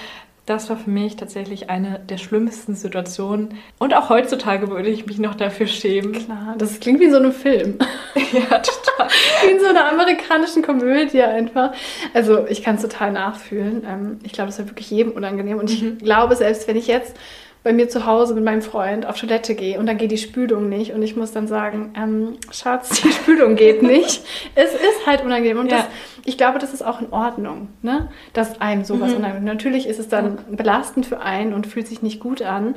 das 0.50 0.70
war 0.70 0.78
für 0.78 0.90
mich 0.90 1.16
tatsächlich 1.16 1.70
eine 1.70 2.00
der 2.00 2.18
schlimmsten 2.18 2.74
Situationen. 2.74 3.56
Und 3.78 3.94
auch 3.94 4.10
heutzutage 4.10 4.70
würde 4.70 4.90
ich 4.90 5.06
mich 5.06 5.20
noch 5.20 5.36
dafür 5.36 5.68
schämen. 5.68 6.14
Klar, 6.14 6.56
das 6.58 6.80
klingt 6.80 7.00
wie 7.00 7.10
so 7.10 7.18
einem 7.18 7.32
Film. 7.32 7.78
ja, 8.34 8.58
total. 8.58 9.08
wie 9.44 9.52
in 9.52 9.60
so 9.60 9.68
einer 9.68 9.92
amerikanischen 9.92 10.64
Komödie 10.64 11.22
einfach. 11.22 11.74
Also 12.14 12.48
ich 12.48 12.64
kann 12.64 12.76
es 12.76 12.82
total 12.82 13.12
nachfühlen. 13.12 13.84
Ähm, 13.88 14.20
ich 14.24 14.32
glaube, 14.32 14.48
das 14.48 14.58
ist 14.58 14.68
wirklich 14.68 14.90
jedem 14.90 15.12
unangenehm. 15.12 15.60
Und 15.60 15.70
ich 15.70 15.84
mhm. 15.84 16.00
glaube, 16.00 16.36
selbst 16.36 16.68
wenn 16.68 16.78
ich 16.78 16.88
jetzt 16.88 17.16
bei 17.64 17.74
mir 17.74 17.90
zu 17.90 18.06
Hause 18.06 18.34
mit 18.34 18.44
meinem 18.44 18.62
Freund 18.62 19.06
auf 19.06 19.20
Toilette 19.20 19.54
gehe 19.54 19.80
und 19.80 19.86
dann 19.86 19.98
geht 19.98 20.12
die 20.12 20.18
Spülung 20.18 20.70
nicht 20.70 20.94
und 20.94 21.04
ich 21.04 21.16
muss 21.16 21.34
dann 21.34 21.48
sagen, 21.48 21.94
ähm, 21.98 22.38
Schatz, 22.52 23.02
die 23.04 23.12
Spülung 23.12 23.56
geht 23.56 23.84
nicht. 23.84 24.24
es 24.56 24.74
ist 24.74 25.06
halt 25.06 25.24
unangenehm 25.24 25.60
und 25.60 25.72
ja. 25.72 25.78
das, 25.80 25.88
ich 26.26 26.38
glaube, 26.38 26.60
das 26.60 26.74
ist 26.74 26.84
auch 26.86 27.02
in 27.02 27.12
Ordnung, 27.12 27.68
ne? 27.82 28.10
dass 28.34 28.62
einem 28.62 28.86
sowas 28.86 29.12
mhm. 29.12 29.18
unangenehm 29.18 29.44
Natürlich 29.44 29.88
ist 29.88 30.00
es 30.00 30.08
dann 30.08 30.38
belastend 30.52 31.06
für 31.06 31.20
einen 31.20 31.54
und 31.54 31.68
fühlt 31.68 31.88
sich 31.88 32.02
nicht 32.02 32.20
gut 32.20 32.42
an. 32.42 32.76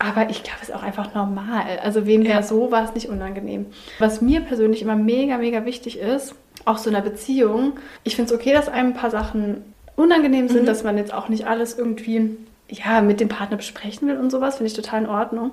Aber 0.00 0.30
ich 0.30 0.44
glaube, 0.44 0.60
es 0.62 0.68
ist 0.68 0.74
auch 0.74 0.84
einfach 0.84 1.12
normal. 1.14 1.80
Also 1.82 2.06
wem 2.06 2.22
wäre 2.22 2.40
ja. 2.40 2.42
sowas 2.42 2.94
nicht 2.94 3.08
unangenehm? 3.08 3.66
Was 3.98 4.20
mir 4.20 4.40
persönlich 4.40 4.80
immer 4.80 4.94
mega, 4.94 5.38
mega 5.38 5.64
wichtig 5.64 5.98
ist, 5.98 6.36
auch 6.64 6.78
so 6.78 6.88
in 6.88 6.94
einer 6.94 7.04
Beziehung, 7.04 7.72
ich 8.04 8.14
finde 8.14 8.32
es 8.32 8.40
okay, 8.40 8.52
dass 8.52 8.68
einem 8.68 8.90
ein 8.90 8.94
paar 8.94 9.10
Sachen 9.10 9.64
unangenehm 9.96 10.48
sind, 10.48 10.62
mhm. 10.62 10.66
dass 10.66 10.84
man 10.84 10.96
jetzt 10.98 11.12
auch 11.12 11.28
nicht 11.28 11.48
alles 11.48 11.76
irgendwie 11.76 12.36
ja, 12.68 13.00
mit 13.00 13.20
dem 13.20 13.28
Partner 13.28 13.56
besprechen 13.56 14.08
will 14.08 14.16
und 14.16 14.30
sowas, 14.30 14.56
finde 14.56 14.68
ich 14.68 14.76
total 14.76 15.02
in 15.02 15.08
Ordnung. 15.08 15.52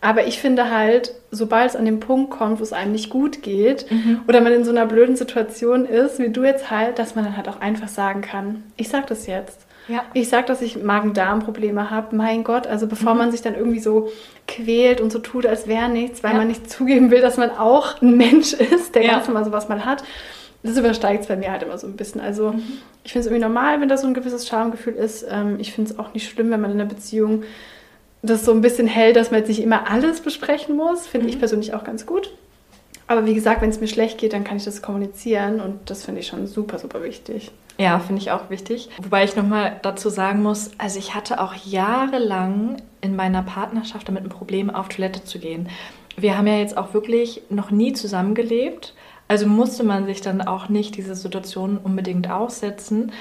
Aber 0.00 0.26
ich 0.26 0.40
finde 0.40 0.68
halt, 0.68 1.14
sobald 1.30 1.70
es 1.70 1.76
an 1.76 1.84
den 1.84 2.00
Punkt 2.00 2.32
kommt, 2.32 2.58
wo 2.58 2.64
es 2.64 2.72
einem 2.72 2.90
nicht 2.90 3.08
gut 3.08 3.42
geht 3.42 3.88
mhm. 3.88 4.22
oder 4.26 4.40
man 4.40 4.52
in 4.52 4.64
so 4.64 4.72
einer 4.72 4.84
blöden 4.84 5.14
Situation 5.14 5.86
ist, 5.86 6.18
wie 6.18 6.30
du 6.30 6.42
jetzt 6.42 6.72
halt, 6.72 6.98
dass 6.98 7.14
man 7.14 7.24
dann 7.24 7.36
halt 7.36 7.48
auch 7.48 7.60
einfach 7.60 7.86
sagen 7.86 8.20
kann, 8.20 8.64
ich 8.76 8.88
sag 8.88 9.06
das 9.06 9.28
jetzt. 9.28 9.64
Ja. 9.86 10.02
Ich 10.12 10.28
sag, 10.28 10.46
dass 10.46 10.60
ich 10.60 10.82
Magen-Darm-Probleme 10.82 11.90
habe. 11.90 12.14
Mein 12.16 12.44
Gott, 12.44 12.66
also 12.66 12.88
bevor 12.88 13.12
mhm. 13.12 13.18
man 13.18 13.30
sich 13.30 13.42
dann 13.42 13.54
irgendwie 13.54 13.80
so 13.80 14.10
quält 14.48 15.00
und 15.00 15.12
so 15.12 15.20
tut, 15.20 15.46
als 15.46 15.68
wäre 15.68 15.88
nichts, 15.88 16.24
weil 16.24 16.32
ja. 16.32 16.38
man 16.38 16.48
nicht 16.48 16.68
zugeben 16.70 17.12
will, 17.12 17.20
dass 17.20 17.36
man 17.36 17.50
auch 17.50 18.02
ein 18.02 18.16
Mensch 18.16 18.52
ist, 18.54 18.96
der 18.96 19.04
ja. 19.04 19.12
ganz 19.12 19.28
normal 19.28 19.44
sowas 19.44 19.68
mal 19.68 19.84
hat, 19.84 20.02
das 20.62 20.76
übersteigt 20.76 21.22
es 21.22 21.28
bei 21.28 21.36
mir 21.36 21.50
halt 21.50 21.62
immer 21.62 21.78
so 21.78 21.86
ein 21.86 21.96
bisschen. 21.96 22.20
Also 22.20 22.52
mhm. 22.52 22.62
ich 23.04 23.12
finde 23.12 23.26
es 23.26 23.32
irgendwie 23.32 23.44
normal, 23.44 23.80
wenn 23.80 23.88
da 23.88 23.96
so 23.96 24.06
ein 24.06 24.14
gewisses 24.14 24.46
Schamgefühl 24.46 24.94
ist. 24.94 25.26
Ähm, 25.28 25.56
ich 25.58 25.72
finde 25.72 25.92
es 25.92 25.98
auch 25.98 26.14
nicht 26.14 26.28
schlimm, 26.28 26.50
wenn 26.50 26.60
man 26.60 26.70
in 26.70 26.80
einer 26.80 26.88
Beziehung 26.88 27.42
das 28.22 28.44
so 28.44 28.52
ein 28.52 28.60
bisschen 28.60 28.86
hält, 28.86 29.16
dass 29.16 29.32
man 29.32 29.40
jetzt 29.40 29.48
nicht 29.48 29.62
immer 29.62 29.90
alles 29.90 30.20
besprechen 30.20 30.76
muss. 30.76 31.06
Finde 31.06 31.26
mhm. 31.26 31.32
ich 31.32 31.38
persönlich 31.38 31.74
auch 31.74 31.84
ganz 31.84 32.06
gut. 32.06 32.30
Aber 33.08 33.26
wie 33.26 33.34
gesagt, 33.34 33.60
wenn 33.60 33.70
es 33.70 33.80
mir 33.80 33.88
schlecht 33.88 34.18
geht, 34.18 34.32
dann 34.32 34.44
kann 34.44 34.56
ich 34.56 34.64
das 34.64 34.80
kommunizieren 34.80 35.60
und 35.60 35.90
das 35.90 36.04
finde 36.04 36.20
ich 36.20 36.28
schon 36.28 36.46
super, 36.46 36.78
super 36.78 37.02
wichtig. 37.02 37.50
Ja, 37.78 37.98
finde 37.98 38.22
ich 38.22 38.30
auch 38.30 38.48
wichtig. 38.48 38.88
Wobei 39.02 39.24
ich 39.24 39.34
nochmal 39.34 39.80
dazu 39.82 40.08
sagen 40.08 40.42
muss, 40.42 40.70
also 40.78 40.98
ich 40.98 41.14
hatte 41.14 41.40
auch 41.40 41.54
jahrelang 41.54 42.76
in 43.00 43.16
meiner 43.16 43.42
Partnerschaft 43.42 44.08
damit 44.08 44.24
ein 44.24 44.28
Problem, 44.28 44.70
auf 44.70 44.88
Toilette 44.88 45.24
zu 45.24 45.38
gehen. 45.38 45.68
Wir 46.16 46.36
haben 46.38 46.46
ja 46.46 46.58
jetzt 46.58 46.76
auch 46.76 46.94
wirklich 46.94 47.42
noch 47.48 47.70
nie 47.70 47.92
zusammengelebt. 47.92 48.94
Also 49.32 49.46
musste 49.46 49.82
man 49.82 50.04
sich 50.04 50.20
dann 50.20 50.42
auch 50.42 50.68
nicht 50.68 50.94
diese 50.94 51.14
Situation 51.14 51.78
unbedingt 51.78 52.30
aussetzen. 52.30 53.12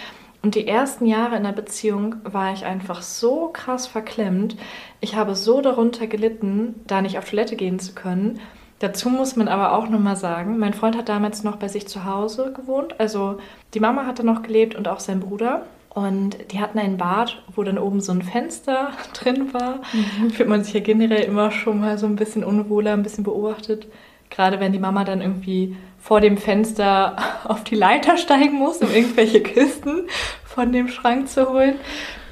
Und 0.42 0.56
die 0.56 0.68
ersten 0.68 1.06
Jahre 1.06 1.38
in 1.38 1.44
der 1.44 1.54
Beziehung 1.54 2.16
war 2.24 2.52
ich 2.52 2.66
einfach 2.66 3.02
so 3.02 3.48
krass 3.54 3.88
verklemmt. 3.88 4.58
Ich 5.00 5.16
habe 5.16 5.36
so 5.36 5.62
darunter 5.62 6.08
gelitten, 6.08 6.76
da 6.86 7.02
nicht 7.02 7.18
auf 7.18 7.30
Toilette 7.30 7.56
gehen 7.56 7.80
zu 7.80 7.94
können. 7.94 8.42
Dazu 8.80 9.08
muss 9.08 9.38
man 9.38 9.48
aber 9.48 9.72
auch 9.72 9.88
nochmal 9.88 10.18
sagen, 10.18 10.60
mein 10.60 10.74
Freund 10.74 10.98
hat 10.98 11.08
damals 11.08 11.46
noch 11.46 11.56
bei 11.56 11.70
sich 11.70 11.88
zu 11.88 12.04
Hause 12.04 12.52
gewohnt. 12.52 13.00
Also 13.00 13.38
die 13.74 13.80
Mama 13.80 14.06
hatte 14.06 14.26
noch 14.26 14.42
gelebt 14.42 14.76
und 14.76 14.90
auch 14.90 15.00
sein 15.00 15.22
Bruder. 15.22 15.64
Und 15.92 16.52
die 16.52 16.60
hatten 16.60 16.80
ein 16.80 16.98
Bad, 16.98 17.42
wo 17.56 17.64
dann 17.64 17.78
oben 17.78 18.02
so 18.02 18.12
ein 18.12 18.22
Fenster 18.22 18.92
drin 19.14 19.54
war. 19.54 19.80
Mhm. 19.94 20.32
Fühlt 20.32 20.50
man 20.50 20.66
sich 20.66 20.74
ja 20.74 20.82
generell 20.82 21.24
immer 21.24 21.52
schon 21.52 21.80
mal 21.80 21.98
so 21.98 22.06
ein 22.06 22.18
bisschen 22.18 22.44
unwohler, 22.44 22.92
ein 22.92 23.04
bisschen 23.04 23.24
beobachtet. 23.24 23.88
Gerade 24.30 24.60
wenn 24.60 24.74
die 24.74 24.80
Mama 24.80 25.04
dann 25.04 25.22
irgendwie 25.22 25.78
vor 26.02 26.20
dem 26.20 26.38
Fenster 26.38 27.16
auf 27.44 27.64
die 27.64 27.76
Leiter 27.76 28.18
steigen 28.18 28.58
muss, 28.58 28.78
um 28.80 28.92
irgendwelche 28.92 29.42
Kisten 29.42 30.08
von 30.44 30.72
dem 30.72 30.88
Schrank 30.88 31.30
zu 31.30 31.50
holen 31.50 31.76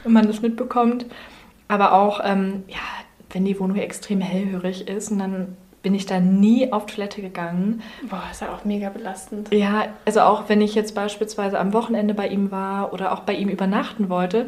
und 0.04 0.14
man 0.14 0.28
das 0.28 0.42
mitbekommt. 0.42 1.06
Aber 1.68 1.94
auch, 1.94 2.20
ähm, 2.24 2.64
ja, 2.68 2.80
wenn 3.30 3.46
die 3.46 3.60
Wohnung 3.60 3.78
extrem 3.78 4.22
hellhörig 4.22 4.88
ist 4.88 5.12
und 5.12 5.20
dann 5.20 5.58
bin 5.82 5.94
ich 5.94 6.06
da 6.06 6.20
nie 6.20 6.72
auf 6.74 6.88
Toilette 6.88 7.22
gegangen. 7.22 7.82
Boah, 8.10 8.24
ist 8.32 8.42
ja 8.42 8.50
auch 8.50 8.66
mega 8.66 8.90
belastend. 8.90 9.54
Ja, 9.54 9.88
also 10.06 10.22
auch 10.22 10.50
wenn 10.50 10.62
ich 10.62 10.76
jetzt 10.76 10.94
beispielsweise 10.94 11.58
am 11.60 11.74
Wochenende 11.74 12.14
bei 12.14 12.28
ihm 12.28 12.52
war 12.52 12.92
oder 12.92 13.14
auch 13.14 13.22
bei 13.22 13.34
ihm 13.34 13.48
übernachten 13.48 14.10
wollte. 14.10 14.48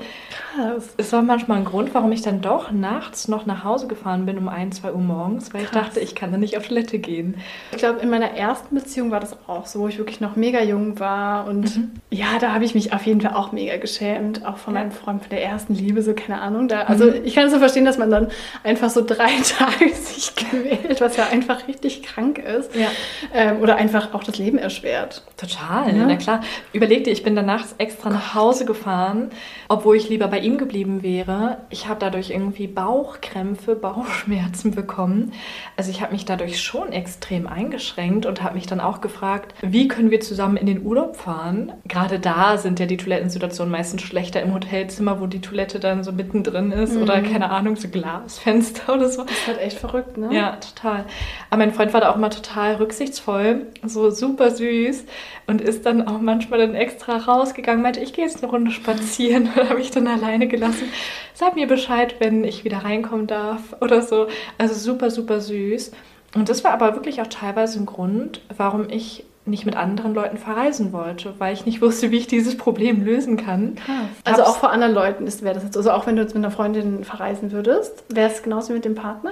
Krass. 0.54 0.94
Es 0.98 1.14
war 1.14 1.22
manchmal 1.22 1.60
ein 1.60 1.66
Grund, 1.66 1.94
warum 1.94 2.12
ich 2.12 2.22
dann 2.22 2.42
doch 2.42 2.72
nachts 2.72 3.30
noch 3.30 3.46
nach 3.46 3.64
Hause 3.64 3.88
gefahren 3.88 4.26
bin 4.26 4.38
um 4.38 4.50
ein, 4.50 4.72
zwei 4.74 4.92
Uhr 4.92 5.02
morgens, 5.02 5.54
weil 5.54 5.64
Krass. 5.64 5.72
ich 5.72 5.82
dachte, 5.82 6.00
ich 6.02 6.16
kann 6.16 6.32
da 6.32 6.38
nicht 6.38 6.58
auf 6.58 6.68
Toilette 6.68 7.00
gehen. 7.00 7.36
Ich 7.72 7.78
glaube, 7.78 8.00
in 8.00 8.10
meiner 8.10 8.32
ersten 8.32 8.76
Beziehung 8.76 9.12
war 9.12 9.22
das 9.22 9.38
auch 9.48 9.68
so, 9.68 9.80
wo 9.80 9.88
ich 9.88 9.98
wirklich 9.98 10.20
noch 10.20 10.36
mega 10.36 10.62
jung 10.62 11.00
war 11.00 11.48
und 11.48 11.78
mhm. 11.78 11.92
ja, 12.10 12.40
da 12.42 12.54
habe 12.54 12.66
ich 12.66 12.76
mich 12.76 12.92
auf 12.94 13.06
jeden 13.06 13.22
Fall 13.22 13.36
auch 13.36 13.54
mega 13.54 13.78
geschämt, 13.78 14.46
auch 14.46 14.58
von 14.58 14.74
ja. 14.74 14.82
meinem 14.82 14.92
Freund 14.92 15.22
von 15.22 15.30
der 15.30 15.44
ersten 15.44 15.74
Liebe, 15.74 16.02
so 16.02 16.14
keine 16.14 16.42
Ahnung. 16.42 16.68
Da, 16.68 16.82
also 16.84 17.06
mhm. 17.06 17.24
ich 17.24 17.36
kann 17.36 17.46
es 17.46 17.54
so 17.54 17.60
verstehen, 17.60 17.86
dass 17.86 17.98
man 17.98 18.12
dann 18.12 18.28
einfach 18.64 18.90
so 18.90 19.02
drei 19.06 19.32
Tage 19.58 19.94
sich 19.94 20.36
quält, 20.36 21.00
was 21.00 21.16
ja 21.16 21.21
ja 21.22 21.30
einfach 21.32 21.68
richtig 21.68 22.04
krank 22.04 22.38
ist. 22.38 22.76
Ja. 22.76 22.88
Ähm, 23.34 23.62
oder 23.62 23.76
einfach 23.76 24.14
auch 24.14 24.24
das 24.24 24.38
Leben 24.38 24.58
erschwert. 24.58 25.24
Total, 25.38 25.96
ja. 25.96 26.06
na 26.06 26.16
klar. 26.16 26.42
Überleg 26.74 27.04
dir, 27.04 27.12
ich 27.12 27.24
bin 27.24 27.36
danach 27.36 27.66
extra 27.78 28.10
nach 28.10 28.36
Hause 28.36 28.66
gefahren, 28.66 29.32
obwohl 29.70 29.96
ich 29.96 30.10
lieber 30.10 30.28
bei 30.28 30.40
ihm 30.40 30.58
geblieben 30.58 31.04
wäre. 31.04 31.58
Ich 31.70 31.88
habe 31.88 32.00
dadurch 32.00 32.30
irgendwie 32.30 32.68
Bauchkrämpfe, 32.68 33.76
Bauchschmerzen 33.76 34.72
bekommen. 34.72 35.34
Also 35.78 35.92
ich 35.92 36.02
habe 36.02 36.12
mich 36.12 36.26
dadurch 36.26 36.62
schon 36.62 36.92
extrem 36.92 37.48
eingeschränkt 37.48 38.26
und 38.26 38.44
habe 38.44 38.56
mich 38.56 38.68
dann 38.68 38.80
auch 38.80 39.02
gefragt, 39.02 39.56
wie 39.62 39.88
können 39.88 40.12
wir 40.12 40.20
zusammen 40.20 40.58
in 40.58 40.66
den 40.66 40.86
Urlaub 40.86 41.16
fahren? 41.16 41.74
Gerade 41.86 42.20
da 42.20 42.58
sind 42.58 42.80
ja 42.80 42.86
die 42.86 42.98
Toilettensituationen 42.98 43.72
meistens 43.72 44.02
schlechter 44.02 44.42
im 44.42 44.54
Hotelzimmer, 44.54 45.20
wo 45.22 45.28
die 45.28 45.42
Toilette 45.42 45.80
dann 45.80 46.04
so 46.04 46.12
mittendrin 46.12 46.72
ist 46.72 46.96
mhm. 46.96 47.04
oder 47.04 47.22
keine 47.22 47.50
Ahnung, 47.50 47.76
so 47.76 47.88
Glasfenster 47.88 48.94
oder 48.94 49.10
so. 49.10 49.24
Das 49.24 49.32
ist 49.32 49.48
halt 49.48 49.60
echt 49.60 49.78
verrückt, 49.80 50.18
ne? 50.18 50.30
Ja, 50.32 50.58
total. 50.58 51.06
Aber 51.50 51.60
mein 51.60 51.74
Freund 51.74 51.94
war 51.94 52.02
da 52.02 52.12
auch 52.12 52.16
mal 52.16 52.30
total 52.30 52.76
rücksichtsvoll, 52.76 53.68
so 53.86 54.10
super 54.10 54.52
süß 54.52 55.06
und 55.48 55.62
ist 55.62 55.86
dann 55.86 56.08
auch 56.08 56.20
manchmal 56.20 56.60
dann 56.60 56.76
extra 56.76 57.18
rausgegangen, 57.18 57.82
meinte, 57.82 58.00
ich 58.00 58.14
gehe 58.14 58.26
jetzt 58.26 58.42
eine 58.42 58.52
Runde 58.52 58.72
spazieren 58.72 59.50
und 59.56 59.70
habe 59.70 59.82
ich 59.82 59.92
dann 59.92 60.08
alleine 60.08 60.48
gelassen. 60.48 60.92
Sag 61.34 61.56
mir 61.56 61.68
Bescheid, 61.68 62.16
wenn 62.20 62.44
ich 62.44 62.64
wieder 62.64 62.80
reinkommen 62.80 63.28
darf 63.28 63.76
oder 63.82 64.02
so. 64.02 64.28
Also 64.58 64.74
super, 64.76 65.10
super 65.12 65.42
süß. 65.42 65.92
Und 66.36 66.50
das 66.50 66.64
war 66.64 66.72
aber 66.72 66.96
wirklich 66.96 67.22
auch 67.22 67.28
teilweise 67.28 67.80
ein 67.80 67.86
Grund, 67.86 68.42
warum 68.56 68.90
ich 68.90 69.26
nicht 69.46 69.66
mit 69.66 69.76
anderen 69.76 70.14
Leuten 70.14 70.38
verreisen 70.38 70.94
wollte, 70.94 71.34
weil 71.40 71.54
ich 71.54 71.66
nicht 71.66 71.82
wusste, 71.82 72.12
wie 72.12 72.18
ich 72.18 72.28
dieses 72.28 72.58
Problem 72.58 73.04
lösen 73.04 73.38
kann. 73.38 73.76
Krass. 73.76 73.96
Also 74.24 74.44
auch 74.44 74.58
vor 74.58 74.72
anderen 74.72 74.94
Leuten 74.94 75.26
wäre 75.42 75.56
das 75.56 75.64
jetzt, 75.64 75.78
also 75.78 75.92
auch 75.92 76.06
wenn 76.06 76.16
du 76.16 76.22
jetzt 76.22 76.36
mit 76.36 76.44
einer 76.44 76.54
Freundin 76.54 77.04
verreisen 77.04 77.52
würdest, 77.52 78.04
wäre 78.10 78.30
es 78.30 78.44
genauso 78.44 78.70
wie 78.70 78.74
mit 78.74 78.86
dem 78.86 78.96
Partner? 78.96 79.32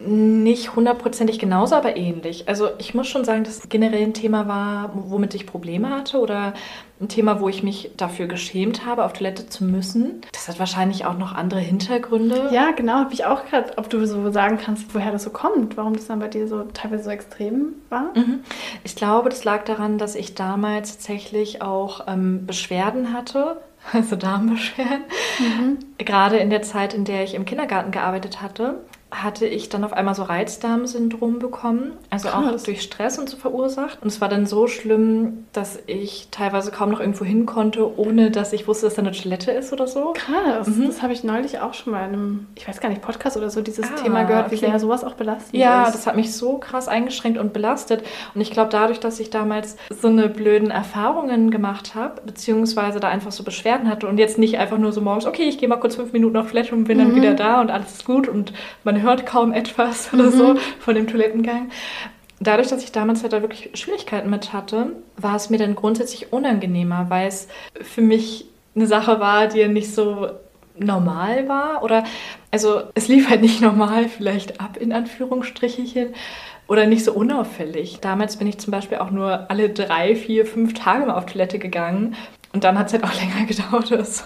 Nicht 0.00 0.76
hundertprozentig 0.76 1.38
genauso, 1.38 1.74
aber 1.74 1.96
ähnlich. 1.96 2.48
Also 2.48 2.68
ich 2.78 2.94
muss 2.94 3.08
schon 3.08 3.24
sagen, 3.24 3.44
dass 3.44 3.68
generell 3.68 4.02
ein 4.02 4.14
Thema 4.14 4.46
war, 4.46 4.92
womit 4.94 5.34
ich 5.34 5.46
Probleme 5.46 5.90
hatte 5.90 6.20
oder 6.20 6.54
ein 7.00 7.08
Thema, 7.08 7.40
wo 7.40 7.48
ich 7.48 7.62
mich 7.62 7.90
dafür 7.96 8.26
geschämt 8.26 8.86
habe, 8.86 9.04
auf 9.04 9.12
Toilette 9.12 9.48
zu 9.48 9.64
müssen. 9.64 10.20
Das 10.32 10.48
hat 10.48 10.58
wahrscheinlich 10.58 11.04
auch 11.04 11.18
noch 11.18 11.34
andere 11.34 11.60
Hintergründe. 11.60 12.50
Ja, 12.52 12.70
genau. 12.72 12.94
Habe 12.94 13.14
ich 13.14 13.24
auch 13.24 13.44
gerade, 13.46 13.76
ob 13.76 13.90
du 13.90 14.04
so 14.06 14.30
sagen 14.30 14.58
kannst, 14.62 14.94
woher 14.94 15.10
das 15.10 15.24
so 15.24 15.30
kommt, 15.30 15.76
warum 15.76 15.94
das 15.94 16.06
dann 16.06 16.20
bei 16.20 16.28
dir 16.28 16.46
so 16.46 16.62
teilweise 16.74 17.04
so 17.04 17.10
extrem 17.10 17.74
war. 17.88 18.16
Mhm. 18.16 18.40
Ich 18.84 18.94
glaube, 18.94 19.30
das 19.30 19.44
lag 19.44 19.64
daran, 19.64 19.98
dass 19.98 20.14
ich 20.14 20.34
damals 20.34 20.92
tatsächlich 20.92 21.62
auch 21.62 22.06
ähm, 22.06 22.46
Beschwerden 22.46 23.12
hatte 23.12 23.58
also 23.92 24.16
Darmbeschwerden. 24.16 25.04
Mhm. 25.38 25.78
Gerade 25.98 26.38
in 26.38 26.50
der 26.50 26.62
Zeit, 26.62 26.94
in 26.94 27.04
der 27.04 27.24
ich 27.24 27.34
im 27.34 27.44
Kindergarten 27.44 27.90
gearbeitet 27.90 28.42
hatte, 28.42 28.80
hatte 29.10 29.46
ich 29.46 29.70
dann 29.70 29.84
auf 29.84 29.94
einmal 29.94 30.14
so 30.14 30.22
Reizdarmsyndrom 30.22 31.38
bekommen, 31.38 31.92
also 32.10 32.28
Krass. 32.28 32.62
auch 32.62 32.64
durch 32.64 32.82
Stress 32.82 33.18
und 33.18 33.28
so 33.28 33.38
verursacht. 33.38 34.02
Und 34.02 34.08
es 34.08 34.20
war 34.20 34.28
dann 34.28 34.44
so 34.44 34.66
schlimm, 34.66 35.46
dass 35.52 35.78
ich 35.86 36.28
teilweise 36.30 36.70
kaum 36.70 36.90
noch 36.90 37.00
irgendwo 37.00 37.24
hin 37.24 37.46
konnte, 37.46 37.98
ohne 37.98 38.30
dass 38.30 38.52
ich 38.52 38.68
wusste, 38.68 38.86
dass 38.86 38.96
da 38.96 39.02
eine 39.02 39.12
Toilette 39.12 39.50
ist 39.50 39.72
oder 39.72 39.86
so. 39.86 40.12
Krass, 40.14 40.66
mhm. 40.66 40.88
das 40.88 41.00
habe 41.00 41.14
ich 41.14 41.24
neulich 41.24 41.60
auch 41.60 41.72
schon 41.72 41.94
mal 41.94 42.06
in 42.06 42.12
einem, 42.12 42.46
ich 42.54 42.68
weiß 42.68 42.80
gar 42.80 42.90
nicht, 42.90 43.00
Podcast 43.00 43.38
oder 43.38 43.48
so, 43.48 43.62
dieses 43.62 43.86
ah, 43.90 44.02
Thema 44.02 44.24
gehört, 44.24 44.46
okay. 44.46 44.56
wie 44.56 44.58
sehr 44.58 44.78
sowas 44.78 45.04
auch 45.04 45.14
belastet 45.14 45.54
ja, 45.54 45.84
ist. 45.84 45.94
Das 45.94 46.06
hat 46.06 46.14
mich 46.14 46.34
so 46.34 46.58
krass 46.58 46.86
eingeschränkt 46.86 47.38
und 47.38 47.54
belastet. 47.54 48.04
Und 48.34 48.42
ich 48.42 48.50
glaube, 48.50 48.68
dadurch, 48.70 49.00
dass 49.00 49.20
ich 49.20 49.30
damals 49.30 49.76
so 49.88 50.08
eine 50.08 50.28
blöden 50.28 50.70
Erfahrungen 50.70 51.50
gemacht 51.50 51.94
habe, 51.94 52.20
beziehungsweise 52.26 53.00
da 53.00 53.08
einfach 53.08 53.32
so 53.32 53.42
Beschwerden 53.42 53.88
hatte 53.88 54.06
und 54.06 54.18
jetzt 54.18 54.36
nicht 54.36 54.58
einfach 54.58 54.76
nur 54.76 54.92
so 54.92 55.00
morgens, 55.00 55.24
okay, 55.24 55.44
ich 55.44 55.56
gehe 55.56 55.68
mal 55.68 55.76
kurz 55.76 55.96
fünf 55.96 56.12
Minuten 56.12 56.36
auf 56.36 56.50
Toilette 56.50 56.74
und 56.74 56.84
bin 56.84 56.98
mhm. 56.98 57.02
dann 57.02 57.14
wieder 57.14 57.34
da 57.34 57.62
und 57.62 57.70
alles 57.70 57.92
ist 57.92 58.04
gut 58.04 58.28
und 58.28 58.52
man 58.84 58.97
hört 59.02 59.26
kaum 59.26 59.52
etwas 59.52 60.12
oder 60.12 60.24
mhm. 60.24 60.32
so 60.32 60.54
von 60.80 60.94
dem 60.94 61.06
Toilettengang. 61.06 61.70
Dadurch, 62.40 62.68
dass 62.68 62.84
ich 62.84 62.92
damals 62.92 63.22
halt 63.22 63.32
da 63.32 63.42
wirklich 63.42 63.70
Schwierigkeiten 63.74 64.30
mit 64.30 64.52
hatte, 64.52 64.92
war 65.16 65.34
es 65.34 65.50
mir 65.50 65.58
dann 65.58 65.74
grundsätzlich 65.74 66.32
unangenehmer, 66.32 67.06
weil 67.08 67.26
es 67.26 67.48
für 67.80 68.00
mich 68.00 68.46
eine 68.76 68.86
Sache 68.86 69.18
war, 69.18 69.48
die 69.48 69.58
ja 69.58 69.68
nicht 69.68 69.92
so 69.92 70.28
normal 70.78 71.48
war 71.48 71.82
oder 71.82 72.04
also 72.52 72.82
es 72.94 73.08
lief 73.08 73.28
halt 73.28 73.42
nicht 73.42 73.60
normal 73.60 74.08
vielleicht 74.08 74.60
ab 74.60 74.76
in 74.76 74.92
Anführungsstrichelchen 74.92 76.14
oder 76.68 76.86
nicht 76.86 77.04
so 77.04 77.12
unauffällig. 77.12 77.98
Damals 78.00 78.36
bin 78.36 78.46
ich 78.46 78.58
zum 78.58 78.70
Beispiel 78.70 78.98
auch 78.98 79.10
nur 79.10 79.50
alle 79.50 79.70
drei, 79.70 80.14
vier, 80.14 80.46
fünf 80.46 80.74
Tage 80.74 81.06
mal 81.06 81.14
auf 81.14 81.26
Toilette 81.26 81.58
gegangen 81.58 82.14
und 82.52 82.64
dann 82.64 82.78
hat 82.78 82.86
es 82.86 82.92
halt 82.94 83.04
auch 83.04 83.14
länger 83.20 83.46
gedauert 83.46 83.92
oder 83.92 84.04
so. 84.04 84.24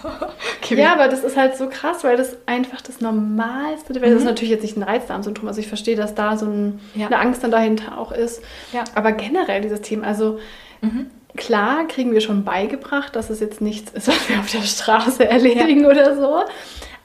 Okay. 0.61 0.79
Ja, 0.79 0.93
aber 0.93 1.07
das 1.07 1.23
ist 1.23 1.35
halt 1.35 1.57
so 1.57 1.67
krass, 1.67 2.03
weil 2.03 2.15
das 2.15 2.37
einfach 2.45 2.81
das 2.81 3.01
Normalste, 3.01 3.95
weil 3.95 4.09
mhm. 4.09 4.13
das 4.13 4.21
ist 4.21 4.25
natürlich 4.25 4.51
jetzt 4.51 4.63
nicht 4.63 4.77
ein 4.77 4.83
Reizdarmsyndrom, 4.83 5.47
also 5.47 5.59
ich 5.59 5.67
verstehe, 5.67 5.95
dass 5.95 6.15
da 6.15 6.37
so 6.37 6.45
ein, 6.45 6.79
ja. 6.95 7.07
eine 7.07 7.19
Angst 7.19 7.43
dann 7.43 7.51
dahinter 7.51 7.97
auch 7.97 8.11
ist. 8.11 8.41
Ja. 8.71 8.83
Aber 8.95 9.11
generell 9.11 9.61
dieses 9.61 9.81
Thema, 9.81 10.07
also 10.07 10.39
mhm. 10.81 11.07
klar 11.35 11.85
kriegen 11.87 12.13
wir 12.13 12.21
schon 12.21 12.45
beigebracht, 12.45 13.15
dass 13.15 13.29
es 13.29 13.39
jetzt 13.39 13.61
nichts 13.61 13.91
ist, 13.91 14.07
was 14.09 14.29
wir 14.29 14.39
auf 14.39 14.49
der 14.49 14.61
Straße 14.61 15.27
erledigen 15.27 15.81
ja. 15.81 15.89
oder 15.89 16.15
so. 16.15 16.43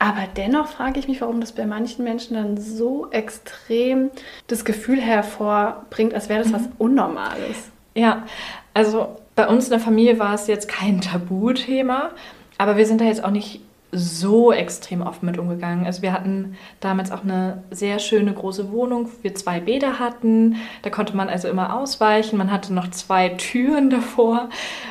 Aber 0.00 0.28
dennoch 0.36 0.68
frage 0.68 1.00
ich 1.00 1.08
mich, 1.08 1.20
warum 1.20 1.40
das 1.40 1.50
bei 1.50 1.66
manchen 1.66 2.04
Menschen 2.04 2.34
dann 2.34 2.56
so 2.56 3.10
extrem 3.10 4.10
das 4.46 4.64
Gefühl 4.64 5.00
hervorbringt, 5.00 6.14
als 6.14 6.28
wäre 6.28 6.40
das 6.40 6.52
mhm. 6.52 6.54
was 6.54 6.62
Unnormales. 6.78 7.56
Ja, 7.96 8.22
also 8.74 9.16
bei 9.38 9.46
uns 9.46 9.66
in 9.66 9.70
der 9.70 9.78
Familie 9.78 10.18
war 10.18 10.34
es 10.34 10.48
jetzt 10.48 10.66
kein 10.66 11.00
Tabuthema, 11.00 12.10
aber 12.58 12.76
wir 12.76 12.84
sind 12.86 13.00
da 13.00 13.04
jetzt 13.04 13.22
auch 13.22 13.30
nicht 13.30 13.60
so 13.92 14.52
extrem 14.52 15.00
offen 15.00 15.26
mit 15.26 15.38
umgegangen. 15.38 15.86
Also 15.86 16.02
wir 16.02 16.12
hatten 16.12 16.56
damals 16.80 17.12
auch 17.12 17.22
eine 17.22 17.62
sehr 17.70 18.00
schöne 18.00 18.32
große 18.34 18.72
Wohnung, 18.72 19.06
wo 19.06 19.22
wir 19.22 19.36
zwei 19.36 19.60
Bäder 19.60 20.00
hatten. 20.00 20.56
Da 20.82 20.90
konnte 20.90 21.16
man 21.16 21.28
also 21.28 21.46
immer 21.46 21.76
ausweichen. 21.76 22.36
Man 22.36 22.50
hatte 22.50 22.74
noch 22.74 22.90
zwei 22.90 23.28
Türen 23.28 23.90
davor 23.90 24.48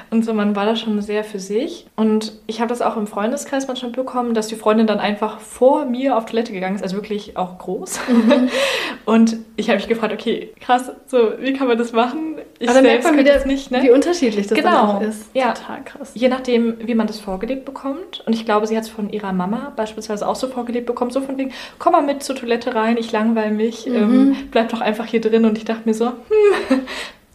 und 0.10 0.24
so. 0.24 0.34
Man 0.34 0.56
war 0.56 0.66
da 0.66 0.76
schon 0.76 1.02
sehr 1.02 1.24
für 1.24 1.40
sich. 1.40 1.86
Und 1.96 2.34
ich 2.48 2.60
habe 2.60 2.70
das 2.70 2.82
auch 2.82 2.98
im 2.98 3.08
Freundeskreis 3.08 3.68
manchmal 3.68 3.92
bekommen, 3.92 4.34
dass 4.34 4.48
die 4.48 4.56
Freundin 4.56 4.88
dann 4.88 5.00
einfach 5.00 5.40
vor 5.40 5.86
mir 5.86 6.18
auf 6.18 6.26
Toilette 6.26 6.54
gegangen 6.54 6.76
ist, 6.76 6.84
also 6.84 6.96
wirklich 6.96 7.38
auch 7.38 7.58
groß. 7.58 8.00
Mhm. 8.08 8.50
Und 9.06 9.38
ich 9.56 9.70
habe 9.70 9.78
mich 9.78 9.88
gefragt, 9.88 10.14
okay, 10.14 10.54
krass, 10.60 10.92
so 11.08 11.32
wie 11.40 11.54
kann 11.54 11.68
man 11.68 11.78
das 11.78 11.94
machen? 11.94 12.36
Ich 12.60 12.70
Aber 12.70 12.82
merkt 12.82 13.04
man 13.04 13.18
wieder, 13.18 13.46
nicht, 13.46 13.72
ne? 13.72 13.84
wie 13.84 13.92
unterschiedlich 13.92 14.48
das 14.48 14.58
genau. 14.58 14.70
dann 14.70 14.80
auch 14.98 15.02
ist. 15.02 15.30
Ja. 15.34 15.54
Total 15.54 15.84
krass. 15.84 16.12
Je 16.14 16.28
nachdem, 16.28 16.76
wie 16.86 16.96
man 16.96 17.08
das 17.08 17.20
vorgelegt 17.20 17.66
bekommt. 17.66 18.24
Und 18.26 18.34
ich 18.34 18.46
glaube, 18.46 18.68
sie 18.68 18.76
hat 18.76 18.84
es 18.84 18.90
von 18.90 19.10
ihrer 19.10 19.34
Mama 19.34 19.72
beispielsweise 19.76 20.28
auch 20.28 20.36
so 20.36 20.48
vorgelebt 20.48 20.88
bekommen, 20.88 21.12
so 21.12 21.22
von 21.22 21.38
wegen, 21.38 21.52
komm 21.80 21.94
mal 21.94 22.02
mit 22.02 22.24
zur 22.24 22.36
Toilette 22.36 22.76
rein, 22.76 22.98
ich 22.98 23.12
langweile 23.12 23.52
mich, 23.52 23.86
mhm. 23.86 23.96
ähm, 23.96 24.36
bleib 24.52 24.70
doch 24.70 24.82
einfach 24.82 25.06
hier 25.06 25.22
drin. 25.22 25.46
Und 25.46 25.58
ich 25.58 25.66
dachte 25.66 25.84
mir 25.86 25.94
so, 25.94 26.08
hm, 26.08 26.82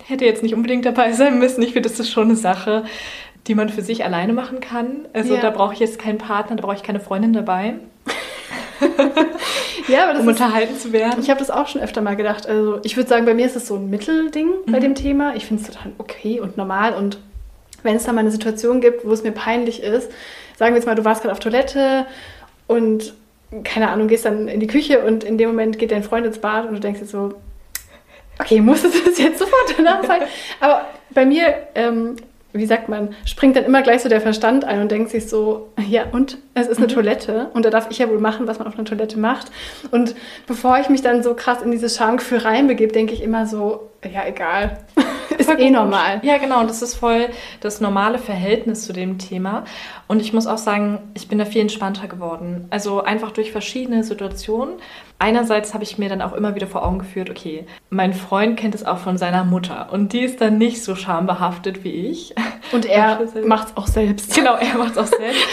hätte 0.05 0.25
jetzt 0.25 0.43
nicht 0.43 0.55
unbedingt 0.55 0.85
dabei 0.85 1.13
sein 1.13 1.39
müssen. 1.39 1.63
Ich 1.63 1.73
finde, 1.73 1.89
das 1.89 1.99
ist 2.01 2.11
schon 2.11 2.25
eine 2.25 2.37
Sache, 2.37 2.85
die 3.47 3.55
man 3.55 3.69
für 3.69 3.83
sich 3.83 4.05
alleine 4.05 4.33
machen 4.33 4.61
kann. 4.61 5.07
Also 5.13 5.35
ja. 5.35 5.41
da 5.41 5.51
brauche 5.51 5.75
ich 5.75 5.81
jetzt 5.81 5.99
keinen 5.99 6.19
Partner, 6.19 6.57
da 6.57 6.63
brauche 6.63 6.77
ich 6.77 6.83
keine 6.83 7.01
Freundin 7.01 7.33
dabei. 7.33 7.75
ja, 9.89 10.05
aber 10.05 10.13
das 10.13 10.23
um 10.23 10.29
ist, 10.29 10.41
unterhalten 10.41 10.77
zu 10.77 10.93
werden. 10.93 11.21
Ich 11.21 11.31
habe 11.31 11.39
das 11.39 11.51
auch 11.51 11.69
schon 11.69 11.81
öfter 11.81 12.01
mal 12.01 12.17
gedacht. 12.17 12.47
Also 12.47 12.81
ich 12.83 12.97
würde 12.97 13.09
sagen, 13.09 13.25
bei 13.25 13.35
mir 13.35 13.47
ist 13.47 13.57
es 13.57 13.67
so 13.67 13.77
ein 13.77 13.91
Mittelding 13.91 14.49
mhm. 14.67 14.73
bei 14.73 14.81
dem 14.81 14.95
Thema. 14.95 15.35
Ich 15.37 15.47
finde 15.47 15.63
es 15.63 15.69
total 15.69 15.93
okay 15.99 16.41
und 16.41 16.57
normal. 16.57 16.95
Und 16.95 17.19
wenn 17.83 17.97
es 17.97 18.05
da 18.05 18.13
mal 18.13 18.21
eine 18.21 18.31
Situation 18.31 18.81
gibt, 18.81 19.05
wo 19.07 19.13
es 19.13 19.23
mir 19.23 19.33
peinlich 19.33 19.83
ist, 19.83 20.11
sagen 20.57 20.75
wir 20.75 20.79
jetzt 20.79 20.87
mal, 20.87 20.95
du 20.95 21.05
warst 21.05 21.23
gerade 21.23 21.33
auf 21.33 21.41
Toilette 21.41 22.07
und 22.67 23.15
keine 23.65 23.91
Ahnung, 23.91 24.09
gehst 24.09 24.25
dann 24.25 24.49
in 24.49 24.61
die 24.61 24.67
Küche 24.67 25.01
und 25.05 25.25
in 25.25 25.37
dem 25.37 25.51
Moment 25.51 25.79
geht 25.79 25.91
dein 25.91 26.03
Freund 26.03 26.25
ins 26.25 26.39
Bad 26.39 26.67
und 26.67 26.75
du 26.75 26.81
denkst 26.81 27.01
jetzt 27.01 27.11
so, 27.11 27.35
okay, 28.43 28.61
muss 28.61 28.85
es 28.85 29.05
das 29.05 29.19
jetzt 29.19 29.39
sofort 29.39 29.75
danach 29.77 30.05
sein? 30.07 30.23
Aber 30.61 30.87
bei 31.11 31.25
mir 31.25 31.55
ähm, 31.75 32.17
wie 32.53 32.67
sagt 32.67 32.89
man, 32.89 33.15
springt 33.25 33.57
dann 33.57 33.65
immer 33.65 33.83
gleich 33.83 34.03
so 34.03 34.09
der 34.09 34.21
Verstand 34.21 34.65
ein 34.65 34.83
und 34.83 34.91
denkt 34.91 35.11
sich 35.11 35.29
so, 35.29 35.71
ja 35.89 36.05
und, 36.13 36.39
es 36.55 36.69
ist 36.69 36.79
eine 36.79 36.87
mhm. 36.87 36.93
Toilette 36.93 37.51
und 37.55 37.65
da 37.65 37.71
darf 37.71 37.91
ich 37.91 37.99
ja 37.99 38.09
wohl 38.11 38.19
machen, 38.19 38.47
was 38.47 38.59
man 38.59 38.69
auf 38.69 38.75
einer 38.75 38.85
Toilette 38.85 39.19
macht. 39.19 39.51
Und 39.91 40.15
bevor 40.47 40.79
ich 40.79 40.89
mich 40.91 41.01
dann 41.01 41.23
so 41.23 41.35
krass 41.35 41.63
in 41.63 41.71
dieses 41.71 41.97
Schamgefühl 41.97 42.39
reinbegebe, 42.39 42.93
denke 42.93 43.15
ich 43.15 43.23
immer 43.23 43.47
so, 43.47 43.89
ja 44.11 44.27
egal, 44.27 44.79
ist 45.39 45.49
eh 45.51 45.71
normal. 45.71 46.21
Ja 46.23 46.39
genau, 46.39 46.61
und 46.61 46.71
das 46.71 46.83
ist 46.83 46.95
voll 46.95 47.29
das 47.61 47.81
normale 47.81 48.19
Verhältnis 48.19 48.85
zu 48.85 48.93
dem 48.93 49.19
Thema. 49.19 49.65
Und 50.09 50.21
ich 50.21 50.33
muss 50.33 50.47
auch 50.47 50.59
sagen, 50.59 50.99
ich 51.15 51.29
bin 51.29 51.39
da 51.39 51.45
viel 51.45 51.63
entspannter 51.63 52.09
geworden. 52.09 52.67
Also 52.71 53.03
einfach 53.03 53.31
durch 53.31 53.53
verschiedene 53.53 54.05
Situationen 54.05 54.75
einerseits 55.23 55.73
habe 55.73 55.85
ich 55.85 55.99
mir 55.99 56.09
dann 56.09 56.21
auch 56.21 56.33
immer 56.33 56.57
wieder 56.57 56.67
vor 56.67 56.85
Augen 56.85 56.99
geführt, 56.99 57.31
okay, 57.31 57.65
mein 57.91 58.13
Freund 58.13 58.59
kennt 58.59 58.75
es 58.75 58.85
auch 58.85 58.99
von 58.99 59.19
seiner 59.19 59.45
Mutter 59.45 59.89
und 59.93 60.13
die 60.13 60.23
ist 60.23 60.41
dann 60.41 60.59
nicht 60.59 60.83
so 60.83 60.97
schambehaftet 60.97 61.85
wie 61.85 62.09
ich. 62.09 62.35
Und 62.73 62.85
er 62.87 63.21
macht 63.47 63.69
es 63.69 63.77
auch 63.77 63.87
selbst. 63.87 64.35
Genau, 64.35 64.57
er 64.57 64.79
macht 64.79 64.93
es 64.93 64.99
auch 64.99 65.07
selbst. 65.07 65.47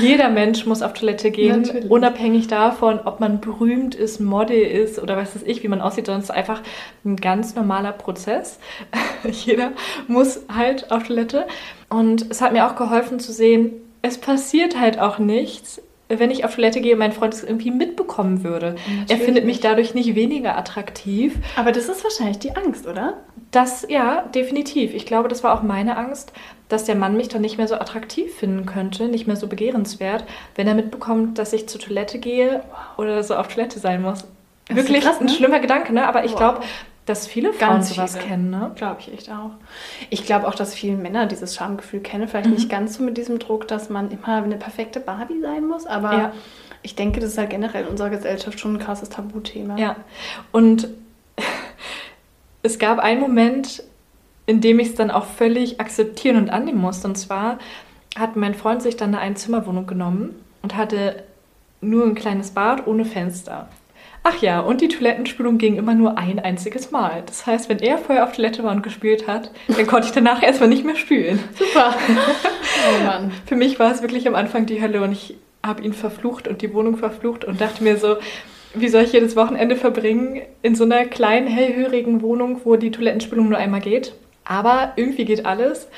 Jeder 0.00 0.28
Mensch 0.28 0.64
muss 0.64 0.82
auf 0.82 0.92
Toilette 0.92 1.32
gehen, 1.32 1.62
Natürlich. 1.62 1.90
unabhängig 1.90 2.46
davon, 2.46 3.00
ob 3.04 3.18
man 3.18 3.40
berühmt 3.40 3.96
ist, 3.96 4.20
Model 4.20 4.60
ist 4.60 5.00
oder 5.00 5.16
was 5.16 5.34
weiß 5.34 5.42
ich, 5.42 5.64
wie 5.64 5.68
man 5.68 5.80
aussieht, 5.80 6.06
sondern 6.06 6.20
es 6.20 6.30
ist 6.30 6.36
einfach 6.36 6.62
ein 7.04 7.16
ganz 7.16 7.56
normaler 7.80 7.92
Prozess. 7.92 8.58
Jeder 9.30 9.72
muss 10.06 10.40
halt 10.54 10.90
auf 10.90 11.04
Toilette. 11.04 11.46
Und 11.88 12.30
es 12.30 12.40
hat 12.40 12.52
mir 12.52 12.66
auch 12.66 12.76
geholfen 12.76 13.20
zu 13.20 13.32
sehen, 13.32 13.72
es 14.02 14.18
passiert 14.18 14.78
halt 14.78 14.98
auch 14.98 15.18
nichts 15.18 15.82
wenn 16.12 16.32
ich 16.32 16.44
auf 16.44 16.56
Toilette 16.56 16.80
gehe, 16.80 16.96
mein 16.96 17.12
Freund 17.12 17.32
es 17.34 17.44
irgendwie 17.44 17.70
mitbekommen 17.70 18.42
würde. 18.42 18.74
Natürlich. 18.74 19.10
Er 19.10 19.16
findet 19.18 19.44
mich 19.44 19.60
dadurch 19.60 19.94
nicht 19.94 20.16
weniger 20.16 20.58
attraktiv. 20.58 21.36
Aber 21.54 21.70
das 21.70 21.88
ist 21.88 22.02
wahrscheinlich 22.02 22.40
die 22.40 22.56
Angst, 22.56 22.88
oder? 22.88 23.18
Das, 23.52 23.86
ja, 23.88 24.22
definitiv. 24.22 24.92
Ich 24.92 25.06
glaube, 25.06 25.28
das 25.28 25.44
war 25.44 25.54
auch 25.54 25.62
meine 25.62 25.96
Angst, 25.96 26.32
dass 26.68 26.82
der 26.82 26.96
Mann 26.96 27.16
mich 27.16 27.28
dann 27.28 27.42
nicht 27.42 27.58
mehr 27.58 27.68
so 27.68 27.76
attraktiv 27.76 28.34
finden 28.34 28.66
könnte, 28.66 29.06
nicht 29.06 29.28
mehr 29.28 29.36
so 29.36 29.46
begehrenswert, 29.46 30.24
wenn 30.56 30.66
er 30.66 30.74
mitbekommt, 30.74 31.38
dass 31.38 31.52
ich 31.52 31.68
zur 31.68 31.80
Toilette 31.80 32.18
gehe 32.18 32.64
oder 32.96 33.22
so 33.22 33.36
auf 33.36 33.46
Toilette 33.46 33.78
sein 33.78 34.02
muss. 34.02 34.24
Das 34.66 34.76
Wirklich 34.76 35.04
krass, 35.04 35.20
ne? 35.20 35.26
ein 35.26 35.28
schlimmer 35.28 35.60
Gedanke, 35.60 35.92
ne? 35.92 36.06
Aber 36.06 36.24
ich 36.24 36.32
wow. 36.32 36.38
glaube, 36.38 36.60
dass 37.10 37.26
viele 37.26 37.52
Frauen 37.52 37.68
ganz 37.68 37.90
sowas 37.90 38.16
viele. 38.16 38.24
kennen, 38.24 38.50
ne? 38.50 38.72
Glaube 38.76 39.00
ich 39.00 39.12
echt 39.12 39.30
auch. 39.30 39.50
Ich 40.10 40.24
glaube 40.24 40.46
auch, 40.46 40.54
dass 40.54 40.74
viele 40.74 40.96
Männer 40.96 41.26
dieses 41.26 41.54
Schamgefühl 41.54 42.00
kennen. 42.00 42.28
Vielleicht 42.28 42.46
mhm. 42.46 42.54
nicht 42.54 42.70
ganz 42.70 42.94
so 42.96 43.02
mit 43.02 43.16
diesem 43.16 43.38
Druck, 43.38 43.66
dass 43.68 43.90
man 43.90 44.10
immer 44.10 44.28
eine 44.28 44.56
perfekte 44.56 45.00
Barbie 45.00 45.40
sein 45.40 45.66
muss, 45.66 45.86
aber 45.86 46.12
ja. 46.12 46.32
ich 46.82 46.94
denke, 46.94 47.20
das 47.20 47.30
ist 47.30 47.38
halt 47.38 47.50
generell 47.50 47.84
in 47.84 47.88
unserer 47.88 48.10
Gesellschaft 48.10 48.60
schon 48.60 48.76
ein 48.76 48.78
krasses 48.78 49.08
Tabuthema. 49.08 49.76
Ja. 49.76 49.96
Und 50.52 50.88
es 52.62 52.78
gab 52.78 53.00
einen 53.00 53.20
Moment, 53.20 53.82
in 54.46 54.60
dem 54.60 54.78
ich 54.78 54.88
es 54.88 54.94
dann 54.94 55.10
auch 55.10 55.26
völlig 55.26 55.80
akzeptieren 55.80 56.36
und 56.36 56.50
annehmen 56.50 56.80
musste. 56.80 57.08
Und 57.08 57.16
zwar 57.16 57.58
hat 58.16 58.36
mein 58.36 58.54
Freund 58.54 58.82
sich 58.82 58.96
dann 58.96 59.14
eine 59.14 59.20
Einzimmerwohnung 59.20 59.86
genommen 59.86 60.34
und 60.62 60.76
hatte 60.76 61.24
nur 61.80 62.04
ein 62.04 62.14
kleines 62.14 62.50
Bad 62.50 62.86
ohne 62.86 63.04
Fenster. 63.04 63.68
Ach 64.22 64.42
ja, 64.42 64.60
und 64.60 64.82
die 64.82 64.88
Toilettenspülung 64.88 65.56
ging 65.56 65.76
immer 65.76 65.94
nur 65.94 66.18
ein 66.18 66.38
einziges 66.38 66.90
Mal. 66.90 67.22
Das 67.24 67.46
heißt, 67.46 67.70
wenn 67.70 67.78
er 67.78 67.96
vorher 67.96 68.24
auf 68.24 68.32
Toilette 68.32 68.62
war 68.62 68.72
und 68.72 68.82
gespült 68.82 69.26
hat, 69.26 69.50
dann 69.68 69.86
konnte 69.86 70.08
ich 70.08 70.12
danach 70.12 70.42
erstmal 70.42 70.68
nicht 70.68 70.84
mehr 70.84 70.96
spülen. 70.96 71.40
Super. 71.58 71.94
Oh 72.82 73.04
Mann. 73.04 73.30
Für 73.44 73.56
mich 73.56 73.78
war 73.78 73.92
es 73.92 74.00
wirklich 74.00 74.26
am 74.26 74.34
Anfang 74.34 74.64
die 74.64 74.80
Hölle 74.80 75.02
und 75.02 75.12
ich 75.12 75.36
habe 75.62 75.82
ihn 75.82 75.92
verflucht 75.92 76.48
und 76.48 76.62
die 76.62 76.72
Wohnung 76.72 76.96
verflucht 76.96 77.44
und 77.44 77.60
dachte 77.60 77.84
mir 77.84 77.98
so, 77.98 78.16
wie 78.72 78.88
soll 78.88 79.02
ich 79.02 79.12
jedes 79.12 79.36
Wochenende 79.36 79.76
verbringen 79.76 80.40
in 80.62 80.74
so 80.74 80.84
einer 80.84 81.04
kleinen, 81.04 81.46
hellhörigen 81.46 82.22
Wohnung, 82.22 82.60
wo 82.64 82.76
die 82.76 82.90
Toilettenspülung 82.90 83.50
nur 83.50 83.58
einmal 83.58 83.80
geht? 83.80 84.14
Aber 84.44 84.92
irgendwie 84.96 85.24
geht 85.24 85.44
alles. 85.44 85.88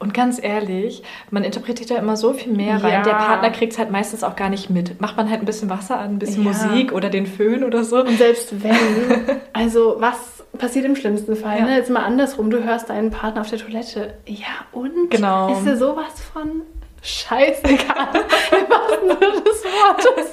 Und 0.00 0.14
ganz 0.14 0.42
ehrlich, 0.42 1.02
man 1.30 1.44
interpretiert 1.44 1.90
da 1.90 1.96
immer 1.96 2.16
so 2.16 2.32
viel 2.32 2.52
mehr 2.52 2.82
rein. 2.82 2.90
Ja. 2.90 3.02
Der 3.02 3.12
Partner 3.12 3.50
kriegt 3.50 3.74
es 3.74 3.78
halt 3.78 3.90
meistens 3.90 4.24
auch 4.24 4.34
gar 4.34 4.48
nicht 4.48 4.70
mit. 4.70 4.98
Macht 4.98 5.18
man 5.18 5.28
halt 5.28 5.40
ein 5.40 5.44
bisschen 5.44 5.68
Wasser 5.68 5.98
an, 5.98 6.12
ein 6.14 6.18
bisschen 6.18 6.42
ja. 6.42 6.50
Musik 6.50 6.92
oder 6.92 7.10
den 7.10 7.26
Föhn 7.26 7.62
oder 7.62 7.84
so. 7.84 8.00
Und 8.00 8.16
selbst 8.16 8.62
wenn, 8.62 9.40
also 9.52 9.96
was 9.98 10.42
passiert 10.56 10.86
im 10.86 10.96
schlimmsten 10.96 11.36
Fall? 11.36 11.58
Ja. 11.58 11.64
Ne? 11.66 11.76
Jetzt 11.76 11.90
mal 11.90 12.02
andersrum, 12.02 12.50
du 12.50 12.64
hörst 12.64 12.88
deinen 12.88 13.10
Partner 13.10 13.42
auf 13.42 13.50
der 13.50 13.58
Toilette. 13.58 14.14
Ja, 14.26 14.64
und? 14.72 15.10
Genau. 15.10 15.52
Ist 15.52 15.66
dir 15.66 15.76
sowas 15.76 16.18
von 16.32 16.62
scheißegal 17.02 17.78
wahrsten 18.68 19.08
Sinne 19.08 19.42
des 19.42 19.64
Wortes. 19.64 20.32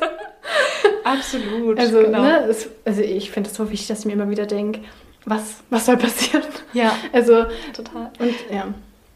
Absolut. 1.03 1.77
Also, 1.77 2.03
genau. 2.03 2.21
ne, 2.21 2.45
es, 2.49 2.69
also 2.85 3.01
ich 3.01 3.31
finde 3.31 3.49
es 3.49 3.55
so 3.57 3.69
wichtig, 3.69 3.87
dass 3.89 3.99
ich 3.99 4.05
mir 4.05 4.13
immer 4.13 4.29
wieder 4.29 4.45
denke, 4.45 4.79
was, 5.25 5.61
was 5.69 5.85
soll 5.85 5.97
passieren? 5.97 6.43
Ja. 6.71 6.95
Also 7.11 7.45
total. 7.73 8.11
Und 8.19 8.33
ja. 8.49 8.67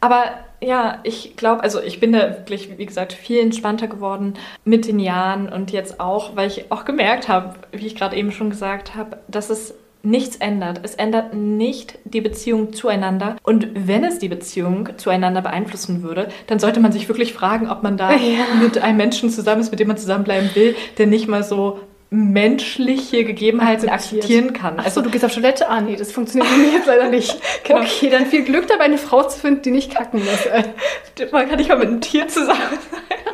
Aber 0.02 0.24
ja, 0.60 0.98
ich 1.04 1.36
glaube, 1.36 1.62
also 1.62 1.80
ich 1.80 2.00
bin 2.00 2.12
da 2.12 2.30
wirklich, 2.30 2.76
wie 2.76 2.86
gesagt, 2.86 3.12
viel 3.12 3.40
entspannter 3.40 3.86
geworden 3.86 4.34
mit 4.64 4.88
den 4.88 4.98
Jahren 4.98 5.48
und 5.48 5.70
jetzt 5.70 6.00
auch, 6.00 6.34
weil 6.34 6.48
ich 6.48 6.72
auch 6.72 6.84
gemerkt 6.84 7.28
habe, 7.28 7.54
wie 7.70 7.86
ich 7.86 7.94
gerade 7.94 8.16
eben 8.16 8.32
schon 8.32 8.50
gesagt 8.50 8.96
habe, 8.96 9.18
dass 9.28 9.48
es 9.48 9.74
nichts 10.02 10.34
ändert. 10.34 10.80
Es 10.82 10.96
ändert 10.96 11.34
nicht 11.34 12.00
die 12.02 12.20
Beziehung 12.20 12.72
zueinander. 12.72 13.36
Und 13.44 13.68
wenn 13.74 14.02
es 14.02 14.18
die 14.18 14.28
Beziehung 14.28 14.88
zueinander 14.96 15.40
beeinflussen 15.40 16.02
würde, 16.02 16.28
dann 16.48 16.58
sollte 16.58 16.80
man 16.80 16.90
sich 16.90 17.08
wirklich 17.08 17.32
fragen, 17.32 17.70
ob 17.70 17.84
man 17.84 17.96
da 17.96 18.10
ja. 18.16 18.44
mit 18.60 18.78
einem 18.78 18.96
Menschen 18.96 19.30
zusammen 19.30 19.60
ist, 19.60 19.70
mit 19.70 19.78
dem 19.78 19.86
man 19.86 19.96
zusammenbleiben 19.96 20.50
will, 20.54 20.74
der 20.98 21.06
nicht 21.06 21.28
mal 21.28 21.44
so 21.44 21.78
menschliche 22.12 23.24
Gegebenheiten 23.24 23.88
akzeptieren 23.88 24.52
kann. 24.52 24.74
Achso, 24.74 24.84
also, 24.84 25.00
du 25.00 25.10
gehst 25.10 25.24
auf 25.24 25.32
Toilette? 25.32 25.68
Ah, 25.68 25.80
nee, 25.80 25.96
das 25.96 26.12
funktioniert 26.12 26.46
für 26.46 26.58
mich 26.58 26.72
jetzt 26.72 26.86
leider 26.86 27.08
nicht. 27.08 27.38
genau. 27.64 27.80
Okay, 27.80 28.10
dann 28.10 28.26
viel 28.26 28.44
Glück 28.44 28.68
dabei, 28.68 28.84
eine 28.84 28.98
Frau 28.98 29.22
zu 29.26 29.40
finden, 29.40 29.62
die 29.62 29.70
nicht 29.70 29.94
kacken 29.94 30.20
muss. 30.20 31.30
Man 31.32 31.48
kann 31.48 31.58
nicht 31.58 31.70
mal 31.70 31.78
mit 31.78 31.88
einem 31.88 32.00
Tier 32.02 32.28
zusammen 32.28 32.58
sein. 32.90 33.31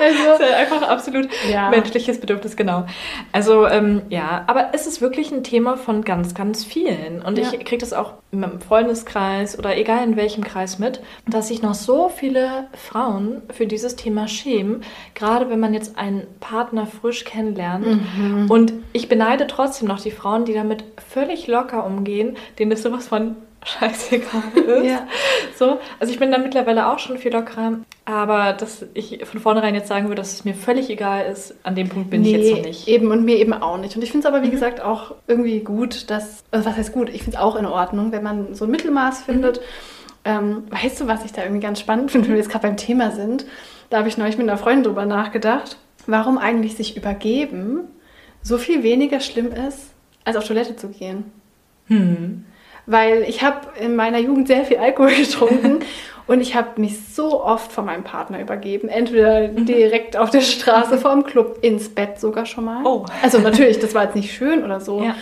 Also, 0.00 0.24
das 0.38 0.40
ist 0.40 0.54
einfach 0.54 0.82
absolut 0.82 1.28
ja. 1.50 1.70
menschliches 1.70 2.20
Bedürfnis, 2.20 2.56
genau. 2.56 2.86
Also, 3.32 3.66
ähm, 3.66 4.02
ja, 4.08 4.44
aber 4.46 4.70
es 4.72 4.86
ist 4.86 5.00
wirklich 5.00 5.30
ein 5.32 5.44
Thema 5.44 5.76
von 5.76 6.02
ganz, 6.02 6.34
ganz 6.34 6.64
vielen. 6.64 7.22
Und 7.22 7.38
ja. 7.38 7.44
ich 7.44 7.64
kriege 7.64 7.78
das 7.78 7.92
auch 7.92 8.14
in 8.32 8.40
meinem 8.40 8.60
Freundeskreis 8.60 9.58
oder 9.58 9.76
egal 9.76 10.04
in 10.04 10.16
welchem 10.16 10.44
Kreis 10.44 10.78
mit, 10.78 11.00
dass 11.26 11.48
sich 11.48 11.62
noch 11.62 11.74
so 11.74 12.08
viele 12.08 12.66
Frauen 12.74 13.42
für 13.52 13.66
dieses 13.66 13.96
Thema 13.96 14.28
schämen, 14.28 14.82
gerade 15.14 15.48
wenn 15.50 15.60
man 15.60 15.72
jetzt 15.72 15.96
einen 15.96 16.26
Partner 16.40 16.86
frisch 16.86 17.24
kennenlernt. 17.24 17.86
Mhm. 17.86 18.50
Und 18.50 18.72
ich 18.92 19.08
beneide 19.08 19.46
trotzdem 19.46 19.88
noch 19.88 20.00
die 20.00 20.10
Frauen, 20.10 20.44
die 20.44 20.54
damit 20.54 20.84
völlig 21.08 21.46
locker 21.46 21.86
umgehen, 21.86 22.36
denen 22.58 22.70
das 22.70 22.82
sowas 22.82 23.08
von 23.08 23.36
scheißegal 23.64 24.42
ist. 24.54 24.86
ja. 24.86 25.06
So, 25.56 25.78
also 25.98 26.12
ich 26.12 26.18
bin 26.18 26.30
da 26.30 26.38
mittlerweile 26.38 26.88
auch 26.88 26.98
schon 26.98 27.18
viel 27.18 27.32
lockerer, 27.32 27.78
aber 28.04 28.52
dass 28.52 28.84
ich 28.94 29.24
von 29.24 29.40
vornherein 29.40 29.74
jetzt 29.74 29.88
sagen 29.88 30.08
würde, 30.08 30.20
dass 30.20 30.32
es 30.32 30.44
mir 30.44 30.54
völlig 30.54 30.90
egal 30.90 31.26
ist, 31.26 31.54
an 31.62 31.74
dem 31.74 31.88
Punkt 31.88 32.10
bin 32.10 32.22
nee, 32.22 32.36
ich 32.36 32.42
jetzt 32.42 32.56
noch 32.56 32.64
nicht. 32.64 32.88
Eben 32.88 33.10
und 33.10 33.24
mir 33.24 33.36
eben 33.36 33.54
auch 33.54 33.78
nicht. 33.78 33.96
Und 33.96 34.02
ich 34.02 34.12
finde 34.12 34.28
es 34.28 34.32
aber, 34.32 34.42
wie 34.42 34.48
mhm. 34.48 34.52
gesagt, 34.52 34.80
auch 34.80 35.14
irgendwie 35.26 35.60
gut, 35.60 36.10
dass, 36.10 36.44
also 36.50 36.66
was 36.66 36.76
heißt 36.76 36.92
gut, 36.92 37.08
ich 37.08 37.22
finde 37.22 37.38
es 37.38 37.42
auch 37.42 37.56
in 37.56 37.66
Ordnung, 37.66 38.12
wenn 38.12 38.22
man 38.22 38.54
so 38.54 38.66
ein 38.66 38.70
Mittelmaß 38.70 39.20
mhm. 39.20 39.32
findet. 39.32 39.56
Mhm. 39.56 39.62
Ähm, 40.26 40.62
weißt 40.70 41.00
du, 41.00 41.06
was 41.06 41.24
ich 41.24 41.32
da 41.32 41.42
irgendwie 41.42 41.60
ganz 41.60 41.80
spannend 41.80 42.10
finde, 42.10 42.28
wenn 42.28 42.34
wir 42.34 42.40
jetzt 42.40 42.50
gerade 42.50 42.66
beim 42.66 42.76
Thema 42.76 43.10
sind? 43.10 43.46
Da 43.90 43.98
habe 43.98 44.08
ich 44.08 44.16
neulich 44.16 44.38
mit 44.38 44.48
einer 44.48 44.58
Freundin 44.58 44.84
drüber 44.84 45.04
nachgedacht, 45.04 45.76
warum 46.06 46.38
eigentlich 46.38 46.76
sich 46.76 46.96
übergeben 46.96 47.80
so 48.42 48.58
viel 48.58 48.82
weniger 48.82 49.20
schlimm 49.20 49.52
ist, 49.52 49.90
als 50.24 50.36
auf 50.36 50.46
Toilette 50.46 50.76
zu 50.76 50.88
gehen. 50.88 51.30
Hm 51.88 52.44
weil 52.86 53.22
ich 53.22 53.42
habe 53.42 53.68
in 53.80 53.96
meiner 53.96 54.18
Jugend 54.18 54.48
sehr 54.48 54.64
viel 54.64 54.78
Alkohol 54.78 55.14
getrunken 55.16 55.80
und 56.26 56.40
ich 56.40 56.54
habe 56.54 56.80
mich 56.80 56.96
so 57.12 57.42
oft 57.42 57.70
von 57.70 57.84
meinem 57.84 58.04
Partner 58.04 58.40
übergeben. 58.40 58.88
Entweder 58.88 59.48
mhm. 59.48 59.66
direkt 59.66 60.16
auf 60.16 60.30
der 60.30 60.40
Straße 60.40 60.98
vor 60.98 61.12
dem 61.12 61.24
Club, 61.24 61.58
ins 61.60 61.88
Bett 61.88 62.18
sogar 62.18 62.46
schon 62.46 62.64
mal. 62.64 62.84
Oh. 62.84 63.04
Also 63.22 63.38
natürlich, 63.38 63.78
das 63.78 63.94
war 63.94 64.04
jetzt 64.04 64.16
nicht 64.16 64.32
schön 64.32 64.64
oder 64.64 64.80
so. 64.80 65.02
Ja. 65.02 65.14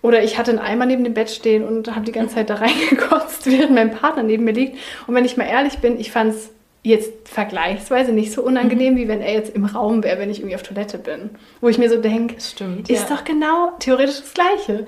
Oder 0.00 0.22
ich 0.22 0.38
hatte 0.38 0.52
einen 0.52 0.60
Eimer 0.60 0.86
neben 0.86 1.02
dem 1.02 1.14
Bett 1.14 1.28
stehen 1.28 1.64
und 1.64 1.94
habe 1.94 2.04
die 2.04 2.12
ganze 2.12 2.36
Zeit 2.36 2.50
da 2.50 2.54
reingekotzt, 2.56 3.46
während 3.46 3.74
mein 3.74 3.90
Partner 3.90 4.22
neben 4.22 4.44
mir 4.44 4.52
liegt. 4.52 4.78
Und 5.06 5.14
wenn 5.14 5.24
ich 5.24 5.36
mal 5.36 5.44
ehrlich 5.44 5.78
bin, 5.78 5.98
ich 5.98 6.12
fand 6.12 6.34
es 6.34 6.50
jetzt 6.84 7.28
vergleichsweise 7.28 8.12
nicht 8.12 8.32
so 8.32 8.42
unangenehm, 8.42 8.94
mhm. 8.94 8.98
wie 8.98 9.08
wenn 9.08 9.20
er 9.20 9.32
jetzt 9.32 9.54
im 9.54 9.64
Raum 9.64 10.04
wäre, 10.04 10.20
wenn 10.20 10.30
ich 10.30 10.38
irgendwie 10.38 10.54
auf 10.54 10.62
Toilette 10.62 10.98
bin. 10.98 11.30
Wo 11.60 11.68
ich 11.68 11.78
mir 11.78 11.90
so 11.90 12.00
denke, 12.00 12.36
ist 12.36 12.60
ja. 12.60 12.96
doch 13.08 13.24
genau 13.24 13.72
theoretisch 13.80 14.20
das 14.20 14.34
Gleiche 14.34 14.86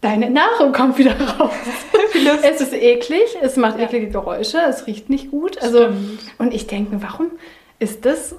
deine 0.00 0.30
Nahrung 0.30 0.72
kommt 0.72 0.98
wieder 0.98 1.14
raus. 1.20 1.52
es 2.42 2.60
ist 2.60 2.72
eklig, 2.72 3.36
es 3.42 3.56
macht 3.56 3.78
ja. 3.78 3.84
eklige 3.84 4.08
Geräusche, 4.08 4.58
es 4.68 4.86
riecht 4.86 5.10
nicht 5.10 5.30
gut. 5.30 5.60
Also, 5.60 5.84
Stimmt. 5.84 6.20
und 6.38 6.54
ich 6.54 6.66
denke 6.66 6.94
mir, 6.94 7.02
warum 7.02 7.30
ist 7.78 8.04
das? 8.04 8.34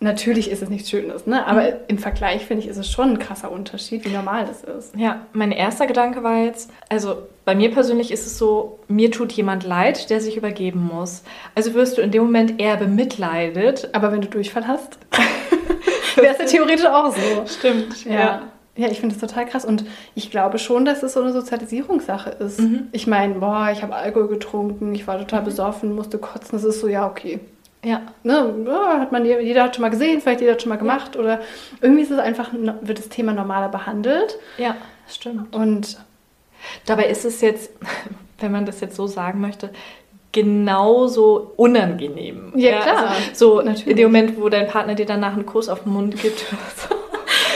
Natürlich 0.00 0.50
ist 0.50 0.62
es 0.62 0.68
nichts 0.68 0.90
Schönes, 0.90 1.28
ne? 1.28 1.46
aber 1.46 1.62
mhm. 1.62 1.76
im 1.86 1.98
Vergleich 1.98 2.44
finde 2.44 2.64
ich, 2.64 2.68
ist 2.68 2.76
es 2.76 2.90
schon 2.90 3.10
ein 3.10 3.18
krasser 3.20 3.52
Unterschied, 3.52 4.04
wie 4.04 4.08
normal 4.08 4.46
das 4.46 4.64
ist. 4.64 4.96
Ja, 4.96 5.26
mein 5.32 5.52
erster 5.52 5.86
Gedanke 5.86 6.24
war 6.24 6.42
jetzt, 6.42 6.70
also 6.88 7.18
bei 7.44 7.54
mir 7.54 7.70
persönlich 7.72 8.10
ist 8.10 8.26
es 8.26 8.38
so, 8.38 8.78
mir 8.88 9.10
tut 9.10 9.32
jemand 9.32 9.64
leid, 9.64 10.10
der 10.10 10.20
sich 10.20 10.36
übergeben 10.36 10.88
muss. 10.92 11.22
Also 11.54 11.74
wirst 11.74 11.98
du 11.98 12.02
in 12.02 12.10
dem 12.10 12.22
Moment 12.22 12.60
eher 12.60 12.76
bemitleidet. 12.76 13.90
Aber 13.92 14.12
wenn 14.12 14.20
du 14.20 14.28
Durchfall 14.28 14.68
hast, 14.68 14.98
wäre 16.16 16.34
es 16.34 16.38
ja 16.38 16.44
theoretisch 16.46 16.86
auch 16.86 17.12
so. 17.12 17.46
Stimmt, 17.46 18.04
ja. 18.04 18.12
ja. 18.12 18.51
Ja, 18.76 18.88
ich 18.88 19.00
finde 19.00 19.14
das 19.14 19.28
total 19.28 19.44
krass 19.46 19.64
und 19.66 19.84
ich 20.14 20.30
glaube 20.30 20.58
schon, 20.58 20.84
dass 20.86 21.02
es 21.02 21.12
so 21.12 21.20
eine 21.20 21.32
Sozialisierungssache 21.32 22.30
ist. 22.30 22.58
Mhm. 22.60 22.88
Ich 22.92 23.06
meine, 23.06 23.34
boah, 23.34 23.68
ich 23.70 23.82
habe 23.82 23.94
Alkohol 23.94 24.28
getrunken, 24.28 24.94
ich 24.94 25.06
war 25.06 25.18
total 25.18 25.42
besoffen, 25.42 25.94
musste 25.94 26.16
kotzen, 26.18 26.52
das 26.52 26.64
ist 26.64 26.80
so, 26.80 26.88
ja, 26.88 27.06
okay. 27.06 27.40
Ja. 27.84 28.00
Ne, 28.22 28.54
ja, 28.66 29.00
hat 29.00 29.12
man, 29.12 29.24
jeder 29.26 29.64
hat 29.64 29.74
schon 29.74 29.82
mal 29.82 29.90
gesehen, 29.90 30.20
vielleicht 30.20 30.40
jeder 30.40 30.52
hat 30.52 30.62
schon 30.62 30.70
mal 30.70 30.76
gemacht 30.78 31.16
oder 31.16 31.40
irgendwie 31.80 32.02
ist 32.02 32.12
es 32.12 32.18
einfach, 32.18 32.50
wird 32.80 32.98
das 32.98 33.08
Thema 33.08 33.32
normaler 33.32 33.68
behandelt 33.68 34.38
Ja, 34.56 34.76
stimmt. 35.08 35.54
und 35.54 35.98
Dabei 36.86 37.06
ist 37.06 37.24
es 37.24 37.40
jetzt, 37.40 37.72
wenn 38.40 38.52
man 38.52 38.66
das 38.66 38.80
jetzt 38.80 38.96
so 38.96 39.06
sagen 39.06 39.40
möchte, 39.40 39.70
genauso 40.32 41.52
unangenehm. 41.56 42.52
Ja, 42.56 42.80
klar. 42.80 43.08
Also 43.10 43.56
so 43.56 43.56
Natürlich. 43.56 43.86
in 43.86 43.96
dem 43.96 44.06
Moment, 44.06 44.40
wo 44.40 44.48
dein 44.48 44.66
Partner 44.66 44.94
dir 44.94 45.06
danach 45.06 45.34
einen 45.34 45.44
Kuss 45.44 45.68
auf 45.68 45.82
den 45.82 45.92
Mund 45.92 46.18
gibt 46.20 46.46
oder 46.52 46.88
so. 46.88 47.01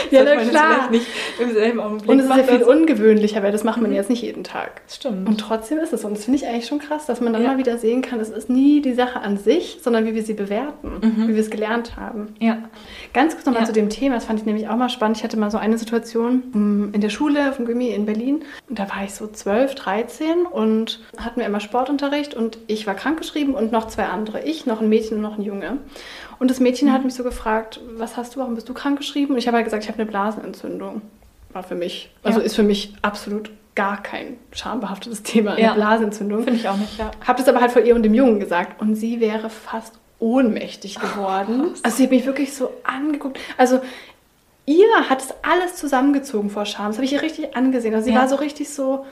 Ja, 0.11 0.23
na 0.23 0.35
klar. 0.37 0.89
nicht 0.91 1.05
im 1.39 1.51
selben 1.53 1.79
Augenblick 1.79 2.09
Und 2.09 2.19
es 2.19 2.25
ist 2.29 2.35
ja 2.37 2.43
viel 2.43 2.63
ungewöhnlicher, 2.63 3.43
weil 3.43 3.51
das 3.51 3.63
macht 3.63 3.81
man 3.81 3.93
jetzt 3.93 4.09
nicht 4.09 4.21
jeden 4.21 4.43
Tag. 4.43 4.81
Stimmt. 4.89 5.27
Und 5.27 5.37
trotzdem 5.39 5.79
ist 5.79 5.93
es. 5.93 6.03
Und 6.05 6.15
das 6.17 6.25
finde 6.25 6.39
ich 6.39 6.47
eigentlich 6.47 6.67
schon 6.67 6.79
krass, 6.79 7.05
dass 7.05 7.21
man 7.21 7.33
dann 7.33 7.41
Ja. 7.43 7.49
mal 7.49 7.57
wieder 7.57 7.77
sehen 7.77 8.01
kann, 8.01 8.19
es 8.19 8.29
ist 8.29 8.49
nie 8.49 8.81
die 8.81 8.93
Sache 8.93 9.19
an 9.21 9.37
sich, 9.37 9.79
sondern 9.81 10.05
wie 10.05 10.15
wir 10.15 10.23
sie 10.23 10.33
bewerten, 10.33 11.01
wie 11.27 11.33
wir 11.35 11.41
es 11.41 11.49
gelernt 11.49 11.95
haben. 11.97 12.35
ja. 12.39 12.57
Ganz 13.13 13.33
kurz 13.33 13.45
nochmal 13.45 13.63
Ja. 13.63 13.67
zu 13.67 13.73
dem 13.73 13.89
Thema, 13.89 14.15
das 14.15 14.25
fand 14.25 14.39
ich 14.39 14.45
nämlich 14.45 14.67
auch 14.69 14.75
mal 14.75 14.89
spannend. 14.89 15.17
Ich 15.17 15.23
hatte 15.23 15.37
mal 15.37 15.49
so 15.51 15.57
eine 15.57 15.77
Situation 15.77 16.43
mm, 16.51 16.89
in 16.93 17.01
der 17.01 17.09
Schule, 17.09 17.49
auf 17.49 17.57
dem 17.57 17.65
Gimmi 17.65 17.89
in 17.89 18.05
Berlin. 18.05 18.43
Und 18.69 18.77
da 18.79 18.83
war 18.89 19.03
ich 19.03 19.13
so 19.13 19.27
12, 19.27 19.75
13 19.75 20.45
und 20.45 21.01
hatten 21.17 21.39
wir 21.39 21.47
immer 21.47 21.59
Sportunterricht 21.59 22.33
und 22.33 22.57
ich 22.67 22.85
war 22.87 22.93
krankgeschrieben 22.95 23.53
und 23.55 23.71
noch 23.71 23.87
zwei 23.87 24.05
andere. 24.05 24.43
Ich, 24.43 24.65
noch 24.65 24.81
ein 24.81 24.89
Mädchen 24.89 25.17
und 25.17 25.23
noch 25.23 25.37
ein 25.37 25.43
Junge. 25.43 25.77
Und 26.39 26.51
das 26.51 26.59
Mädchen 26.59 26.91
hat 26.93 27.03
mich 27.03 27.13
so 27.15 27.23
gefragt, 27.23 27.79
was 27.95 28.15
hast 28.17 28.35
du, 28.35 28.39
warum 28.39 28.55
bist 28.55 28.69
du 28.69 28.73
krankgeschrieben? 28.73 29.33
Und 29.35 29.39
ich 29.39 29.47
habe 29.47 29.57
halt 29.57 29.65
gesagt, 29.65 29.83
ich 29.83 29.89
habe 29.89 29.99
eine 30.01 30.09
Blasenentzündung. 30.09 31.01
War 31.53 31.63
für 31.63 31.75
mich, 31.75 32.11
also 32.23 32.39
Ja. 32.39 32.45
ist 32.45 32.55
für 32.55 32.63
mich 32.63 32.93
absolut 33.01 33.49
gar 33.75 34.01
kein 34.03 34.37
schambehaftetes 34.51 35.23
Thema, 35.23 35.51
eine 35.53 35.61
Ja. 35.61 35.73
Blasenentzündung. 35.73 36.43
Finde 36.43 36.59
ich 36.59 36.67
auch 36.67 36.77
nicht, 36.77 36.97
ja. 36.97 37.11
Habe 37.25 37.39
das 37.39 37.47
aber 37.47 37.61
halt 37.61 37.71
vor 37.71 37.81
ihr 37.81 37.95
und 37.95 38.03
dem 38.03 38.13
Jungen 38.13 38.39
gesagt 38.39 38.81
und 38.81 38.95
sie 38.95 39.19
wäre 39.19 39.49
fast 39.49 39.99
ohnmächtig 40.19 40.99
geworden. 40.99 41.71
also 41.83 41.97
sie 41.97 42.03
hat 42.03 42.11
mich 42.11 42.25
wirklich 42.25 42.53
so 42.55 42.71
angeguckt. 42.83 43.39
Also 43.57 43.79
ihr 44.65 44.87
hat 45.09 45.21
es 45.21 45.33
alles 45.43 45.75
zusammengezogen 45.75 46.49
vor 46.49 46.65
Scham. 46.65 46.87
Das 46.87 46.97
habe 46.97 47.05
ich 47.05 47.13
ihr 47.13 47.21
richtig 47.21 47.55
angesehen. 47.55 47.93
Also 47.93 48.05
sie 48.05 48.13
Ja. 48.13 48.19
war 48.21 48.27
so 48.27 48.35
richtig 48.35 48.69
so, 48.69 49.05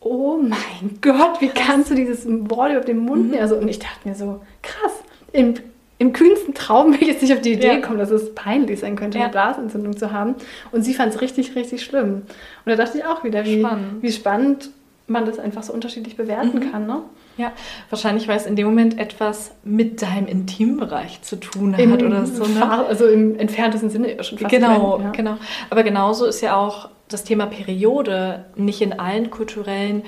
oh 0.00 0.38
mein 0.40 0.98
Gott, 1.02 1.40
wie 1.40 1.48
kannst 1.48 1.90
du 1.90 1.94
dieses 1.94 2.26
Wort 2.26 2.72
über 2.72 2.80
den 2.80 2.98
Mund 2.98 3.30
nehmen? 3.30 3.42
Also, 3.42 3.56
und 3.56 3.68
ich 3.68 3.78
dachte 3.78 4.08
mir 4.08 4.14
so, 4.14 4.40
krass, 4.62 4.92
im, 5.32 5.54
im 5.98 6.12
kühnsten 6.12 6.52
Traum 6.54 6.92
will 6.92 7.02
ich 7.02 7.08
jetzt 7.08 7.22
nicht 7.22 7.32
auf 7.32 7.40
die 7.40 7.52
Idee 7.52 7.68
Ja. 7.68 7.76
kommen, 7.80 7.98
dass 7.98 8.10
es 8.10 8.34
peinlich 8.34 8.80
sein 8.80 8.96
könnte, 8.96 9.18
Ja. 9.18 9.24
eine 9.24 9.32
Blasenentzündung 9.32 9.96
zu 9.96 10.12
haben. 10.12 10.34
Und 10.72 10.82
sie 10.82 10.92
fand 10.94 11.14
es 11.14 11.20
richtig, 11.20 11.54
richtig 11.56 11.82
schlimm. 11.84 12.14
Und 12.14 12.24
da 12.66 12.76
dachte 12.76 12.98
ich 12.98 13.04
auch 13.04 13.24
wieder, 13.24 13.44
wie 13.44 13.60
Spannend. 13.60 14.02
wie 14.02 14.12
spannend 14.12 14.70
man 15.08 15.24
das 15.24 15.38
einfach 15.38 15.62
so 15.62 15.72
unterschiedlich 15.72 16.16
bewerten 16.16 16.58
Mhm. 16.58 16.72
kann. 16.72 16.86
Ne? 16.86 16.98
Ja, 17.38 17.52
wahrscheinlich, 17.90 18.26
weil 18.28 18.36
es 18.38 18.46
in 18.46 18.56
dem 18.56 18.66
Moment 18.66 18.98
etwas 18.98 19.52
mit 19.62 20.02
deinem 20.02 20.26
Intimbereich 20.26 21.22
zu 21.22 21.36
tun 21.36 21.74
hat 21.74 21.80
Im 21.80 21.92
oder 21.92 22.26
so. 22.26 22.44
Ne? 22.44 22.86
Also 22.88 23.06
im 23.06 23.38
entferntesten 23.38 23.90
Sinne 23.90 24.22
schon 24.24 24.38
fast. 24.38 24.50
Genau, 24.50 24.98
wenn, 24.98 25.04
ja. 25.06 25.10
genau. 25.12 25.36
Aber 25.70 25.82
genauso 25.82 26.24
ist 26.26 26.40
ja 26.40 26.56
auch 26.56 26.88
das 27.08 27.22
Thema 27.24 27.46
Periode 27.46 28.46
nicht 28.56 28.80
in 28.82 28.98
allen 28.98 29.30
kulturellen 29.30 30.02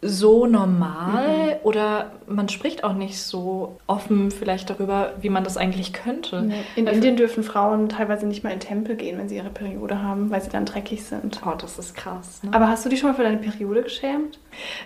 so 0.00 0.46
normal 0.46 1.58
oder 1.64 2.12
man 2.28 2.48
spricht 2.48 2.84
auch 2.84 2.92
nicht 2.92 3.20
so 3.20 3.78
offen 3.88 4.30
vielleicht 4.30 4.70
darüber, 4.70 5.14
wie 5.20 5.28
man 5.28 5.42
das 5.42 5.56
eigentlich 5.56 5.92
könnte. 5.92 6.42
Nee. 6.42 6.54
In 6.76 6.86
Weil- 6.86 6.94
Indien 6.94 7.16
dürfen 7.16 7.42
Frauen 7.42 7.88
teilweise 7.88 8.26
nicht 8.26 8.44
mal 8.44 8.50
in 8.52 8.60
Tempel 8.60 8.94
gehen, 8.94 9.18
wenn 9.18 9.28
sie 9.28 9.36
ihre 9.36 9.50
Periode 9.50 10.00
haben, 10.00 10.30
weil 10.30 10.40
sie 10.40 10.50
dann 10.50 10.66
dreckig 10.66 11.02
sind. 11.04 11.40
Oh, 11.44 11.54
das 11.58 11.78
ist 11.80 11.96
krass. 11.96 12.42
Ne? 12.44 12.50
Aber 12.52 12.68
hast 12.68 12.84
du 12.84 12.88
dich 12.88 13.00
schon 13.00 13.10
mal 13.10 13.16
für 13.16 13.24
deine 13.24 13.38
Periode 13.38 13.82
geschämt? 13.82 14.38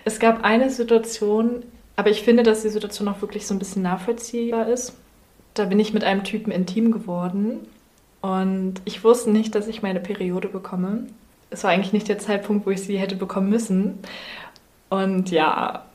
Es 0.03 0.17
gab 0.19 0.43
eine 0.43 0.71
Situation, 0.71 1.63
aber 1.95 2.09
ich 2.09 2.23
finde, 2.23 2.41
dass 2.41 2.63
die 2.63 2.69
Situation 2.69 3.07
auch 3.07 3.21
wirklich 3.21 3.45
so 3.45 3.53
ein 3.53 3.59
bisschen 3.59 3.83
nachvollziehbar 3.83 4.67
ist. 4.67 4.95
Da 5.53 5.65
bin 5.65 5.79
ich 5.79 5.93
mit 5.93 6.03
einem 6.03 6.23
Typen 6.23 6.51
intim 6.51 6.91
geworden 6.91 7.59
und 8.21 8.75
ich 8.85 9.03
wusste 9.03 9.29
nicht, 9.29 9.53
dass 9.53 9.67
ich 9.67 9.83
meine 9.83 9.99
Periode 9.99 10.47
bekomme. 10.47 11.05
Es 11.51 11.63
war 11.63 11.69
eigentlich 11.69 11.93
nicht 11.93 12.07
der 12.07 12.17
Zeitpunkt, 12.17 12.65
wo 12.65 12.71
ich 12.71 12.81
sie 12.81 12.97
hätte 12.97 13.15
bekommen 13.15 13.49
müssen. 13.51 13.99
Und 14.89 15.31
ja, 15.31 15.85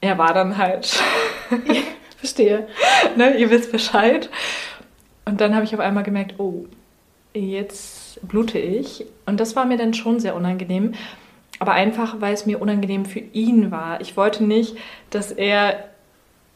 er 0.00 0.18
war 0.18 0.34
dann 0.34 0.56
halt, 0.56 1.02
Verstehe. 2.16 2.68
ne, 3.16 3.36
ihr 3.36 3.50
wisst 3.50 3.72
Bescheid. 3.72 4.28
Und 5.24 5.40
dann 5.40 5.54
habe 5.54 5.64
ich 5.64 5.74
auf 5.74 5.80
einmal 5.80 6.02
gemerkt, 6.02 6.34
oh, 6.38 6.66
jetzt 7.34 8.26
blute 8.26 8.58
ich. 8.58 9.06
Und 9.26 9.40
das 9.40 9.56
war 9.56 9.64
mir 9.64 9.76
dann 9.76 9.94
schon 9.94 10.20
sehr 10.20 10.34
unangenehm. 10.34 10.92
Aber 11.58 11.72
einfach, 11.72 12.20
weil 12.20 12.34
es 12.34 12.46
mir 12.46 12.60
unangenehm 12.60 13.04
für 13.04 13.20
ihn 13.20 13.70
war. 13.70 14.00
Ich 14.00 14.16
wollte 14.16 14.44
nicht, 14.44 14.76
dass 15.10 15.30
er 15.30 15.90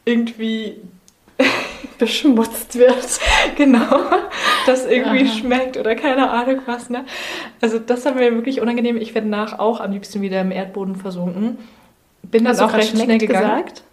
irgendwie 0.03 0.81
Beschmutzt 1.97 2.77
wird. 2.77 3.19
genau 3.57 3.85
das 4.65 4.85
irgendwie 4.85 5.25
Aha. 5.25 5.33
schmeckt 5.39 5.77
oder 5.77 5.95
keine 5.95 6.29
Ahnung 6.29 6.61
was. 6.65 6.89
Ne? 6.89 7.05
Also 7.61 7.79
das 7.79 8.05
war 8.05 8.13
mir 8.13 8.33
wirklich 8.33 8.61
unangenehm. 8.61 8.97
Ich 8.97 9.13
werde 9.15 9.27
nach 9.27 9.59
auch 9.59 9.79
am 9.79 9.91
liebsten 9.91 10.21
wieder 10.21 10.41
im 10.41 10.51
Erdboden 10.51 10.95
versunken. 10.95 11.57
Bin 12.23 12.43
dann 12.43 12.51
Hast 12.53 12.61
du 12.61 12.65
auch 12.65 12.73
recht 12.73 12.89
schnell 12.97 13.17
gegangen. 13.17 13.63
gesagt? 13.65 13.83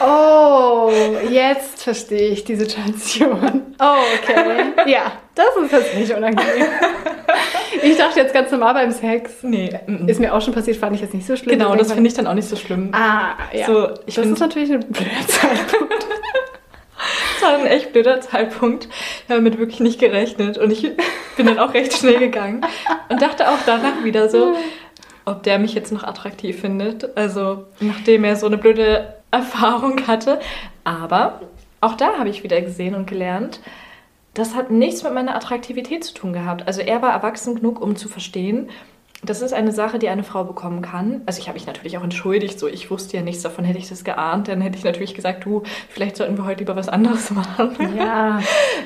Oh, 0.00 0.90
jetzt 1.30 1.82
verstehe 1.82 2.28
ich 2.28 2.44
die 2.44 2.54
Situation. 2.56 3.62
Oh, 3.80 3.94
okay. 4.22 4.66
Ja, 4.90 5.12
das 5.34 5.46
ist 5.64 5.72
jetzt 5.72 5.94
nicht 5.96 6.12
unangenehm. 6.14 6.66
Ich 7.82 7.96
dachte 7.96 8.20
jetzt 8.20 8.34
ganz 8.34 8.50
normal 8.52 8.74
beim 8.74 8.90
Sex. 8.92 9.32
Nee. 9.42 9.70
Ist 10.06 10.20
mir 10.20 10.32
auch 10.34 10.42
schon 10.42 10.52
passiert, 10.54 10.76
fand 10.76 10.94
ich 10.94 11.00
jetzt 11.02 11.14
nicht 11.14 11.26
so 11.26 11.34
schlimm. 11.36 11.58
genau, 11.58 11.74
das 11.74 11.90
finde 11.92 12.06
ich 12.06 12.14
dann 12.14 12.26
auch 12.26 12.34
nicht 12.34 12.46
so 12.48 12.54
schlimm. 12.54 12.90
Ah, 12.92 13.30
ja. 13.52 13.66
So, 13.66 13.88
ich 14.06 14.14
das 14.14 14.24
find- 14.24 14.34
ist 14.34 14.40
natürlich 14.40 14.70
eine 14.70 14.80
blöde 14.80 15.26
Zeitpunkt. 15.26 16.06
War 17.42 17.58
ein 17.58 17.66
echt 17.66 17.92
blöder 17.92 18.20
Zeitpunkt. 18.20 18.84
Ich 18.84 19.30
habe 19.30 19.40
damit 19.42 19.58
wirklich 19.58 19.80
nicht 19.80 19.98
gerechnet. 19.98 20.58
Und 20.58 20.70
ich 20.70 20.82
bin 21.36 21.46
dann 21.46 21.58
auch 21.58 21.74
recht 21.74 21.92
schnell 21.92 22.18
gegangen. 22.18 22.64
Und 23.08 23.20
dachte 23.20 23.48
auch 23.48 23.58
danach 23.66 24.04
wieder 24.04 24.28
so, 24.28 24.54
ob 25.24 25.42
der 25.42 25.58
mich 25.58 25.74
jetzt 25.74 25.92
noch 25.92 26.04
attraktiv 26.04 26.60
findet. 26.60 27.16
Also, 27.16 27.66
nachdem 27.80 28.24
er 28.24 28.36
so 28.36 28.46
eine 28.46 28.58
blöde 28.58 29.14
Erfahrung 29.30 30.06
hatte. 30.06 30.40
Aber 30.84 31.40
auch 31.80 31.96
da 31.96 32.18
habe 32.18 32.28
ich 32.28 32.42
wieder 32.42 32.60
gesehen 32.60 32.94
und 32.94 33.06
gelernt, 33.06 33.60
das 34.34 34.54
hat 34.54 34.70
nichts 34.70 35.02
mit 35.02 35.12
meiner 35.12 35.34
Attraktivität 35.34 36.04
zu 36.04 36.14
tun 36.14 36.32
gehabt. 36.32 36.66
Also, 36.66 36.80
er 36.80 37.02
war 37.02 37.12
erwachsen 37.12 37.56
genug, 37.56 37.80
um 37.80 37.96
zu 37.96 38.08
verstehen, 38.08 38.70
das 39.24 39.40
ist 39.40 39.52
eine 39.52 39.72
Sache, 39.72 39.98
die 39.98 40.08
eine 40.08 40.24
Frau 40.24 40.44
bekommen 40.44 40.82
kann. 40.82 41.22
Also 41.26 41.40
ich 41.40 41.48
habe 41.48 41.54
mich 41.54 41.66
natürlich 41.66 41.96
auch 41.96 42.02
entschuldigt, 42.02 42.58
so 42.58 42.66
ich 42.66 42.90
wusste 42.90 43.16
ja 43.16 43.22
nichts 43.22 43.42
davon, 43.42 43.64
hätte 43.64 43.78
ich 43.78 43.88
das 43.88 44.02
geahnt, 44.02 44.48
dann 44.48 44.60
hätte 44.60 44.76
ich 44.76 44.84
natürlich 44.84 45.14
gesagt, 45.14 45.44
du, 45.44 45.62
vielleicht 45.88 46.16
sollten 46.16 46.36
wir 46.36 46.44
heute 46.44 46.60
lieber 46.60 46.74
was 46.74 46.88
anderes 46.88 47.30
machen. 47.30 47.76
Ja, 47.96 48.40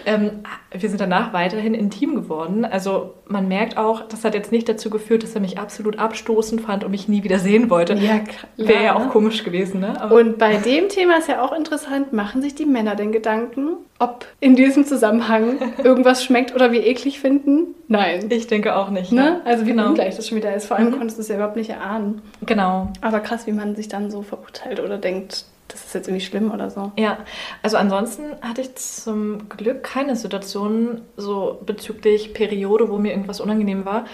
Ähm, 0.07 0.31
wir 0.71 0.89
sind 0.89 1.01
danach 1.01 1.33
weiterhin 1.33 1.75
intim 1.75 2.15
geworden. 2.15 2.65
Also 2.65 3.15
man 3.27 3.49
merkt 3.49 3.77
auch, 3.77 4.03
das 4.03 4.25
hat 4.25 4.35
jetzt 4.35 4.53
nicht 4.53 4.69
dazu 4.69 4.89
geführt, 4.89 5.25
dass 5.25 5.35
er 5.35 5.41
mich 5.41 5.59
absolut 5.59 5.99
abstoßend 5.99 6.61
fand 6.61 6.85
und 6.85 6.93
mich 6.93 7.09
nie 7.09 7.25
wieder 7.25 7.41
sehen 7.41 7.71
wollte. 7.71 7.95
ja 7.95 8.21
klar. 8.21 8.49
Wäre 8.57 8.85
ja 8.85 8.95
auch 8.95 9.07
ne? 9.07 9.11
komisch 9.11 9.43
gewesen, 9.43 9.81
ne? 9.81 10.01
Aber 10.01 10.15
Und 10.15 10.39
bei 10.39 10.57
dem 10.57 10.89
Thema 10.89 11.19
ist 11.19 11.29
ja 11.29 11.43
auch 11.43 11.53
interessant, 11.53 12.13
machen 12.13 12.41
sich 12.41 12.55
die 12.55 12.67
Männer 12.67 12.95
denn 12.95 13.11
Gedanken, 13.11 13.71
ob 13.99 14.27
in 14.41 14.55
diesem 14.55 14.85
Zusammenhang 14.85 15.73
irgendwas 15.83 16.23
schmeckt 16.23 16.55
oder 16.55 16.71
wir 16.71 16.87
eklig 16.87 17.19
finden? 17.19 17.75
Nein. 17.89 18.27
ich 18.31 18.47
denke 18.47 18.77
auch 18.77 18.91
nicht. 18.91 19.13
Ne? 19.13 19.41
Also 19.45 19.65
wie 19.65 19.71
genau. 19.71 19.89
ungleich 19.89 20.17
das 20.17 20.26
schon 20.29 20.39
wieder 20.39 20.55
ist. 20.55 20.67
Vor 20.67 20.77
allem 20.77 20.91
Mhm. 20.91 20.99
konntest 20.99 21.19
du 21.19 21.23
es 21.23 21.29
ja 21.29 21.37
überhaupt 21.37 21.57
nicht 21.57 21.71
erahnen. 21.71 22.23
Genau. 22.43 22.89
Aber 23.01 23.21
krass, 23.21 23.47
wie 23.47 23.53
man 23.53 23.77
sich 23.77 23.89
dann 23.89 24.11
so 24.11 24.23
verurteilt 24.23 24.81
oder 24.81 24.99
denkt, 24.99 25.45
das 25.69 25.85
ist 25.85 25.95
jetzt 25.95 26.07
irgendwie 26.09 26.25
schlimm 26.25 26.53
oder 26.53 26.71
so. 26.71 26.93
Ja, 26.97 27.19
also 27.63 27.77
ansonsten 27.77 28.23
hatte 28.41 28.61
ich 28.61 28.75
zum 28.77 29.49
Glück 29.49 29.83
keine 29.83 30.15
Situation 30.15 31.01
so 31.17 31.61
bezüglich 31.67 32.35
Periode, 32.35 32.89
wo 32.89 32.99
mir 32.99 33.11
irgendwas 33.11 33.41
unangenehm 33.41 33.85
war. 33.85 34.05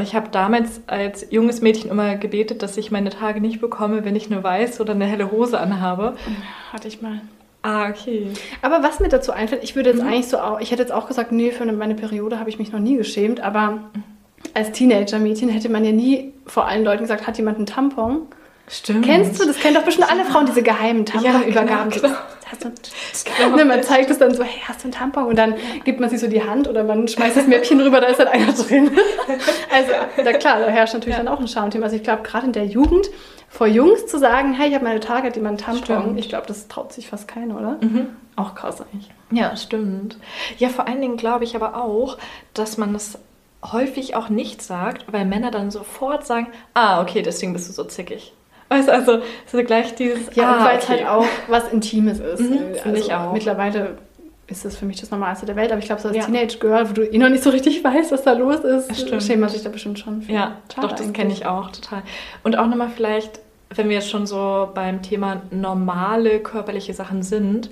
Ich 0.00 0.14
habe 0.14 0.30
damals 0.30 0.80
als 0.86 1.26
junges 1.30 1.60
Mädchen 1.60 1.90
immer 1.90 2.16
gebetet, 2.16 2.62
dass 2.62 2.78
ich 2.78 2.90
meine 2.90 3.10
Tage 3.10 3.42
nicht 3.42 3.60
bekomme, 3.60 4.06
wenn 4.06 4.16
ich 4.16 4.32
eine 4.32 4.42
weiße 4.42 4.80
oder 4.80 4.94
eine 4.94 5.04
helle 5.04 5.30
Hose 5.30 5.60
anhabe. 5.60 6.14
Hatte 6.72 6.88
ich 6.88 7.02
mal. 7.02 7.20
Ah, 7.60 7.90
okay. 7.90 8.28
Aber 8.62 8.82
was 8.82 8.98
mir 8.98 9.08
dazu 9.10 9.32
einfällt, 9.32 9.62
ich 9.62 9.76
würde 9.76 9.90
jetzt 9.90 10.00
Mhm. 10.02 10.08
eigentlich 10.08 10.28
so 10.28 10.38
auch, 10.38 10.60
ich 10.60 10.70
hätte 10.72 10.80
jetzt 10.80 10.92
auch 10.92 11.06
gesagt, 11.06 11.30
nee, 11.30 11.50
für 11.52 11.62
eine- 11.62 11.74
meine 11.74 11.94
Periode 11.94 12.40
habe 12.40 12.48
ich 12.48 12.58
mich 12.58 12.72
noch 12.72 12.80
nie 12.80 12.96
geschämt, 12.96 13.40
aber 13.40 13.80
als 14.54 14.72
Teenager-Mädchen 14.72 15.48
hätte 15.48 15.68
man 15.68 15.84
ja 15.84 15.92
nie 15.92 16.32
vor 16.46 16.66
allen 16.66 16.84
Leuten 16.84 17.02
gesagt, 17.02 17.26
hat 17.26 17.36
jemand 17.38 17.56
einen 17.58 17.66
Tampon? 17.66 18.22
Stimmt. 18.68 19.04
Kennst 19.04 19.40
du, 19.40 19.46
das 19.46 19.58
kennen 19.58 19.74
doch 19.74 19.82
bestimmt 19.82 20.10
alle 20.10 20.24
Frauen, 20.24 20.46
diese 20.46 20.62
geheimen 20.62 21.04
Tamponübergaben. 21.04 21.90
genau, 21.90 22.08
genau. 22.08 22.16
Einen- 23.48 23.56
ne, 23.56 23.64
man 23.64 23.82
zeigt 23.82 24.10
es 24.10 24.18
dann 24.18 24.34
so, 24.34 24.42
hey, 24.44 24.60
hast 24.68 24.80
du 24.80 24.84
einen 24.84 24.92
Tampon? 24.92 25.24
Und 25.26 25.36
dann 25.36 25.54
gibt 25.84 26.00
man 26.00 26.08
sich 26.10 26.20
so 26.20 26.26
die 26.28 26.42
Hand 26.44 26.68
oder 26.68 26.84
man 26.84 27.08
schmeißt 27.08 27.36
das 27.36 27.46
Mäppchen 27.46 27.80
rüber, 27.80 28.00
da 28.00 28.06
ist 28.08 28.20
dann 28.20 28.28
einer 28.28 28.52
drin. 28.52 28.90
Also, 29.74 29.92
na 30.22 30.32
klar, 30.34 30.60
da 30.60 30.68
herrscht 30.68 30.92
natürlich 30.94 31.16
Ja. 31.16 31.22
dann 31.24 31.32
auch 31.32 31.40
ein 31.40 31.48
Schamthema. 31.48 31.84
Also 31.84 31.96
ich 31.96 32.02
glaube, 32.02 32.22
gerade 32.22 32.46
in 32.46 32.52
der 32.52 32.66
Jugend, 32.66 33.08
vor 33.48 33.66
Jungs 33.66 34.06
zu 34.06 34.18
sagen, 34.18 34.52
hey, 34.52 34.68
ich 34.68 34.74
habe 34.74 34.84
meine 34.84 35.00
Tage, 35.00 35.26
hat 35.28 35.36
jemand 35.36 35.66
einen 35.66 35.78
Tampon, 35.80 36.02
Stimmt. 36.02 36.20
ich 36.20 36.28
glaube, 36.28 36.46
das 36.46 36.68
traut 36.68 36.92
sich 36.92 37.08
fast 37.08 37.26
keiner, 37.26 37.56
oder? 37.58 37.78
Mhm. 37.80 38.08
Auch 38.36 38.54
krass 38.54 38.80
eigentlich. 38.82 39.10
Ja, 39.30 39.56
stimmt. 39.56 40.18
Ja, 40.58 40.68
vor 40.68 40.86
allen 40.88 41.00
Dingen 41.00 41.16
glaube 41.16 41.44
ich 41.44 41.56
aber 41.56 41.76
auch, 41.82 42.18
dass 42.54 42.76
man 42.78 42.92
das 42.92 43.18
häufig 43.64 44.16
auch 44.16 44.28
nichts 44.28 44.66
sagt, 44.66 45.12
weil 45.12 45.24
Männer 45.24 45.50
dann 45.50 45.70
sofort 45.70 46.26
sagen, 46.26 46.48
ah, 46.74 47.00
okay, 47.00 47.22
deswegen 47.22 47.52
bist 47.52 47.68
du 47.68 47.72
so 47.72 47.84
zickig. 47.84 48.32
Weißt 48.68 48.88
du, 48.88 48.92
also 48.92 49.18
so 49.46 49.62
gleich 49.62 49.94
dieses. 49.94 50.34
Ja, 50.34 50.56
ah, 50.56 50.64
weil 50.64 50.78
es 50.78 50.84
okay. 50.84 51.04
halt 51.04 51.08
auch 51.08 51.26
was 51.48 51.68
Intimes 51.72 52.20
ist. 52.20 52.40
Mhm, 52.40 52.58
also 52.84 52.96
ich 52.96 53.12
auch. 53.14 53.32
Mittlerweile 53.32 53.98
ist 54.46 54.64
das 54.64 54.76
für 54.76 54.86
mich 54.86 55.00
das 55.00 55.10
Normalste 55.10 55.46
der 55.46 55.56
Welt, 55.56 55.70
aber 55.70 55.78
ich 55.78 55.86
glaube, 55.86 56.00
so 56.00 56.08
als 56.08 56.16
Ja. 56.16 56.24
Teenage-Girl, 56.24 56.88
wo 56.88 56.92
du 56.94 57.02
eh 57.02 57.18
noch 57.18 57.28
nicht 57.28 57.42
so 57.44 57.50
richtig 57.50 57.82
weißt, 57.84 58.12
was 58.12 58.22
da 58.22 58.32
los 58.32 58.60
ist, 58.60 58.88
Das 58.90 59.00
stimmt. 59.00 59.22
schämt 59.22 59.40
man 59.40 59.50
sich 59.50 59.62
da 59.62 59.68
bestimmt 59.68 59.98
schon 59.98 60.22
für. 60.22 60.32
Ja, 60.32 60.56
Schade 60.74 60.88
doch, 60.88 60.96
das 60.96 61.12
kenne 61.12 61.32
ich 61.32 61.46
auch 61.46 61.70
total. 61.70 62.02
Und 62.42 62.56
auch 62.58 62.66
nochmal 62.66 62.88
vielleicht, 62.94 63.40
wenn 63.70 63.88
wir 63.88 63.96
jetzt 63.96 64.10
schon 64.10 64.26
so 64.26 64.70
beim 64.74 65.02
Thema 65.02 65.42
normale 65.50 66.40
körperliche 66.40 66.94
Sachen 66.94 67.22
sind, 67.22 67.70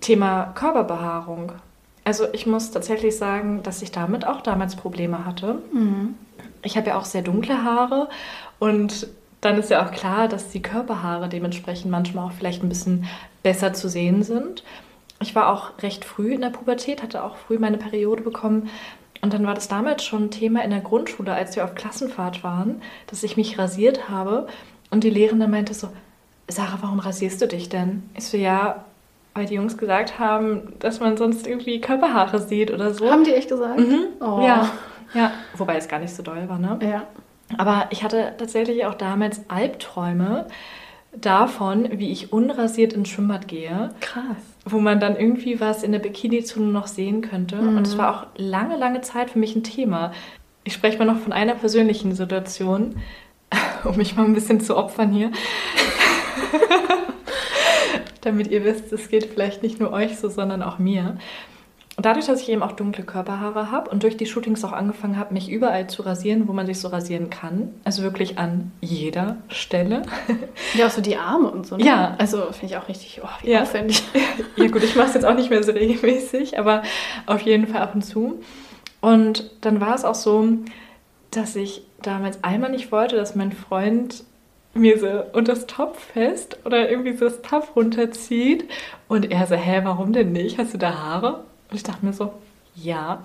Thema 0.00 0.52
Körperbehaarung. 0.54 1.52
Also 2.06 2.28
ich 2.32 2.46
muss 2.46 2.70
tatsächlich 2.70 3.16
sagen, 3.16 3.64
dass 3.64 3.82
ich 3.82 3.90
damit 3.90 4.28
auch 4.28 4.40
damals 4.40 4.76
Probleme 4.76 5.26
hatte. 5.26 5.58
Mhm. 5.72 6.14
Ich 6.62 6.76
habe 6.76 6.90
ja 6.90 6.98
auch 6.98 7.04
sehr 7.04 7.22
dunkle 7.22 7.64
Haare 7.64 8.08
und 8.60 9.08
dann 9.40 9.58
ist 9.58 9.70
ja 9.70 9.84
auch 9.84 9.90
klar, 9.90 10.28
dass 10.28 10.50
die 10.50 10.62
Körperhaare 10.62 11.28
dementsprechend 11.28 11.90
manchmal 11.90 12.28
auch 12.28 12.32
vielleicht 12.32 12.62
ein 12.62 12.68
bisschen 12.68 13.06
besser 13.42 13.72
zu 13.72 13.88
sehen 13.88 14.22
sind. 14.22 14.62
Ich 15.18 15.34
war 15.34 15.52
auch 15.52 15.82
recht 15.82 16.04
früh 16.04 16.32
in 16.32 16.42
der 16.42 16.50
Pubertät, 16.50 17.02
hatte 17.02 17.24
auch 17.24 17.34
früh 17.34 17.58
meine 17.58 17.76
Periode 17.76 18.22
bekommen. 18.22 18.68
Und 19.20 19.32
dann 19.32 19.44
war 19.44 19.54
das 19.54 19.66
damals 19.66 20.04
schon 20.04 20.26
ein 20.26 20.30
Thema 20.30 20.62
in 20.62 20.70
der 20.70 20.82
Grundschule, 20.82 21.32
als 21.32 21.56
wir 21.56 21.64
auf 21.64 21.74
Klassenfahrt 21.74 22.44
waren, 22.44 22.82
dass 23.08 23.24
ich 23.24 23.36
mich 23.36 23.58
rasiert 23.58 24.08
habe. 24.08 24.46
Und 24.90 25.02
die 25.02 25.10
Lehrerin 25.10 25.50
meinte 25.50 25.74
so, 25.74 25.88
Sarah, 26.46 26.78
warum 26.82 27.00
rasierst 27.00 27.42
du 27.42 27.48
dich 27.48 27.68
denn? 27.68 28.08
Ich 28.14 28.26
so, 28.26 28.36
ja, 28.36 28.84
weil 29.36 29.46
die 29.46 29.54
Jungs 29.54 29.76
gesagt 29.76 30.18
haben, 30.18 30.74
dass 30.78 31.00
man 31.00 31.16
sonst 31.16 31.46
irgendwie 31.46 31.80
Körperhaare 31.80 32.40
sieht 32.40 32.70
oder 32.70 32.92
so. 32.94 33.10
Haben 33.10 33.24
die 33.24 33.34
echt 33.34 33.48
gesagt? 33.48 33.78
Mhm. 33.78 34.06
Oh. 34.20 34.40
Ja, 34.42 34.70
ja. 35.14 35.30
Wobei 35.56 35.76
es 35.76 35.88
gar 35.88 35.98
nicht 35.98 36.14
so 36.14 36.22
doll 36.22 36.48
war, 36.48 36.58
ne? 36.58 36.78
Ja. 36.82 37.04
Aber 37.58 37.86
ich 37.90 38.02
hatte 38.02 38.34
tatsächlich 38.38 38.84
auch 38.86 38.94
damals 38.94 39.42
Albträume 39.48 40.46
davon, 41.12 41.88
wie 41.92 42.10
ich 42.10 42.32
unrasiert 42.32 42.92
ins 42.92 43.08
Schwimmbad 43.08 43.48
gehe, 43.48 43.90
Krass. 44.00 44.24
wo 44.64 44.78
man 44.78 45.00
dann 45.00 45.16
irgendwie 45.16 45.60
was 45.60 45.82
in 45.82 45.92
der 45.92 45.98
Bikini-Zone 46.00 46.66
noch 46.66 46.86
sehen 46.86 47.22
könnte. 47.22 47.56
Und 47.58 47.86
es 47.86 47.96
war 47.96 48.14
auch 48.14 48.26
lange, 48.36 48.76
lange 48.76 49.00
Zeit 49.00 49.30
für 49.30 49.38
mich 49.38 49.54
ein 49.56 49.62
Thema. 49.62 50.12
Ich 50.64 50.74
spreche 50.74 50.98
mal 50.98 51.04
noch 51.04 51.20
von 51.20 51.32
einer 51.32 51.54
persönlichen 51.54 52.14
Situation, 52.14 52.96
um 53.84 53.96
mich 53.96 54.16
mal 54.16 54.24
ein 54.24 54.34
bisschen 54.34 54.60
zu 54.60 54.76
opfern 54.76 55.12
hier. 55.12 55.30
Damit 58.26 58.48
ihr 58.48 58.64
wisst, 58.64 58.92
es 58.92 59.08
geht 59.08 59.26
vielleicht 59.26 59.62
nicht 59.62 59.78
nur 59.78 59.92
euch 59.92 60.18
so, 60.18 60.28
sondern 60.28 60.60
auch 60.60 60.80
mir. 60.80 61.16
Und 61.96 62.04
dadurch, 62.04 62.26
dass 62.26 62.42
ich 62.42 62.48
eben 62.48 62.60
auch 62.64 62.72
dunkle 62.72 63.04
Körperhaare 63.04 63.70
habe 63.70 63.88
und 63.88 64.02
durch 64.02 64.16
die 64.16 64.26
Shootings 64.26 64.64
auch 64.64 64.72
angefangen 64.72 65.16
habe, 65.16 65.32
mich 65.32 65.48
überall 65.48 65.86
zu 65.86 66.02
rasieren, 66.02 66.48
wo 66.48 66.52
man 66.52 66.66
sich 66.66 66.80
so 66.80 66.88
rasieren 66.88 67.30
kann, 67.30 67.72
also 67.84 68.02
wirklich 68.02 68.36
an 68.36 68.72
jeder 68.80 69.36
Stelle. 69.48 70.02
Ja, 70.74 70.88
auch 70.88 70.90
so 70.90 71.00
die 71.00 71.16
Arme 71.16 71.48
und 71.48 71.68
so. 71.68 71.76
Ne? 71.76 71.84
Ja. 71.84 72.16
Also 72.18 72.38
finde 72.50 72.66
ich 72.66 72.76
auch 72.76 72.88
richtig 72.88 73.20
oh, 73.22 73.28
wie 73.42 73.52
Ja. 73.52 73.62
aufwendig. 73.62 74.02
ja 74.56 74.66
gut, 74.66 74.82
ich 74.82 74.96
mache 74.96 75.06
es 75.06 75.14
jetzt 75.14 75.24
auch 75.24 75.36
nicht 75.36 75.48
mehr 75.48 75.62
so 75.62 75.70
regelmäßig, 75.70 76.58
aber 76.58 76.82
auf 77.26 77.42
jeden 77.42 77.68
Fall 77.68 77.80
ab 77.80 77.94
und 77.94 78.02
zu. 78.02 78.40
Und 79.00 79.48
dann 79.60 79.80
war 79.80 79.94
es 79.94 80.04
auch 80.04 80.16
so, 80.16 80.48
dass 81.30 81.54
ich 81.54 81.82
damals 82.02 82.42
einmal 82.42 82.72
nicht 82.72 82.90
wollte, 82.90 83.14
dass 83.14 83.36
mein 83.36 83.52
Freund 83.52 84.24
mir 84.76 84.98
so 84.98 85.06
unter 85.32 85.52
das 85.54 85.66
Top 85.66 85.96
fest 85.96 86.58
oder 86.64 86.88
irgendwie 86.90 87.16
so 87.16 87.26
das 87.26 87.42
Top 87.42 87.74
runterzieht. 87.76 88.68
Und 89.08 89.30
er 89.30 89.46
so, 89.46 89.54
hä, 89.56 89.80
warum 89.84 90.12
denn 90.12 90.32
nicht? 90.32 90.58
Hast 90.58 90.74
du 90.74 90.78
da 90.78 90.94
Haare? 90.94 91.44
Und 91.70 91.76
ich 91.76 91.82
dachte 91.82 92.04
mir 92.04 92.12
so, 92.12 92.32
ja. 92.74 93.22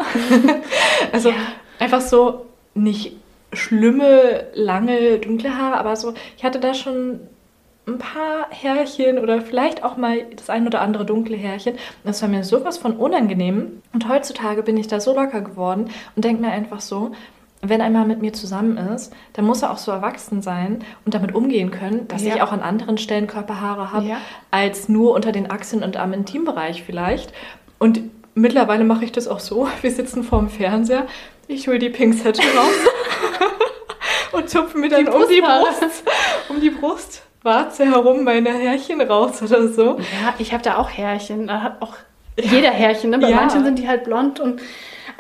also 1.12 1.30
Ja. 1.30 1.36
einfach 1.80 2.02
so 2.02 2.46
nicht 2.74 3.14
schlimme, 3.54 4.46
lange, 4.54 5.20
dunkle 5.20 5.58
Haare, 5.58 5.78
aber 5.78 5.96
so, 5.96 6.14
ich 6.38 6.44
hatte 6.44 6.60
da 6.60 6.74
schon 6.74 7.20
ein 7.88 7.98
paar 7.98 8.48
Härchen 8.50 9.18
oder 9.20 9.42
vielleicht 9.42 9.84
auch 9.84 9.98
mal 9.98 10.24
das 10.36 10.50
ein 10.50 10.68
oder 10.68 10.82
andere 10.82 11.04
dunkle 11.06 11.36
Härchen. 11.36 11.76
Das 12.04 12.22
war 12.22 12.30
mir 12.30 12.44
sowas 12.44 12.78
von 12.78 12.94
unangenehm. 12.96 13.82
Und 13.94 14.08
heutzutage 14.08 14.64
bin 14.64 14.78
ich 14.78 14.88
da 14.88 15.00
so 15.00 15.14
locker 15.16 15.42
geworden 15.42 15.90
und 16.16 16.24
denke 16.24 16.42
mir 16.44 16.52
einfach 16.52 16.80
so, 16.80 17.12
wenn 17.62 17.82
einmal 17.82 18.06
mit 18.06 18.22
mir 18.22 18.34
zusammen 18.34 18.78
ist, 18.78 19.14
dann 19.34 19.46
muss 19.46 19.62
er 19.62 19.72
auch 19.72 19.78
so 19.78 19.92
erwachsen 19.92 20.42
sein 20.42 20.84
und 21.06 21.14
damit 21.14 21.36
umgehen 21.36 21.70
können, 21.72 22.08
dass 22.08 22.24
Ja. 22.24 22.36
ich 22.36 22.42
auch 22.42 22.52
an 22.52 22.62
anderen 22.62 22.98
Stellen 22.98 23.28
Körperhaare 23.28 23.92
habe, 23.92 24.06
Ja. 24.08 24.18
als 24.50 24.90
nur 24.90 25.14
unter 25.14 25.32
den 25.32 25.52
Achseln 25.52 25.84
und 25.84 25.96
am 25.98 26.12
Intimbereich 26.14 26.84
vielleicht. 26.84 27.34
Und 27.78 28.02
mittlerweile 28.34 28.84
mache 28.84 29.06
ich 29.06 29.12
das 29.12 29.28
auch 29.28 29.40
so. 29.40 29.68
Wir 29.82 29.92
sitzen 29.92 30.24
vorm 30.24 30.50
Fernseher, 30.50 31.06
ich 31.48 31.68
hole 31.68 31.80
die 31.80 31.90
Pinzette 31.90 32.42
raus 32.42 32.74
und 34.32 34.50
zupfe 34.50 34.78
mir 34.78 34.90
dann 34.90 35.06
Die 35.06 35.12
um 35.12 35.22
die. 35.30 35.42
Brust, 35.42 36.04
um 36.50 36.60
die 36.62 36.70
Brustwarze 36.70 37.86
herum 37.86 38.24
meine 38.24 38.50
Härchen 38.54 39.02
raus 39.02 39.42
oder 39.42 39.68
so. 39.68 39.98
Ja, 40.00 40.34
ich 40.40 40.54
habe 40.54 40.64
da 40.64 40.78
auch 40.78 40.90
Härchen. 40.90 41.48
Da 41.48 41.62
hat 41.62 41.82
auch 41.82 41.94
jeder 42.38 42.72
Härchen. 42.72 43.10
Ne? 43.12 43.20
Bei 43.20 43.30
Ja. 43.30 43.36
manchen 43.36 43.64
sind 43.64 43.78
die 43.78 43.88
halt 43.88 44.04
blond. 44.06 44.40
Und 44.40 44.62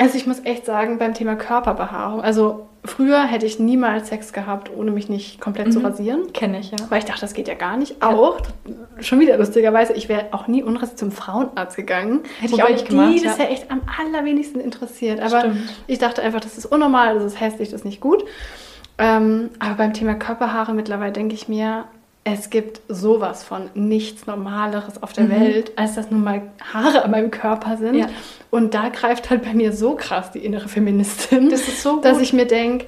also 0.02 0.18
ich 0.18 0.26
muss 0.28 0.43
echt 0.43 0.66
sagen, 0.66 0.97
beim 0.97 1.14
Thema 1.14 1.36
Körperbehaarung, 1.36 2.22
also 2.22 2.68
früher 2.84 3.24
hätte 3.24 3.45
ich 3.45 3.60
niemals 3.60 4.08
Sex 4.10 4.34
gehabt, 4.34 4.72
ohne 4.76 4.91
mich 4.91 5.08
nicht 5.08 5.39
komplett 5.39 5.72
zu 5.72 5.80
Mhm. 5.80 5.86
rasieren. 5.86 6.34
Kenne 6.34 6.60
ich 6.60 6.72
ja. 6.72 6.78
Weil 6.89 6.99
ich 6.99 7.06
dachte, 7.06 7.22
das 7.22 7.34
geht 7.34 7.47
ja 7.47 7.54
gar 7.54 7.78
nicht. 7.78 8.02
Auch, 8.02 8.39
schon 8.99 9.20
wieder 9.20 9.38
lustigerweise, 9.38 9.93
ich 9.93 10.10
wäre 10.10 10.26
auch 10.32 10.47
nie 10.47 10.64
unrasiert 10.64 10.97
zum 10.97 11.12
Frauenarzt 11.12 11.76
gegangen. 11.78 12.22
Hätte 12.39 12.56
ich 12.56 12.64
auch 12.64 12.70
nicht 12.70 12.88
gemacht, 12.89 13.14
Die 13.14 13.22
das 13.24 13.38
ja. 13.38 13.43
ja 13.45 13.49
echt 13.52 13.70
am 13.70 13.82
allerwenigsten 13.99 14.60
interessiert. 14.60 15.20
Aber 15.20 15.41
Stimmt. 15.41 15.60
ich 15.88 15.99
dachte 15.99 16.22
einfach, 16.24 16.39
das 16.39 16.58
ist 16.58 16.66
unnormal, 16.66 17.14
das 17.16 17.24
ist 17.26 17.39
hässlich, 17.39 17.70
das 17.70 17.82
ist 17.82 17.86
nicht 17.86 18.02
gut. 18.02 18.26
Ähm, 18.97 19.49
aber 19.60 19.76
beim 19.76 19.93
Thema 19.93 20.16
Körperhaare 20.16 20.74
mittlerweile 20.74 21.12
denke 21.12 21.34
ich 21.36 21.47
mir, 21.47 21.86
es 22.24 22.51
gibt 22.51 22.82
sowas 22.88 23.43
von 23.43 23.69
nichts 23.74 24.28
Normaleres 24.28 25.01
auf 25.01 25.11
der 25.11 25.30
Welt, 25.30 25.72
als 25.76 25.95
dass 25.95 26.11
nun 26.11 26.24
mal 26.24 26.43
Haare 26.74 27.03
an 27.03 27.11
meinem 27.11 27.32
Körper 27.32 27.78
sind. 27.78 27.93
Mhm. 27.93 27.99
Ja. 27.99 28.09
Und 28.51 28.74
da 28.74 28.89
greift 28.89 29.30
halt 29.30 29.43
bei 29.43 29.53
mir 29.53 29.74
so 29.74 29.95
krass 29.95 30.32
die 30.32 30.39
innere 30.39 30.67
Feministin, 30.67 31.49
Das 31.49 31.82
so 31.82 31.99
dass 32.01 32.19
ich 32.19 32.34
mir 32.34 32.45
denke, 32.45 32.86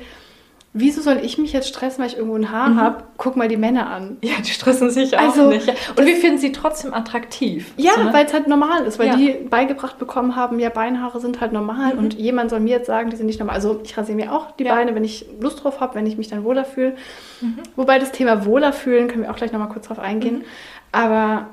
wieso 0.73 1.01
soll 1.01 1.19
ich 1.21 1.37
mich 1.37 1.53
jetzt 1.53 1.67
stressen, 1.67 1.99
weil 2.01 2.07
ich 2.09 2.17
irgendwo 2.17 2.35
ein 2.35 2.51
Haar 2.51 2.69
Mhm. 2.69 2.81
habe? 2.81 3.03
Guck 3.17 3.35
mal 3.35 3.47
die 3.47 3.57
Männer 3.57 3.89
an. 3.91 4.17
Ja, 4.23 4.33
die 4.43 4.49
stressen 4.49 4.89
sich 4.89 5.15
auch 5.17 5.21
Also, 5.21 5.49
nicht. 5.49 5.67
Ja. 5.67 5.73
Und 5.95 6.05
wir 6.05 6.15
finden 6.15 6.39
sie 6.39 6.51
trotzdem 6.51 6.93
attraktiv. 6.93 7.71
Ja, 7.77 7.91
So, 7.95 8.03
ne? 8.05 8.13
weil 8.13 8.25
es 8.25 8.33
halt 8.33 8.47
normal 8.47 8.83
ist, 8.85 8.97
weil 8.99 9.07
Ja. 9.07 9.15
die 9.15 9.33
beigebracht 9.49 9.99
bekommen 9.99 10.35
haben, 10.35 10.59
ja, 10.59 10.69
Beinhaare 10.69 11.19
sind 11.19 11.41
halt 11.41 11.53
normal 11.53 11.93
und 11.97 12.15
jemand 12.15 12.49
soll 12.49 12.59
mir 12.59 12.71
jetzt 12.77 12.87
sagen, 12.87 13.09
die 13.11 13.15
sind 13.15 13.27
nicht 13.27 13.39
normal. 13.39 13.55
Also 13.55 13.79
ich 13.83 13.95
rasiere 13.97 14.15
mir 14.15 14.33
auch 14.33 14.51
die 14.51 14.63
Mhm. 14.63 14.67
Ja. 14.69 14.75
Beine, 14.75 14.95
wenn 14.95 15.03
ich 15.03 15.25
Lust 15.39 15.63
drauf 15.63 15.79
habe, 15.79 15.95
wenn 15.95 16.07
ich 16.07 16.17
mich 16.17 16.27
dann 16.29 16.43
wohler 16.43 16.65
fühle. 16.65 16.95
Mhm. 17.41 17.59
Wobei 17.75 17.99
das 17.99 18.11
Thema 18.11 18.45
wohler 18.45 18.73
fühlen, 18.73 19.07
können 19.07 19.23
wir 19.23 19.31
auch 19.31 19.35
gleich 19.35 19.51
nochmal 19.51 19.69
kurz 19.69 19.87
drauf 19.87 19.99
eingehen. 19.99 20.37
Mhm. 20.39 20.43
Aber 20.91 21.47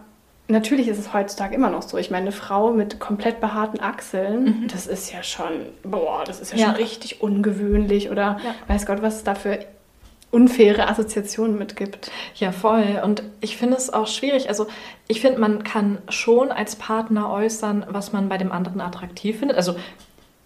natürlich 0.51 0.89
ist 0.89 0.99
es 0.99 1.13
heutzutage 1.15 1.55
immer 1.55 1.71
noch 1.71 1.83
so. 1.83 1.97
Ich 1.99 2.11
meine, 2.11 2.23
eine 2.27 2.33
Frau 2.33 2.73
mit 2.73 2.99
komplett 3.01 3.41
behaarten 3.41 3.81
Achseln, 3.81 4.69
das 4.73 4.87
ist 4.87 5.13
ja 5.13 5.23
schon, 5.23 5.49
boah, 5.83 6.23
das 6.27 6.41
ist 6.41 6.51
ja, 6.53 6.57
Mhm. 6.57 6.61
Ja. 6.61 6.67
schon 6.69 6.77
richtig 6.77 7.21
ungewöhnlich 7.23 8.11
oder 8.11 8.39
Ja. 8.45 8.55
weiß 8.69 8.87
Gott, 8.87 9.03
was 9.03 9.17
es 9.17 9.25
da 9.25 9.35
für 9.35 9.59
unfaire 10.33 10.89
Assoziationen 10.89 11.59
mitgibt. 11.59 12.11
Ja, 12.37 12.53
voll. 12.53 13.01
Und 13.05 13.23
ich 13.41 13.57
finde 13.57 13.77
es 13.77 13.93
auch 13.93 14.07
schwierig. 14.07 14.49
Also 14.49 14.67
ich 15.09 15.21
finde, 15.21 15.41
man 15.41 15.65
kann 15.65 15.99
schon 16.09 16.53
als 16.53 16.77
Partner 16.77 17.31
äußern, 17.33 17.85
was 17.89 18.13
man 18.13 18.29
bei 18.29 18.39
dem 18.39 18.53
anderen 18.53 18.81
attraktiv 18.81 19.39
findet. 19.41 19.57
Also 19.57 19.75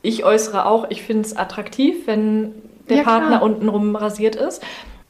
ich 0.00 0.24
äußere 0.24 0.64
auch, 0.66 0.86
ich 0.90 1.02
finde 1.02 1.22
es 1.24 1.36
attraktiv, 1.36 2.07
wenn 2.07 2.55
der 2.88 2.98
Ja. 2.98 3.02
Partner 3.02 3.42
untenrum 3.42 3.94
rasiert 3.96 4.36
ist. 4.36 4.62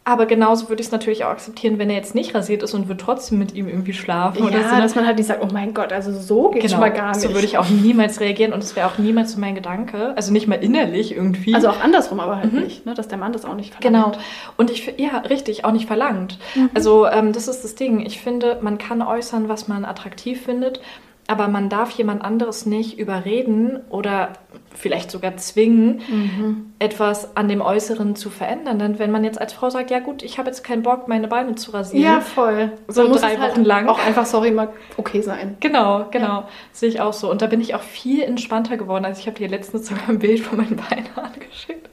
Aber 0.07 0.27
genauso 0.27 0.69
würde 0.69 0.83
ich 0.83 0.89
es 0.89 0.93
natürlich 0.93 1.25
auch 1.25 1.31
akzeptieren, 1.31 1.79
wenn 1.79 1.89
er 1.89 1.97
jetzt 1.97 2.15
nicht 2.15 2.35
rasiert 2.35 2.63
ist 2.63 2.75
und 2.75 2.89
würde 2.89 3.03
trotzdem 3.03 3.39
mit 3.39 3.55
ihm 3.55 3.69
irgendwie 3.69 3.95
schlafen 3.95 4.43
oder 4.43 4.61
ja, 4.61 4.69
so. 4.69 4.75
ne? 4.75 4.83
dass 4.83 4.95
man 4.95 5.07
halt 5.07 5.17
nicht 5.17 5.27
sagt, 5.27 5.43
oh 5.43 5.49
mein 5.51 5.73
Gott, 5.73 5.95
also 5.95 6.13
so 6.13 6.51
geht 6.51 6.71
schon 6.71 6.81
mal 6.81 6.93
gar 6.93 7.09
nicht. 7.13 7.21
So 7.23 7.31
würde 7.33 7.47
ich 7.47 7.57
auch 7.57 7.69
niemals 7.71 8.21
reagieren 8.21 8.53
und 8.53 8.63
das 8.63 8.77
wäre 8.77 8.87
auch 8.87 8.99
niemals 8.99 9.33
so 9.33 9.41
mein 9.41 9.55
Gedanke. 9.55 10.13
Also 10.15 10.31
nicht 10.31 10.47
mal 10.47 10.57
innerlich 10.57 11.17
irgendwie. 11.17 11.55
Also 11.55 11.69
auch 11.69 11.81
andersrum 11.81 12.21
aber 12.21 12.37
halt 12.37 12.53
nicht, 12.53 12.85
ne? 12.85 12.93
dass 12.93 13.09
der 13.09 13.17
Mann 13.17 13.33
das 13.33 13.47
auch 13.47 13.55
nicht 13.55 13.81
Genau. 13.81 14.03
verlangt. 14.03 14.19
Und 14.59 14.71
ich, 14.71 14.93
ja, 14.99 15.19
richtig, 15.21 15.65
auch 15.65 15.73
nicht 15.73 15.87
verlangt. 15.87 16.39
Mhm. 16.55 16.69
Also 16.75 17.07
ähm, 17.07 17.33
das 17.33 17.49
ist 17.49 17.65
das 17.65 17.75
Ding. 17.75 18.05
Ich 18.05 18.21
finde, 18.21 18.59
man 18.61 18.77
kann 18.77 19.01
äußern, 19.01 19.49
was 19.49 19.69
man 19.69 19.87
attraktiv 19.87 20.43
findet, 20.43 20.81
aber 21.27 21.49
man 21.49 21.68
darf 21.68 21.91
jemand 21.93 22.22
anderes 22.22 22.66
nicht 22.66 22.99
überreden 22.99 23.81
oder 23.91 24.31
vielleicht 24.75 25.11
sogar 25.11 25.37
zwingen, 25.37 26.03
Mhm. 26.09 26.72
etwas 26.81 27.37
an 27.37 27.49
dem 27.49 27.61
Äußeren 27.62 28.16
zu 28.16 28.29
verändern. 28.29 28.79
Denn 28.79 28.99
wenn 28.99 29.11
man 29.11 29.25
jetzt 29.25 29.41
als 29.41 29.53
Frau 29.53 29.70
sagt, 29.70 29.91
ja 29.91 30.01
gut, 30.01 30.22
ich 30.22 30.39
habe 30.39 30.49
jetzt 30.49 30.64
keinen 30.64 30.83
Bock, 30.83 31.07
meine 31.09 31.29
Beine 31.29 31.55
zu 31.55 31.70
rasieren. 31.70 32.05
Ja, 32.05 32.20
voll. 32.20 32.72
So 32.89 33.09
muss 33.09 33.20
drei 33.22 33.37
halt 33.37 33.53
Wochen 33.53 33.64
lang. 33.64 33.89
Auch 33.89 34.05
einfach, 34.05 34.27
sorry, 34.27 34.51
mal 34.51 34.68
okay 34.97 35.22
sein. 35.22 35.57
Genau, 35.61 36.07
genau. 36.11 36.45
Sehe 36.72 36.89
ich 36.89 37.01
auch 37.01 37.12
so. 37.12 37.31
Und 37.31 37.41
da 37.41 37.47
bin 37.47 37.61
ich 37.61 37.75
auch 37.75 37.83
viel 37.83 38.22
entspannter 38.22 38.77
geworden. 38.77 39.05
Also 39.05 39.20
ich 39.20 39.27
habe 39.27 39.39
dir 39.39 39.49
letztens 39.49 39.87
sogar 39.87 40.09
ein 40.09 40.18
Bild 40.18 40.41
von 40.41 40.59
meinen 40.59 40.77
Beinen 40.77 41.07
angeschickt. 41.16 41.89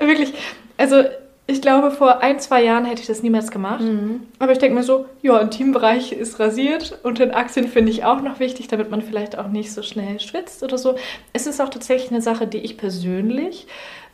Wirklich. 0.00 0.34
Also 0.76 1.04
ich 1.46 1.60
glaube, 1.60 1.90
vor 1.90 2.22
ein, 2.22 2.40
zwei 2.40 2.64
Jahren 2.64 2.86
hätte 2.86 3.02
ich 3.02 3.06
das 3.06 3.22
niemals 3.22 3.50
gemacht. 3.50 3.82
Mhm. 3.82 4.22
Aber 4.38 4.52
ich 4.52 4.58
denke 4.58 4.76
mir 4.76 4.82
so, 4.82 5.06
ja, 5.20 5.38
Intimbereich 5.38 6.12
ist 6.12 6.40
rasiert 6.40 6.98
und 7.02 7.18
den 7.18 7.34
Achseln 7.34 7.68
finde 7.68 7.92
ich 7.92 8.04
auch 8.04 8.22
noch 8.22 8.40
wichtig, 8.40 8.68
damit 8.68 8.90
man 8.90 9.02
vielleicht 9.02 9.36
auch 9.38 9.48
nicht 9.48 9.72
so 9.72 9.82
schnell 9.82 10.20
schwitzt 10.20 10.62
oder 10.62 10.78
so. 10.78 10.96
Es 11.34 11.46
ist 11.46 11.60
auch 11.60 11.68
tatsächlich 11.68 12.10
eine 12.10 12.22
Sache, 12.22 12.46
die 12.46 12.58
ich 12.58 12.78
persönlich 12.78 13.66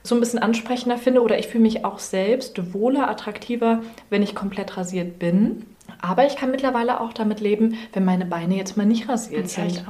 so 0.03 0.15
ein 0.15 0.21
bisschen 0.21 0.39
ansprechender 0.39 0.97
finde 0.97 1.23
oder 1.23 1.39
ich 1.39 1.49
fühle 1.49 1.63
mich 1.63 1.85
auch 1.85 1.99
selbst 1.99 2.73
wohler, 2.73 3.09
attraktiver, 3.09 3.83
wenn 4.09 4.23
ich 4.23 4.35
komplett 4.35 4.77
rasiert 4.77 5.19
bin. 5.19 5.67
Aber 6.01 6.27
ich 6.27 6.37
kann 6.37 6.51
mittlerweile 6.51 7.01
auch 7.01 7.13
damit 7.13 7.41
leben, 7.41 7.77
wenn 7.93 8.05
meine 8.05 8.27
Beine 8.27 8.57
jetzt 8.57 8.77
mal 8.77 8.87
nicht 8.87 9.09
rasiert 9.09 9.55
Ja, 9.57 9.69
sind. 9.69 9.85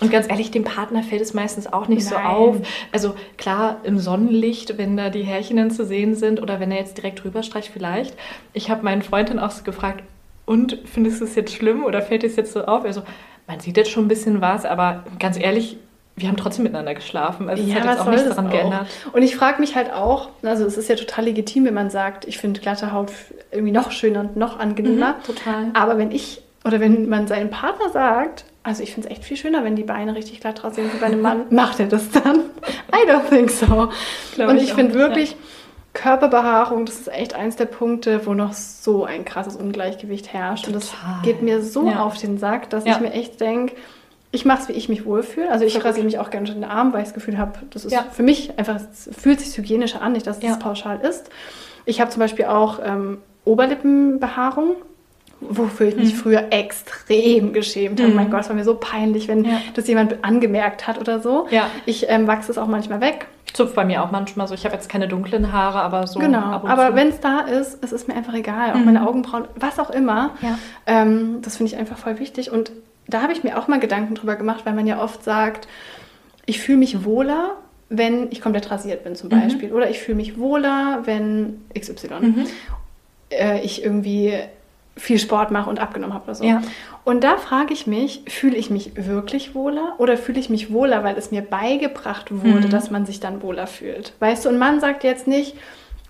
Und 0.00 0.10
ganz 0.10 0.28
ehrlich, 0.28 0.50
dem 0.50 0.64
Partner 0.64 1.02
fällt 1.02 1.22
es 1.22 1.34
meistens 1.34 1.72
auch 1.72 1.88
nicht 1.88 2.04
so 2.04 2.14
Nein. 2.14 2.26
auf. 2.26 2.56
Also 2.92 3.14
klar, 3.36 3.78
im 3.84 3.98
Sonnenlicht, 3.98 4.78
wenn 4.78 4.96
da 4.96 5.10
die 5.10 5.22
Härchen 5.22 5.56
dann 5.56 5.70
zu 5.70 5.84
sehen 5.84 6.14
sind 6.14 6.40
oder 6.42 6.60
wenn 6.60 6.70
er 6.70 6.78
jetzt 6.78 6.96
direkt 6.96 7.22
drüber 7.22 7.42
streicht, 7.42 7.70
vielleicht. 7.72 8.16
Ich 8.52 8.70
habe 8.70 8.82
meinen 8.82 9.02
Freund 9.02 9.30
dann 9.30 9.38
auch 9.38 9.50
so 9.50 9.62
gefragt, 9.62 10.02
und 10.44 10.78
findest 10.84 11.20
du 11.20 11.24
es 11.24 11.34
jetzt 11.34 11.52
schlimm 11.52 11.84
oder 11.84 12.00
fällt 12.02 12.22
es 12.22 12.36
jetzt 12.36 12.52
so 12.52 12.64
auf? 12.64 12.84
Also, 12.84 13.02
man 13.48 13.60
sieht 13.60 13.76
jetzt 13.76 13.90
schon 13.90 14.04
ein 14.04 14.08
bisschen 14.08 14.40
was, 14.40 14.64
aber 14.64 15.04
ganz 15.18 15.38
ehrlich, 15.38 15.78
wir 16.16 16.28
haben 16.28 16.36
trotzdem 16.38 16.62
miteinander 16.64 16.94
geschlafen. 16.94 17.48
Also 17.50 17.62
es 17.62 17.74
hat 17.74 17.84
jetzt 17.84 18.00
auch 18.00 18.08
nichts 18.10 18.28
daran 18.28 18.48
geändert. 18.50 18.86
Und 19.12 19.22
ich 19.22 19.36
frage 19.36 19.60
mich 19.60 19.76
halt 19.76 19.92
auch, 19.92 20.30
also 20.42 20.64
es 20.64 20.78
ist 20.78 20.88
ja 20.88 20.96
total 20.96 21.26
legitim, 21.26 21.66
wenn 21.66 21.74
man 21.74 21.90
sagt, 21.90 22.24
ich 22.26 22.38
finde 22.38 22.60
glatte 22.60 22.92
Haut 22.92 23.12
irgendwie 23.52 23.72
noch 23.72 23.90
schöner 23.90 24.20
und 24.20 24.36
noch 24.36 24.58
angenehmer. 24.58 25.16
Mhm, 25.18 25.22
total. 25.24 25.66
Aber 25.74 25.98
wenn 25.98 26.10
ich 26.12 26.40
oder 26.64 26.80
wenn 26.80 27.08
man 27.08 27.26
seinem 27.28 27.50
Partner 27.50 27.90
sagt, 27.90 28.44
also 28.64 28.82
ich 28.82 28.92
finde 28.92 29.08
es 29.08 29.12
echt 29.14 29.24
viel 29.24 29.36
schöner, 29.36 29.62
wenn 29.62 29.76
die 29.76 29.84
Beine 29.84 30.16
richtig 30.16 30.40
glatt 30.40 30.64
rasiert 30.64 30.90
sind 30.90 31.00
bei 31.00 31.06
einem 31.06 31.20
Mann, 31.20 31.42
macht 31.50 31.78
er 31.78 31.86
das 31.86 32.10
dann? 32.10 32.40
I 32.92 33.08
don't 33.08 33.28
think 33.28 33.50
so. 33.50 33.90
Glaub 34.34 34.48
und 34.48 34.56
ich 34.56 34.64
ich 34.64 34.72
auch 34.72 34.76
finde 34.76 34.94
wirklich, 34.94 35.36
Körperbehaarung, 35.92 36.84
das 36.84 36.96
ist 36.96 37.08
echt 37.08 37.34
eins 37.34 37.56
der 37.56 37.64
Punkte, 37.66 38.26
wo 38.26 38.34
noch 38.34 38.52
so 38.52 39.04
ein 39.04 39.24
krasses 39.24 39.56
Ungleichgewicht 39.56 40.32
herrscht. 40.32 40.66
Und 40.66 40.74
das 40.76 40.90
Total. 40.90 41.22
geht 41.22 41.42
mir 41.42 41.62
so 41.62 41.88
Ja. 41.88 42.02
auf 42.04 42.18
den 42.18 42.36
Sack, 42.38 42.68
dass 42.70 42.84
Ja. 42.84 42.92
ich 42.96 43.00
mir 43.00 43.12
echt 43.12 43.40
denke, 43.40 43.74
ich 44.36 44.44
mache 44.44 44.62
es, 44.62 44.68
wie 44.68 44.72
ich 44.74 44.88
mich 44.88 45.04
wohlfühle. 45.04 45.50
Also 45.50 45.64
ich 45.64 45.84
rasiere 45.84 46.04
mich 46.04 46.18
auch 46.18 46.30
gerne 46.30 46.46
in 46.48 46.54
den 46.54 46.64
Arm, 46.64 46.92
weil 46.92 47.00
ich 47.00 47.06
das 47.08 47.14
Gefühl 47.14 47.38
habe, 47.38 47.52
das 47.70 47.84
ist 47.84 47.92
Ja. 47.92 48.04
für 48.12 48.22
mich 48.22 48.56
einfach, 48.58 48.76
es 48.76 49.10
fühlt 49.18 49.40
sich 49.40 49.56
hygienischer 49.56 50.00
an, 50.02 50.12
nicht, 50.12 50.26
dass 50.26 50.40
Ja. 50.42 50.50
es 50.52 50.58
pauschal 50.58 51.00
ist. 51.00 51.30
Ich 51.84 52.00
habe 52.00 52.10
zum 52.10 52.20
Beispiel 52.20 52.44
auch 52.46 52.78
ähm, 52.84 53.18
Oberlippenbehaarung, 53.44 54.76
wofür 55.40 55.88
ich 55.88 55.96
mich 55.96 56.14
Mhm. 56.14 56.18
früher 56.18 56.44
extrem 56.50 57.52
geschämt 57.52 58.00
habe. 58.00 58.10
Mhm. 58.10 58.16
Mein 58.16 58.30
Gott, 58.30 58.40
es 58.40 58.48
war 58.48 58.56
mir 58.56 58.64
so 58.64 58.74
peinlich, 58.74 59.28
wenn 59.28 59.44
Ja. 59.44 59.60
das 59.74 59.86
jemand 59.86 60.24
angemerkt 60.24 60.86
hat 60.86 60.98
oder 61.00 61.20
so. 61.20 61.46
Ja. 61.50 61.68
Ich 61.84 62.06
ähm, 62.08 62.26
wachse 62.26 62.50
es 62.52 62.58
auch 62.58 62.66
manchmal 62.66 63.00
weg. 63.00 63.26
Zupft 63.52 63.74
bei 63.74 63.84
mir 63.84 64.02
auch 64.02 64.10
manchmal 64.10 64.46
so. 64.48 64.54
Ich 64.54 64.64
habe 64.64 64.74
jetzt 64.74 64.88
keine 64.88 65.08
dunklen 65.08 65.52
Haare, 65.52 65.80
aber 65.80 66.06
so. 66.06 66.18
genau, 66.20 66.38
aber 66.66 66.94
wenn 66.94 67.08
es 67.08 67.20
da 67.20 67.40
ist, 67.40 67.78
es 67.82 67.92
ist 67.92 68.06
mir 68.08 68.14
einfach 68.14 68.34
egal. 68.34 68.72
Auch 68.72 68.76
Mhm. 68.78 68.84
meine 68.84 69.06
Augenbrauen, 69.08 69.44
was 69.54 69.78
auch 69.78 69.88
immer. 69.90 70.30
Ja. 70.42 70.58
Ähm, 70.86 71.38
das 71.42 71.56
finde 71.56 71.72
ich 71.72 71.78
einfach 71.78 71.96
voll 71.96 72.18
wichtig. 72.18 72.50
Und 72.50 72.70
da 73.08 73.22
habe 73.22 73.32
ich 73.32 73.44
mir 73.44 73.58
auch 73.58 73.68
mal 73.68 73.78
Gedanken 73.80 74.14
drüber 74.14 74.36
gemacht, 74.36 74.64
weil 74.66 74.74
man 74.74 74.86
ja 74.86 75.02
oft 75.02 75.22
sagt, 75.22 75.68
ich 76.44 76.60
fühle 76.60 76.78
mich 76.78 77.04
wohler, 77.04 77.54
wenn 77.88 78.30
ich 78.32 78.40
komplett 78.40 78.70
rasiert 78.70 79.04
bin 79.04 79.14
zum 79.14 79.28
Mhm. 79.30 79.40
Beispiel. 79.40 79.72
Oder 79.72 79.88
ich 79.90 80.00
fühle 80.00 80.16
mich 80.16 80.38
wohler, 80.38 81.00
wenn 81.04 81.64
XY 81.78 82.08
Mhm. 82.20 82.46
äh, 83.30 83.60
ich 83.64 83.82
irgendwie 83.84 84.34
viel 84.96 85.18
Sport 85.18 85.50
mache 85.50 85.68
und 85.68 85.78
abgenommen 85.78 86.14
habe 86.14 86.24
oder 86.24 86.34
so. 86.34 86.44
Ja. 86.44 86.62
Und 87.04 87.22
da 87.22 87.36
frage 87.36 87.74
ich 87.74 87.86
mich, 87.86 88.22
fühle 88.28 88.56
ich 88.56 88.70
mich 88.70 88.92
wirklich 88.96 89.54
wohler 89.54 89.94
oder 89.98 90.16
fühle 90.16 90.40
ich 90.40 90.48
mich 90.48 90.72
wohler, 90.72 91.04
weil 91.04 91.16
es 91.18 91.30
mir 91.30 91.42
beigebracht 91.42 92.30
wurde, 92.32 92.66
Mhm. 92.66 92.70
dass 92.70 92.90
man 92.90 93.04
sich 93.06 93.20
dann 93.20 93.42
wohler 93.42 93.66
fühlt? 93.66 94.14
Weißt 94.20 94.44
du, 94.44 94.48
ein 94.48 94.58
Mann 94.58 94.80
sagt 94.80 95.04
jetzt 95.04 95.26
nicht, 95.26 95.54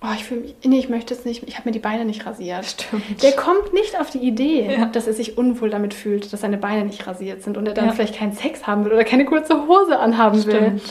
oh, 0.02 0.08
ich 0.14 0.24
fühle 0.24 0.42
mich, 0.42 0.54
nee, 0.64 0.78
ich 0.78 0.88
möchte 0.88 1.14
es 1.14 1.24
nicht, 1.24 1.42
ich 1.46 1.56
habe 1.58 1.68
mir 1.68 1.72
die 1.72 1.78
Beine 1.78 2.04
nicht 2.04 2.26
rasiert. 2.26 2.64
Stimmt. 2.66 3.22
Der 3.22 3.32
kommt 3.32 3.72
nicht 3.72 3.98
auf 3.98 4.10
die 4.10 4.18
Idee, 4.18 4.68
Ja. 4.78 4.86
dass 4.86 5.06
er 5.06 5.12
sich 5.14 5.38
unwohl 5.38 5.70
damit 5.70 5.94
fühlt, 5.94 6.32
dass 6.32 6.40
seine 6.42 6.58
Beine 6.58 6.84
nicht 6.84 7.06
rasiert 7.06 7.42
sind 7.42 7.56
und 7.56 7.66
er 7.66 7.74
dann 7.74 7.86
Ja. 7.86 7.92
vielleicht 7.92 8.16
keinen 8.16 8.32
Sex 8.32 8.66
haben 8.66 8.84
will 8.84 8.92
oder 8.92 9.04
keine 9.04 9.24
kurze 9.24 9.66
Hose 9.66 9.98
anhaben 9.98 10.44
will. 10.46 10.54
Stimmt. 10.56 10.82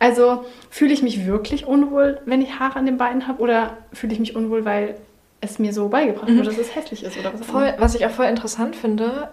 Also 0.00 0.44
fühle 0.70 0.92
ich 0.92 1.02
mich 1.02 1.24
wirklich 1.26 1.66
unwohl, 1.66 2.20
wenn 2.26 2.42
ich 2.42 2.58
Haare 2.58 2.76
an 2.78 2.86
den 2.86 2.96
Beinen 2.96 3.26
habe 3.28 3.40
oder 3.42 3.76
fühle 3.92 4.12
ich 4.12 4.18
mich 4.20 4.34
unwohl, 4.34 4.64
weil 4.64 4.96
es 5.40 5.58
mir 5.58 5.72
so 5.72 5.88
beigebracht 5.88 6.28
Mhm. 6.28 6.38
wurde, 6.38 6.48
dass 6.48 6.58
es 6.58 6.74
hässlich 6.74 7.04
ist 7.04 7.18
oder 7.18 7.32
was 7.32 7.42
auch 7.42 7.46
Voll, 7.46 7.66
immer. 7.68 7.80
was 7.80 7.94
ich 7.94 8.04
auch 8.06 8.10
voll 8.10 8.26
interessant 8.26 8.74
finde, 8.76 9.28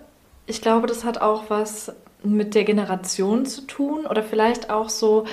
ich 0.45 0.61
glaube, 0.61 0.87
das 0.87 1.03
hat 1.03 1.21
auch 1.21 1.45
was 1.49 1.93
mit 2.23 2.53
der 2.53 2.63
Generation 2.65 3.45
zu 3.45 3.61
tun 3.61 4.05
oder 4.05 4.21
vielleicht 4.21 4.69
auch 4.69 4.89
so 4.89 5.25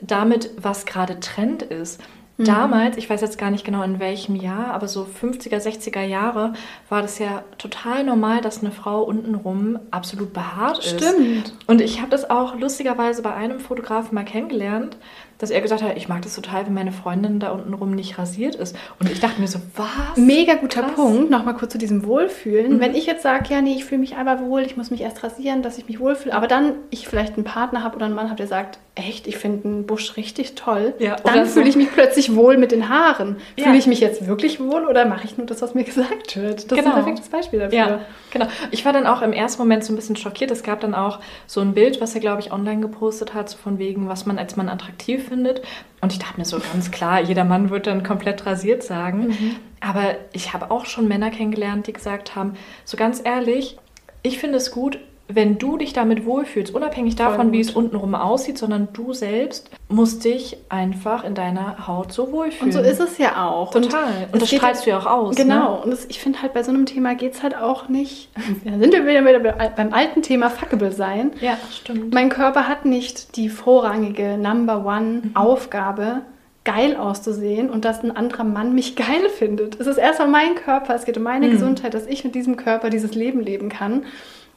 damit, 0.00 0.50
was 0.58 0.84
gerade 0.84 1.20
Trend 1.20 1.62
ist. 1.62 2.00
Damals, 2.38 2.98
ich 2.98 3.08
weiß 3.08 3.22
jetzt 3.22 3.38
gar 3.38 3.50
nicht 3.50 3.64
genau 3.64 3.82
in 3.82 3.98
welchem 3.98 4.36
Jahr, 4.36 4.68
aber 4.74 4.88
so 4.88 5.06
50er, 5.06 5.56
60er 5.56 6.02
Jahre 6.02 6.52
war 6.90 7.00
das 7.00 7.18
ja 7.18 7.44
total 7.56 8.04
normal, 8.04 8.42
dass 8.42 8.60
eine 8.60 8.72
Frau 8.72 9.02
untenrum 9.02 9.78
absolut 9.90 10.34
behaart 10.34 10.78
ist. 10.80 11.00
Stimmt. 11.00 11.54
Und 11.66 11.80
ich 11.80 12.00
habe 12.00 12.10
das 12.10 12.28
auch 12.28 12.54
lustigerweise 12.54 13.22
bei 13.22 13.32
einem 13.32 13.58
Fotografen 13.58 14.14
mal 14.14 14.24
kennengelernt, 14.24 14.98
dass 15.38 15.50
er 15.50 15.60
gesagt 15.60 15.82
hat, 15.82 15.96
ich 15.96 16.08
mag 16.08 16.22
das 16.22 16.34
total, 16.34 16.66
wenn 16.66 16.74
meine 16.74 16.92
Freundin 16.92 17.40
da 17.40 17.50
untenrum 17.50 17.92
nicht 17.92 18.18
rasiert 18.18 18.54
ist. 18.54 18.76
Und 18.98 19.10
ich 19.10 19.20
dachte 19.20 19.40
mir 19.40 19.48
so, 19.48 19.58
was? 19.74 20.16
Mega 20.16 20.54
guter 20.54 20.82
Krass. 20.82 20.94
Punkt. 20.94 21.30
Nochmal 21.30 21.54
kurz 21.54 21.72
zu 21.72 21.78
diesem 21.78 22.04
Wohlfühlen. 22.06 22.74
Mhm. 22.74 22.80
Wenn 22.80 22.94
ich 22.94 23.06
jetzt 23.06 23.22
sage, 23.22 23.52
ja, 23.52 23.60
nee, 23.60 23.74
ich 23.74 23.84
fühle 23.84 24.00
mich 24.00 24.16
aber 24.16 24.40
wohl, 24.40 24.62
ich 24.62 24.76
muss 24.76 24.90
mich 24.90 25.02
erst 25.02 25.22
rasieren, 25.22 25.62
dass 25.62 25.78
ich 25.78 25.88
mich 25.88 26.00
wohlfühle, 26.00 26.34
aber 26.34 26.48
dann 26.48 26.74
ich 26.90 27.08
vielleicht 27.08 27.34
einen 27.34 27.44
Partner 27.44 27.82
habe 27.82 27.96
oder 27.96 28.06
einen 28.06 28.14
Mann 28.14 28.26
habe, 28.26 28.36
der 28.36 28.46
sagt, 28.46 28.78
echt, 28.98 29.26
ich 29.26 29.36
finde 29.36 29.68
einen 29.68 29.86
Busch 29.86 30.16
richtig 30.16 30.54
toll, 30.54 30.94
Ja, 30.98 31.16
dann 31.16 31.44
so. 31.46 31.52
fühle 31.52 31.68
ich 31.68 31.76
mich 31.76 31.92
plötzlich 31.92 32.34
wohl 32.34 32.56
mit 32.56 32.72
den 32.72 32.88
Haaren. 32.88 33.36
Ja. 33.56 33.64
Fühle 33.66 33.76
ich 33.76 33.86
mich 33.86 34.00
jetzt 34.00 34.26
wirklich 34.26 34.58
wohl 34.58 34.86
oder 34.86 35.04
mache 35.04 35.26
ich 35.26 35.36
nur 35.36 35.46
das, 35.46 35.60
was 35.60 35.74
mir 35.74 35.84
gesagt 35.84 36.34
wird? 36.36 36.54
Das 36.54 36.64
ist 36.64 36.68
Genau. 36.70 36.88
ein 36.96 37.04
perfektes 37.04 37.28
Beispiel 37.28 37.58
dafür. 37.60 37.78
Ja, 37.78 38.00
genau. 38.32 38.46
Ich 38.70 38.84
war 38.86 38.94
dann 38.94 39.06
auch 39.06 39.20
im 39.20 39.34
ersten 39.34 39.60
Moment 39.60 39.84
so 39.84 39.92
ein 39.92 39.96
bisschen 39.96 40.16
schockiert. 40.16 40.50
Es 40.50 40.62
gab 40.62 40.80
dann 40.80 40.94
auch 40.94 41.20
so 41.46 41.60
ein 41.60 41.74
Bild, 41.74 42.00
was 42.00 42.14
er, 42.14 42.22
glaube 42.22 42.40
ich, 42.40 42.52
online 42.52 42.80
gepostet 42.80 43.34
hat, 43.34 43.50
so 43.50 43.58
von 43.58 43.78
wegen, 43.78 44.08
was 44.08 44.24
man 44.24 44.38
als 44.38 44.56
Mann 44.56 44.70
attraktiv 44.70 45.28
findet. 45.28 45.60
Und 46.00 46.12
ich 46.12 46.18
dachte 46.18 46.38
mir 46.38 46.46
so 46.46 46.58
ganz 46.72 46.90
klar, 46.90 47.20
jeder 47.20 47.44
Mann 47.44 47.68
wird 47.68 47.86
dann 47.86 48.02
komplett 48.02 48.46
rasiert 48.46 48.82
sagen. 48.82 49.28
Mhm. 49.28 49.56
Aber 49.80 50.14
ich 50.32 50.54
habe 50.54 50.70
auch 50.70 50.86
schon 50.86 51.06
Männer 51.06 51.30
kennengelernt, 51.30 51.86
die 51.86 51.92
gesagt 51.92 52.34
haben, 52.34 52.54
so 52.86 52.96
ganz 52.96 53.20
ehrlich, 53.22 53.76
ich 54.22 54.38
finde 54.38 54.56
es 54.56 54.70
gut, 54.70 54.98
wenn 55.28 55.58
du 55.58 55.76
dich 55.76 55.92
damit 55.92 56.24
wohlfühlst, 56.24 56.72
unabhängig 56.74 57.16
davon, 57.16 57.50
wie 57.50 57.60
es 57.60 57.72
untenrum 57.72 58.14
aussieht, 58.14 58.58
sondern 58.58 58.88
du 58.92 59.12
selbst 59.12 59.70
musst 59.88 60.24
dich 60.24 60.56
einfach 60.68 61.24
in 61.24 61.34
deiner 61.34 61.88
Haut 61.88 62.12
so 62.12 62.30
wohlfühlen. 62.30 62.66
Und 62.66 62.72
so 62.72 62.78
ist 62.80 63.00
es 63.00 63.18
ja 63.18 63.44
auch. 63.48 63.72
Total. 63.72 64.28
Und, 64.32 64.40
es 64.42 64.48
das 64.50 64.50
strahlst 64.50 64.86
du 64.86 64.90
ja 64.90 64.98
auch 65.00 65.06
aus. 65.06 65.34
Genau, 65.36 65.76
Ne? 65.78 65.80
und 65.82 65.90
das, 65.90 66.04
ich 66.06 66.20
finde 66.20 66.42
halt 66.42 66.54
bei 66.54 66.62
so 66.62 66.70
einem 66.70 66.86
Thema 66.86 67.14
geht 67.16 67.34
es 67.34 67.42
halt 67.42 67.56
auch 67.56 67.88
nicht. 67.88 68.28
Da 68.64 68.78
sind 68.78 68.92
wir 68.92 69.04
wieder, 69.06 69.24
wieder 69.24 69.40
bei- 69.52 69.68
beim 69.68 69.92
alten 69.92 70.22
Thema 70.22 70.48
Fuckable 70.48 70.92
sein. 70.92 71.32
Ja, 71.40 71.56
stimmt. 71.72 72.14
Mein 72.14 72.28
Körper 72.28 72.68
hat 72.68 72.84
nicht 72.84 73.36
die 73.36 73.48
vorrangige 73.48 74.38
Number 74.38 74.78
Mhm. 74.80 74.86
One 74.86 75.22
Aufgabe, 75.34 76.22
geil 76.64 76.96
auszusehen 76.96 77.70
und 77.70 77.84
dass 77.84 78.02
ein 78.04 78.16
anderer 78.16 78.44
Mann 78.44 78.74
mich 78.74 78.94
geil 78.96 79.28
findet. 79.36 79.80
Es 79.80 79.86
ist 79.88 79.98
erstmal 79.98 80.28
mein 80.28 80.54
Körper, 80.54 80.94
es 80.94 81.04
geht 81.04 81.16
um 81.16 81.22
meine 81.24 81.46
Mhm. 81.48 81.52
Gesundheit, 81.52 81.94
dass 81.94 82.06
ich 82.06 82.22
mit 82.24 82.34
diesem 82.34 82.56
Körper 82.56 82.90
dieses 82.90 83.14
Leben 83.14 83.40
leben 83.40 83.68
kann. 83.68 84.04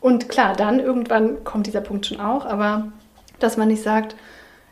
Und 0.01 0.29
klar, 0.29 0.55
dann 0.55 0.79
irgendwann 0.79 1.43
kommt 1.43 1.67
dieser 1.67 1.81
Punkt 1.81 2.05
schon 2.05 2.19
auch, 2.19 2.45
aber 2.45 2.91
dass 3.39 3.57
man 3.57 3.67
nicht 3.67 3.83
sagt, 3.83 4.15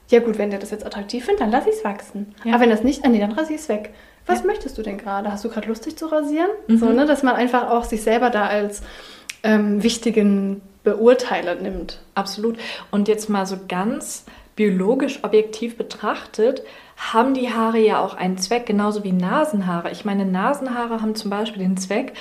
ja 0.10 0.20
gut, 0.20 0.38
wenn 0.38 0.50
der 0.50 0.60
das 0.60 0.72
jetzt 0.72 0.86
attraktiv 0.86 1.26
findet, 1.26 1.42
dann 1.42 1.52
lass 1.52 1.66
ich 1.68 1.74
es 1.74 1.84
wachsen. 1.84 2.34
Ja. 2.46 2.54
Aber 2.54 2.62
wenn 2.64 2.70
das 2.70 2.84
nicht, 2.84 3.04
ah, 3.04 3.10
nee, 3.10 3.20
dann 3.20 3.34
rasiere 3.34 3.56
ich 3.56 3.62
es 3.62 3.70
weg. 3.70 3.94
Was 4.26 4.40
Ja. 4.40 4.46
möchtest 4.46 4.78
du 4.78 4.82
denn 4.82 4.98
gerade? 4.98 5.32
Hast 5.32 5.44
du 5.44 5.50
gerade 5.50 5.68
Lust, 5.68 5.86
dich 5.86 5.98
zu 5.98 6.06
rasieren? 6.08 6.50
Mhm. 6.68 6.78
So, 6.78 6.86
ne, 6.88 7.06
dass 7.06 7.24
man 7.24 7.36
einfach 7.36 7.70
auch 7.70 7.84
sich 7.84 8.02
selber 8.04 8.30
da 8.30 8.46
als 8.48 8.82
ähm, 9.44 9.84
wichtigen 9.84 10.62
Beurteiler 10.84 11.56
nimmt. 11.56 12.00
Absolut. 12.16 12.58
Und 12.92 13.08
jetzt 13.08 13.30
mal 13.30 13.46
so 13.46 13.58
ganz 13.68 14.26
biologisch 14.56 15.20
objektiv 15.24 15.78
betrachtet, 15.78 16.64
haben 16.98 17.34
die 17.34 17.52
Haare 17.54 17.78
ja 17.78 18.00
auch 18.04 18.16
einen 18.16 18.38
Zweck, 18.38 18.66
genauso 18.66 19.04
wie 19.04 19.12
Nasenhaare. 19.12 19.92
Ich 19.92 20.04
meine, 20.04 20.26
Nasenhaare 20.26 21.02
haben 21.02 21.16
zum 21.16 21.30
Beispiel 21.30 21.60
den 21.62 21.78
Zweck, 21.78 22.14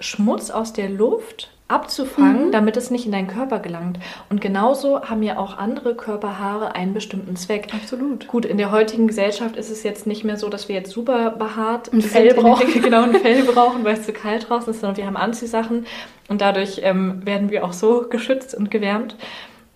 Schmutz 0.00 0.50
aus 0.50 0.72
der 0.72 0.88
Luft 0.88 1.50
abzufangen, 1.66 2.48
Mhm. 2.48 2.52
damit 2.52 2.76
es 2.76 2.90
nicht 2.90 3.06
in 3.06 3.12
deinen 3.12 3.26
Körper 3.26 3.58
gelangt. 3.58 3.98
Und 4.28 4.40
genauso 4.40 5.02
haben 5.02 5.22
ja 5.22 5.38
auch 5.38 5.56
andere 5.56 5.94
Körperhaare 5.94 6.74
einen 6.74 6.92
bestimmten 6.92 7.36
Zweck. 7.36 7.68
Absolut. 7.72 8.28
Gut, 8.28 8.44
in 8.44 8.58
der 8.58 8.70
heutigen 8.70 9.06
Gesellschaft 9.06 9.56
ist 9.56 9.70
es 9.70 9.82
jetzt 9.82 10.06
nicht 10.06 10.24
mehr 10.24 10.36
so, 10.36 10.48
dass 10.50 10.68
wir 10.68 10.74
jetzt 10.76 10.90
super 10.90 11.30
behaart 11.30 11.92
Ein 11.92 12.02
Fell 12.02 12.34
brauchen. 12.34 12.66
Genau, 12.82 13.02
ein 13.04 13.14
Fell 13.14 13.42
brauchen, 13.44 13.82
weil 13.84 13.94
es 13.94 14.04
zu 14.04 14.12
kalt 14.12 14.48
draußen 14.48 14.72
ist, 14.72 14.80
sondern 14.80 14.98
wir 14.98 15.06
haben 15.06 15.16
Anziehsachen 15.16 15.86
und 16.28 16.40
dadurch 16.42 16.80
ähm, 16.82 17.24
werden 17.24 17.50
wir 17.50 17.64
auch 17.64 17.72
so 17.72 18.06
geschützt 18.10 18.54
und 18.54 18.70
gewärmt. 18.70 19.16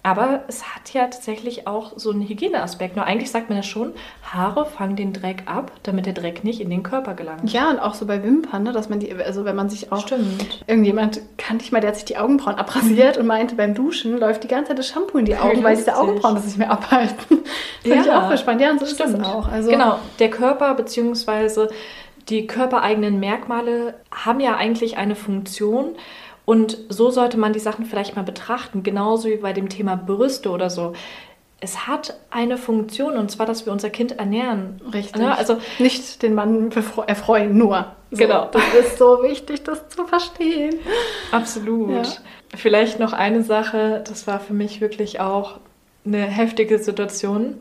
Aber 0.04 0.44
es 0.46 0.62
hat 0.62 0.94
ja 0.94 1.02
tatsächlich 1.02 1.66
auch 1.66 1.92
so 1.96 2.10
einen 2.12 2.22
Hygieneaspekt. 2.26 2.96
Nur 2.96 3.04
eigentlich 3.04 3.30
sagt 3.30 3.48
man 3.50 3.58
ja 3.58 3.62
schon, 3.64 3.92
Haare 4.22 4.64
fangen 4.64 4.94
den 4.96 5.12
Dreck 5.12 5.42
ab, 5.46 5.72
damit 5.82 6.06
der 6.06 6.12
Dreck 6.14 6.44
nicht 6.44 6.60
in 6.60 6.70
den 6.70 6.82
Körper 6.82 7.14
gelangt. 7.14 7.52
Ja, 7.52 7.68
und 7.70 7.78
auch 7.80 7.94
so 7.94 8.06
bei 8.06 8.22
Wimpern, 8.22 8.62
ne, 8.62 8.72
dass 8.72 8.88
man 8.88 9.00
die, 9.00 9.12
also 9.12 9.44
wenn 9.44 9.56
man 9.56 9.68
sich 9.68 9.90
auch. 9.92 10.00
Stimmt. 10.06 10.64
Irgendjemand 10.66 11.20
kannte 11.36 11.64
ich 11.64 11.72
mal, 11.72 11.80
der 11.80 11.88
hat 11.88 11.96
sich 11.96 12.04
die 12.04 12.16
Augenbrauen 12.16 12.54
abrasiert 12.56 13.18
und 13.18 13.26
meinte, 13.26 13.56
beim 13.56 13.74
Duschen 13.74 14.18
läuft 14.18 14.44
die 14.44 14.48
ganze 14.48 14.68
Zeit 14.70 14.78
das 14.78 14.86
Shampoo 14.88 15.18
in 15.18 15.24
die 15.24 15.36
Augen, 15.36 15.62
weil 15.64 15.76
diese 15.76 15.90
Lustig. 15.90 15.94
Augenbrauen 16.08 16.34
das 16.36 16.44
nicht 16.46 16.58
mehr 16.58 16.70
abhalten. 16.70 17.16
Das 17.18 17.92
fand 17.92 18.00
ich 18.00 18.06
Ja, 18.06 18.28
auch 18.30 18.36
spannend. 18.38 18.62
Ja, 18.62 18.70
und 18.70 18.78
so 18.78 18.86
ist 18.86 18.94
Stimmt. 18.94 19.18
das 19.18 19.26
auch. 19.26 19.48
Also, 19.48 19.68
Genau, 19.70 19.98
der 20.20 20.30
Körper 20.30 20.74
bzw. 20.74 21.66
die 22.28 22.46
körpereigenen 22.46 23.18
Merkmale 23.20 23.94
haben 24.12 24.40
ja 24.40 24.56
eigentlich 24.56 24.96
eine 24.96 25.16
Funktion. 25.16 25.96
Und 26.48 26.78
so 26.88 27.10
sollte 27.10 27.36
man 27.36 27.52
die 27.52 27.58
Sachen 27.58 27.84
vielleicht 27.84 28.16
mal 28.16 28.22
betrachten, 28.22 28.82
genauso 28.82 29.28
wie 29.28 29.36
bei 29.36 29.52
dem 29.52 29.68
Thema 29.68 29.96
Brüste 29.96 30.48
oder 30.48 30.70
so. 30.70 30.94
Es 31.60 31.86
hat 31.86 32.18
eine 32.30 32.56
Funktion 32.56 33.18
und 33.18 33.30
zwar, 33.30 33.44
dass 33.44 33.66
wir 33.66 33.72
unser 33.74 33.90
Kind 33.90 34.18
ernähren. 34.18 34.80
Richtig. 34.94 35.20
Ja, 35.20 35.34
also 35.34 35.58
nicht 35.78 36.22
den 36.22 36.32
Mann 36.32 36.70
erfreuen, 37.06 37.58
nur. 37.58 37.92
So, 38.10 38.16
Genau. 38.16 38.48
Das 38.50 38.62
ist 38.80 38.96
so 38.96 39.22
wichtig, 39.22 39.62
das 39.64 39.90
zu 39.90 40.06
verstehen. 40.06 40.76
Absolut. 41.32 42.06
Ja. 42.06 42.12
Vielleicht 42.56 42.98
noch 42.98 43.12
eine 43.12 43.42
Sache, 43.42 44.02
das 44.08 44.26
war 44.26 44.40
für 44.40 44.54
mich 44.54 44.80
wirklich 44.80 45.20
auch 45.20 45.58
eine 46.06 46.22
heftige 46.22 46.78
Situation. 46.78 47.58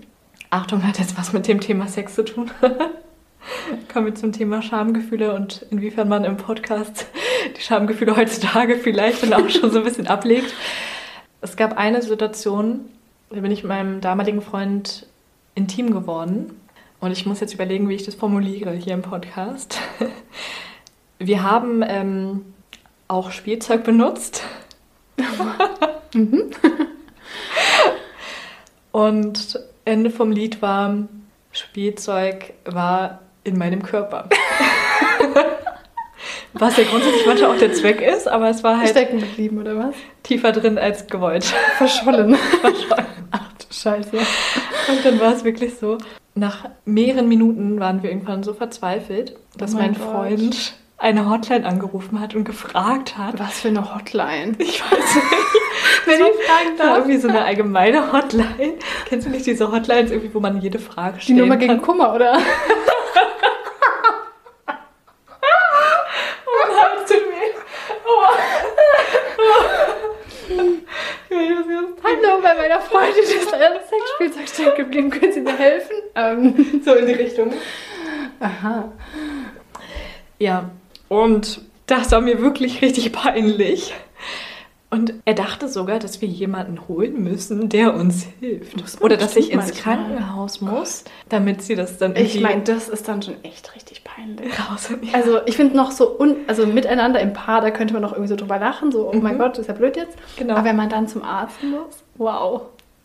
Achtung, 0.50 0.88
hat 0.88 0.98
jetzt 0.98 1.18
was 1.18 1.34
mit 1.34 1.46
dem 1.50 1.60
Thema 1.60 1.90
Sex 1.90 2.16
zu 2.16 2.24
tun. 2.24 2.50
Kommen 3.92 4.06
wir 4.06 4.16
zum 4.16 4.32
Thema 4.32 4.62
Schamgefühle 4.62 5.34
und 5.34 5.66
inwiefern 5.70 6.10
man 6.10 6.24
im 6.24 6.38
Podcast 6.38 7.08
die 7.58 7.62
Schamgefühle 7.62 8.16
heutzutage 8.16 8.76
vielleicht 8.78 9.24
dann 9.24 9.34
auch 9.34 9.50
schon 9.50 9.72
so 9.72 9.80
ein 9.80 9.84
bisschen 9.84 10.08
ablegt. 10.08 10.54
Es 11.42 11.56
gab 11.56 11.78
eine 11.78 12.02
Situation, 12.02 12.86
da 13.30 13.40
bin 13.40 13.52
ich 13.52 13.64
mit 13.64 13.70
meinem 13.70 14.02
damaligen 14.02 14.42
Freund 14.42 15.06
intim 15.56 15.92
geworden. 15.92 16.60
Und 17.00 17.12
ich 17.12 17.26
muss 17.26 17.40
jetzt 17.40 17.54
überlegen, 17.54 17.90
wie 17.90 17.96
ich 17.96 18.06
das 18.06 18.16
formuliere 18.16 18.72
hier 18.74 18.94
im 18.94 19.02
Podcast. 19.02 19.80
Wir 21.20 21.44
haben 21.44 21.84
ähm, 21.88 22.46
auch 23.08 23.32
Spielzeug 23.32 23.84
benutzt. 23.84 24.44
Und 28.92 29.60
Ende 29.86 30.10
vom 30.10 30.32
Lied 30.32 30.62
war, 30.62 31.08
Spielzeug 31.52 32.54
war 32.66 33.22
in 33.48 33.58
meinem 33.58 33.82
Körper. 33.82 34.30
Was 36.54 36.78
ja 36.78 36.84
grundsätzlich 36.86 37.26
manchmal 37.26 37.52
auch 37.52 37.60
der 37.60 37.74
Zweck 37.74 38.02
ist, 38.02 38.28
aber 38.28 38.50
es 38.50 38.64
war 38.64 38.80
halt 38.80 38.90
Stecken 38.90 39.20
geblieben, 39.20 39.60
oder 39.60 39.78
was? 39.78 39.96
tiefer 40.24 40.52
drin 40.52 40.78
als 40.80 41.06
gewollt. 41.08 41.44
Verschollen. 41.78 42.36
Ach 43.32 43.54
du 43.54 43.66
Scheiße. 43.74 44.18
Und 44.18 45.06
dann 45.06 45.20
war 45.20 45.34
es 45.34 45.44
wirklich 45.44 45.76
so, 45.76 46.00
nach 46.34 46.70
mehreren 46.86 47.28
Minuten 47.28 47.80
waren 47.80 48.02
wir 48.02 48.10
irgendwann 48.10 48.42
so 48.44 48.54
verzweifelt, 48.54 49.36
dass 49.58 49.74
Oh 49.76 49.78
mein 49.78 49.92
mein. 49.92 49.96
Freund 50.02 50.74
eine 50.98 51.30
Hotline 51.30 51.66
angerufen 51.66 52.20
hat 52.20 52.34
und 52.36 52.44
gefragt 52.44 53.18
hat. 53.18 53.40
Was 53.40 53.60
für 53.62 53.68
eine 53.70 53.94
Hotline. 53.94 54.56
Ich 54.60 54.82
weiß 54.84 54.92
nicht. 55.16 55.26
Wenn 56.06 56.22
ich 56.22 56.46
fragen 56.46 56.78
Das 56.78 56.88
war 56.88 56.98
irgendwie 56.98 57.18
so 57.18 57.28
eine 57.28 57.44
allgemeine 57.44 58.12
Hotline. 58.12 58.76
Kennst 59.06 59.28
du 59.28 59.32
nicht 59.32 59.46
diese 59.46 59.72
Hotlines, 59.72 60.12
irgendwie, 60.12 60.34
wo 60.34 60.40
man 60.40 60.60
jede 60.60 60.80
Frage 60.80 61.18
Die 61.18 61.24
stellen 61.24 61.40
Nummer 61.40 61.58
kann? 61.58 61.68
gegen 61.68 61.82
Kummer, 61.82 62.14
oder? 62.16 62.38
Hallo, 72.04 72.42
bei 72.42 72.56
meiner 72.56 72.82
Freundin 72.82 73.24
ist 73.24 73.54
ein 73.54 73.72
Sexspielzeug 73.90 74.48
stecken 74.48 74.78
geblieben. 74.78 75.10
Können 75.10 75.34
Sie 75.34 75.42
mir 75.42 75.58
helfen? 75.58 75.96
Ähm. 76.16 76.82
So 76.84 76.94
in 76.96 77.06
die 77.06 77.14
Richtung. 77.14 77.54
Aha. 78.40 78.92
Ja, 80.40 80.70
und 81.10 81.62
das 81.88 82.12
war 82.12 82.22
mir 82.22 82.42
wirklich 82.42 82.82
richtig 82.82 83.12
peinlich. 83.12 83.94
Und 84.90 85.16
er 85.26 85.34
dachte 85.34 85.68
sogar, 85.68 86.00
dass 86.00 86.22
wir 86.22 86.30
jemanden 86.30 86.88
holen 86.88 87.22
müssen, 87.22 87.68
der 87.68 87.94
uns 87.94 88.26
hilft. 88.40 88.78
Man 88.78 88.86
Oder 89.02 89.18
dass 89.18 89.36
ich 89.36 89.52
ins 89.52 89.66
manchmal. 89.68 89.98
Krankenhaus 89.98 90.62
muss, 90.62 91.04
damit 91.28 91.62
sie 91.62 91.76
das 91.76 91.98
dann 91.98 92.16
Ich 92.16 92.40
meine, 92.40 92.62
das 92.64 92.88
ist 92.88 93.06
dann 93.10 93.22
schon 93.22 93.36
echt 93.44 93.76
richtig 93.76 94.06
peinlich. 94.06 94.48
raus. 94.58 94.90
Also 95.12 95.40
ich 95.46 95.58
finde 95.58 95.76
noch 95.76 95.92
so, 95.92 96.18
un 96.18 96.38
also 96.48 96.66
miteinander 96.66 97.20
im 97.20 97.34
Paar, 97.34 97.60
da 97.60 97.70
könnte 97.72 97.94
man 97.96 98.02
noch 98.02 98.14
irgendwie 98.14 98.30
so 98.30 98.38
drüber 98.38 98.60
lachen, 98.60 98.94
so, 98.94 99.10
oh 99.10 99.14
mein 99.18 99.36
Mhm. 99.36 99.40
Gott, 99.40 99.52
das 99.54 99.60
ist 99.60 99.68
ja 99.68 99.74
blöd 99.74 99.98
jetzt. 99.98 100.18
Genau. 100.38 100.56
Aber 100.56 100.64
wenn 100.64 100.78
man 100.78 100.88
dann 100.90 101.06
zum 101.10 101.22
Arzt 101.22 101.62
muss, 101.64 102.02
wow. 102.16 102.62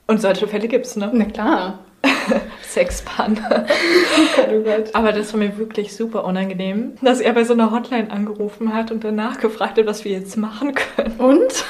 Und 0.06 0.20
solche 0.20 0.46
Fälle 0.46 0.68
gibt's, 0.68 0.94
ne? 0.94 1.10
Na 1.12 1.24
klar. 1.24 1.80
Sexpan. 2.62 3.38
Oh 3.50 4.36
Gott, 4.36 4.48
oh 4.52 4.62
Gott. 4.62 4.94
Aber 4.94 5.12
das 5.12 5.32
war 5.32 5.40
mir 5.40 5.56
wirklich 5.58 5.94
super 5.94 6.24
unangenehm, 6.24 6.94
dass 7.02 7.20
er 7.20 7.32
bei 7.32 7.44
so 7.44 7.52
einer 7.52 7.70
Hotline 7.70 8.10
angerufen 8.10 8.74
hat 8.74 8.90
und 8.90 9.04
danach 9.04 9.38
gefragt 9.40 9.78
hat, 9.78 9.86
was 9.86 10.04
wir 10.04 10.12
jetzt 10.12 10.36
machen 10.36 10.74
können. 10.74 11.14
Und? 11.18 11.64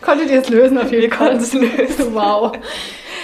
Konntet 0.00 0.30
ihr 0.30 0.40
es 0.40 0.48
lösen 0.48 0.78
auf 0.78 0.90
jeden 0.92 1.02
Wir 1.02 1.12
Fall? 1.12 1.28
konnten 1.30 1.42
es 1.42 1.52
lösen. 1.54 2.14
Wow. 2.14 2.52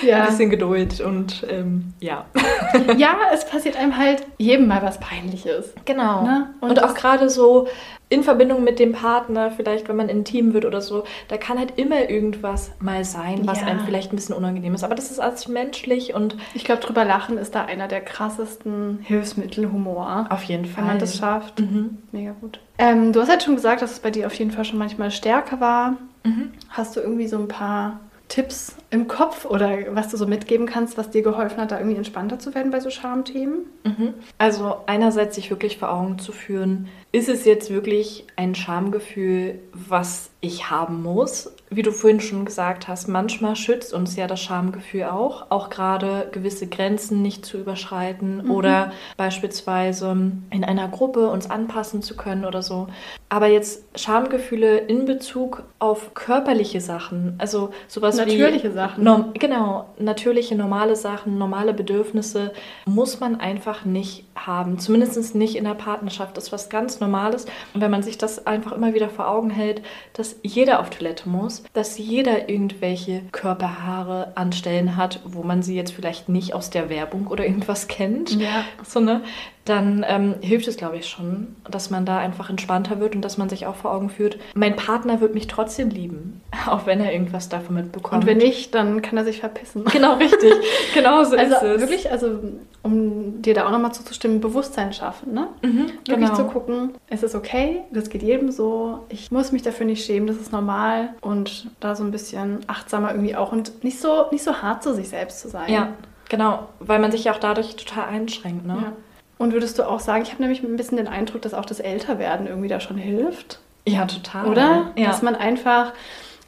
Ein 0.02 0.08
Ja. 0.08 0.24
bisschen 0.26 0.50
Geduld 0.50 1.00
und 1.00 1.46
ähm, 1.50 1.92
ja. 2.00 2.24
ja, 2.96 3.16
es 3.34 3.44
passiert 3.46 3.76
einem 3.76 3.96
halt 3.96 4.26
jedem 4.38 4.66
mal 4.68 4.82
was 4.82 4.98
Peinliches. 5.00 5.72
Genau. 5.84 6.22
Ne? 6.24 6.50
Und, 6.60 6.70
Und 6.70 6.82
auch 6.84 6.94
gerade 6.94 7.28
so 7.30 7.66
in 8.10 8.22
Verbindung 8.22 8.64
mit 8.64 8.78
dem 8.78 8.92
Partner, 8.92 9.50
vielleicht 9.50 9.86
wenn 9.88 9.96
man 9.96 10.08
intim 10.08 10.54
wird 10.54 10.64
oder 10.64 10.80
so, 10.80 11.04
da 11.28 11.36
kann 11.36 11.58
halt 11.58 11.74
immer 11.76 12.08
irgendwas 12.08 12.70
mal 12.80 13.04
sein, 13.04 13.40
was 13.46 13.60
Ja. 13.60 13.66
einem 13.66 13.80
vielleicht 13.80 14.12
ein 14.12 14.16
bisschen 14.16 14.34
unangenehm 14.34 14.74
ist. 14.74 14.82
Aber 14.82 14.94
das 14.94 15.10
ist 15.10 15.18
alles 15.20 15.46
menschlich 15.46 16.14
und 16.14 16.34
Ich 16.54 16.64
glaube, 16.64 16.80
drüber 16.80 17.04
lachen 17.04 17.36
ist 17.36 17.54
da 17.54 17.66
einer 17.66 17.86
der 17.86 18.00
krassesten 18.00 19.00
Hilfsmittel, 19.02 19.70
Humor. 19.70 20.26
auf 20.30 20.42
jeden 20.44 20.64
Fall. 20.64 20.84
Wenn 20.84 20.88
man 20.88 20.98
das 20.98 21.18
schafft. 21.18 21.60
Mhm. 21.60 21.98
Mega 22.12 22.32
gut. 22.40 22.60
Ähm, 22.78 23.12
du 23.12 23.20
hast 23.20 23.28
halt 23.28 23.42
schon 23.42 23.56
gesagt, 23.56 23.82
dass 23.82 23.90
es 23.92 23.98
bei 24.00 24.10
dir 24.10 24.26
auf 24.26 24.34
jeden 24.34 24.52
Fall 24.52 24.64
schon 24.64 24.78
manchmal 24.78 25.10
stärker 25.10 25.60
war. 25.60 25.96
Mhm. 26.24 26.52
Hast 26.70 26.96
du 26.96 27.00
irgendwie 27.00 27.26
so 27.28 27.36
ein 27.38 27.48
paar 27.48 28.00
Tipps 28.28 28.74
im 28.90 29.06
Kopf 29.06 29.44
oder 29.44 29.70
was 29.90 30.08
du 30.08 30.16
so 30.16 30.26
mitgeben 30.26 30.66
kannst, 30.66 30.96
was 30.96 31.10
dir 31.10 31.22
geholfen 31.22 31.58
hat, 31.58 31.70
da 31.70 31.78
irgendwie 31.78 31.96
entspannter 31.96 32.38
zu 32.38 32.54
werden 32.54 32.70
bei 32.70 32.80
so 32.80 32.90
Schamthemen? 32.90 33.66
Mhm. 33.84 34.14
Also 34.38 34.76
einerseits 34.86 35.34
sich 35.34 35.50
wirklich 35.50 35.78
vor 35.78 35.90
Augen 35.90 36.18
zu 36.18 36.32
führen, 36.32 36.88
ist 37.10 37.28
es 37.28 37.46
jetzt 37.46 37.70
wirklich 37.70 38.26
ein 38.36 38.54
Schamgefühl, 38.54 39.58
was 39.72 40.30
ich 40.40 40.70
haben 40.70 41.02
muss? 41.02 41.50
Wie 41.70 41.82
du 41.82 41.90
vorhin 41.90 42.20
schon 42.20 42.44
gesagt 42.44 42.86
hast, 42.86 43.08
manchmal 43.08 43.56
schützt 43.56 43.94
uns 43.94 44.14
ja 44.16 44.26
das 44.26 44.40
Schamgefühl 44.40 45.04
auch, 45.04 45.50
auch 45.50 45.70
gerade 45.70 46.28
gewisse 46.32 46.66
Grenzen 46.66 47.22
nicht 47.22 47.46
zu 47.46 47.58
überschreiten 47.58 48.50
oder 48.50 48.92
beispielsweise 49.16 50.32
in 50.50 50.64
einer 50.64 50.88
Gruppe 50.88 51.28
uns 51.28 51.50
anpassen 51.50 52.02
zu 52.02 52.14
können 52.14 52.44
oder 52.44 52.62
so. 52.62 52.88
Aber 53.30 53.46
jetzt 53.46 53.84
Schamgefühle 53.98 54.78
in 54.78 55.06
Bezug 55.06 55.64
auf 55.78 56.14
körperliche 56.14 56.80
Sachen, 56.80 57.34
also 57.38 57.70
sowas 57.86 58.16
Natürliche 58.16 58.70
wie 58.70 58.74
Sachen. 58.74 58.77
Norm 58.96 59.32
genau, 59.34 59.86
natürliche, 59.98 60.54
normale 60.54 60.96
Sachen, 60.96 61.38
normale 61.38 61.74
Bedürfnisse 61.74 62.52
muss 62.86 63.20
man 63.20 63.40
einfach 63.40 63.84
nicht 63.84 64.24
haben. 64.36 64.78
Zumindest 64.78 65.34
nicht 65.34 65.56
in 65.56 65.64
der 65.64 65.74
Partnerschaft. 65.74 66.36
Das 66.36 66.44
ist 66.44 66.52
was 66.52 66.68
ganz 66.70 67.00
Normales. 67.00 67.46
Und 67.74 67.80
wenn 67.80 67.90
man 67.90 68.02
sich 68.02 68.18
das 68.18 68.46
einfach 68.46 68.72
immer 68.72 68.94
wieder 68.94 69.08
vor 69.08 69.28
Augen 69.28 69.50
hält, 69.50 69.82
dass 70.12 70.36
jeder 70.42 70.80
auf 70.80 70.90
Toilette 70.90 71.28
muss, 71.28 71.64
dass 71.72 71.98
jeder 71.98 72.48
irgendwelche 72.48 73.22
Körperhaare 73.32 74.32
an 74.36 74.52
Stellen 74.52 74.96
hat, 74.96 75.20
wo 75.24 75.42
man 75.42 75.62
sie 75.62 75.76
jetzt 75.76 75.92
vielleicht 75.92 76.28
nicht 76.28 76.54
aus 76.54 76.70
der 76.70 76.88
Werbung 76.88 77.26
oder 77.26 77.44
irgendwas 77.44 77.88
kennt, 77.88 78.30
Ja. 78.40 78.64
so, 78.84 79.00
ne? 79.00 79.22
Dann 79.68 80.04
ähm, 80.08 80.34
hilft 80.40 80.68
es, 80.68 80.76
glaube 80.76 80.96
ich, 80.96 81.08
schon, 81.08 81.56
dass 81.70 81.90
man 81.90 82.06
da 82.06 82.18
einfach 82.18 82.50
entspannter 82.50 83.00
wird 83.00 83.14
und 83.14 83.22
dass 83.22 83.38
man 83.38 83.48
sich 83.48 83.66
auch 83.66 83.74
vor 83.74 83.92
Augen 83.92 84.10
führt, 84.10 84.38
mein 84.54 84.76
Partner 84.76 85.20
wird 85.20 85.34
mich 85.34 85.46
trotzdem 85.46 85.90
lieben, 85.90 86.40
auch 86.66 86.86
wenn 86.86 87.00
er 87.00 87.12
irgendwas 87.12 87.48
davon 87.48 87.76
mitbekommt. 87.76 88.22
Und 88.22 88.26
wenn 88.26 88.38
nicht, 88.38 88.74
dann 88.74 89.02
kann 89.02 89.16
er 89.18 89.24
sich 89.24 89.40
verpissen. 89.40 89.84
Genau, 89.92 90.14
richtig. 90.14 90.52
Genau 90.94 91.24
so 91.24 91.36
Also 91.36 91.54
ist 91.54 91.62
es. 91.62 91.80
wirklich, 91.80 92.10
also 92.10 92.38
um 92.82 93.42
dir 93.42 93.54
da 93.54 93.66
auch 93.66 93.70
nochmal 93.70 93.92
zuzustimmen, 93.92 94.40
Bewusstsein 94.40 94.92
schaffen, 94.92 95.34
ne? 95.34 95.48
Mhm, 95.62 95.86
Wirklich 96.06 96.28
genau. 96.30 96.34
zu 96.34 96.44
gucken, 96.44 96.94
es 97.08 97.22
ist 97.22 97.34
okay, 97.34 97.80
das 97.90 98.08
geht 98.08 98.22
jedem 98.22 98.50
so, 98.52 99.00
ich 99.08 99.30
muss 99.30 99.50
mich 99.52 99.62
dafür 99.62 99.86
nicht 99.86 100.04
schämen, 100.04 100.26
das 100.28 100.36
ist 100.36 100.52
normal 100.52 101.10
und 101.20 101.68
da 101.80 101.94
so 101.96 102.04
ein 102.04 102.10
bisschen 102.12 102.60
achtsamer 102.68 103.10
irgendwie 103.10 103.34
auch 103.36 103.52
und 103.52 103.82
nicht 103.84 104.00
so, 104.00 104.26
nicht 104.30 104.44
so 104.44 104.54
hart 104.62 104.82
zu 104.82 104.94
sich 104.94 105.08
selbst 105.08 105.40
zu 105.40 105.48
sein. 105.48 105.70
Ja, 105.72 105.88
genau. 106.28 106.68
Weil 106.78 107.00
man 107.00 107.10
sich 107.10 107.24
ja 107.24 107.32
auch 107.32 107.40
dadurch 107.40 107.76
total 107.76 108.04
einschränkt, 108.08 108.64
ne? 108.66 108.78
Ja. 108.80 108.92
Und 109.38 109.52
würdest 109.52 109.78
du 109.78 109.84
auch 109.88 110.00
sagen, 110.00 110.22
ich 110.22 110.32
habe 110.32 110.42
nämlich 110.42 110.62
ein 110.62 110.76
bisschen 110.76 110.96
den 110.98 111.08
Eindruck, 111.08 111.42
dass 111.42 111.54
auch 111.54 111.64
das 111.64 111.80
Älterwerden 111.80 112.46
irgendwie 112.48 112.68
da 112.68 112.80
schon 112.80 112.96
hilft, 112.98 113.60
Ja, 113.86 114.04
total. 114.04 114.46
oder? 114.48 114.90
Ja. 114.96 115.06
Dass 115.06 115.22
man 115.22 115.36
einfach, 115.36 115.92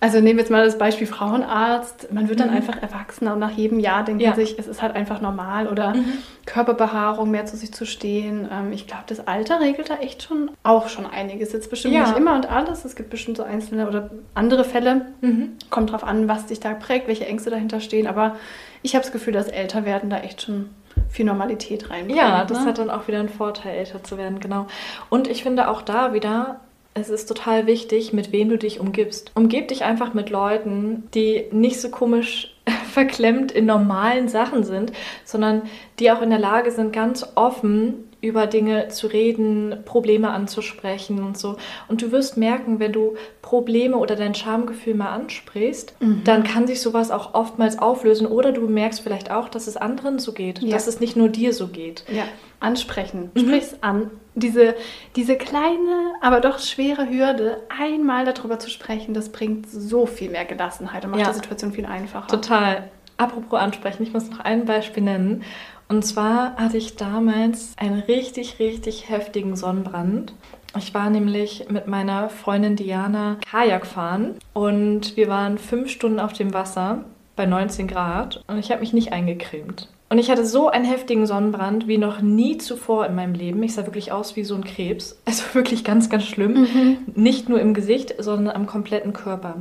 also 0.01 0.17
nehmen 0.19 0.39
wir 0.39 0.43
jetzt 0.43 0.51
mal 0.51 0.65
das 0.65 0.77
Beispiel 0.77 1.07
Frauenarzt, 1.07 2.13
man 2.13 2.29
wird 2.29 2.41
dann 2.41 2.51
Mhm. 2.51 2.57
einfach 2.57 2.83
erwachsener 2.83 3.35
und 3.35 3.39
nach 3.39 3.53
jedem 3.53 3.79
Jahr 3.79 4.03
denkt 4.05 4.23
Ja. 4.23 4.31
man 4.31 4.39
sich, 4.41 4.59
es 4.59 4.67
ist 4.67 4.83
halt 4.83 4.97
einfach 4.97 5.21
normal 5.21 5.69
oder 5.69 5.95
Mhm. 5.95 6.05
Körperbehaarung, 6.47 7.31
mehr 7.31 7.47
zu 7.47 7.57
sich 7.57 7.73
zu 7.73 7.87
stehen. 7.87 8.49
Ähm, 8.51 8.73
ich 8.73 8.87
glaube, 8.89 9.05
das 9.07 9.27
Alter 9.29 9.61
regelt 9.61 9.89
da 9.89 9.95
echt 9.99 10.23
schon 10.25 10.51
auch 10.65 10.89
schon 10.89 11.07
einiges. 11.07 11.53
Jetzt 11.53 11.71
bestimmt 11.71 11.95
Ja. 11.95 12.03
nicht 12.09 12.17
immer 12.17 12.35
und 12.35 12.51
alles. 12.51 12.85
Es 12.85 12.97
gibt 12.97 13.11
bestimmt 13.11 13.37
so 13.37 13.45
einzelne 13.45 13.87
oder 13.87 14.11
andere 14.35 14.65
Fälle. 14.65 15.07
Mhm. 15.21 15.51
Kommt 15.71 15.93
drauf 15.93 16.03
an, 16.03 16.27
was 16.29 16.47
dich 16.47 16.59
da 16.59 16.75
prägt, 16.75 17.07
welche 17.07 17.27
Ängste 17.27 17.51
dahinter 17.51 17.81
stehen. 17.81 18.09
Aber 18.09 18.35
ich 18.83 18.95
habe 18.97 19.05
das 19.05 19.13
Gefühl, 19.13 19.33
dass 19.33 19.47
Älterwerden 19.49 20.11
da 20.11 20.19
echt 20.19 20.43
schon 20.43 20.71
viel 21.11 21.25
Normalität 21.25 21.91
reinbringt. 21.91 22.19
Ja, 22.19 22.45
das 22.45 22.61
ne? 22.61 22.67
hat 22.67 22.79
dann 22.79 22.91
auch 22.91 23.09
wieder 23.09 23.19
einen 23.19 23.29
Vorteil, 23.29 23.77
älter 23.77 24.03
zu 24.03 24.17
werden, 24.17 24.41
genau. 24.41 24.67
Und 25.09 25.29
ich 25.29 25.43
finde 25.43 25.69
auch 25.69 25.83
da 25.83 26.15
wieder, 26.15 26.61
es 26.95 27.09
ist 27.09 27.27
total 27.27 27.67
wichtig, 27.67 28.13
mit 28.13 28.33
wem 28.33 28.49
du 28.49 28.59
dich 28.59 28.81
umgibst. 28.81 29.33
Umgib 29.35 29.69
dich 29.69 29.85
einfach 29.85 30.15
mit 30.15 30.31
Leuten, 30.31 31.09
die 31.15 31.47
nicht 31.53 31.81
so 31.81 31.91
komisch 31.91 32.55
verklemmt 32.93 33.53
in 33.53 33.67
normalen 33.67 34.29
Sachen 34.29 34.65
sind, 34.65 34.93
sondern 35.25 35.63
die 35.99 36.11
auch 36.11 36.23
in 36.23 36.31
der 36.31 36.39
Lage 36.39 36.71
sind, 36.71 36.93
ganz 36.93 37.27
offen 37.35 38.11
über 38.23 38.47
Dinge 38.47 38.89
zu 38.89 39.07
reden, 39.07 39.79
Probleme 39.85 40.31
anzusprechen 40.31 41.23
und 41.23 41.39
so. 41.39 41.57
Und 41.89 42.03
du 42.03 42.13
wirst 42.13 42.37
merken, 42.37 42.79
wenn 42.79 42.93
du 42.93 43.15
Probleme 43.41 43.97
oder 43.97 44.15
dein 44.15 44.35
Schamgefühl 44.35 44.95
mal 44.95 45.11
ansprichst, 45.11 45.95
mhm. 46.01 46.23
dann 46.25 46.45
kann 46.45 46.67
sich 46.67 46.83
sowas 46.83 47.11
auch 47.11 47.35
oftmals 47.35 47.79
auflösen. 47.79 48.27
Oder 48.27 48.53
du 48.53 48.69
merkst 48.69 49.01
vielleicht 49.01 49.31
auch, 49.31 49.49
dass 49.49 49.67
es 49.67 49.77
anderen 49.77 50.19
so 50.19 50.33
geht, 50.33 50.61
ja. 50.61 50.71
dass 50.71 50.87
es 50.87 51.01
nicht 51.01 51.17
nur 51.17 51.29
dir 51.29 51.55
so 51.55 51.69
geht. 51.69 52.05
Ja, 52.13 52.25
ansprechen. 52.61 53.31
Mhm. 53.35 53.41
Sprich's 53.41 53.77
an. 53.81 54.11
Diese, 54.41 54.75
diese 55.17 55.37
kleine, 55.37 56.15
aber 56.21 56.41
doch 56.41 56.59
schwere 56.59 57.09
Hürde, 57.09 57.63
einmal 57.69 58.25
darüber 58.25 58.59
zu 58.59 58.71
sprechen, 58.71 59.15
das 59.15 59.31
bringt 59.31 59.71
so 59.71 60.07
viel 60.07 60.31
mehr 60.31 60.45
Gelassenheit 60.45 61.05
und 61.05 61.13
macht 61.13 61.21
ja. 61.21 61.29
die 61.29 61.35
Situation 61.35 61.73
viel 61.73 61.87
einfacher. 61.87 62.27
Total. 62.29 62.91
Apropos 63.17 63.61
ansprechen, 63.61 64.03
ich 64.03 64.13
muss 64.13 64.31
noch 64.31 64.41
ein 64.41 64.65
Beispiel 64.65 65.03
nennen. 65.03 65.45
Und 65.89 66.05
zwar 66.05 66.57
hatte 66.57 66.77
ich 66.77 66.97
damals 66.97 67.75
einen 67.77 68.01
richtig, 68.01 68.59
richtig 68.59 69.09
heftigen 69.11 69.57
Sonnenbrand. 69.57 70.33
Ich 70.79 70.95
war 70.95 71.11
nämlich 71.11 71.67
mit 71.69 71.89
meiner 71.89 72.31
Freundin 72.31 72.77
Diana 72.77 73.39
Kajak 73.51 73.87
fahren 73.87 74.37
und 74.53 75.17
wir 75.17 75.29
waren 75.29 75.59
fünf 75.59 75.91
Stunden 75.91 76.21
auf 76.21 76.33
dem 76.33 76.55
Wasser 76.55 77.05
bei 77.35 77.45
19 77.45 77.89
Grad 77.89 78.45
und 78.47 78.59
ich 78.59 78.71
habe 78.71 78.81
mich 78.81 78.93
nicht 78.93 79.13
eingecremt. 79.13 79.89
Und 80.13 80.19
ich 80.19 80.29
hatte 80.29 80.45
so 80.45 80.69
einen 80.69 80.85
heftigen 80.85 81.25
Sonnenbrand 81.25 81.87
wie 81.87 81.97
noch 81.97 82.21
nie 82.21 82.59
zuvor 82.59 83.07
in 83.07 83.15
meinem 83.15 83.33
Leben. 83.33 83.63
Ich 83.63 83.75
sah 83.75 83.87
wirklich 83.87 84.11
aus 84.11 84.35
wie 84.35 84.43
so 84.43 84.57
ein 84.57 84.65
Krebs. 84.65 85.17
Also 85.31 85.45
wirklich 85.53 85.85
ganz, 85.85 86.11
ganz 86.11 86.25
schlimm. 86.25 86.63
Mhm. 86.63 86.99
Nicht 87.15 87.49
nur 87.49 87.61
im 87.61 87.73
Gesicht, 87.73 88.17
sondern 88.19 88.57
am 88.57 88.67
kompletten 88.67 89.13
Körper. 89.13 89.59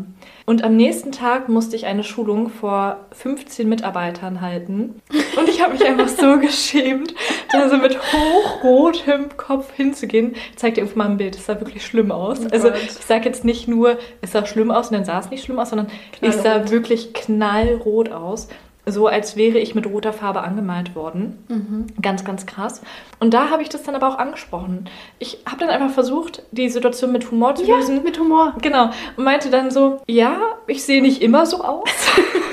Und 0.47 0.63
am 0.63 0.75
nächsten 0.75 1.11
Tag 1.11 1.47
musste 1.47 1.75
ich 1.75 1.85
eine 1.85 2.03
Schulung 2.03 2.49
vor 2.49 3.05
15 3.11 3.69
Mitarbeitern 3.69 4.41
halten. 4.41 4.99
Und 5.37 5.47
ich 5.47 5.61
habe 5.61 5.73
mich 5.73 5.85
einfach 5.85 6.07
so 6.07 6.39
geschämt, 6.41 7.13
da 7.51 7.69
so 7.69 7.77
mit 7.77 7.99
hochrotem 7.99 9.37
Kopf 9.37 9.71
hinzugehen. 9.75 10.33
Ich 10.33 10.57
zeig 10.57 10.73
dir 10.73 10.81
einfach 10.81 10.95
mal 10.95 11.09
ein 11.09 11.17
Bild. 11.17 11.35
Es 11.35 11.45
sah 11.45 11.59
wirklich 11.59 11.85
schlimm 11.85 12.11
aus. 12.11 12.39
Oh 12.39 12.47
also 12.51 12.71
ich 12.71 12.93
sage 12.93 13.25
jetzt 13.25 13.45
nicht 13.45 13.67
nur, 13.67 13.99
es 14.21 14.31
sah 14.31 14.43
schlimm 14.47 14.71
aus 14.71 14.87
und 14.87 14.93
dann 14.93 15.05
sah 15.05 15.19
es 15.19 15.29
nicht 15.29 15.43
schlimm 15.43 15.59
aus, 15.59 15.69
sondern 15.69 15.89
knallrot. 16.13 16.35
ich 16.35 16.41
sah 16.41 16.71
wirklich 16.71 17.13
knallrot 17.13 18.11
aus 18.11 18.47
so 18.91 19.07
als 19.07 19.35
wäre 19.35 19.59
ich 19.59 19.75
mit 19.75 19.85
roter 19.87 20.13
Farbe 20.13 20.41
angemalt 20.41 20.95
worden. 20.95 21.43
Mhm. 21.47 21.87
Ganz, 22.01 22.23
ganz 22.23 22.45
krass. 22.45 22.81
Und 23.19 23.33
da 23.33 23.49
habe 23.49 23.61
ich 23.61 23.69
das 23.69 23.83
dann 23.83 23.95
aber 23.95 24.09
auch 24.09 24.17
angesprochen. 24.17 24.89
Ich 25.19 25.39
habe 25.45 25.59
dann 25.59 25.69
einfach 25.69 25.91
versucht, 25.91 26.43
die 26.51 26.69
Situation 26.69 27.11
mit 27.11 27.29
Humor 27.31 27.55
zu 27.55 27.65
ja, 27.65 27.77
lösen. 27.77 28.03
mit 28.03 28.19
Humor. 28.19 28.53
Genau. 28.61 28.91
Und 29.17 29.23
meinte 29.23 29.49
dann 29.49 29.71
so, 29.71 30.01
ja, 30.07 30.39
ich 30.67 30.83
sehe 30.83 31.01
nicht 31.01 31.21
immer 31.21 31.45
so 31.45 31.63
aus. 31.63 31.89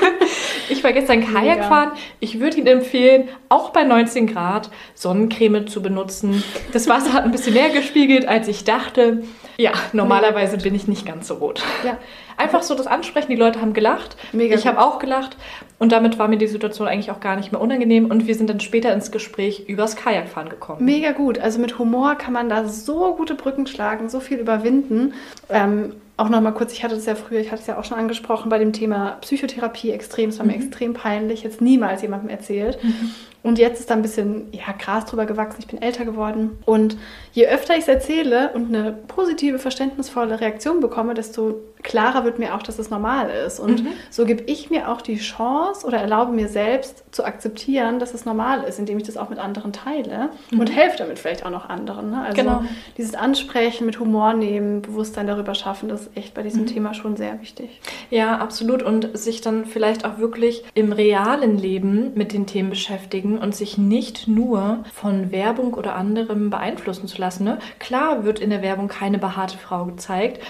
ich 0.69 0.83
war 0.83 0.93
gestern 0.93 1.25
Kajak 1.25 1.65
fahren. 1.65 1.93
Ich 2.21 2.41
würde 2.41 2.59
Ihnen 2.59 2.67
empfehlen, 2.67 3.29
auch 3.49 3.71
bei 3.71 3.85
19 3.85 4.27
Grad 4.27 4.71
Sonnencreme 4.95 5.67
zu 5.67 5.83
benutzen. 5.83 6.43
Das 6.73 6.89
Wasser 6.89 7.13
hat 7.13 7.25
ein 7.25 7.33
bisschen 7.33 7.55
mehr 7.55 7.71
gespiegelt, 7.71 8.27
als 8.27 8.49
ich 8.49 8.65
dachte. 8.65 9.23
Ja, 9.59 9.73
normalerweise 9.93 10.59
bin 10.59 10.75
ich 10.75 10.87
nicht 10.87 11.07
ganz 11.07 11.29
so 11.29 11.35
rot. 11.35 11.63
Ja. 11.85 11.97
Einfach 12.37 12.63
so 12.63 12.75
das 12.75 12.87
Ansprechen, 12.87 13.31
die 13.31 13.37
Leute 13.37 13.61
haben 13.63 13.73
gelacht. 13.73 14.17
Mega 14.33 14.55
ich 14.55 14.67
habe 14.67 14.79
auch 14.81 14.99
gelacht 14.99 15.37
und 15.79 15.93
damit 15.93 16.19
war 16.19 16.29
mir 16.29 16.39
die 16.39 16.47
Situation 16.47 16.89
eigentlich 16.89 17.11
auch 17.11 17.21
gar 17.21 17.37
nicht 17.37 17.53
mehr 17.53 17.61
unangenehm 17.61 18.07
und 18.07 18.27
wir 18.27 18.35
sind 18.35 18.49
dann 18.49 18.61
später 18.61 18.93
ins 18.93 19.11
Gespräch 19.11 19.69
übers 19.69 19.97
Kajakfahren 19.97 20.49
gekommen. 20.49 20.85
Mega 20.85 21.13
gut. 21.13 21.39
Also 21.39 21.59
mit 21.59 21.79
Humor 21.79 22.15
kann 22.15 22.33
man 22.33 22.49
da 22.49 22.67
so 22.67 23.15
gute 23.15 23.35
Brücken 23.35 23.67
schlagen, 23.67 24.09
so 24.09 24.21
viel 24.21 24.39
überwinden. 24.39 25.15
Ähm, 25.51 25.93
auch 26.17 26.31
noch 26.31 26.41
mal 26.41 26.53
kurz, 26.53 26.73
ich 26.73 26.83
hatte 26.83 26.95
das 26.95 27.05
ja 27.05 27.15
früher, 27.15 27.41
ich 27.41 27.51
hatte 27.51 27.61
es 27.61 27.67
ja 27.67 27.79
auch 27.79 27.85
schon 27.85 27.99
angesprochen 27.99 28.49
bei 28.49 28.59
dem 28.59 28.73
Thema 28.73 29.19
Psychotherapie 29.21 29.91
extrem, 29.91 30.31
es 30.31 30.39
war 30.39 30.47
mhm. 30.47 30.53
mir 30.53 30.57
extrem 30.57 30.95
peinlich, 30.95 31.43
jetzt 31.43 31.61
niemals 31.61 32.01
jemandem 32.01 32.31
erzählt. 32.31 32.83
Mhm. 32.83 33.11
Und 33.43 33.59
jetzt 33.59 33.79
ist 33.79 33.91
da 33.91 33.95
ein 33.95 34.03
bisschen 34.03 34.49
ja, 34.51 34.75
Gras 34.77 35.05
drüber 35.05 35.25
gewachsen. 35.25 35.59
Ich 35.61 35.69
bin 35.69 35.81
älter 35.81 36.05
geworden. 36.05 36.59
Und 36.65 36.97
je 37.37 37.47
öfter 37.49 37.75
ich 37.75 37.81
es 37.81 37.89
erzähle 37.89 38.51
und 38.55 38.75
eine 38.75 38.93
positive, 38.93 39.59
verständnisvolle 39.59 40.41
Reaktion 40.41 40.81
bekomme, 40.81 41.13
desto 41.13 41.61
klarer 41.83 42.25
wird 42.25 42.39
mir 42.39 42.55
auch, 42.55 42.63
dass 42.63 42.79
es 42.79 42.89
normal 42.89 43.29
ist. 43.47 43.61
Und 43.61 43.85
mhm. 43.85 43.89
so 44.11 44.25
gebe 44.25 44.43
ich 44.45 44.71
mir 44.71 44.91
auch 44.91 45.03
die 45.03 45.19
Chance 45.19 45.87
oder 45.87 45.99
erlaube 45.99 46.33
mir 46.33 46.49
selbst 46.49 47.05
zu 47.13 47.25
akzeptieren, 47.25 47.99
dass 47.99 48.15
es 48.15 48.25
normal 48.25 48.65
ist, 48.65 48.79
indem 48.79 48.97
ich 48.97 49.05
das 49.05 49.19
auch 49.19 49.29
mit 49.29 49.39
anderen 49.39 49.75
teile 49.75 50.31
mhm. 50.51 50.61
und 50.61 50.75
helfe 50.75 50.97
damit 50.97 51.19
vielleicht 51.19 51.45
auch 51.45 51.51
noch 51.51 51.69
anderen. 51.69 52.11
Ne? 52.11 52.23
Also 52.23 52.43
genau. 52.43 52.65
dieses 52.97 53.15
Ansprechen 53.15 53.85
mit 53.85 54.01
Humor 54.01 54.33
nehmen, 54.33 54.81
Bewusstsein 54.81 55.27
darüber 55.27 55.55
schaffen, 55.55 55.91
das 55.91 56.03
ist 56.03 56.17
echt 56.17 56.33
bei 56.33 56.43
diesem 56.43 56.63
mhm. 56.63 56.67
Thema 56.69 56.95
schon 56.95 57.17
sehr 57.17 57.39
wichtig. 57.41 57.83
Ja, 58.11 58.39
absolut. 58.39 58.83
Und 58.83 59.17
sich 59.17 59.43
dann 59.43 59.67
vielleicht 59.67 60.07
auch 60.07 60.19
wirklich 60.19 60.65
im 60.73 60.93
realen 60.93 61.59
Leben 61.59 62.13
mit 62.15 62.33
den 62.33 62.47
Themen 62.47 62.71
beschäftigen 62.71 63.39
und 63.39 63.55
sich 63.55 63.77
nicht 63.77 64.27
nur 64.27 64.85
von 64.95 65.31
Werbung 65.31 65.75
oder 65.75 65.95
anderem 65.95 66.49
beeinflussen 66.49 67.07
zu 67.07 67.19
lassen. 67.19 67.26
Ne? 67.41 67.59
Klar 67.79 68.25
wird 68.25 68.41
in 68.41 68.51
der 68.51 68.63
Werbung 68.63 68.89
keine 68.89 69.19
behaarte 69.19 69.59
Frau 69.59 69.85
gezeigt, 69.85 70.43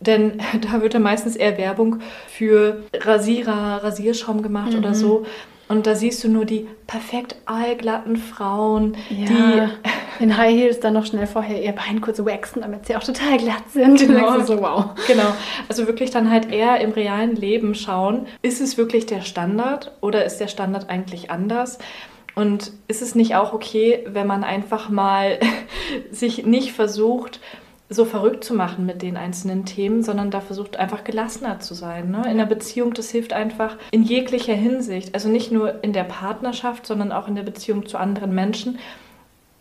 denn 0.00 0.40
da 0.60 0.82
wird 0.82 0.94
ja 0.94 1.00
meistens 1.00 1.36
eher 1.36 1.58
Werbung 1.58 2.00
für 2.28 2.82
Rasierer, 2.94 3.82
Rasierschaum 3.82 4.42
gemacht 4.42 4.72
mhm. 4.72 4.78
oder 4.78 4.94
so. 4.94 5.26
Und 5.68 5.86
da 5.86 5.94
siehst 5.94 6.22
du 6.22 6.28
nur 6.28 6.44
die 6.44 6.66
perfekt 6.86 7.36
allglatten 7.46 8.16
Frauen, 8.16 8.96
ja, 9.08 9.26
die 9.26 9.68
in 10.20 10.36
High 10.36 10.54
Heels 10.54 10.80
dann 10.80 10.94
noch 10.94 11.06
schnell 11.06 11.26
vorher 11.26 11.62
ihr 11.62 11.72
Bein 11.72 12.00
kurz 12.00 12.18
waxen, 12.24 12.62
damit 12.62 12.86
sie 12.86 12.96
auch 12.96 13.02
total 13.02 13.38
glatt 13.38 13.64
sind. 13.72 13.98
Genau. 13.98 14.40
so, 14.40 14.60
wow. 14.60 14.90
genau. 15.06 15.34
Also 15.68 15.86
wirklich 15.86 16.10
dann 16.10 16.30
halt 16.30 16.52
eher 16.52 16.80
im 16.80 16.90
realen 16.90 17.36
Leben 17.36 17.74
schauen, 17.74 18.26
ist 18.42 18.60
es 18.60 18.76
wirklich 18.76 19.06
der 19.06 19.22
Standard 19.22 19.92
oder 20.00 20.24
ist 20.24 20.38
der 20.38 20.48
Standard 20.48 20.88
eigentlich 20.90 21.30
anders? 21.30 21.78
Und 22.34 22.72
ist 22.88 23.02
es 23.02 23.14
nicht 23.14 23.34
auch 23.34 23.52
okay, 23.52 24.04
wenn 24.06 24.26
man 24.26 24.44
einfach 24.44 24.88
mal 24.88 25.38
sich 26.10 26.46
nicht 26.46 26.72
versucht, 26.72 27.40
so 27.88 28.04
verrückt 28.04 28.42
zu 28.42 28.54
machen 28.54 28.86
mit 28.86 29.02
den 29.02 29.16
einzelnen 29.16 29.66
Themen, 29.66 30.02
sondern 30.02 30.30
da 30.30 30.40
versucht 30.40 30.76
einfach 30.76 31.04
gelassener 31.04 31.60
zu 31.60 31.74
sein. 31.74 32.10
Ne? 32.10 32.22
In 32.30 32.38
der 32.38 32.46
Beziehung, 32.46 32.94
das 32.94 33.10
hilft 33.10 33.32
einfach 33.32 33.76
in 33.90 34.02
jeglicher 34.02 34.54
Hinsicht. 34.54 35.14
Also 35.14 35.28
nicht 35.28 35.52
nur 35.52 35.84
in 35.84 35.92
der 35.92 36.04
Partnerschaft, 36.04 36.86
sondern 36.86 37.12
auch 37.12 37.28
in 37.28 37.34
der 37.34 37.42
Beziehung 37.42 37.86
zu 37.86 37.98
anderen 37.98 38.34
Menschen 38.34 38.78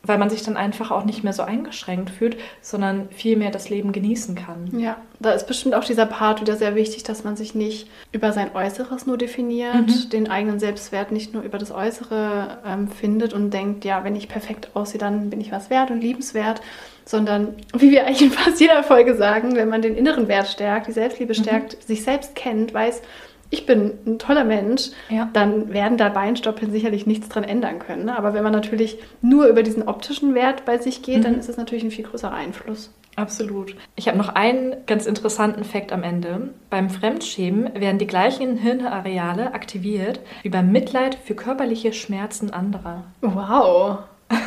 weil 0.04 0.18
man 0.18 0.30
sich 0.30 0.42
dann 0.42 0.58
einfach 0.58 0.90
auch 0.90 1.06
nicht 1.06 1.24
mehr 1.24 1.34
so 1.34 1.44
eingeschränkt 1.44 2.10
fühlt, 2.10 2.38
sondern 2.62 3.10
viel 3.10 3.38
mehr 3.38 3.52
das 3.52 3.70
Leben 3.70 3.92
genießen 3.92 4.36
kann. 4.36 4.80
Ja, 4.80 4.98
da 5.20 5.32
ist 5.32 5.46
bestimmt 5.46 5.76
auch 5.76 5.84
dieser 5.84 6.08
Part 6.08 6.42
wieder 6.42 6.56
sehr 6.56 6.76
wichtig, 6.76 7.04
dass 7.04 7.24
man 7.24 7.36
sich 7.36 7.54
nicht 7.54 7.88
über 8.12 8.32
sein 8.32 8.56
Äußeres 8.56 9.06
nur 9.06 9.18
definiert, 9.18 9.88
mhm. 9.88 10.10
den 10.10 10.32
eigenen 10.32 10.60
Selbstwert 10.60 11.12
nicht 11.12 11.34
nur 11.34 11.44
über 11.44 11.60
das 11.60 11.72
Äußere 11.72 12.58
ähm, 12.66 12.88
findet 12.88 13.34
und 13.34 13.52
denkt, 13.52 13.86
ja, 13.86 14.04
wenn 14.04 14.16
ich 14.16 14.28
perfekt 14.28 14.70
aussehe, 14.74 15.00
dann 15.00 15.30
bin 15.30 15.40
ich 15.40 15.52
was 15.52 15.70
wert 15.70 15.92
und 15.92 16.02
liebenswert, 16.02 16.62
sondern 17.06 17.56
wie 17.78 17.92
wir 17.92 18.06
eigentlich 18.08 18.24
in 18.24 18.32
fast 18.32 18.60
jeder 18.60 18.84
Folge 18.84 19.16
sagen, 19.16 19.56
wenn 19.56 19.70
man 19.70 19.84
den 19.84 19.96
inneren 19.96 20.28
Wert 20.28 20.48
stärkt, 20.48 20.88
die 20.88 20.94
Selbstliebe 20.94 21.34
mhm. 21.34 21.44
stärkt, 21.44 21.74
mhm. 21.76 21.82
sich 21.86 22.04
selbst 22.04 22.36
kennt, 22.36 22.74
weiß, 22.74 23.04
ich 23.52 23.66
bin 23.66 24.00
ein 24.08 24.18
toller 24.18 24.46
Mensch, 24.46 24.90
ja. 25.10 25.30
dann 25.34 25.74
werden 25.74 25.98
da 25.98 26.10
Beinstoppeln 26.10 26.72
sicherlich 26.72 27.06
nichts 27.06 27.30
dran 27.30 27.44
ändern 27.44 27.80
können. 27.80 28.06
Ne? 28.06 28.18
Aber 28.18 28.34
wenn 28.34 28.44
man 28.44 28.54
natürlich 28.54 28.98
nur 29.22 29.46
über 29.46 29.62
diesen 29.62 29.88
optischen 29.88 30.34
Wert 30.34 30.66
bei 30.66 30.78
sich 30.78 31.04
geht, 31.04 31.20
mhm. 31.20 31.24
dann 31.24 31.40
ist 31.40 31.50
es 31.50 31.58
natürlich 31.58 31.84
ein 31.84 31.92
viel 31.92 32.06
größerer 32.06 32.34
Einfluss. 32.34 32.92
Absolut. 33.18 33.76
Ich 33.98 34.08
habe 34.08 34.18
noch 34.18 34.30
einen 34.30 34.78
ganz 34.88 35.06
interessanten 35.06 35.66
Fakt 35.66 35.92
am 35.92 36.02
Ende. 36.04 36.54
Beim 36.70 36.90
Fremdschämen 36.90 37.74
werden 37.76 37.98
die 37.98 38.08
gleichen 38.08 38.56
Hirnareale 38.56 39.54
aktiviert 39.54 40.22
wie 40.44 40.50
beim 40.50 40.72
Mitleid 40.72 41.16
für 41.16 41.36
körperliche 41.36 41.92
Schmerzen 41.92 42.52
anderer. 42.52 43.04
Wow. 43.22 44.00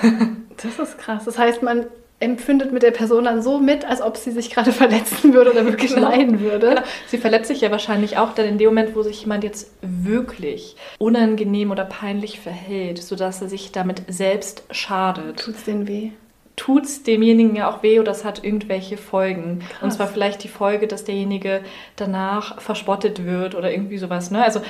Das 0.62 0.78
ist 0.78 0.98
krass. 0.98 1.24
Das 1.24 1.36
heißt, 1.36 1.64
man 1.64 1.86
empfindet 2.20 2.72
mit 2.72 2.82
der 2.82 2.90
Person 2.90 3.24
dann 3.24 3.42
so 3.42 3.58
mit, 3.58 3.84
als 3.84 4.00
ob 4.00 4.16
sie 4.16 4.30
sich 4.30 4.50
gerade 4.50 4.72
verletzen 4.72 5.34
würde 5.34 5.50
oder 5.52 5.64
wirklich 5.64 5.94
genau. 5.94 6.10
leiden 6.10 6.40
würde. 6.40 6.70
Genau. 6.70 6.82
Sie 7.06 7.18
verletzt 7.18 7.48
sich 7.48 7.60
ja 7.60 7.70
wahrscheinlich 7.70 8.16
auch 8.16 8.34
dann 8.34 8.46
in 8.46 8.58
dem 8.58 8.68
Moment, 8.68 8.94
wo 8.94 9.02
sich 9.02 9.20
jemand 9.20 9.44
jetzt 9.44 9.72
wirklich 9.82 10.76
unangenehm 10.98 11.70
oder 11.70 11.84
peinlich 11.84 12.40
verhält, 12.40 13.02
sodass 13.02 13.42
er 13.42 13.48
sich 13.48 13.72
damit 13.72 14.02
selbst 14.08 14.64
schadet. 14.70 15.40
Tut 15.40 15.56
es 15.56 15.64
denen 15.64 15.88
weh? 15.88 16.10
Tut 16.56 16.84
es 16.84 17.02
demjenigen 17.02 17.56
ja 17.56 17.68
auch 17.68 17.82
weh 17.82 17.98
oder 17.98 18.12
es 18.12 18.24
hat 18.24 18.44
irgendwelche 18.44 18.96
Folgen. 18.96 19.58
Krass. 19.58 19.82
Und 19.82 19.90
zwar 19.90 20.06
vielleicht 20.06 20.44
die 20.44 20.48
Folge, 20.48 20.86
dass 20.86 21.02
derjenige 21.02 21.62
danach 21.96 22.60
verspottet 22.60 23.24
wird 23.24 23.56
oder 23.56 23.72
irgendwie 23.72 23.98
sowas. 23.98 24.30
Ne? 24.30 24.42
Also 24.42 24.60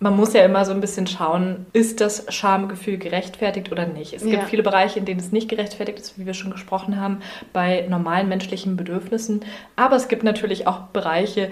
man 0.00 0.16
muss 0.16 0.32
ja 0.32 0.44
immer 0.44 0.64
so 0.64 0.72
ein 0.72 0.80
bisschen 0.80 1.06
schauen, 1.06 1.66
ist 1.72 2.00
das 2.00 2.26
Schamgefühl 2.32 2.98
gerechtfertigt 2.98 3.72
oder 3.72 3.86
nicht. 3.86 4.12
Es 4.12 4.22
ja. 4.22 4.30
gibt 4.30 4.44
viele 4.44 4.62
Bereiche, 4.62 4.98
in 4.98 5.04
denen 5.04 5.20
es 5.20 5.32
nicht 5.32 5.48
gerechtfertigt 5.48 5.98
ist, 5.98 6.18
wie 6.18 6.26
wir 6.26 6.34
schon 6.34 6.52
gesprochen 6.52 7.00
haben, 7.00 7.20
bei 7.52 7.84
normalen 7.88 8.28
menschlichen 8.28 8.76
Bedürfnissen. 8.76 9.44
Aber 9.74 9.96
es 9.96 10.08
gibt 10.08 10.22
natürlich 10.22 10.66
auch 10.66 10.82
Bereiche, 10.92 11.50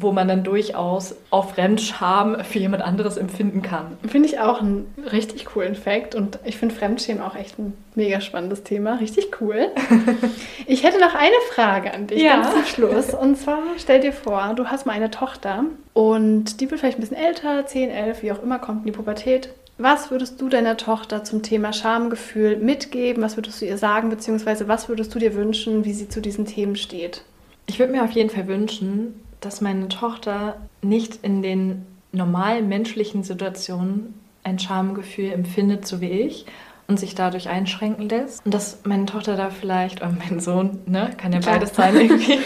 wo 0.00 0.12
man 0.12 0.28
dann 0.28 0.44
durchaus 0.44 1.16
auch 1.30 1.50
Fremdscham 1.50 2.44
für 2.44 2.58
jemand 2.58 2.84
anderes 2.84 3.16
empfinden 3.16 3.62
kann. 3.62 3.98
Finde 4.06 4.28
ich 4.28 4.38
auch 4.38 4.60
einen 4.60 4.92
richtig 5.10 5.46
coolen 5.46 5.74
Fact 5.74 6.14
und 6.14 6.38
ich 6.44 6.56
finde 6.56 6.74
Fremdschämen 6.74 7.22
auch 7.22 7.34
echt 7.34 7.58
ein 7.58 7.72
mega 7.96 8.20
spannendes 8.20 8.62
Thema. 8.62 8.94
Richtig 8.96 9.40
cool. 9.40 9.68
ich 10.66 10.84
hätte 10.84 11.00
noch 11.00 11.14
eine 11.14 11.34
Frage 11.52 11.92
an 11.92 12.06
dich 12.06 12.22
ja. 12.22 12.34
ganz 12.34 12.52
zum 12.52 12.64
Schluss. 12.64 13.12
Und 13.12 13.36
zwar 13.36 13.58
stell 13.78 14.00
dir 14.00 14.12
vor, 14.12 14.52
du 14.54 14.66
hast 14.66 14.86
mal 14.86 14.92
eine 14.92 15.10
Tochter 15.10 15.64
und 15.94 16.60
die 16.60 16.70
wird 16.70 16.80
vielleicht 16.80 16.98
ein 16.98 17.00
bisschen 17.00 17.16
älter, 17.16 17.66
10, 17.66 17.90
11, 17.90 18.22
wie 18.22 18.32
auch 18.32 18.42
immer, 18.42 18.60
kommt 18.60 18.80
in 18.80 18.92
die 18.92 18.96
Pubertät. 18.96 19.50
Was 19.78 20.10
würdest 20.10 20.40
du 20.40 20.48
deiner 20.48 20.76
Tochter 20.76 21.24
zum 21.24 21.42
Thema 21.42 21.72
Schamgefühl 21.72 22.56
mitgeben? 22.56 23.22
Was 23.22 23.36
würdest 23.36 23.60
du 23.60 23.66
ihr 23.66 23.78
sagen, 23.78 24.10
beziehungsweise 24.10 24.68
was 24.68 24.88
würdest 24.88 25.14
du 25.14 25.18
dir 25.18 25.34
wünschen, 25.34 25.84
wie 25.84 25.92
sie 25.92 26.08
zu 26.08 26.20
diesen 26.20 26.46
Themen 26.46 26.76
steht? 26.76 27.22
Ich 27.66 27.78
würde 27.78 27.92
mir 27.92 28.02
auf 28.02 28.10
jeden 28.12 28.30
Fall 28.30 28.48
wünschen, 28.48 29.20
dass 29.40 29.60
meine 29.60 29.88
Tochter 29.88 30.56
nicht 30.82 31.20
in 31.22 31.42
den 31.42 31.86
normalen 32.12 32.68
menschlichen 32.68 33.22
Situationen 33.22 34.14
ein 34.44 34.58
Schamgefühl 34.58 35.32
empfindet, 35.32 35.86
so 35.86 36.00
wie 36.00 36.10
ich, 36.10 36.46
und 36.86 36.98
sich 36.98 37.14
dadurch 37.14 37.48
einschränken 37.48 38.08
lässt. 38.08 38.44
Und 38.44 38.54
dass 38.54 38.80
meine 38.84 39.06
Tochter 39.06 39.36
da 39.36 39.50
vielleicht, 39.50 40.00
oder 40.00 40.10
mein 40.12 40.40
Sohn, 40.40 40.78
ne, 40.86 41.10
kann 41.16 41.32
ja 41.32 41.40
beides 41.40 41.74
sein 41.74 41.94
irgendwie, 41.96 42.38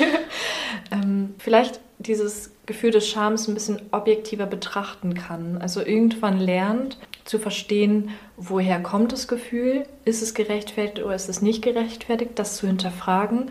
ähm, 0.91 1.35
vielleicht 1.39 1.81
dieses 1.99 2.51
Gefühl 2.67 2.91
des 2.91 3.09
Schams 3.09 3.47
ein 3.47 3.55
bisschen 3.55 3.81
objektiver 3.93 4.47
betrachten 4.47 5.15
kann. 5.15 5.59
Also 5.59 5.81
irgendwann 5.81 6.39
lernt 6.39 6.99
zu 7.25 7.39
verstehen, 7.39 8.11
woher 8.37 8.81
kommt 8.81 9.13
das 9.13 9.29
Gefühl, 9.29 9.85
ist 10.05 10.23
es 10.23 10.35
gerechtfertigt 10.35 11.05
oder 11.05 11.15
ist 11.15 11.29
es 11.29 11.41
nicht 11.41 11.63
gerechtfertigt, 11.63 12.33
das 12.35 12.57
zu 12.57 12.67
hinterfragen 12.67 13.51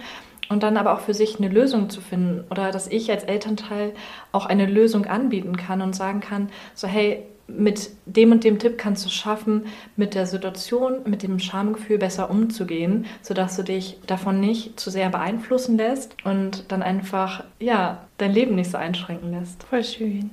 und 0.52 0.64
dann 0.64 0.78
aber 0.78 0.94
auch 0.94 1.00
für 1.00 1.14
sich 1.14 1.40
eine 1.40 1.48
Lösung 1.48 1.90
zu 1.90 2.02
finden 2.02 2.44
oder 2.52 2.72
dass 2.72 2.88
ich 2.88 3.10
als 3.10 3.24
Elternteil 3.24 3.94
auch 4.32 4.46
eine 4.46 4.66
Lösung 4.66 5.06
anbieten 5.06 5.56
kann 5.56 5.82
und 5.82 5.96
sagen 5.96 6.20
kann, 6.20 6.50
so 6.76 6.88
hey, 6.88 7.24
mit 7.48 7.92
dem 8.06 8.32
und 8.32 8.44
dem 8.44 8.60
Tipp 8.60 8.78
kannst 8.78 9.06
du 9.06 9.10
schaffen, 9.10 9.66
mit 9.96 10.14
der 10.14 10.26
Situation, 10.26 11.00
mit 11.06 11.24
dem 11.24 11.40
Schamgefühl 11.40 11.98
besser 11.98 12.30
umzugehen, 12.30 13.06
sodass 13.22 13.56
du 13.56 13.64
dich 13.64 13.98
davon 14.08 14.40
nicht 14.40 14.80
zu 14.80 14.90
sehr 14.90 15.10
beeinflussen 15.10 15.78
lässt 15.78 16.16
und 16.24 16.72
dann 16.72 16.82
einfach, 16.82 17.44
ja, 17.60 18.06
dein 18.18 18.34
Leben 18.34 18.56
nicht 18.56 18.72
so 18.72 18.78
einschränken 18.78 19.32
lässt. 19.32 19.64
Voll 19.64 19.84
schön. 19.84 20.32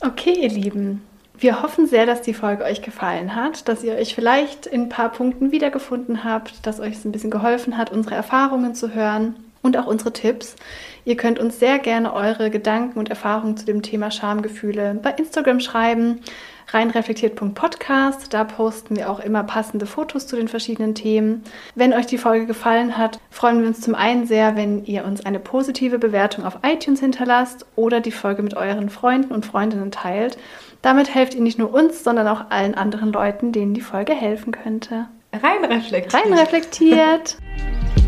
Okay, 0.00 0.34
ihr 0.42 0.50
Lieben. 0.50 1.02
Wir 1.38 1.62
hoffen 1.62 1.86
sehr, 1.86 2.06
dass 2.06 2.22
die 2.22 2.32
Folge 2.32 2.64
euch 2.64 2.80
gefallen 2.80 3.34
hat, 3.34 3.68
dass 3.68 3.84
ihr 3.84 3.94
euch 3.94 4.14
vielleicht 4.14 4.66
in 4.66 4.82
ein 4.82 4.88
paar 4.88 5.10
Punkten 5.10 5.52
wiedergefunden 5.52 6.24
habt, 6.24 6.66
dass 6.66 6.80
euch 6.80 6.94
es 6.94 7.04
ein 7.04 7.12
bisschen 7.12 7.30
geholfen 7.30 7.76
hat, 7.76 7.92
unsere 7.92 8.14
Erfahrungen 8.14 8.74
zu 8.74 8.94
hören 8.94 9.36
und 9.60 9.76
auch 9.76 9.86
unsere 9.86 10.12
Tipps. 10.12 10.56
Ihr 11.04 11.16
könnt 11.16 11.38
uns 11.38 11.58
sehr 11.58 11.78
gerne 11.78 12.14
eure 12.14 12.50
Gedanken 12.50 12.98
und 12.98 13.10
Erfahrungen 13.10 13.56
zu 13.56 13.66
dem 13.66 13.82
Thema 13.82 14.10
Schamgefühle 14.10 14.98
bei 15.02 15.10
Instagram 15.10 15.60
schreiben 15.60 16.20
reinreflektiert.podcast. 16.68 18.32
Da 18.32 18.44
posten 18.44 18.96
wir 18.96 19.10
auch 19.10 19.20
immer 19.20 19.44
passende 19.44 19.86
Fotos 19.86 20.26
zu 20.26 20.36
den 20.36 20.48
verschiedenen 20.48 20.94
Themen. 20.94 21.44
Wenn 21.74 21.92
euch 21.92 22.06
die 22.06 22.18
Folge 22.18 22.46
gefallen 22.46 22.98
hat, 22.98 23.20
freuen 23.30 23.60
wir 23.60 23.68
uns 23.68 23.80
zum 23.80 23.94
einen 23.94 24.26
sehr, 24.26 24.56
wenn 24.56 24.84
ihr 24.84 25.04
uns 25.04 25.24
eine 25.24 25.38
positive 25.38 25.98
Bewertung 25.98 26.44
auf 26.44 26.58
iTunes 26.62 27.00
hinterlasst 27.00 27.66
oder 27.76 28.00
die 28.00 28.10
Folge 28.10 28.42
mit 28.42 28.54
euren 28.54 28.90
Freunden 28.90 29.32
und 29.32 29.46
Freundinnen 29.46 29.90
teilt. 29.90 30.38
Damit 30.86 31.12
helft 31.12 31.34
ihr 31.34 31.40
nicht 31.40 31.58
nur 31.58 31.74
uns, 31.74 32.04
sondern 32.04 32.28
auch 32.28 32.48
allen 32.50 32.76
anderen 32.76 33.12
Leuten, 33.12 33.50
denen 33.50 33.74
die 33.74 33.80
Folge 33.80 34.12
helfen 34.12 34.52
könnte. 34.52 35.08
Rein 35.32 35.64
reflektiert. 35.64 36.14
Rein 36.14 36.32
reflektiert. 36.32 37.38